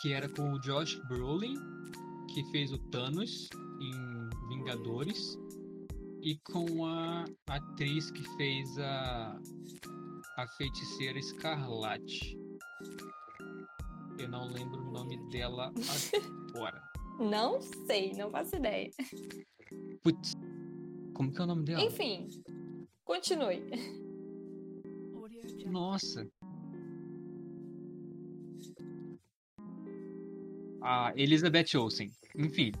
que 0.00 0.12
era 0.12 0.28
com 0.28 0.52
o 0.52 0.60
Josh 0.60 1.00
Brolin, 1.08 1.54
que 2.32 2.44
fez 2.50 2.72
o 2.72 2.78
Thanos 2.90 3.48
em 3.80 4.48
Vingadores, 4.48 5.38
e 6.22 6.36
com 6.38 6.86
a 6.86 7.24
atriz 7.48 8.10
que 8.10 8.22
fez 8.36 8.78
a, 8.78 9.38
a 10.36 10.46
feiticeira 10.56 11.18
Escarlate. 11.18 12.38
Eu 14.18 14.28
não 14.28 14.48
lembro 14.48 14.80
o 14.80 14.92
nome 14.92 15.16
dela 15.30 15.72
agora. 16.54 16.87
Não 17.18 17.60
sei, 17.60 18.12
não 18.12 18.30
faço 18.30 18.56
ideia. 18.56 18.90
Putz, 20.02 20.32
como 21.14 21.32
que 21.32 21.40
é 21.40 21.44
o 21.44 21.46
nome 21.46 21.64
dela? 21.64 21.82
Enfim, 21.82 22.28
continue. 23.04 23.62
Nossa. 25.66 26.26
A 30.80 31.12
Elizabeth 31.16 31.76
Olsen. 31.76 32.10
Enfim. 32.36 32.72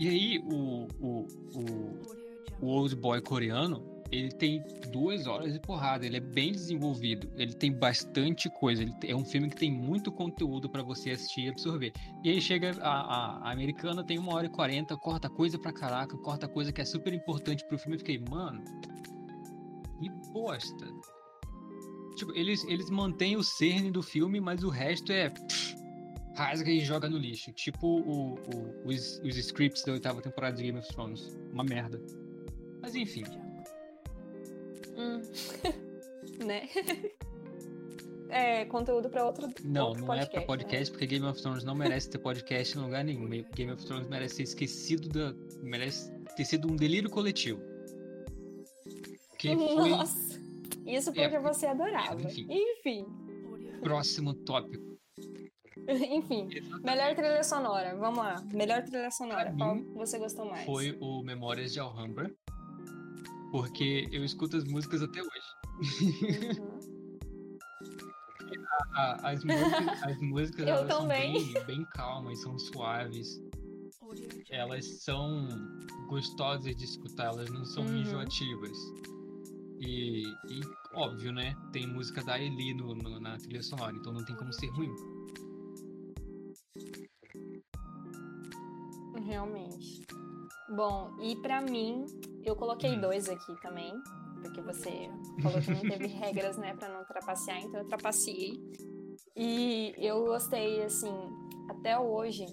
E 0.00 0.08
aí, 0.08 0.38
o, 0.38 0.86
o, 0.98 1.26
o, 1.54 2.64
o 2.64 2.66
Old 2.66 2.96
Boy 2.96 3.20
coreano, 3.20 3.95
ele 4.16 4.30
tem 4.30 4.62
duas 4.90 5.26
horas 5.26 5.52
de 5.52 5.60
porrada, 5.60 6.06
ele 6.06 6.16
é 6.16 6.20
bem 6.20 6.52
desenvolvido, 6.52 7.30
ele 7.36 7.54
tem 7.54 7.72
bastante 7.72 8.48
coisa, 8.50 8.82
ele 8.82 8.94
é 9.04 9.14
um 9.14 9.24
filme 9.24 9.48
que 9.50 9.56
tem 9.56 9.70
muito 9.70 10.10
conteúdo 10.10 10.68
para 10.68 10.82
você 10.82 11.10
assistir 11.10 11.42
e 11.42 11.48
absorver. 11.48 11.92
E 12.24 12.30
aí 12.30 12.40
chega 12.40 12.72
a, 12.80 12.90
a, 12.90 13.48
a, 13.48 13.52
americana, 13.52 14.04
tem 14.04 14.18
uma 14.18 14.34
hora 14.34 14.46
e 14.46 14.50
quarenta, 14.50 14.96
corta 14.96 15.28
coisa 15.28 15.58
pra 15.58 15.72
caraca, 15.72 16.16
corta 16.18 16.48
coisa 16.48 16.72
que 16.72 16.80
é 16.80 16.84
super 16.84 17.12
importante 17.12 17.66
pro 17.66 17.78
filme. 17.78 17.96
Eu 17.96 17.98
fiquei, 18.00 18.22
mano, 18.30 18.62
que 20.00 20.10
bosta. 20.32 20.86
Tipo, 22.16 22.32
eles, 22.34 22.64
eles 22.64 22.88
mantêm 22.88 23.36
o 23.36 23.44
cerne 23.44 23.90
do 23.90 24.02
filme, 24.02 24.40
mas 24.40 24.62
o 24.64 24.70
resto 24.70 25.12
é. 25.12 25.28
Pff, 25.28 25.76
rasga 26.36 26.70
e 26.70 26.80
joga 26.80 27.08
no 27.08 27.18
lixo. 27.18 27.52
Tipo 27.52 27.86
o, 27.86 28.34
o, 28.34 28.88
os, 28.88 29.18
os 29.20 29.36
scripts 29.36 29.82
da 29.84 29.92
oitava 29.92 30.20
temporada 30.20 30.56
de 30.56 30.62
Game 30.62 30.78
of 30.78 30.88
Thrones. 30.88 31.36
Uma 31.52 31.64
merda. 31.64 32.00
Mas 32.80 32.94
enfim. 32.94 33.24
Né? 36.44 36.68
É, 38.28 38.64
conteúdo 38.66 39.08
para 39.08 39.24
outro 39.24 39.48
Não, 39.64 39.88
outro 39.88 40.00
não 40.00 40.08
podcast, 40.08 40.36
é 40.36 40.38
pra 40.40 40.46
podcast, 40.46 40.90
né? 40.90 40.90
porque 40.90 41.06
Game 41.06 41.24
of 41.26 41.40
Thrones 41.40 41.64
não 41.64 41.74
merece 41.74 42.10
ter 42.10 42.18
podcast 42.18 42.76
em 42.76 42.80
lugar 42.80 43.04
nenhum. 43.04 43.28
Game 43.28 43.72
of 43.72 43.84
Thrones 43.86 44.08
merece 44.08 44.36
ser 44.36 44.42
esquecido 44.42 45.08
da. 45.08 45.34
merece 45.62 46.12
ter 46.36 46.44
sido 46.44 46.70
um 46.70 46.76
delírio 46.76 47.08
coletivo. 47.08 47.60
Que 49.38 49.54
foi... 49.56 49.90
Nossa! 49.90 50.36
Isso 50.84 51.12
porque 51.12 51.34
é, 51.34 51.40
você 51.40 51.66
adorava. 51.66 52.20
Enfim. 52.20 52.46
enfim. 52.50 53.06
Próximo 53.80 54.34
tópico. 54.34 54.84
enfim, 55.88 56.48
Exatamente. 56.50 56.84
melhor 56.84 57.14
trilha 57.14 57.44
sonora. 57.44 57.96
Vamos 57.96 58.18
lá. 58.18 58.42
Melhor 58.52 58.82
trilha 58.82 59.10
sonora. 59.10 59.54
Qual 59.56 59.76
você 59.94 60.18
gostou 60.18 60.44
mais? 60.46 60.64
Foi 60.64 60.96
o 61.00 61.22
Memórias 61.22 61.72
de 61.72 61.80
Alhambra. 61.80 62.30
Porque 63.50 64.08
eu 64.10 64.24
escuto 64.24 64.56
as 64.56 64.64
músicas 64.64 65.02
até 65.02 65.20
hoje. 65.20 66.60
Uhum. 66.60 66.76
as 69.22 69.44
músicas, 69.44 70.02
as 70.02 70.20
músicas 70.20 70.66
elas 70.66 70.86
são 70.92 71.06
bem, 71.06 71.52
bem 71.66 71.84
calmas, 71.94 72.40
são 72.42 72.58
suaves. 72.58 73.40
Elas 74.50 74.86
são 75.02 75.48
gostosas 76.08 76.74
de 76.76 76.84
escutar, 76.84 77.26
elas 77.26 77.50
não 77.50 77.64
são 77.64 77.84
uhum. 77.84 77.96
enjoativas. 77.98 78.78
E, 79.80 80.22
e, 80.22 80.60
óbvio, 80.94 81.32
né? 81.32 81.54
Tem 81.72 81.86
música 81.86 82.24
da 82.24 82.40
Eli 82.40 82.72
no, 82.74 82.94
no, 82.94 83.20
na 83.20 83.36
trilha 83.36 83.62
sonora, 83.62 83.94
então 83.94 84.12
não 84.12 84.24
tem 84.24 84.34
como 84.36 84.52
ser 84.52 84.68
ruim. 84.68 84.94
Realmente. 89.26 90.06
Bom, 90.68 91.14
e 91.20 91.36
para 91.36 91.60
mim, 91.60 92.04
eu 92.44 92.56
coloquei 92.56 92.96
hum. 92.96 93.00
dois 93.00 93.28
aqui 93.28 93.54
também, 93.60 93.92
porque 94.42 94.60
você 94.60 95.10
falou 95.42 95.60
que 95.60 95.70
não 95.70 95.80
teve 95.80 96.06
regras, 96.18 96.56
né, 96.56 96.74
para 96.74 96.88
não 96.88 97.04
trapacear, 97.04 97.60
então 97.60 97.80
eu 97.80 97.86
trapaceei. 97.86 98.60
E 99.36 99.94
eu 99.98 100.24
gostei, 100.24 100.82
assim, 100.82 101.14
até 101.68 101.98
hoje, 101.98 102.46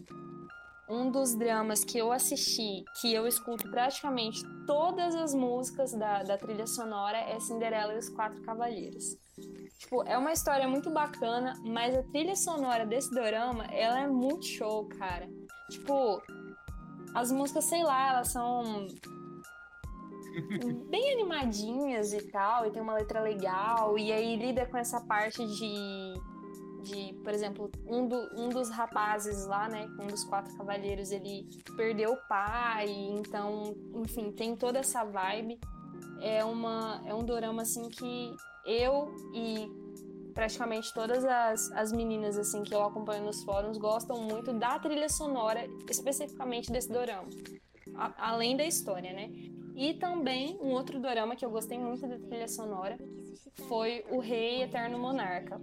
um 0.90 1.10
dos 1.10 1.34
dramas 1.36 1.84
que 1.84 1.98
eu 1.98 2.12
assisti, 2.12 2.84
que 3.00 3.14
eu 3.14 3.26
escuto 3.26 3.70
praticamente 3.72 4.44
todas 4.68 5.16
as 5.16 5.34
músicas 5.34 5.94
da, 5.94 6.24
da 6.24 6.38
trilha 6.38 6.68
sonora, 6.68 7.18
é 7.18 7.40
Cinderela 7.40 7.94
e 7.94 7.98
os 7.98 8.10
Quatro 8.10 8.42
Cavalheiros. 8.42 9.18
Tipo, 9.80 10.04
é 10.04 10.18
uma 10.18 10.32
história 10.34 10.68
muito 10.68 10.90
bacana, 10.92 11.54
mas 11.66 11.96
a 11.96 12.04
trilha 12.04 12.36
sonora 12.36 12.86
desse 12.86 13.12
drama, 13.12 13.66
ela 13.66 14.02
é 14.02 14.08
muito 14.08 14.46
show, 14.46 14.86
cara. 14.86 15.28
Tipo, 15.70 16.22
as 17.14 17.32
músicas, 17.32 17.66
sei 17.66 17.84
lá, 17.84 18.14
elas 18.14 18.30
são 18.30 18.88
bem 20.90 21.14
animadinhas 21.14 22.14
e 22.14 22.22
tal, 22.30 22.66
e 22.66 22.72
tem 22.72 22.82
uma 22.82 22.96
letra 22.96 23.22
legal, 23.22 23.98
e 23.98 24.12
aí 24.12 24.36
lida 24.36 24.66
com 24.66 24.78
essa 24.78 25.00
parte 25.02 25.46
de, 25.46 26.14
de 26.84 27.14
por 27.24 27.34
exemplo, 27.34 27.72
um, 27.86 28.08
do, 28.08 28.18
um 28.36 28.50
dos 28.50 28.70
rapazes 28.70 29.46
lá, 29.46 29.70
né, 29.70 29.88
um 30.00 30.08
dos 30.08 30.24
quatro 30.24 30.56
cavalheiros, 30.58 31.12
ele 31.12 31.48
perdeu 31.78 32.14
o 32.14 32.28
pai, 32.28 32.90
então, 32.90 33.76
enfim, 33.96 34.32
tem 34.32 34.56
toda 34.56 34.80
essa 34.80 35.04
vibe. 35.04 35.60
É, 36.22 36.44
uma, 36.46 37.02
é 37.06 37.14
um 37.14 37.24
dorama, 37.24 37.64
assim, 37.64 37.90
que 37.90 38.34
eu 38.66 39.14
e 39.34 39.83
praticamente 40.34 40.94
todas 40.94 41.24
as, 41.24 41.72
as 41.72 41.92
meninas, 41.92 42.38
assim, 42.38 42.64
que 42.64 42.74
eu 42.74 42.84
acompanho 42.84 43.26
nos 43.26 43.44
fóruns 43.44 43.78
gostam 43.78 44.22
muito 44.22 44.54
da 44.54 44.80
trilha 44.80 45.10
sonora, 45.10 45.68
especificamente 45.90 46.72
desse 46.72 46.92
dorama. 46.92 47.30
A, 47.96 48.32
além 48.32 48.58
da 48.58 48.66
história, 48.66 49.14
né? 49.14 49.30
E 49.76 49.94
também 49.96 50.58
um 50.62 50.70
outro 50.70 51.00
dorama 51.00 51.36
que 51.36 51.46
eu 51.46 51.50
gostei 51.50 51.78
muito 51.78 52.08
da 52.08 52.18
trilha 52.18 52.48
sonora 52.48 52.98
foi 53.68 54.04
O 54.10 54.20
Rei 54.20 54.64
Eterno 54.64 55.00
Monarca. 55.00 55.60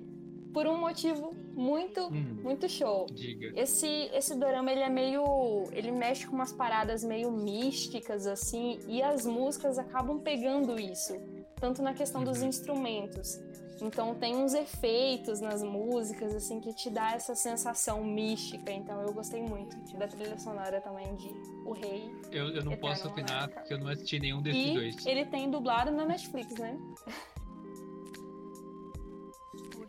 Por 0.53 0.67
um 0.67 0.77
motivo 0.79 1.33
muito, 1.55 2.09
hum, 2.09 2.41
muito 2.43 2.69
show. 2.69 3.07
Diga. 3.07 3.53
Esse 3.55 4.11
esse 4.13 4.35
dorama 4.37 4.73
ele 4.73 4.81
é 4.81 4.89
meio, 4.89 5.69
ele 5.71 5.93
mexe 5.93 6.27
com 6.27 6.35
umas 6.35 6.53
paradas 6.53 7.05
meio 7.05 7.31
místicas 7.31 8.27
assim, 8.27 8.81
e 8.89 9.01
as 9.01 9.25
músicas 9.25 9.79
acabam 9.79 10.19
pegando 10.19 10.79
isso, 10.81 11.15
tanto 11.55 11.83
na 11.83 11.95
questão 11.95 12.23
uhum. 12.23 12.27
dos 12.27 12.43
instrumentos. 12.43 13.39
Então 13.81 14.15
tem 14.15 14.37
uns 14.37 14.53
efeitos 14.53 15.41
nas 15.41 15.63
músicas 15.63 16.35
assim 16.35 16.61
que 16.61 16.73
te 16.75 16.91
dá 16.91 17.13
essa 17.13 17.35
sensação 17.35 18.05
mística. 18.05 18.71
Então 18.71 19.01
eu 19.03 19.13
gostei 19.13 19.43
muito 19.43 19.77
da 19.97 20.07
trilha 20.07 20.39
sonora 20.39 20.81
também 20.81 21.15
de 21.17 21.29
O 21.65 21.73
Rei. 21.73 22.11
Eu, 22.31 22.49
eu 22.49 22.65
não 22.65 22.77
posso 22.77 23.09
opinar 23.09 23.49
porque 23.49 23.73
eu 23.73 23.79
não 23.79 23.89
assisti 23.89 24.19
nenhum 24.19 24.43
desses 24.43 24.71
e 24.71 24.75
dois. 24.75 25.07
Ele 25.07 25.25
tem 25.25 25.51
dublado 25.51 25.91
na 25.91 26.05
Netflix, 26.05 26.55
né? 26.57 26.79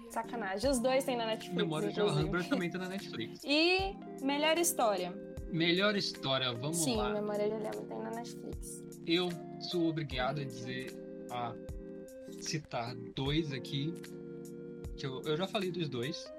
Sacanagem. 0.09 0.69
Os 0.69 0.80
dois 0.80 1.03
tem 1.03 1.15
na 1.15 1.26
Netflix. 1.26 1.55
Memória 1.55 1.91
de 1.91 1.99
Alhambra 2.01 2.43
também 2.43 2.69
tá 2.69 2.77
na 2.77 2.89
Netflix. 2.89 3.41
E 3.47 3.95
melhor 4.22 4.57
história. 4.57 5.13
Melhor 5.51 5.95
história, 5.95 6.53
vamos 6.53 6.77
Sim, 6.77 6.95
lá. 6.95 7.07
Sim, 7.07 7.13
Memória 7.13 7.47
de 7.47 7.53
Alhambra 7.53 7.81
tem 7.81 7.99
na 7.99 8.11
Netflix. 8.11 8.84
Eu 9.05 9.30
sou 9.59 9.89
obrigado 9.89 10.39
a 10.39 10.43
dizer 10.43 10.93
a 11.30 11.53
citar 12.41 12.95
dois 13.15 13.51
aqui, 13.51 13.93
que 14.97 15.05
eu, 15.05 15.22
eu 15.23 15.38
já 15.38 15.47
falei 15.47 15.72
dos 15.72 15.89
dois. 15.89 16.31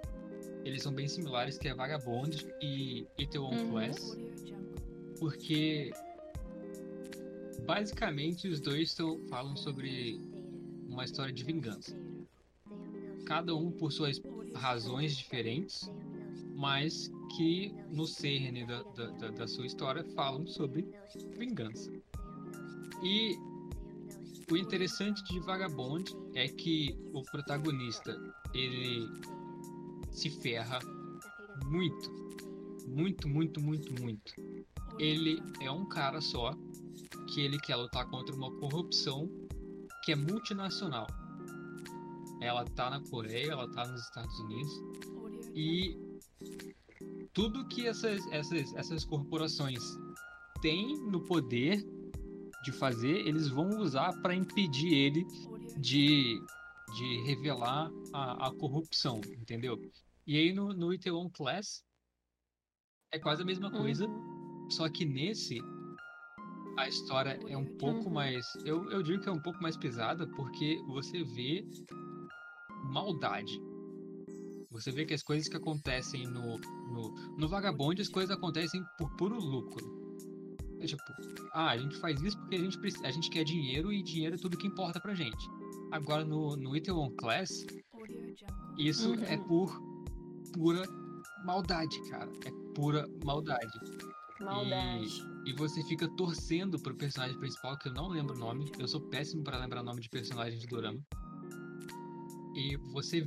Eles 0.65 0.83
são 0.83 0.93
bem 0.93 1.09
similares, 1.09 1.59
que 1.59 1.69
é 1.69 1.75
Vagabond 1.75 2.47
e 2.61 3.07
Itaewon 3.19 3.55
uhum. 3.55 3.71
Class. 3.71 4.17
Porque 5.19 5.93
basicamente 7.67 8.49
os 8.49 8.61
dois 8.61 8.97
falam 9.29 9.57
sobre 9.57 10.21
uma 10.89 11.05
história 11.05 11.33
de 11.33 11.43
vingança. 11.43 11.97
Cada 13.27 13.55
um 13.55 13.71
por 13.71 13.93
suas 13.93 14.21
razões 14.55 15.17
diferentes, 15.17 15.91
mas 16.55 17.11
que 17.37 17.75
no 17.91 18.07
cerne 18.07 18.67
da, 18.67 18.83
da, 18.83 19.31
da 19.31 19.47
sua 19.49 19.67
história 19.67 20.05
falam 20.15 20.47
sobre 20.47 20.87
vingança. 21.37 21.91
E 23.03 23.37
o 24.53 24.57
interessante 24.57 25.25
de 25.25 25.41
Vagabond 25.41 26.15
é 26.35 26.47
que 26.47 26.95
o 27.15 27.23
protagonista 27.23 28.15
ele 28.53 29.09
se 30.11 30.29
ferra 30.29 30.79
muito, 31.65 32.11
muito, 32.87 33.27
muito, 33.27 33.63
muito, 33.63 34.03
muito. 34.03 34.35
Ele 34.99 35.43
é 35.63 35.71
um 35.71 35.87
cara 35.87 36.21
só 36.21 36.55
que 37.29 37.41
ele 37.41 37.59
quer 37.61 37.77
lutar 37.77 38.07
contra 38.11 38.37
uma 38.37 38.53
corrupção 38.59 39.27
que 40.05 40.13
é 40.13 40.17
multinacional. 40.17 41.07
Ela 42.43 42.67
tá 42.67 42.91
na 42.91 43.01
Coreia, 43.09 43.53
ela 43.53 43.67
tá 43.71 43.87
nos 43.87 44.03
Estados 44.03 44.39
Unidos 44.41 44.83
e 45.55 45.97
tudo 47.33 47.67
que 47.69 47.87
essas, 47.87 48.21
essas, 48.31 48.75
essas 48.75 49.03
corporações 49.07 49.83
têm 50.61 50.99
no 51.07 51.23
poder 51.23 51.83
de 52.63 52.73
fazer, 52.73 53.27
eles 53.27 53.49
vão 53.49 53.69
usar 53.81 54.13
para 54.21 54.35
impedir 54.35 54.93
ele 54.93 55.27
de, 55.79 56.41
de 56.95 57.23
revelar 57.25 57.91
a, 58.13 58.49
a 58.49 58.55
corrupção, 58.55 59.21
entendeu? 59.39 59.79
E 60.27 60.37
aí 60.39 60.53
no, 60.53 60.73
no 60.73 60.93
Itaewon 60.93 61.29
Class 61.31 61.85
é 63.11 63.19
quase 63.19 63.43
a 63.43 63.45
mesma 63.45 63.71
coisa, 63.71 64.07
só 64.71 64.89
que 64.89 65.05
nesse 65.05 65.61
a 66.79 66.89
história 66.89 67.39
é 67.49 67.57
um 67.57 67.77
pouco 67.77 68.11
mais. 68.11 68.47
Eu, 68.65 68.91
eu 68.91 69.03
digo 69.03 69.23
que 69.23 69.29
é 69.29 69.33
um 69.33 69.43
pouco 69.43 69.63
mais 69.63 69.77
pesada 69.77 70.27
porque 70.29 70.81
você 70.87 71.23
vê 71.23 71.67
maldade. 72.85 73.61
Você 74.71 74.91
vê 74.91 75.05
que 75.05 75.13
as 75.13 75.23
coisas 75.23 75.49
que 75.49 75.57
acontecem 75.57 76.27
no, 76.27 76.57
no, 76.59 77.37
no 77.37 77.49
Vagabond, 77.49 78.01
as 78.01 78.09
coisas 78.09 78.35
acontecem 78.35 78.83
por 78.97 79.15
puro 79.17 79.39
lucro. 79.39 80.02
É 80.83 80.87
tipo, 80.87 81.03
ah, 81.53 81.71
a 81.71 81.79
gente 81.79 81.97
faz 81.99 82.21
isso 82.21 82.37
porque 82.39 82.57
a 82.57 82.59
gente, 82.59 82.79
a 83.05 83.11
gente 83.13 83.31
quer 83.31 83.45
dinheiro 83.45 83.93
e 83.93 84.03
dinheiro 84.03 84.35
é 84.35 84.39
tudo 84.39 84.59
que 84.59 84.67
importa 84.67 84.99
pra 84.99 85.15
gente. 85.15 85.49
Agora 85.93 86.25
no, 86.25 86.57
no 86.57 86.77
Itaewon 86.77 87.11
Class, 87.11 87.65
isso 88.77 89.11
uhum. 89.11 89.25
é 89.25 89.37
por 89.37 89.81
pura 90.53 90.83
maldade, 91.45 92.01
cara. 92.11 92.31
É 92.45 92.51
pura 92.75 93.07
maldade. 93.25 93.79
Maldade. 94.41 95.23
E, 95.47 95.51
e, 95.51 95.53
você 95.55 95.85
fica 95.85 96.09
torcendo 96.17 96.81
pro 96.81 96.97
personagem 96.97 97.39
principal, 97.39 97.79
que 97.79 97.89
eu 97.89 97.93
não 97.93 98.09
lembro 98.09 98.35
o 98.35 98.39
nome. 98.39 98.73
Eu 98.77 98.89
sou 98.89 99.01
péssimo 99.01 99.45
para 99.45 99.59
lembrar 99.59 99.83
o 99.83 99.85
nome 99.85 100.01
de 100.01 100.09
personagens 100.09 100.61
de 100.61 100.67
Dorama. 100.67 100.99
E 102.57 102.77
você. 102.93 103.25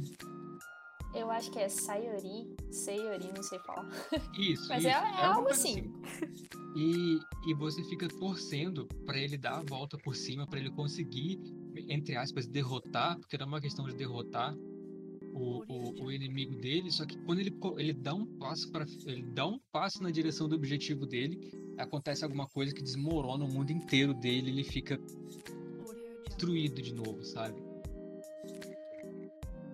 Eu 1.15 1.31
acho 1.31 1.49
que 1.49 1.59
é 1.59 1.69
Sayori. 1.69 2.55
Sayori, 2.71 3.31
não 3.33 3.41
sei 3.41 3.59
falar. 3.59 3.89
Isso. 4.37 4.67
Mas 4.69 4.79
isso. 4.79 4.87
É, 4.87 4.91
é, 4.91 5.21
é 5.21 5.25
algo 5.25 5.49
assim. 5.49 5.91
assim. 6.03 6.45
E, 6.75 7.19
e 7.47 7.53
você 7.53 7.83
fica 7.85 8.07
torcendo 8.07 8.85
para 9.05 9.17
ele 9.17 9.37
dar 9.37 9.59
a 9.59 9.63
volta 9.63 9.97
por 9.97 10.15
cima, 10.15 10.45
para 10.45 10.59
ele 10.59 10.69
conseguir, 10.69 11.39
entre 11.87 12.17
aspas, 12.17 12.45
derrotar, 12.45 13.17
porque 13.17 13.37
não 13.37 13.45
é 13.45 13.47
uma 13.47 13.61
questão 13.61 13.85
de 13.85 13.95
derrotar 13.95 14.53
o, 15.33 15.63
o, 15.67 16.05
o, 16.05 16.11
inimigo 16.11 16.55
dele, 16.55 16.91
só 16.91 17.05
que 17.05 17.17
quando 17.19 17.39
ele, 17.39 17.53
ele 17.77 17.93
dá 17.93 18.13
um 18.13 18.25
passo 18.25 18.71
para 18.71 18.85
ele 19.05 19.23
dá 19.33 19.45
um 19.45 19.59
passo 19.71 20.01
na 20.01 20.09
direção 20.09 20.47
do 20.47 20.55
objetivo 20.55 21.05
dele, 21.05 21.51
acontece 21.77 22.23
alguma 22.23 22.47
coisa 22.47 22.73
que 22.73 22.81
desmorona 22.81 23.43
o 23.43 23.51
mundo 23.51 23.71
inteiro 23.71 24.13
dele, 24.13 24.49
ele 24.49 24.63
fica 24.63 24.97
destruído 26.27 26.81
de 26.81 26.93
novo, 26.93 27.23
sabe? 27.23 27.64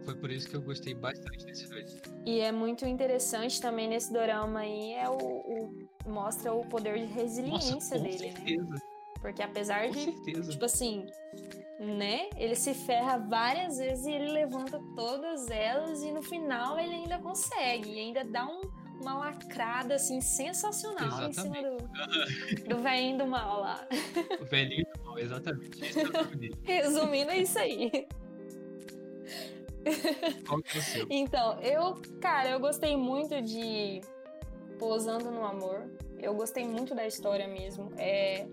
Foi 0.03 0.15
por 0.15 0.31
isso 0.31 0.49
que 0.49 0.55
eu 0.55 0.61
gostei 0.61 0.93
bastante 0.93 1.45
desse 1.45 1.67
filme. 1.67 1.85
E 2.25 2.39
é 2.39 2.51
muito 2.51 2.85
interessante 2.85 3.61
também 3.61 3.87
nesse 3.87 4.11
dorama 4.11 4.61
aí 4.61 4.93
é 4.93 5.09
o, 5.09 5.17
o 5.17 5.89
mostra 6.07 6.53
o 6.53 6.65
poder 6.65 6.97
de 6.97 7.05
resiliência 7.05 7.73
Nossa, 7.75 7.97
com 7.97 8.03
dele, 8.03 8.27
né? 8.27 8.31
certeza. 8.35 8.69
né? 8.69 8.79
Porque 9.21 9.43
apesar 9.43 9.85
com 9.87 9.91
de, 9.91 10.03
certeza. 10.05 10.51
tipo 10.51 10.65
assim, 10.65 11.05
né? 11.79 12.29
Ele 12.35 12.55
se 12.55 12.73
ferra 12.73 13.17
várias 13.17 13.77
vezes 13.77 14.05
e 14.05 14.11
ele 14.11 14.31
levanta 14.31 14.81
todas 14.95 15.49
elas 15.49 16.01
e 16.03 16.11
no 16.11 16.21
final 16.23 16.79
ele 16.79 16.95
ainda 16.95 17.19
consegue, 17.19 17.91
e 17.91 17.99
ainda 17.99 18.23
dá 18.23 18.47
um, 18.47 18.61
uma 18.99 19.17
lacrada 19.17 19.95
assim 19.95 20.21
sensacional 20.21 21.29
exatamente. 21.29 21.39
em 21.39 21.43
cima 21.43 21.61
do, 21.61 22.67
do 22.67 22.81
velhinho 22.81 23.17
do 23.19 23.27
mal 23.27 23.61
lá. 23.61 23.87
O 24.39 24.45
velhinho 24.45 24.85
do 24.95 25.03
mal, 25.03 25.19
exatamente. 25.19 25.79
Resumindo, 26.63 27.31
é 27.31 27.37
isso 27.37 27.59
aí. 27.59 28.07
Então, 31.09 31.59
eu, 31.61 32.01
cara, 32.19 32.49
eu 32.49 32.59
gostei 32.59 32.95
muito 32.95 33.41
de 33.41 34.01
Pousando 34.77 35.31
no 35.31 35.43
Amor. 35.43 35.89
Eu 36.19 36.33
gostei 36.35 36.65
muito 36.65 36.93
da 36.93 37.05
história 37.05 37.47
mesmo. 37.47 37.91
É, 37.97 38.47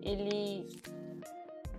ele. 0.00 0.66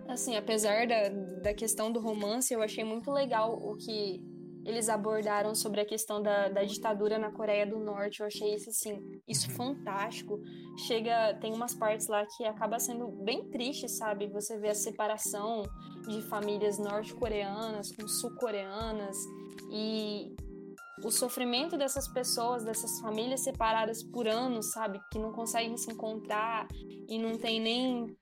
Assim, 0.08 0.36
apesar 0.36 0.86
da, 0.86 1.10
da 1.10 1.54
questão 1.54 1.92
do 1.92 2.00
romance, 2.00 2.54
eu 2.54 2.62
achei 2.62 2.84
muito 2.84 3.10
legal 3.12 3.54
o 3.54 3.76
que 3.78 4.22
eles 4.66 4.88
abordaram 4.88 5.54
sobre 5.54 5.82
a 5.82 5.86
questão 5.86 6.22
da, 6.22 6.48
da 6.50 6.64
ditadura 6.64 7.18
na 7.18 7.32
Coreia 7.32 7.66
do 7.66 7.80
Norte. 7.80 8.22
Eu 8.22 8.28
achei 8.28 8.56
isso, 8.56 8.70
assim, 8.70 9.22
isso 9.28 9.50
uhum. 9.50 9.56
fantástico. 9.56 10.40
Chega, 10.88 11.34
tem 11.42 11.54
umas 11.54 11.76
partes 11.76 12.08
lá 12.08 12.26
que 12.26 12.46
acaba 12.46 12.80
sendo 12.80 13.08
bem 13.24 13.50
triste, 13.50 13.90
sabe? 13.90 14.28
Você 14.28 14.58
vê 14.58 14.70
a 14.70 14.76
separação 14.76 15.64
de 16.08 16.22
famílias 16.24 16.80
norte-coreanas 16.80 17.92
com 17.92 18.08
sul-coreanas 18.08 19.18
e 19.70 20.34
o 21.04 21.12
sofrimento 21.12 21.78
dessas 21.78 22.08
pessoas, 22.08 22.64
dessas 22.64 23.00
famílias 23.02 23.44
separadas 23.44 24.02
por 24.02 24.28
anos, 24.28 24.72
sabe, 24.72 25.00
que 25.12 25.20
não 25.20 25.34
conseguem 25.34 25.76
se 25.76 25.92
encontrar 25.92 26.68
e 27.10 27.20
não 27.20 27.38
tem 27.38 27.60
nem 27.60 28.16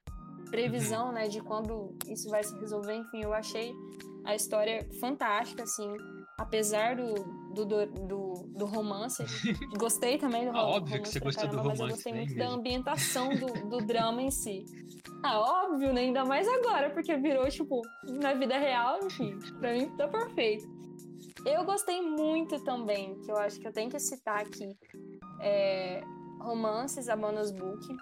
previsão, 0.50 1.06
uhum. 1.06 1.12
né, 1.12 1.28
de 1.28 1.40
quando 1.40 1.96
isso 2.08 2.28
vai 2.28 2.42
se 2.42 2.58
resolver. 2.58 2.94
Enfim, 2.94 3.22
eu 3.22 3.32
achei 3.32 3.72
a 4.24 4.34
história 4.34 4.86
fantástica, 5.00 5.62
assim, 5.62 5.88
apesar 6.42 6.96
do, 6.96 7.14
do, 7.54 7.64
do, 7.64 8.32
do 8.48 8.66
romance. 8.66 9.22
Gostei 9.78 10.18
também 10.18 10.44
do 10.44 10.50
ah, 10.50 10.60
romance. 10.60 10.76
Óbvio 10.76 11.02
que 11.02 11.08
você 11.08 11.20
gostou 11.20 11.48
do 11.48 11.56
romance. 11.56 11.80
Mas 11.80 11.90
eu 11.90 11.96
gostei 11.96 12.12
né, 12.12 12.18
muito 12.18 12.34
mesmo. 12.34 12.50
da 12.50 12.56
ambientação 12.56 13.28
do, 13.30 13.46
do 13.70 13.86
drama 13.86 14.22
em 14.22 14.30
si. 14.30 14.64
Ah, 15.22 15.38
óbvio, 15.38 15.92
né? 15.92 16.02
Ainda 16.02 16.24
mais 16.24 16.48
agora, 16.48 16.90
porque 16.90 17.16
virou, 17.16 17.48
tipo, 17.48 17.80
na 18.20 18.34
vida 18.34 18.58
real, 18.58 18.98
enfim, 19.04 19.38
pra 19.60 19.72
mim 19.72 19.88
tá 19.96 20.08
perfeito. 20.08 20.68
Eu 21.46 21.64
gostei 21.64 22.00
muito 22.02 22.62
também, 22.64 23.18
que 23.20 23.30
eu 23.30 23.36
acho 23.36 23.58
que 23.58 23.66
eu 23.66 23.72
tenho 23.72 23.90
que 23.90 23.98
citar 23.98 24.40
aqui, 24.40 24.76
é, 25.40 26.02
Romances, 26.40 27.08
a 27.08 27.16
Bonus 27.16 27.50
Book, 27.52 27.96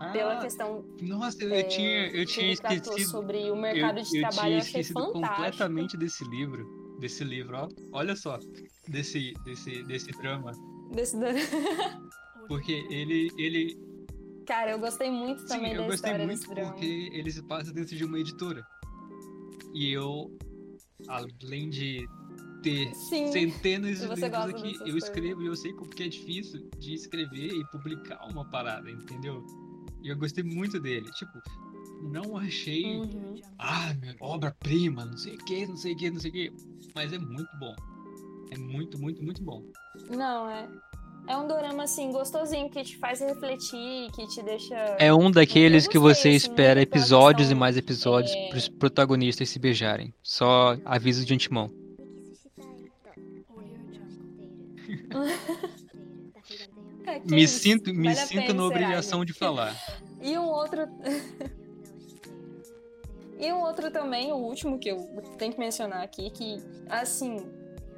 ah, 0.00 0.10
pela 0.10 0.40
questão. 0.40 0.84
Nossa, 1.00 1.44
eu, 1.44 1.54
é, 1.54 1.62
tinha, 1.62 2.08
eu 2.08 2.26
tinha 2.26 2.52
esquecido. 2.52 3.00
sobre 3.00 3.50
o 3.50 3.56
mercado 3.56 3.98
eu, 3.98 4.02
de 4.02 4.18
eu 4.18 4.28
trabalho, 4.28 4.54
eu 4.54 4.58
achei 4.58 4.80
esquecido 4.80 5.00
fantástico. 5.00 5.34
completamente 5.34 5.96
desse 5.96 6.24
livro. 6.24 6.81
Desse 7.02 7.24
livro, 7.24 7.56
ó. 7.56 7.68
Olha 7.90 8.14
só. 8.14 8.38
Desse, 8.86 9.34
desse, 9.44 9.82
desse 9.82 10.12
drama. 10.12 10.52
Desse 10.92 11.18
drama. 11.18 11.36
Porque 12.46 12.86
ele, 12.90 13.28
ele. 13.36 13.76
Cara, 14.46 14.70
eu 14.70 14.78
gostei 14.78 15.10
muito 15.10 15.40
Sim, 15.40 15.48
também 15.48 15.72
eu 15.72 15.82
da 15.82 15.88
gostei 15.88 16.16
muito 16.18 16.46
porque 16.46 17.10
ele 17.12 17.30
se 17.30 17.42
passa 17.42 17.72
dentro 17.72 17.96
de 17.96 18.04
uma 18.04 18.20
editora. 18.20 18.64
E 19.74 19.90
eu, 19.90 20.30
além 21.08 21.70
de 21.70 22.06
ter 22.62 22.94
Sim, 22.94 23.32
centenas 23.32 23.98
de 23.98 24.06
livros 24.06 24.22
aqui, 24.22 24.78
eu 24.86 24.96
escrevo 24.96 25.42
e 25.42 25.46
eu 25.46 25.56
sei 25.56 25.72
como 25.72 25.90
que 25.90 26.04
é 26.04 26.08
difícil 26.08 26.70
de 26.78 26.94
escrever 26.94 27.52
e 27.52 27.64
publicar 27.72 28.24
uma 28.30 28.48
parada, 28.48 28.88
entendeu? 28.88 29.44
E 30.02 30.08
eu 30.08 30.16
gostei 30.16 30.44
muito 30.44 30.78
dele. 30.78 31.10
Tipo, 31.12 31.40
não 32.02 32.36
achei, 32.36 32.98
Uhum. 32.98 33.40
ah, 33.58 33.94
minha 34.00 34.16
obra-prima, 34.20 35.04
não 35.04 35.16
sei 35.16 35.34
o 35.34 35.38
que, 35.38 35.66
não 35.66 35.76
sei 35.76 35.92
o 35.92 35.96
que, 35.96 36.10
não 36.10 36.20
sei 36.20 36.30
o 36.30 36.34
que. 36.34 36.52
Mas 36.94 37.12
é 37.12 37.18
muito 37.18 37.50
bom. 37.58 37.74
É 38.50 38.58
muito, 38.58 38.98
muito, 39.00 39.22
muito 39.22 39.42
bom. 39.42 39.62
Não, 40.10 40.48
é. 40.50 40.68
É 41.28 41.36
um 41.36 41.46
dorama, 41.46 41.84
assim, 41.84 42.10
gostosinho, 42.10 42.68
que 42.68 42.82
te 42.82 42.96
faz 42.98 43.20
refletir, 43.20 44.10
que 44.12 44.26
te 44.26 44.42
deixa. 44.42 44.74
É 44.98 45.14
um 45.14 45.30
daqueles 45.30 45.86
que 45.86 45.96
você 45.98 46.28
assim, 46.30 46.36
espera 46.36 46.74
pela 46.74 46.82
episódios 46.82 47.46
e 47.46 47.50
questão, 47.50 47.60
mais 47.60 47.76
episódios 47.76 48.32
é, 48.34 48.48
pros 48.48 48.68
protagonistas 48.68 49.48
se 49.48 49.58
beijarem. 49.58 50.12
Só 50.22 50.76
aviso 50.84 51.24
de 51.24 51.32
antemão. 51.32 51.70
É, 57.04 57.18
Me 57.24 57.48
sinto, 57.48 57.92
me 57.92 58.14
vale 58.14 58.26
sinto 58.28 58.42
pena, 58.46 58.54
na 58.54 58.64
obrigação 58.64 59.18
gente? 59.20 59.28
de 59.32 59.34
falar. 59.34 59.76
E 60.20 60.38
um 60.38 60.44
outro. 60.46 60.82
e 63.42 63.52
um 63.52 63.60
outro 63.60 63.90
também, 63.90 64.32
o 64.32 64.36
último 64.36 64.78
que 64.78 64.88
eu 64.88 64.98
tenho 65.36 65.52
que 65.52 65.58
mencionar 65.58 66.02
aqui, 66.02 66.30
que, 66.30 66.62
assim, 66.88 67.36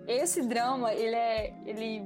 esse 0.09 0.41
drama, 0.43 0.93
ele 0.95 1.15
é. 1.15 1.55
ele 1.67 2.05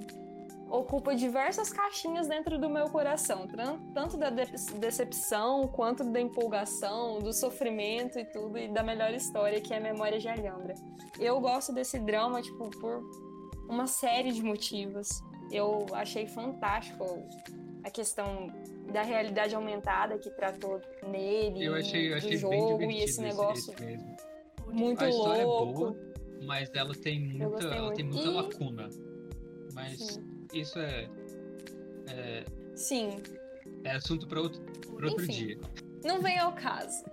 ocupa 0.70 1.14
diversas 1.14 1.72
caixinhas 1.72 2.26
dentro 2.28 2.58
do 2.58 2.68
meu 2.68 2.90
coração, 2.90 3.48
tanto 3.94 4.18
da 4.18 4.28
de- 4.28 4.52
decepção 4.78 5.66
quanto 5.68 6.04
da 6.04 6.20
empolgação, 6.20 7.20
do 7.20 7.32
sofrimento 7.32 8.18
e 8.18 8.24
tudo, 8.26 8.58
e 8.58 8.68
da 8.68 8.82
melhor 8.82 9.14
história, 9.14 9.62
que 9.62 9.72
é 9.72 9.78
a 9.78 9.80
Memória 9.80 10.18
de 10.18 10.28
Alhambra. 10.28 10.74
Eu 11.18 11.40
gosto 11.40 11.72
desse 11.72 11.98
drama, 11.98 12.42
tipo, 12.42 12.68
por 12.80 13.02
uma 13.66 13.86
série 13.86 14.30
de 14.30 14.42
motivos. 14.42 15.08
Eu 15.50 15.86
achei 15.92 16.26
fantástico 16.26 17.04
a 17.82 17.90
questão 17.90 18.48
da 18.92 19.02
realidade 19.02 19.54
aumentada 19.54 20.18
que 20.18 20.30
tratou 20.30 20.80
nele, 21.06 21.64
Eu 21.64 21.74
achei, 21.74 22.06
eu 22.06 22.12
do 22.12 22.16
achei 22.16 22.30
bem 22.48 22.60
jogo 22.68 22.82
e 22.90 23.02
esse 23.02 23.20
negócio 23.20 23.72
esse 23.74 23.84
mesmo. 23.84 24.16
muito 24.72 25.02
A 25.04 25.08
história 25.08 25.44
louco. 25.44 25.70
é 25.70 25.74
boa, 25.74 25.96
mas 26.46 26.70
ela 26.74 26.94
tem 26.94 27.20
muita, 27.20 27.64
ela 27.66 27.92
tem 27.92 28.04
muita 28.04 28.24
E- 28.28 28.34
lacuna. 28.34 28.88
Mas 29.74 29.98
Sim. 29.98 30.24
isso 30.54 30.78
é, 30.78 31.08
é, 32.08 32.44
Sim, 32.74 33.22
é 33.84 33.92
assunto 33.96 34.26
para 34.26 34.40
outro, 34.40 34.60
pra 34.96 35.06
outro 35.08 35.24
Enfim. 35.24 35.32
dia. 35.46 35.58
não 36.04 36.20
vem 36.20 36.38
ao 36.38 36.52
caso. 36.52 37.04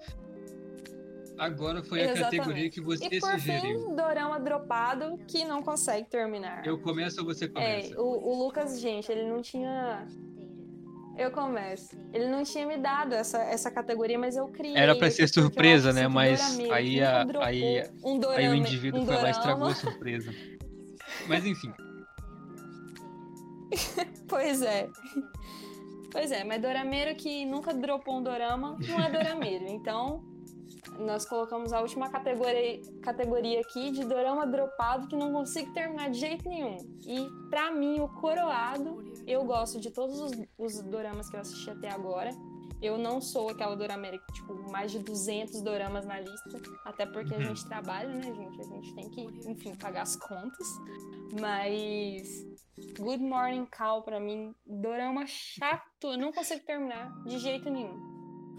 Agora 1.37 1.83
foi 1.83 1.99
a 1.99 2.03
Exatamente. 2.13 2.37
categoria 2.37 2.69
que 2.69 2.79
você 2.79 3.05
E 3.11 3.19
por 3.19 3.31
sugeriu. 3.31 3.89
fim, 3.89 3.95
dorama 3.95 4.39
dropado 4.39 5.17
que 5.27 5.43
não 5.43 5.61
consegue 5.61 6.07
terminar. 6.09 6.65
Eu 6.65 6.79
começo 6.79 7.19
ou 7.19 7.25
você 7.25 7.49
começa? 7.49 7.93
É, 7.93 7.99
o, 7.99 8.03
o 8.05 8.45
Lucas, 8.45 8.79
gente, 8.79 9.11
ele 9.11 9.27
não 9.29 9.41
tinha. 9.41 10.07
Eu 11.17 11.31
começo. 11.31 11.95
Ele 12.13 12.27
não 12.27 12.43
tinha 12.43 12.65
me 12.67 12.77
dado 12.77 13.13
essa, 13.13 13.37
essa 13.39 13.71
categoria, 13.71 14.19
mas 14.19 14.35
eu 14.35 14.47
criei. 14.49 14.75
Era 14.75 14.95
pra 14.97 15.09
ser 15.09 15.27
surpresa, 15.29 15.93
né? 15.93 16.01
que 16.03 16.07
Mas 16.09 16.59
aí 16.69 17.01
a- 17.01 17.25
aí- 17.41 17.89
um 18.03 18.19
dorama, 18.19 18.39
Aí 18.39 18.49
o 18.49 18.55
indivíduo 18.55 19.01
um 19.01 19.05
foi 19.05 19.15
lá 19.15 19.27
e 19.29 19.31
estragou 19.31 19.67
a 19.67 19.75
surpresa. 19.75 20.31
Mas 21.27 21.45
enfim, 21.45 21.71
Pois 24.27 24.61
é. 24.61 24.89
Pois 26.11 26.31
é, 26.31 26.43
mas 26.43 26.61
dorameiro 26.61 27.13
que 27.15 27.45
nunca 27.45 27.73
dropou 27.73 28.17
um 28.19 28.23
dorama 28.23 28.77
não 28.87 28.99
é 29.03 29.09
dorameiro. 29.11 29.65
Então, 29.69 30.23
nós 30.99 31.25
colocamos 31.25 31.73
a 31.73 31.81
última 31.81 32.09
categoria, 32.09 32.79
categoria 33.01 33.61
aqui 33.61 33.91
de 33.91 34.03
dorama 34.05 34.45
dropado 34.47 35.07
que 35.07 35.15
não 35.15 35.31
consigo 35.31 35.73
terminar 35.73 36.09
de 36.09 36.19
jeito 36.19 36.47
nenhum. 36.47 36.77
E 37.05 37.27
pra 37.49 37.71
mim, 37.71 37.99
o 37.99 38.07
coroado, 38.07 39.03
eu 39.27 39.43
gosto 39.45 39.79
de 39.79 39.91
todos 39.91 40.19
os, 40.19 40.31
os 40.57 40.81
doramas 40.81 41.29
que 41.29 41.35
eu 41.35 41.39
assisti 41.41 41.69
até 41.69 41.89
agora. 41.89 42.29
Eu 42.81 42.97
não 42.97 43.21
sou 43.21 43.49
aquela 43.49 43.75
dorameira 43.75 44.17
que, 44.19 44.33
tipo, 44.33 44.53
mais 44.69 44.91
de 44.91 44.99
200 44.99 45.61
doramas 45.61 46.05
na 46.05 46.19
lista. 46.19 46.61
Até 46.83 47.05
porque 47.05 47.33
a 47.33 47.37
Uhum. 47.37 47.43
gente 47.45 47.65
trabalha, 47.67 48.09
né, 48.09 48.21
gente? 48.21 48.61
A 48.61 48.63
gente 48.65 48.93
tem 48.93 49.09
que, 49.09 49.21
enfim, 49.49 49.73
pagar 49.75 50.01
as 50.03 50.15
contas. 50.17 50.67
Mas 51.39 52.45
Good 52.99 53.23
Morning 53.23 53.65
Call, 53.65 54.03
pra 54.03 54.19
mim, 54.19 54.53
dorama 54.65 55.25
chato. 55.25 55.83
Eu 56.03 56.17
não 56.17 56.31
consigo 56.31 56.63
terminar 56.65 57.11
de 57.23 57.39
jeito 57.39 57.69
nenhum. 57.69 58.04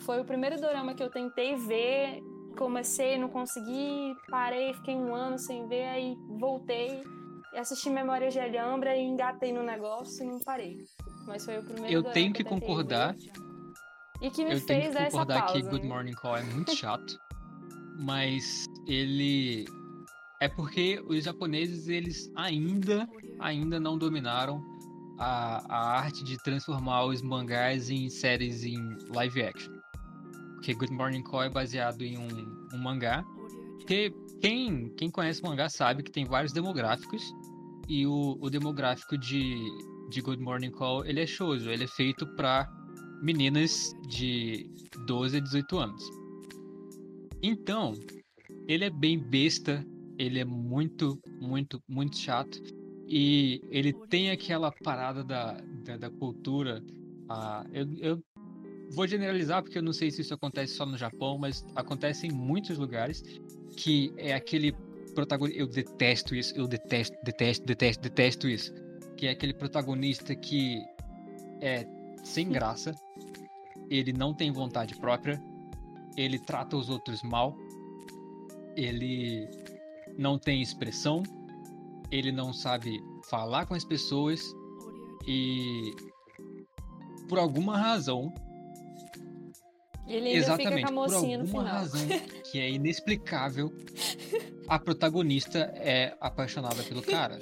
Foi 0.00 0.20
o 0.20 0.24
primeiro 0.24 0.60
dorama 0.60 0.94
que 0.94 1.02
eu 1.02 1.10
tentei 1.10 1.56
ver. 1.56 2.22
Comecei, 2.56 3.18
não 3.18 3.28
consegui, 3.28 4.14
parei, 4.30 4.72
fiquei 4.74 4.94
um 4.96 5.14
ano 5.14 5.38
sem 5.38 5.68
ver, 5.68 5.84
aí 5.88 6.16
voltei, 6.38 7.04
assisti 7.54 7.90
Memória 7.90 8.30
de 8.30 8.40
Alhambra 8.40 8.96
e 8.96 9.02
engatei 9.02 9.52
no 9.52 9.62
negócio 9.62 10.24
e 10.24 10.26
não 10.26 10.38
parei. 10.40 10.78
Mas 11.26 11.44
foi 11.44 11.58
o 11.58 11.62
primeiro 11.62 11.92
eu 11.92 12.00
dorama 12.00 12.14
tenho 12.14 12.32
que 12.32 12.40
eu 12.42 12.46
tentei 12.46 12.68
concordar. 12.68 13.14
ver 13.14 13.32
E 14.22 14.30
que 14.30 14.44
me 14.44 14.54
Eu 14.54 14.64
tenho 14.64 14.80
fez 14.80 14.88
que 14.88 14.94
dar 14.94 15.00
essa 15.02 15.18
concordar 15.18 15.44
pausa. 15.44 15.60
que 15.60 15.68
Good 15.68 15.82
né? 15.82 15.88
Morning 15.94 16.14
Call 16.14 16.36
é 16.38 16.42
muito 16.44 16.72
chato. 16.74 17.18
mas 17.98 18.64
ele. 18.86 19.66
É 20.40 20.48
porque 20.48 21.02
os 21.06 21.24
japoneses, 21.24 21.88
eles 21.88 22.30
ainda, 22.36 23.08
ainda 23.40 23.80
não 23.80 23.96
dominaram 23.96 24.62
a, 25.18 25.62
a 25.74 25.98
arte 25.98 26.22
de 26.24 26.36
transformar 26.42 27.04
os 27.06 27.22
mangás 27.22 27.88
em 27.90 28.08
séries 28.10 28.64
em 28.64 28.78
live 29.14 29.42
action. 29.42 29.75
Porque 30.56 30.74
Good 30.74 30.92
Morning 30.92 31.22
Call 31.22 31.44
é 31.44 31.50
baseado 31.50 32.02
em 32.02 32.18
um, 32.18 32.28
um 32.74 32.78
mangá. 32.78 33.24
Porque 33.78 34.12
quem, 34.40 34.88
quem 34.96 35.10
conhece 35.10 35.42
mangá 35.42 35.68
sabe 35.68 36.02
que 36.02 36.10
tem 36.10 36.24
vários 36.24 36.52
demográficos. 36.52 37.22
E 37.88 38.06
o, 38.06 38.36
o 38.40 38.50
demográfico 38.50 39.16
de, 39.16 39.56
de 40.10 40.20
Good 40.20 40.42
Morning 40.42 40.72
Call, 40.72 41.04
ele 41.04 41.20
é 41.20 41.26
shoujo. 41.26 41.70
Ele 41.70 41.84
é 41.84 41.88
feito 41.88 42.26
para 42.34 42.68
meninas 43.22 43.92
de 44.08 44.68
12 45.06 45.36
a 45.36 45.40
18 45.40 45.78
anos. 45.78 46.02
Então, 47.42 47.94
ele 48.66 48.84
é 48.84 48.90
bem 48.90 49.18
besta, 49.18 49.86
ele 50.18 50.40
é 50.40 50.44
muito, 50.44 51.18
muito, 51.40 51.80
muito 51.88 52.16
chato. 52.16 52.60
E 53.06 53.60
ele 53.70 53.92
tem 54.08 54.30
aquela 54.30 54.72
parada 54.72 55.22
da, 55.22 55.60
da, 55.84 55.96
da 55.96 56.10
cultura. 56.10 56.82
ah, 57.28 57.64
eu, 57.72 57.86
eu 57.98 58.24
vou 58.90 59.06
generalizar 59.06 59.62
porque 59.62 59.78
eu 59.78 59.82
não 59.82 59.92
sei 59.92 60.10
se 60.10 60.22
isso 60.22 60.34
acontece 60.34 60.74
só 60.74 60.86
no 60.86 60.96
Japão, 60.96 61.38
mas 61.38 61.64
acontece 61.74 62.26
em 62.26 62.32
muitos 62.32 62.78
lugares. 62.78 63.22
Que 63.76 64.12
é 64.16 64.32
aquele 64.34 64.72
protagonista. 65.14 65.60
Eu 65.60 65.66
detesto 65.66 66.34
isso, 66.34 66.54
eu 66.56 66.66
detesto, 66.66 67.16
detesto, 67.22 67.66
detesto, 67.66 68.02
detesto 68.02 68.48
isso. 68.48 68.72
Que 69.16 69.26
é 69.26 69.30
aquele 69.30 69.52
protagonista 69.54 70.34
que 70.34 70.82
é 71.60 71.86
sem 72.22 72.48
graça, 72.48 72.94
ele 73.88 74.12
não 74.12 74.34
tem 74.34 74.50
vontade 74.50 74.94
própria, 74.96 75.40
ele 76.16 76.38
trata 76.38 76.76
os 76.76 76.90
outros 76.90 77.22
mal, 77.22 77.56
ele 78.76 79.48
não 80.18 80.38
tem 80.38 80.60
expressão, 80.60 81.22
ele 82.10 82.32
não 82.32 82.52
sabe 82.52 83.00
falar 83.28 83.66
com 83.66 83.74
as 83.74 83.84
pessoas 83.84 84.42
e 85.26 85.94
por 87.28 87.38
alguma 87.38 87.76
razão, 87.76 88.32
Ele 90.08 90.28
ainda 90.28 90.38
exatamente, 90.38 90.74
fica 90.76 90.92
com 90.92 91.00
a 91.00 91.04
por 91.04 91.12
mocinha 91.12 91.38
no 91.38 91.44
alguma 91.44 91.62
final. 91.64 91.78
razão 91.80 92.08
que 92.50 92.58
é 92.60 92.70
inexplicável, 92.70 93.72
a 94.68 94.78
protagonista 94.78 95.58
é 95.76 96.16
apaixonada 96.20 96.82
pelo 96.84 97.02
cara. 97.02 97.38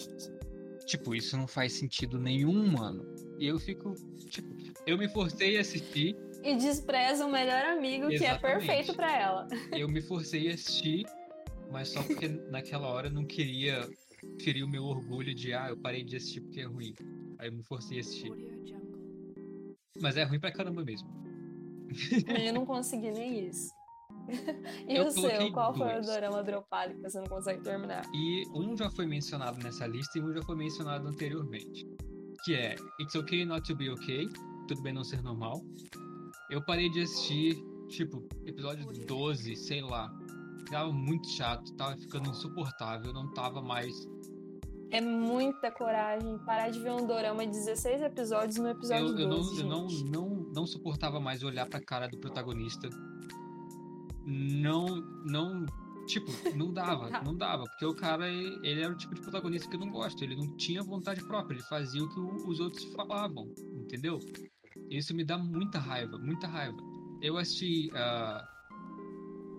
Tipo, 0.86 1.14
isso 1.14 1.36
não 1.36 1.46
faz 1.46 1.72
sentido 1.74 2.18
nenhum, 2.18 2.66
mano. 2.72 3.04
E 3.38 3.46
eu 3.46 3.58
fico, 3.58 3.94
tipo, 4.28 4.48
eu 4.86 4.96
me 4.98 5.08
forcei 5.08 5.56
a 5.56 5.60
assistir 5.62 6.14
E 6.42 6.54
despreza 6.56 7.24
o 7.26 7.30
melhor 7.32 7.64
amigo, 7.64 8.08
que 8.08 8.14
é 8.14 8.16
Exatamente. 8.30 8.66
perfeito 8.66 8.94
pra 8.94 9.18
ela. 9.18 9.48
eu 9.72 9.88
me 9.88 10.00
forcei 10.02 10.50
a 10.50 10.54
assistir, 10.54 11.06
mas 11.70 11.88
só 11.88 12.02
porque 12.02 12.28
naquela 12.28 12.88
hora 12.88 13.08
eu 13.08 13.12
não 13.12 13.24
queria 13.24 13.88
ferir 14.42 14.62
o 14.62 14.68
meu 14.68 14.84
orgulho 14.84 15.34
de, 15.34 15.52
ah, 15.54 15.68
eu 15.70 15.76
parei 15.76 16.04
de 16.04 16.16
assistir 16.16 16.40
porque 16.42 16.60
é 16.60 16.64
ruim. 16.64 16.94
Aí 17.38 17.48
eu 17.48 17.52
me 17.52 17.62
forcei 17.62 17.96
a 17.98 18.00
assistir. 18.00 18.30
Mas 20.00 20.16
é 20.16 20.24
ruim 20.24 20.38
pra 20.40 20.52
caramba 20.52 20.84
mesmo. 20.84 21.08
Eu 22.46 22.52
não 22.52 22.66
consegui 22.66 23.10
nem 23.10 23.48
isso. 23.48 23.72
E 24.88 24.96
Eu 24.96 25.06
o 25.06 25.10
seu? 25.10 25.52
Qual 25.52 25.74
foi 25.74 25.88
o 25.88 25.92
dois. 25.94 26.06
dorama 26.06 26.42
dropado 26.42 26.94
que 26.94 27.00
você 27.00 27.18
não 27.18 27.26
consegue 27.26 27.62
terminar? 27.62 28.04
E 28.14 28.44
um 28.54 28.76
já 28.76 28.90
foi 28.90 29.06
mencionado 29.06 29.58
nessa 29.62 29.86
lista 29.86 30.18
e 30.18 30.22
um 30.22 30.32
já 30.32 30.42
foi 30.42 30.56
mencionado 30.56 31.08
anteriormente. 31.08 31.86
Que 32.44 32.54
é 32.54 32.76
It's 33.00 33.14
Okay 33.14 33.44
Not 33.44 33.66
to 33.66 33.76
Be 33.76 33.90
Okay, 33.90 34.28
Tudo 34.68 34.82
Bem 34.82 34.92
Não 34.92 35.04
Ser 35.04 35.22
Normal. 35.22 35.62
Eu 36.50 36.62
parei 36.64 36.90
de 36.90 37.02
assistir, 37.02 37.56
tipo, 37.88 38.26
episódio 38.44 38.86
12, 39.06 39.56
sei 39.56 39.80
lá. 39.80 40.10
Tava 40.70 40.92
muito 40.92 41.28
chato, 41.28 41.74
tava 41.74 41.96
ficando 41.96 42.30
insuportável, 42.30 43.12
não 43.12 43.32
tava 43.32 43.62
mais 43.62 43.94
É 44.96 45.00
muita 45.00 45.70
coragem 45.72 46.38
parar 46.46 46.70
de 46.70 46.78
ver 46.78 46.92
um 46.92 47.06
dorama 47.06 47.44
de 47.44 47.52
16 47.52 48.02
episódios 48.02 48.56
no 48.58 48.68
episódio 48.68 49.08
eu, 49.08 49.18
eu, 49.18 49.28
12, 49.28 49.64
não, 49.64 49.70
eu 49.70 49.82
não, 49.82 49.88
gente. 49.88 50.10
não, 50.10 50.28
não 50.54 50.66
suportava 50.66 51.18
mais 51.18 51.42
olhar 51.42 51.66
pra 51.68 51.80
cara 51.80 52.06
do 52.06 52.16
protagonista. 52.18 52.88
Não, 54.26 54.86
não, 55.26 55.66
tipo, 56.06 56.30
não 56.56 56.72
dava, 56.72 57.08
não 57.22 57.34
dava, 57.36 57.64
porque 57.64 57.84
o 57.84 57.94
cara, 57.94 58.28
ele 58.28 58.58
ele 58.66 58.82
era 58.82 58.92
o 58.92 58.96
tipo 58.96 59.14
de 59.14 59.20
protagonista 59.20 59.68
que 59.68 59.76
eu 59.76 59.80
não 59.80 59.90
gosto, 59.90 60.22
ele 60.24 60.36
não 60.36 60.56
tinha 60.56 60.82
vontade 60.82 61.22
própria, 61.26 61.56
ele 61.56 61.62
fazia 61.64 62.02
o 62.02 62.08
que 62.08 62.20
o- 62.20 62.48
os 62.48 62.60
outros 62.60 62.84
falavam, 62.94 63.52
entendeu? 63.74 64.18
Isso 64.90 65.14
me 65.14 65.24
dá 65.24 65.36
muita 65.36 65.78
raiva, 65.78 66.16
muita 66.18 66.46
raiva. 66.46 66.78
Eu 67.20 67.36
assisti, 67.36 67.90
ah, 67.94 68.46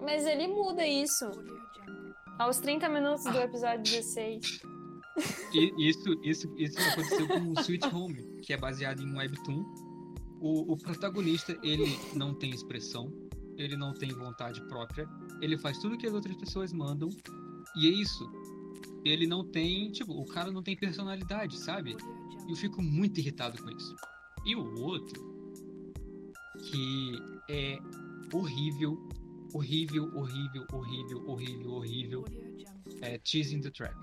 Mas 0.02 0.26
ele 0.26 0.48
muda 0.48 0.86
isso. 0.86 1.26
Aos 2.38 2.60
30 2.60 2.90
minutos 2.90 3.26
Ah. 3.28 3.32
do 3.32 3.38
episódio 3.40 3.84
16. 3.84 4.60
Isso, 5.78 6.20
isso, 6.24 6.54
isso 6.58 6.78
aconteceu 6.80 7.28
com 7.28 7.52
o 7.52 7.60
Sweet 7.62 7.88
Home, 7.88 8.40
que 8.42 8.52
é 8.52 8.58
baseado 8.58 9.02
em 9.02 9.12
um 9.12 9.18
webtoon. 9.18 9.64
O, 10.42 10.74
o 10.74 10.78
protagonista, 10.78 11.58
ele 11.64 11.98
não 12.14 12.34
tem 12.34 12.52
expressão, 12.52 13.12
ele 13.58 13.78
não 13.78 13.94
tem 13.94 14.10
vontade 14.10 14.62
própria, 14.68 15.08
ele 15.42 15.58
faz 15.58 15.78
tudo 15.78 15.98
que 15.98 16.06
as 16.06 16.14
outras 16.14 16.36
pessoas 16.36 16.74
mandam, 16.74 17.10
e 17.78 17.88
é 17.88 17.92
isso. 17.92 18.30
Ele 19.04 19.26
não 19.26 19.44
tem, 19.44 19.92
tipo, 19.92 20.14
o 20.14 20.26
cara 20.26 20.52
não 20.52 20.62
tem 20.62 20.76
personalidade, 20.76 21.58
sabe? 21.58 21.96
E 22.48 22.52
eu 22.52 22.56
fico 22.56 22.82
muito 22.82 23.20
irritado 23.20 23.62
com 23.62 23.70
isso. 23.70 23.96
E 24.46 24.56
o 24.56 24.82
outro, 24.82 25.24
que 26.70 27.18
é 27.50 27.80
horrível, 28.34 28.98
horrível, 29.54 30.12
horrível, 30.14 30.66
horrível, 30.74 31.24
horrível, 31.28 31.72
horrível, 31.72 32.26
é 33.02 33.18
Teasing 33.20 33.62
the 33.62 33.72
Trap. 33.72 33.96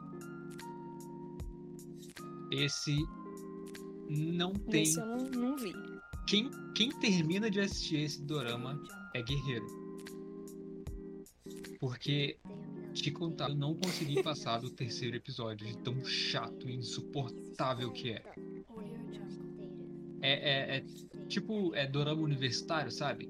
Esse 2.53 2.95
não 4.09 4.53
tem. 4.53 4.83
Isso 4.83 5.01
eu 5.01 5.07
não, 5.07 5.31
não 5.31 5.57
vi. 5.57 5.73
Quem, 6.27 6.51
quem 6.75 6.91
termina 6.91 7.51
de 7.51 7.61
assistir 7.61 8.03
esse 8.03 8.23
dorama 8.23 8.81
é 9.15 9.23
guerreiro. 9.23 9.67
Porque 11.81 12.39
te 12.93 13.11
contar, 13.11 13.49
eu 13.49 13.57
não 13.57 13.75
consegui 13.75 14.23
passar 14.23 14.61
do 14.61 14.71
terceiro 14.71 15.17
episódio, 15.17 15.67
de 15.67 15.77
tão 15.79 16.05
chato 16.05 16.69
e 16.69 16.77
insuportável 16.77 17.91
que 17.91 18.11
é. 18.11 18.23
É, 20.21 20.33
é, 20.33 20.77
é 20.77 20.85
tipo, 21.27 21.75
é 21.75 21.87
dorama 21.87 22.23
universitário, 22.23 22.93
sabe? 22.93 23.29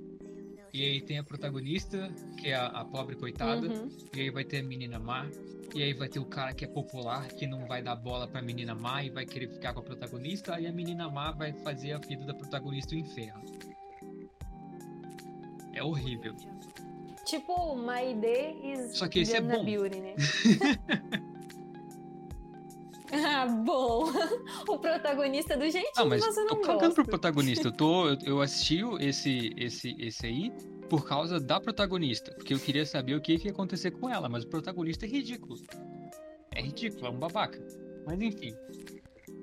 E 0.73 0.82
aí 0.85 1.01
tem 1.03 1.19
a 1.19 1.23
protagonista, 1.24 2.11
que 2.39 2.49
é 2.49 2.55
a, 2.55 2.66
a 2.66 2.85
pobre 2.85 3.15
coitada, 3.16 3.66
Uhum. 3.69 3.89
e 4.15 4.20
aí 4.20 4.31
vai 4.31 4.43
ter 4.44 4.61
a 4.61 4.62
menina 4.62 4.99
má, 4.99 5.27
e 5.74 5.82
aí 5.82 5.93
vai 5.93 6.09
ter 6.09 6.19
o 6.19 6.24
cara 6.24 6.55
que 6.55 6.65
é 6.65 6.69
popular, 6.69 7.28
que 7.28 7.47
não 7.47 7.66
vai 7.66 7.82
dar 7.82 7.94
bola 7.97 8.27
pra 8.27 8.40
menina 8.40 8.74
má 8.74 9.05
e 9.05 9.11
vai 9.11 9.27
querer 9.27 9.49
ficar 9.49 9.74
com 9.74 9.81
a 9.81 9.82
protagonista, 9.82 10.55
aí 10.55 10.66
a 10.66 10.73
menina 10.73 11.11
má 11.11 11.31
vai 11.31 11.53
fazer 11.53 11.93
a 11.93 11.99
vida 11.99 12.24
da 12.24 12.32
protagonista 12.35 12.94
o 12.94 12.99
inferno. 12.99 13.43
É 15.74 15.82
horrível. 15.82 16.35
Tipo, 17.27 17.77
My 17.77 18.15
Day 18.15 18.73
is 18.73 18.97
Só 18.97 19.09
que 19.09 19.20
esse 19.20 19.36
é 19.36 19.40
bom. 19.40 19.65
Beauty, 19.65 20.01
né? 20.01 20.15
ah, 23.12 23.47
bom. 23.47 24.05
o 24.66 24.78
protagonista 24.78 25.56
do 25.56 25.64
jeitinho 25.64 25.93
Ah, 25.97 26.05
mas 26.05 26.24
você 26.24 26.40
não 26.44 26.56
tô 26.56 26.60
cagando 26.62 26.94
pro 26.94 27.05
protagonista. 27.05 27.68
Eu, 27.68 27.72
tô, 27.72 28.09
eu, 28.24 28.40
assisti 28.40 28.80
esse, 29.01 29.52
esse, 29.56 29.94
esse 29.98 30.26
aí 30.26 30.52
por 30.89 31.06
causa 31.06 31.39
da 31.39 31.60
protagonista. 31.60 32.32
Porque 32.32 32.55
eu 32.55 32.59
queria 32.59 32.86
saber 32.86 33.14
o 33.14 33.20
que, 33.20 33.39
que 33.39 33.48
ia 33.48 33.52
acontecer 33.52 33.90
com 33.90 34.09
ela, 34.09 34.28
mas 34.28 34.44
o 34.44 34.48
protagonista 34.48 35.05
é 35.05 35.09
ridículo. 35.09 35.60
É 36.55 36.62
ridículo, 36.62 37.06
é 37.06 37.10
um 37.10 37.18
babaca. 37.18 37.62
Mas 38.06 38.20
enfim, 38.20 38.55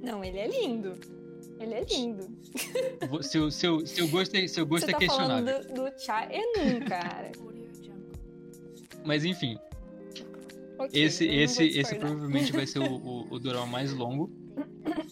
Não, 0.02 0.24
ele 0.24 0.40
é 0.40 0.48
lindo. 0.48 0.96
Ele 1.60 1.74
é 1.74 1.84
lindo. 1.84 2.28
seu, 3.22 3.52
seu, 3.52 3.86
seu 3.86 4.08
gosto 4.08 4.36
é, 4.36 4.48
seu 4.48 4.66
gosto 4.66 4.86
você 4.86 4.92
é 4.92 4.94
tá 4.94 5.00
questionável. 5.00 5.46
falando 5.46 5.68
do, 5.74 5.92
do 5.92 6.00
Cha 6.00 6.28
Enun, 6.32 6.86
cara. 6.88 7.32
Mas 9.06 9.26
enfim, 9.26 9.58
Ok, 10.80 10.90
esse, 10.94 11.28
esse, 11.28 11.68
esse 11.68 11.96
provavelmente 11.96 12.54
vai 12.54 12.66
ser 12.66 12.80
o, 12.80 12.96
o, 12.96 13.34
o 13.34 13.40
drama 13.40 13.66
mais 13.66 13.94
longo. 13.94 14.32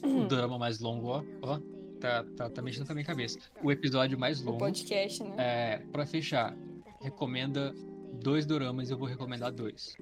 O 0.04 0.26
drama 0.26 0.58
mais 0.58 0.80
longo, 0.80 1.08
ó. 1.08 1.24
ó 1.42 1.60
tá, 2.00 2.24
tá, 2.36 2.50
tá 2.50 2.62
mexendo 2.62 2.86
com 2.86 2.94
a 2.94 2.96
minha 2.96 3.06
cabeça. 3.06 3.38
O 3.62 3.72
episódio 3.72 4.18
mais 4.18 4.42
O 4.42 4.46
longo. 4.46 4.60
podcast, 4.60 5.24
né? 5.24 5.36
É, 5.38 5.78
pra 5.92 6.06
fechar, 6.06 6.56
recomenda 7.02 7.74
dois 8.14 8.46
doramas, 8.46 8.90
eu 8.90 8.98
vou 8.98 9.08
recomendar 9.08 9.52
dois. 9.52 9.96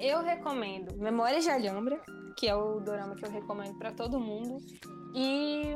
Eu 0.00 0.22
recomendo 0.22 0.96
Memórias 0.96 1.44
de 1.44 1.50
Alhambra, 1.50 2.00
que 2.36 2.46
é 2.46 2.54
o 2.54 2.80
dorama 2.80 3.14
que 3.14 3.24
eu 3.24 3.30
recomendo 3.30 3.76
pra 3.78 3.92
todo 3.92 4.18
mundo. 4.18 4.58
E 5.14 5.74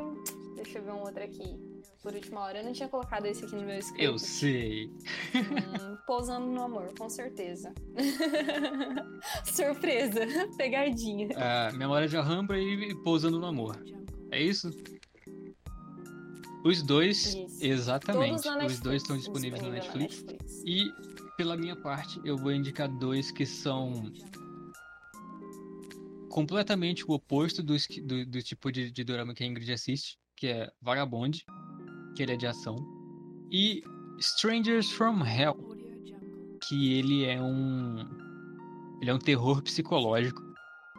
deixa 0.56 0.78
eu 0.78 0.84
ver 0.84 0.92
um 0.92 1.00
outro 1.00 1.22
aqui. 1.22 1.67
Por 2.08 2.14
última 2.14 2.40
hora, 2.40 2.60
eu 2.60 2.64
não 2.64 2.72
tinha 2.72 2.88
colocado 2.88 3.26
esse 3.26 3.44
aqui 3.44 3.54
no 3.54 3.66
meu 3.66 3.78
script. 3.80 4.02
Eu 4.02 4.18
sei. 4.18 4.86
Hum, 5.34 5.98
Pousando 6.06 6.46
no 6.46 6.62
amor, 6.62 6.90
com 6.98 7.06
certeza. 7.10 7.70
Surpresa, 9.44 10.20
pegadinha. 10.56 11.28
É, 11.36 11.70
Memória 11.72 12.08
de 12.08 12.16
Alhambra 12.16 12.58
e 12.58 12.94
Pousando 13.04 13.38
no 13.38 13.44
Amor. 13.44 13.78
É 14.30 14.42
isso? 14.42 14.70
Os 16.64 16.82
dois, 16.82 17.34
Isso. 17.34 17.58
exatamente. 17.62 18.46
Na 18.46 18.56
Netflix. 18.56 18.72
Os 18.72 18.80
dois 18.80 19.02
estão 19.02 19.16
disponíveis 19.18 19.62
no 19.62 19.70
disponível 19.70 20.00
Netflix. 20.00 20.24
na 20.24 20.32
Netflix. 20.32 20.62
E, 20.64 21.36
pela 21.36 21.58
minha 21.58 21.76
parte, 21.76 22.18
eu 22.24 22.38
vou 22.38 22.52
indicar 22.52 22.88
dois 22.88 23.30
que 23.30 23.44
são 23.44 24.10
completamente 26.30 27.04
o 27.04 27.12
oposto 27.12 27.62
do, 27.62 27.76
do, 28.02 28.24
do 28.24 28.42
tipo 28.42 28.72
de, 28.72 28.90
de 28.90 29.04
dorama 29.04 29.34
que 29.34 29.44
a 29.44 29.46
Ingrid 29.46 29.70
assiste, 29.70 30.18
que 30.34 30.46
é 30.46 30.70
Vagabond, 30.80 31.44
que 32.18 32.24
ele 32.24 32.32
é 32.32 32.36
de 32.36 32.48
ação, 32.48 32.76
e 33.48 33.80
Strangers 34.18 34.90
from 34.90 35.24
Hell, 35.24 35.56
que 36.66 36.94
ele 36.94 37.24
é 37.24 37.40
um 37.40 38.04
ele 39.00 39.08
é 39.08 39.14
um 39.14 39.20
terror 39.20 39.62
psicológico, 39.62 40.42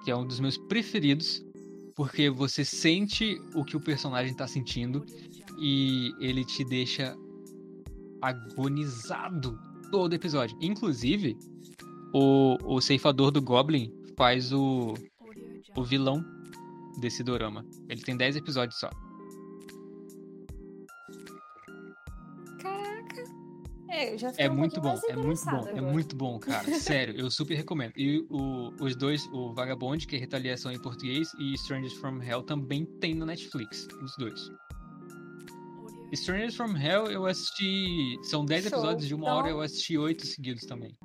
que 0.06 0.10
é 0.12 0.16
um 0.16 0.26
dos 0.26 0.40
meus 0.40 0.58
preferidos, 0.58 1.46
porque 1.94 2.30
você 2.30 2.64
sente 2.64 3.38
o 3.54 3.66
que 3.66 3.76
o 3.76 3.82
personagem 3.82 4.34
tá 4.34 4.48
sentindo 4.48 5.06
e 5.60 6.14
ele 6.22 6.46
te 6.46 6.64
deixa 6.64 7.14
agonizado 8.22 9.60
todo 9.92 10.14
episódio. 10.14 10.58
Inclusive, 10.62 11.38
o, 12.14 12.56
o 12.64 12.80
ceifador 12.80 13.30
do 13.30 13.42
Goblin 13.42 13.94
faz 14.16 14.54
o, 14.54 14.94
o 15.76 15.84
vilão 15.84 16.24
desse 17.02 17.22
dorama. 17.22 17.66
Ele 17.90 18.02
tem 18.02 18.16
10 18.16 18.38
episódios 18.38 18.80
só. 18.80 18.90
É, 24.00 24.18
já 24.18 24.32
É 24.38 24.50
um 24.50 24.56
muito 24.56 24.80
bom, 24.80 24.90
é 25.10 25.16
muito 25.16 25.16
bom, 25.16 25.20
interessada 25.20 25.70
é 25.70 25.78
agora. 25.78 25.94
muito 25.94 26.16
bom, 26.16 26.40
cara. 26.40 26.64
Sério, 26.80 27.16
eu 27.20 27.30
super 27.30 27.56
recomendo. 27.56 27.94
E 27.98 28.26
o- 28.30 28.72
os 28.80 28.96
dois, 28.96 29.26
o 29.34 29.54
Vagabond, 29.54 30.06
que 30.08 30.16
é 30.16 30.20
Retaliação 30.20 30.72
em 30.72 30.80
português, 30.82 31.28
e 31.40 31.54
Strangers 31.56 31.94
from 31.94 32.22
Hell 32.22 32.44
também 32.44 32.86
tem 32.86 33.14
no 33.14 33.26
Netflix, 33.26 33.88
os 34.02 34.16
dois. 34.18 34.40
Strangers 36.14 36.56
from 36.56 36.76
Hell 36.76 37.06
eu 37.12 37.26
assisti. 37.26 38.18
São 38.24 38.44
10 38.46 38.64
Show. 38.66 38.72
episódios 38.80 39.08
de 39.08 39.14
uma 39.14 39.34
hora, 39.34 39.50
eu 39.50 39.62
assisti 39.62 39.98
8 39.98 40.26
seguidos 40.26 40.64
também. 40.66 40.96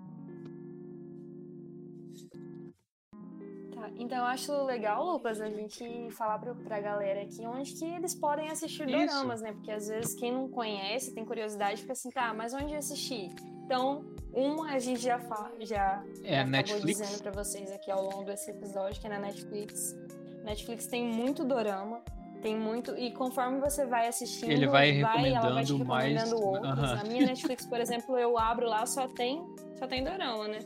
Então 3.96 4.18
eu 4.18 4.24
acho 4.24 4.52
legal, 4.64 5.04
Lucas, 5.04 5.40
a 5.40 5.48
gente 5.48 6.10
falar 6.10 6.38
pra, 6.38 6.54
pra 6.54 6.80
galera 6.80 7.22
aqui 7.22 7.46
onde 7.46 7.72
que 7.74 7.84
eles 7.84 8.14
podem 8.14 8.48
assistir 8.50 8.88
Isso. 8.88 9.06
doramas, 9.06 9.40
né? 9.40 9.52
Porque 9.52 9.70
às 9.70 9.86
vezes 9.88 10.14
quem 10.14 10.32
não 10.32 10.48
conhece, 10.48 11.14
tem 11.14 11.24
curiosidade, 11.24 11.80
fica 11.80 11.92
assim, 11.92 12.10
tá, 12.10 12.34
mas 12.34 12.52
onde 12.54 12.74
assistir? 12.74 13.30
Então, 13.64 14.04
uma 14.32 14.72
a 14.72 14.78
gente 14.78 15.00
já, 15.00 15.18
fa 15.20 15.50
já, 15.60 16.02
É 16.24 16.34
acabou 16.40 16.50
Netflix. 16.50 16.98
dizendo 17.00 17.22
pra 17.22 17.32
vocês 17.32 17.70
aqui 17.70 17.90
ao 17.90 18.02
longo 18.02 18.24
desse 18.24 18.50
episódio, 18.50 19.00
que 19.00 19.06
é 19.06 19.10
na 19.10 19.18
Netflix. 19.20 19.94
Netflix 20.42 20.86
tem 20.88 21.04
muito 21.04 21.44
dorama, 21.44 22.02
tem 22.42 22.58
muito. 22.58 22.94
E 22.98 23.12
conforme 23.12 23.58
você 23.60 23.86
vai 23.86 24.06
assistindo, 24.08 24.50
Ele 24.50 24.66
vai 24.66 25.00
ela 25.00 25.08
vai 25.54 25.64
te 25.64 25.72
recomendando 25.72 25.86
mais- 25.86 26.32
outros. 26.32 26.66
Aham. 26.68 26.94
Na 26.96 27.04
minha 27.04 27.26
Netflix, 27.26 27.64
por 27.64 27.80
exemplo, 27.80 28.18
eu 28.18 28.36
abro 28.36 28.66
lá, 28.66 28.84
só 28.84 29.06
tem, 29.08 29.42
só 29.78 29.86
tem 29.86 30.02
dorama, 30.04 30.48
né? 30.48 30.58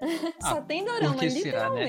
só 0.40 0.56
Ah, 0.58 0.62
tem 0.62 0.82
dorama, 0.84 1.14
que 1.16 1.30
será, 1.30 1.70
né? 1.70 1.84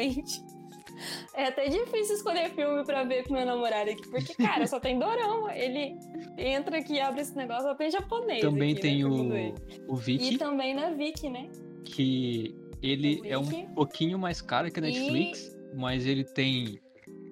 É 1.34 1.46
até 1.48 1.68
difícil 1.68 2.16
escolher 2.16 2.50
filme 2.52 2.84
pra 2.86 3.04
ver 3.04 3.28
com 3.28 3.34
meu 3.34 3.46
namorado 3.46 3.90
aqui, 3.90 4.08
porque, 4.10 4.34
cara, 4.36 4.66
só 4.68 4.80
tem 4.80 4.98
dorama. 5.00 5.56
Ele 5.56 5.96
entra 6.38 6.78
aqui 6.80 6.94
e 6.94 7.00
abre 7.00 7.22
esse 7.22 7.36
negócio, 7.36 7.64
só 7.64 7.76
tem 7.76 7.90
japonês. 7.92 8.42
Também 8.42 8.74
aqui, 8.74 8.82
tem 8.82 9.04
né, 9.04 9.54
o, 9.88 9.94
o 9.94 9.98
E 9.98 10.02
Viki, 10.02 10.38
também 10.38 10.74
na 10.74 10.92
Viki, 10.92 11.30
né? 11.30 11.50
que 11.84 12.56
ele 12.82 13.22
é 13.26 13.38
um 13.38 13.66
pouquinho 13.74 14.18
mais 14.18 14.42
caro 14.42 14.72
que 14.72 14.80
a 14.80 14.84
E- 14.84 14.92
Netflix, 14.92 15.58
mas 15.76 16.06
ele 16.06 16.24
tem, 16.24 16.80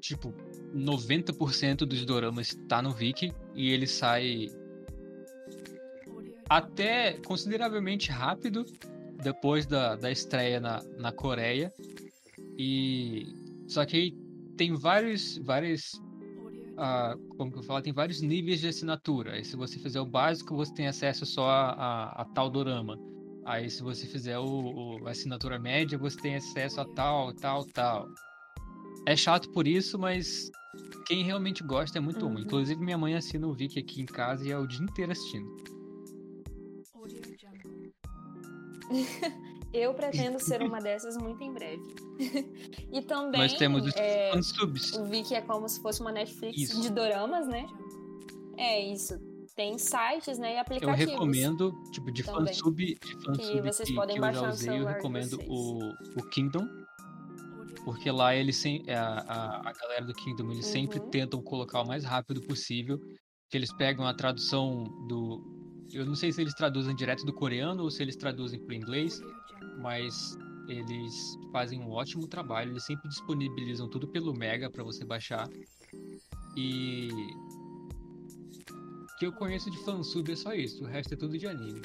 tipo, 0.02 0.34
90% 0.76 1.78
dos 1.86 2.06
doramas 2.06 2.56
tá 2.68 2.82
no 2.82 2.91
Viki 2.91 3.34
e 3.56 3.72
ele 3.72 3.88
sai 3.88 4.48
até 6.50 7.14
consideravelmente 7.26 8.12
rápido 8.12 8.66
depois 9.22 9.66
da, 9.66 9.96
da 9.96 10.12
estreia 10.12 10.60
na, 10.60 10.82
na 10.98 11.12
Coreia. 11.12 11.72
E 12.58 13.28
só 13.70 13.86
que 13.86 13.96
aí 13.98 14.12
tem 14.58 14.74
vários 14.74 15.38
vários 15.46 15.91
ah, 16.78 17.16
como 17.38 17.52
que 17.52 17.60
eu 17.60 17.64
falo, 17.64 17.82
tem 17.82 17.91
vários 17.94 18.22
níveis 18.22 18.60
de 18.62 18.68
assinatura. 18.68 19.34
Aí 19.34 19.44
se 19.44 19.56
você 19.58 19.78
fizer 19.80 20.00
o 20.00 20.06
básico, 20.06 20.56
você 20.56 20.74
tem 20.74 20.88
acesso 20.88 21.26
só 21.26 21.50
a, 21.50 21.72
a, 21.72 22.22
a 22.22 22.26
tal 22.26 22.50
dorama. 22.50 22.98
Aí 23.46 23.70
se 23.70 23.82
você 23.84 24.08
fizer 24.08 24.38
o, 24.40 24.46
o- 25.02 25.08
a 25.08 25.12
assinatura 25.12 25.60
média, 25.60 25.98
você 25.98 26.18
tem 26.18 26.36
acesso 26.36 26.80
a 26.82 26.86
tal, 26.86 27.34
tal, 27.34 27.66
tal. 27.66 28.08
É 29.06 29.16
chato 29.16 29.50
por 29.52 29.68
isso, 29.68 29.98
mas 29.98 30.50
quem 31.06 31.24
realmente 31.24 31.64
gosta 31.64 31.98
é 31.98 32.02
muito 32.02 32.26
bom. 32.26 32.34
Uhum. 32.36 32.40
Inclusive 32.40 32.80
minha 32.84 32.98
mãe 32.98 33.16
assina 33.16 33.48
o 33.48 33.54
Viki 33.54 33.80
aqui 33.80 34.02
em 34.02 34.06
casa 34.06 34.46
e 34.46 34.52
é 34.52 34.58
o 34.58 34.68
dia 34.68 34.84
inteiro 34.84 35.12
assistindo. 35.12 35.50
Eu 39.74 39.94
pretendo 39.94 40.40
ser 40.41 40.62
uma 40.62 40.80
dessas 40.80 41.16
muito 41.18 41.44
em 41.44 41.54
breve. 41.54 41.84
e 42.91 43.02
também. 43.02 43.41
Nós 43.41 43.54
temos 43.54 43.86
os 43.86 43.96
é, 43.96 44.32
fansubs. 44.32 44.94
o 44.94 45.06
Viki 45.06 45.36
é 45.36 45.41
como 45.41 45.68
se 45.70 45.82
fosse 45.82 46.02
uma 46.02 46.12
Netflix 46.12 46.58
Isso. 46.62 46.82
de 46.82 46.90
doramas, 46.90 47.48
né? 47.48 47.66
É 48.58 48.80
isso. 48.91 49.18
Tem 49.56 49.78
sites, 49.78 50.38
né? 50.38 50.52
E 50.54 50.56
Eu 50.56 50.62
aplicativos. 50.62 51.12
recomendo, 51.12 51.72
tipo, 51.91 52.12
de 52.12 52.24
também. 52.24 52.48
fansub, 52.48 52.78
de 52.86 53.26
fansub 53.26 53.62
vocês 53.62 53.90
que, 53.90 53.96
podem 53.96 54.14
que 54.16 54.20
eu 54.20 54.22
baixar 54.22 54.40
já 54.41 54.48
no 54.48 54.54
usei, 54.54 54.80
eu 54.80 54.86
recomendo 54.86 55.40
o, 55.48 55.80
o 56.18 56.30
Kingdom. 56.30 56.66
Porque 57.84 58.12
lá 58.12 58.36
eles 58.36 58.58
sem, 58.58 58.84
a, 58.90 59.02
a, 59.22 59.70
a 59.70 59.74
galera 59.74 60.06
do 60.06 60.14
Kingdom, 60.14 60.52
eles 60.52 60.66
sempre 60.66 61.00
Uhum. 61.00 61.10
tentam 61.10 61.41
colocar 61.41 61.82
o 61.82 61.88
mais 61.88 62.04
rápido 62.04 62.41
possível. 62.41 63.00
Que 63.50 63.58
eles 63.58 63.74
pegam 63.74 64.06
a 64.06 64.14
tradução 64.14 64.84
do. 65.08 65.59
Eu 65.94 66.06
não 66.06 66.16
sei 66.16 66.32
se 66.32 66.41
eles 66.41 66.53
traduzem 66.53 66.95
direto 66.95 67.26
do 67.26 67.34
coreano 67.34 67.84
ou 67.84 67.90
se 67.90 68.03
eles 68.03 68.16
traduzem 68.16 68.60
para 68.60 68.76
inglês, 68.76 69.22
mas 69.82 70.38
eles 70.68 71.14
fazem 71.52 71.82
um 71.82 71.90
ótimo 71.90 72.28
trabalho. 72.28 72.72
Eles 72.72 72.84
sempre 72.84 73.10
disponibilizam 73.10 73.90
tudo 73.90 74.07
pelo 74.07 74.34
Mega 74.34 74.70
para 74.70 74.84
você 74.84 75.03
baixar. 75.03 75.49
E. 76.56 77.10
O 78.72 79.20
que 79.20 79.26
eu 79.26 79.34
conheço 79.34 79.70
de 79.70 79.78
fansub 79.84 80.32
é 80.32 80.36
só 80.36 80.53
isso, 80.53 80.84
o 80.84 80.88
resto 80.88 81.14
é 81.14 81.18
tudo 81.18 81.38
de 81.38 81.45
anime. 81.45 81.82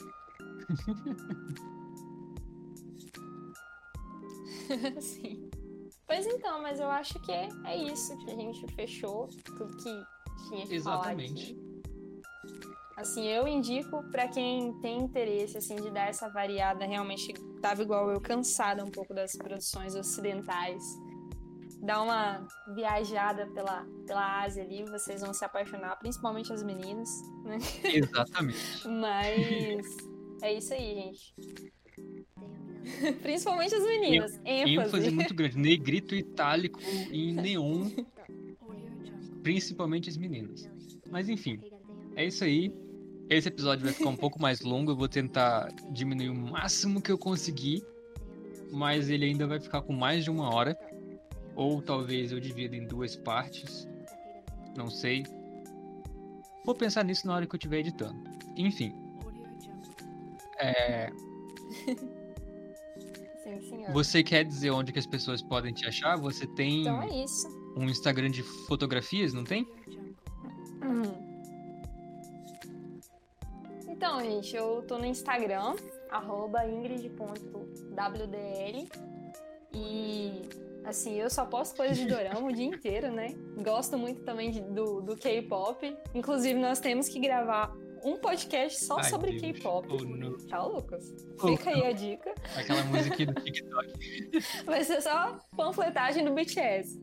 Sim. 5.00 5.50
Pois 6.06 6.26
então, 6.26 6.62
mas 6.62 6.78
eu 6.78 6.88
acho 6.88 7.18
que 7.20 7.32
é 7.32 7.48
isso 7.92 8.16
que 8.18 8.30
a 8.30 8.36
gente 8.36 8.66
fechou 8.74 9.28
tudo 9.44 9.76
que 9.78 10.04
tinha 10.48 10.66
que 10.66 10.74
Exatamente. 10.74 11.54
falar 11.54 11.64
aqui. 11.64 11.73
Assim, 12.96 13.26
eu 13.26 13.48
indico 13.48 14.02
para 14.10 14.28
quem 14.28 14.72
tem 14.80 14.98
interesse 14.98 15.58
assim 15.58 15.76
de 15.76 15.90
dar 15.90 16.08
essa 16.08 16.28
variada, 16.28 16.84
realmente 16.84 17.32
tava 17.60 17.82
igual 17.82 18.10
eu 18.10 18.20
cansada 18.20 18.84
um 18.84 18.90
pouco 18.90 19.12
das 19.12 19.32
produções 19.32 19.94
ocidentais. 19.94 20.82
Dar 21.80 22.02
uma 22.02 22.46
viajada 22.74 23.46
pela, 23.48 23.84
pela 24.06 24.42
Ásia 24.42 24.62
ali, 24.62 24.84
vocês 24.84 25.20
vão 25.20 25.34
se 25.34 25.44
apaixonar, 25.44 25.96
principalmente 25.98 26.52
as 26.52 26.62
meninas, 26.62 27.10
né? 27.44 27.58
Exatamente. 27.82 28.88
Mas 28.88 29.86
é 30.40 30.54
isso 30.54 30.72
aí, 30.72 30.94
gente. 30.94 31.34
Principalmente 33.22 33.74
as 33.74 33.82
meninas. 33.82 34.40
ênfase. 34.44 34.86
ênfase 34.88 35.10
muito 35.10 35.34
grande. 35.34 35.58
Negrito, 35.58 36.14
itálico 36.14 36.80
e 37.10 37.32
neon. 37.32 37.90
Principalmente 39.42 40.08
as 40.08 40.16
meninas. 40.16 40.68
Mas 41.10 41.28
enfim, 41.28 41.60
é 42.16 42.26
isso 42.26 42.44
aí. 42.44 42.72
Esse 43.30 43.48
episódio 43.48 43.84
vai 43.84 43.92
ficar 43.94 44.10
um 44.10 44.16
pouco 44.16 44.40
mais 44.40 44.60
longo. 44.60 44.92
Eu 44.92 44.96
vou 44.96 45.08
tentar 45.08 45.72
diminuir 45.90 46.28
o 46.28 46.34
máximo 46.34 47.00
que 47.00 47.10
eu 47.10 47.18
conseguir. 47.18 47.82
Mas 48.70 49.08
ele 49.08 49.24
ainda 49.24 49.46
vai 49.46 49.60
ficar 49.60 49.82
com 49.82 49.92
mais 49.92 50.24
de 50.24 50.30
uma 50.30 50.52
hora. 50.54 50.76
Ou 51.54 51.80
talvez 51.80 52.32
eu 52.32 52.40
divida 52.40 52.76
em 52.76 52.86
duas 52.86 53.16
partes. 53.16 53.88
Não 54.76 54.90
sei. 54.90 55.24
Vou 56.64 56.74
pensar 56.74 57.04
nisso 57.04 57.26
na 57.26 57.34
hora 57.34 57.46
que 57.46 57.54
eu 57.54 57.58
estiver 57.58 57.78
editando. 57.78 58.22
Enfim. 58.56 58.92
É, 60.58 61.10
Sim, 63.44 63.84
você 63.92 64.22
quer 64.22 64.44
dizer 64.44 64.70
onde 64.70 64.92
que 64.92 64.98
as 64.98 65.06
pessoas 65.06 65.42
podem 65.42 65.72
te 65.72 65.86
achar? 65.86 66.16
Você 66.16 66.46
tem 66.46 66.82
Então 66.82 67.02
é 67.02 67.24
isso. 67.24 67.46
um 67.76 67.84
Instagram 67.84 68.30
de 68.30 68.42
fotografias, 68.42 69.32
não 69.34 69.44
tem? 69.44 69.66
Uhum. 70.82 71.33
Então, 74.04 74.20
gente, 74.20 74.54
eu 74.54 74.82
tô 74.86 74.98
no 74.98 75.06
Instagram, 75.06 75.76
arroba 76.10 76.66
ingrid.wdl. 76.66 77.56
E, 79.72 80.42
assim, 80.84 81.14
eu 81.14 81.30
só 81.30 81.46
posto 81.46 81.74
coisas 81.74 81.96
de 81.96 82.04
dorama 82.04 82.46
o 82.46 82.52
dia 82.52 82.66
inteiro, 82.66 83.10
né? 83.10 83.34
Gosto 83.62 83.96
muito 83.96 84.22
também 84.22 84.50
de- 84.50 84.60
do, 84.60 85.00
do 85.00 85.16
K-pop. 85.16 85.96
Inclusive, 86.14 86.60
nós 86.60 86.80
temos 86.80 87.08
que 87.08 87.18
gravar 87.18 87.74
um 88.04 88.18
podcast 88.18 88.84
só 88.84 88.98
Ai, 88.98 89.04
sobre. 89.04 89.40
K-pop. 89.40 89.88
Oh, 89.90 90.04
não. 90.04 90.36
Tá, 90.48 90.62
Lucas? 90.62 91.10
Oh, 91.42 91.48
Fica 91.48 91.70
aí 91.70 91.86
a 91.86 91.92
dica. 91.92 92.34
Aquela 92.58 92.84
musiquinha 92.84 93.32
do 93.32 93.40
TikTok. 93.40 93.88
Vai 94.66 94.84
ser 94.84 95.00
só 95.00 95.40
panfletagem 95.56 96.26
do 96.26 96.34
BTS. 96.34 97.00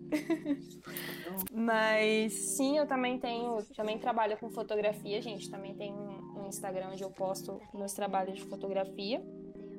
Mas 1.52 2.32
sim, 2.56 2.78
eu 2.78 2.86
também 2.86 3.18
tenho, 3.18 3.58
também 3.76 3.98
trabalho 3.98 4.38
com 4.38 4.52
fotografia, 4.52 5.20
gente. 5.20 5.50
Também 5.50 5.74
tenho 5.74 6.21
Instagram 6.52 6.90
onde 6.92 7.04
eu 7.04 7.10
posto 7.12 7.60
meus 7.74 7.94
trabalhos 7.94 8.36
de 8.40 8.46
fotografia. 8.46 9.22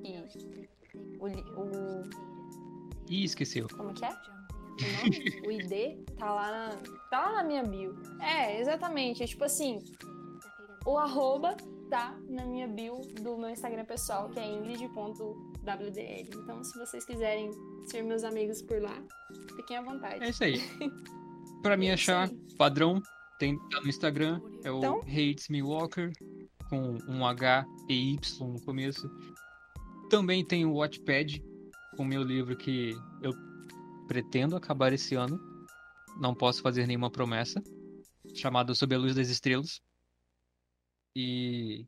E 0.04 0.18
o, 1.20 1.26
o 1.60 2.02
Ih, 3.08 3.24
esqueceu. 3.24 3.66
como 3.76 3.92
que 3.94 4.04
é? 4.04 4.08
O, 4.08 4.12
nome? 5.04 5.40
o 5.46 5.50
ID 5.50 6.04
tá 6.18 6.32
lá, 6.32 6.50
na, 6.50 6.76
tá 7.10 7.20
lá 7.26 7.32
na 7.34 7.44
minha 7.44 7.62
bio. 7.62 7.94
É, 8.20 8.60
exatamente. 8.60 9.22
É 9.22 9.26
tipo 9.26 9.44
assim, 9.44 9.78
o 10.86 10.98
arroba 10.98 11.56
tá 11.90 12.16
na 12.28 12.44
minha 12.46 12.66
bio 12.66 13.00
do 13.20 13.36
meu 13.36 13.50
Instagram 13.50 13.84
pessoal, 13.84 14.28
que 14.30 14.38
é 14.40 14.46
ingrid.wdl. 14.46 16.38
Então, 16.42 16.64
se 16.64 16.78
vocês 16.78 17.04
quiserem 17.04 17.50
ser 17.86 18.02
meus 18.02 18.24
amigos 18.24 18.62
por 18.62 18.80
lá, 18.80 18.96
fiquem 19.56 19.76
à 19.76 19.82
vontade. 19.82 20.24
É 20.24 20.30
isso 20.30 20.42
aí. 20.44 20.54
Pra 21.62 21.76
me 21.76 21.86
É 21.88 21.92
achar, 21.92 22.28
aí. 22.28 22.38
padrão, 22.58 23.00
tem 23.38 23.56
tá 23.70 23.80
no 23.80 23.88
Instagram, 23.88 24.40
é 24.64 24.70
o 24.72 24.78
Então? 24.78 24.98
Hates 25.00 25.48
Me 25.48 25.62
Walker, 25.62 26.10
com 26.72 26.96
um 27.06 27.26
H 27.26 27.66
e 27.86 28.14
Y 28.14 28.48
no 28.48 28.58
começo. 28.62 29.06
Também 30.08 30.42
tem 30.42 30.64
o 30.64 30.72
Watchpad, 30.72 31.44
com 31.98 32.02
meu 32.02 32.22
livro 32.22 32.56
que 32.56 32.96
eu 33.20 33.34
pretendo 34.08 34.56
acabar 34.56 34.90
esse 34.90 35.14
ano. 35.14 35.38
Não 36.18 36.34
posso 36.34 36.62
fazer 36.62 36.86
nenhuma 36.86 37.10
promessa. 37.10 37.62
Chamado 38.34 38.74
Sob 38.74 38.94
a 38.94 38.98
Luz 38.98 39.14
das 39.14 39.28
Estrelas. 39.28 39.82
E 41.14 41.84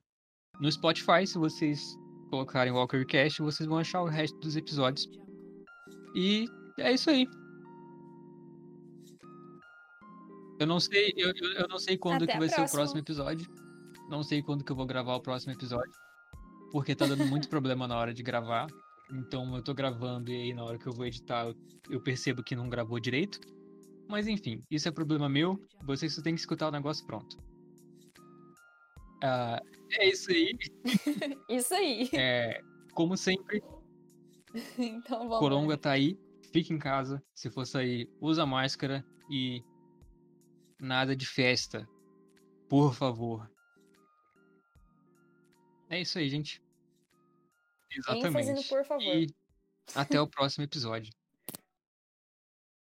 no 0.60 0.70
Spotify, 0.70 1.26
se 1.26 1.38
vocês 1.38 1.96
colocarem 2.28 2.70
Walkercast, 2.70 3.40
vocês 3.40 3.66
vão 3.66 3.78
achar 3.78 4.02
o 4.02 4.08
resto 4.08 4.38
dos 4.38 4.54
episódios. 4.54 5.08
E 6.14 6.46
é 6.78 6.92
isso 6.92 7.08
aí. 7.08 7.26
Eu 10.60 10.66
não 10.66 10.78
sei, 10.78 11.14
eu, 11.16 11.32
eu, 11.56 11.68
não 11.68 11.78
sei 11.78 11.96
quando 11.96 12.24
Até 12.24 12.34
que 12.34 12.38
vai 12.38 12.48
ser 12.50 12.60
o 12.60 12.70
próximo 12.70 13.00
episódio. 13.00 13.63
Não 14.08 14.22
sei 14.22 14.42
quando 14.42 14.64
que 14.64 14.72
eu 14.72 14.76
vou 14.76 14.86
gravar 14.86 15.14
o 15.16 15.20
próximo 15.20 15.52
episódio. 15.52 15.92
Porque 16.70 16.94
tá 16.94 17.06
dando 17.06 17.26
muito 17.26 17.48
problema 17.50 17.86
na 17.86 17.96
hora 17.96 18.12
de 18.12 18.22
gravar. 18.22 18.66
Então 19.12 19.54
eu 19.54 19.62
tô 19.62 19.74
gravando 19.74 20.30
e 20.30 20.34
aí 20.34 20.54
na 20.54 20.64
hora 20.64 20.78
que 20.78 20.86
eu 20.86 20.92
vou 20.92 21.06
editar 21.06 21.46
eu, 21.90 22.00
percebo 22.00 22.42
que 22.42 22.56
não 22.56 22.68
gravou 22.68 22.98
direito. 22.98 23.38
Mas 24.08 24.26
enfim, 24.26 24.62
isso 24.70 24.88
é 24.88 24.90
problema 24.90 25.28
meu. 25.28 25.58
Vocês 25.82 26.14
só 26.14 26.22
tem 26.22 26.34
que 26.34 26.40
escutar 26.40 26.68
o 26.68 26.72
negócio 26.72 27.06
pronto. 27.06 27.36
Ah, 29.22 29.60
é 29.92 30.08
isso 30.08 30.30
aí. 30.30 30.58
Isso 31.48 31.72
aí. 31.72 32.10
É, 32.12 32.60
como 32.92 33.16
sempre, 33.16 33.62
Então 34.78 35.20
vamos. 35.20 35.38
Coronga 35.38 35.76
tá 35.76 35.92
aí. 35.92 36.18
Fica 36.52 36.72
em 36.72 36.78
casa. 36.78 37.22
Se 37.34 37.50
for 37.50 37.66
sair, 37.66 38.08
usa 38.20 38.46
máscara 38.46 39.04
e 39.30 39.62
nada 40.78 41.16
de 41.16 41.26
festa. 41.26 41.88
Por 42.68 42.94
favor. 42.94 43.50
É 45.94 46.00
isso 46.00 46.18
aí, 46.18 46.28
gente. 46.28 46.60
Exatamente. 47.88 48.68
por 48.68 48.84
favor. 48.84 49.02
E 49.02 49.32
até 49.94 50.20
o 50.20 50.26
próximo 50.26 50.64
episódio. 50.64 51.12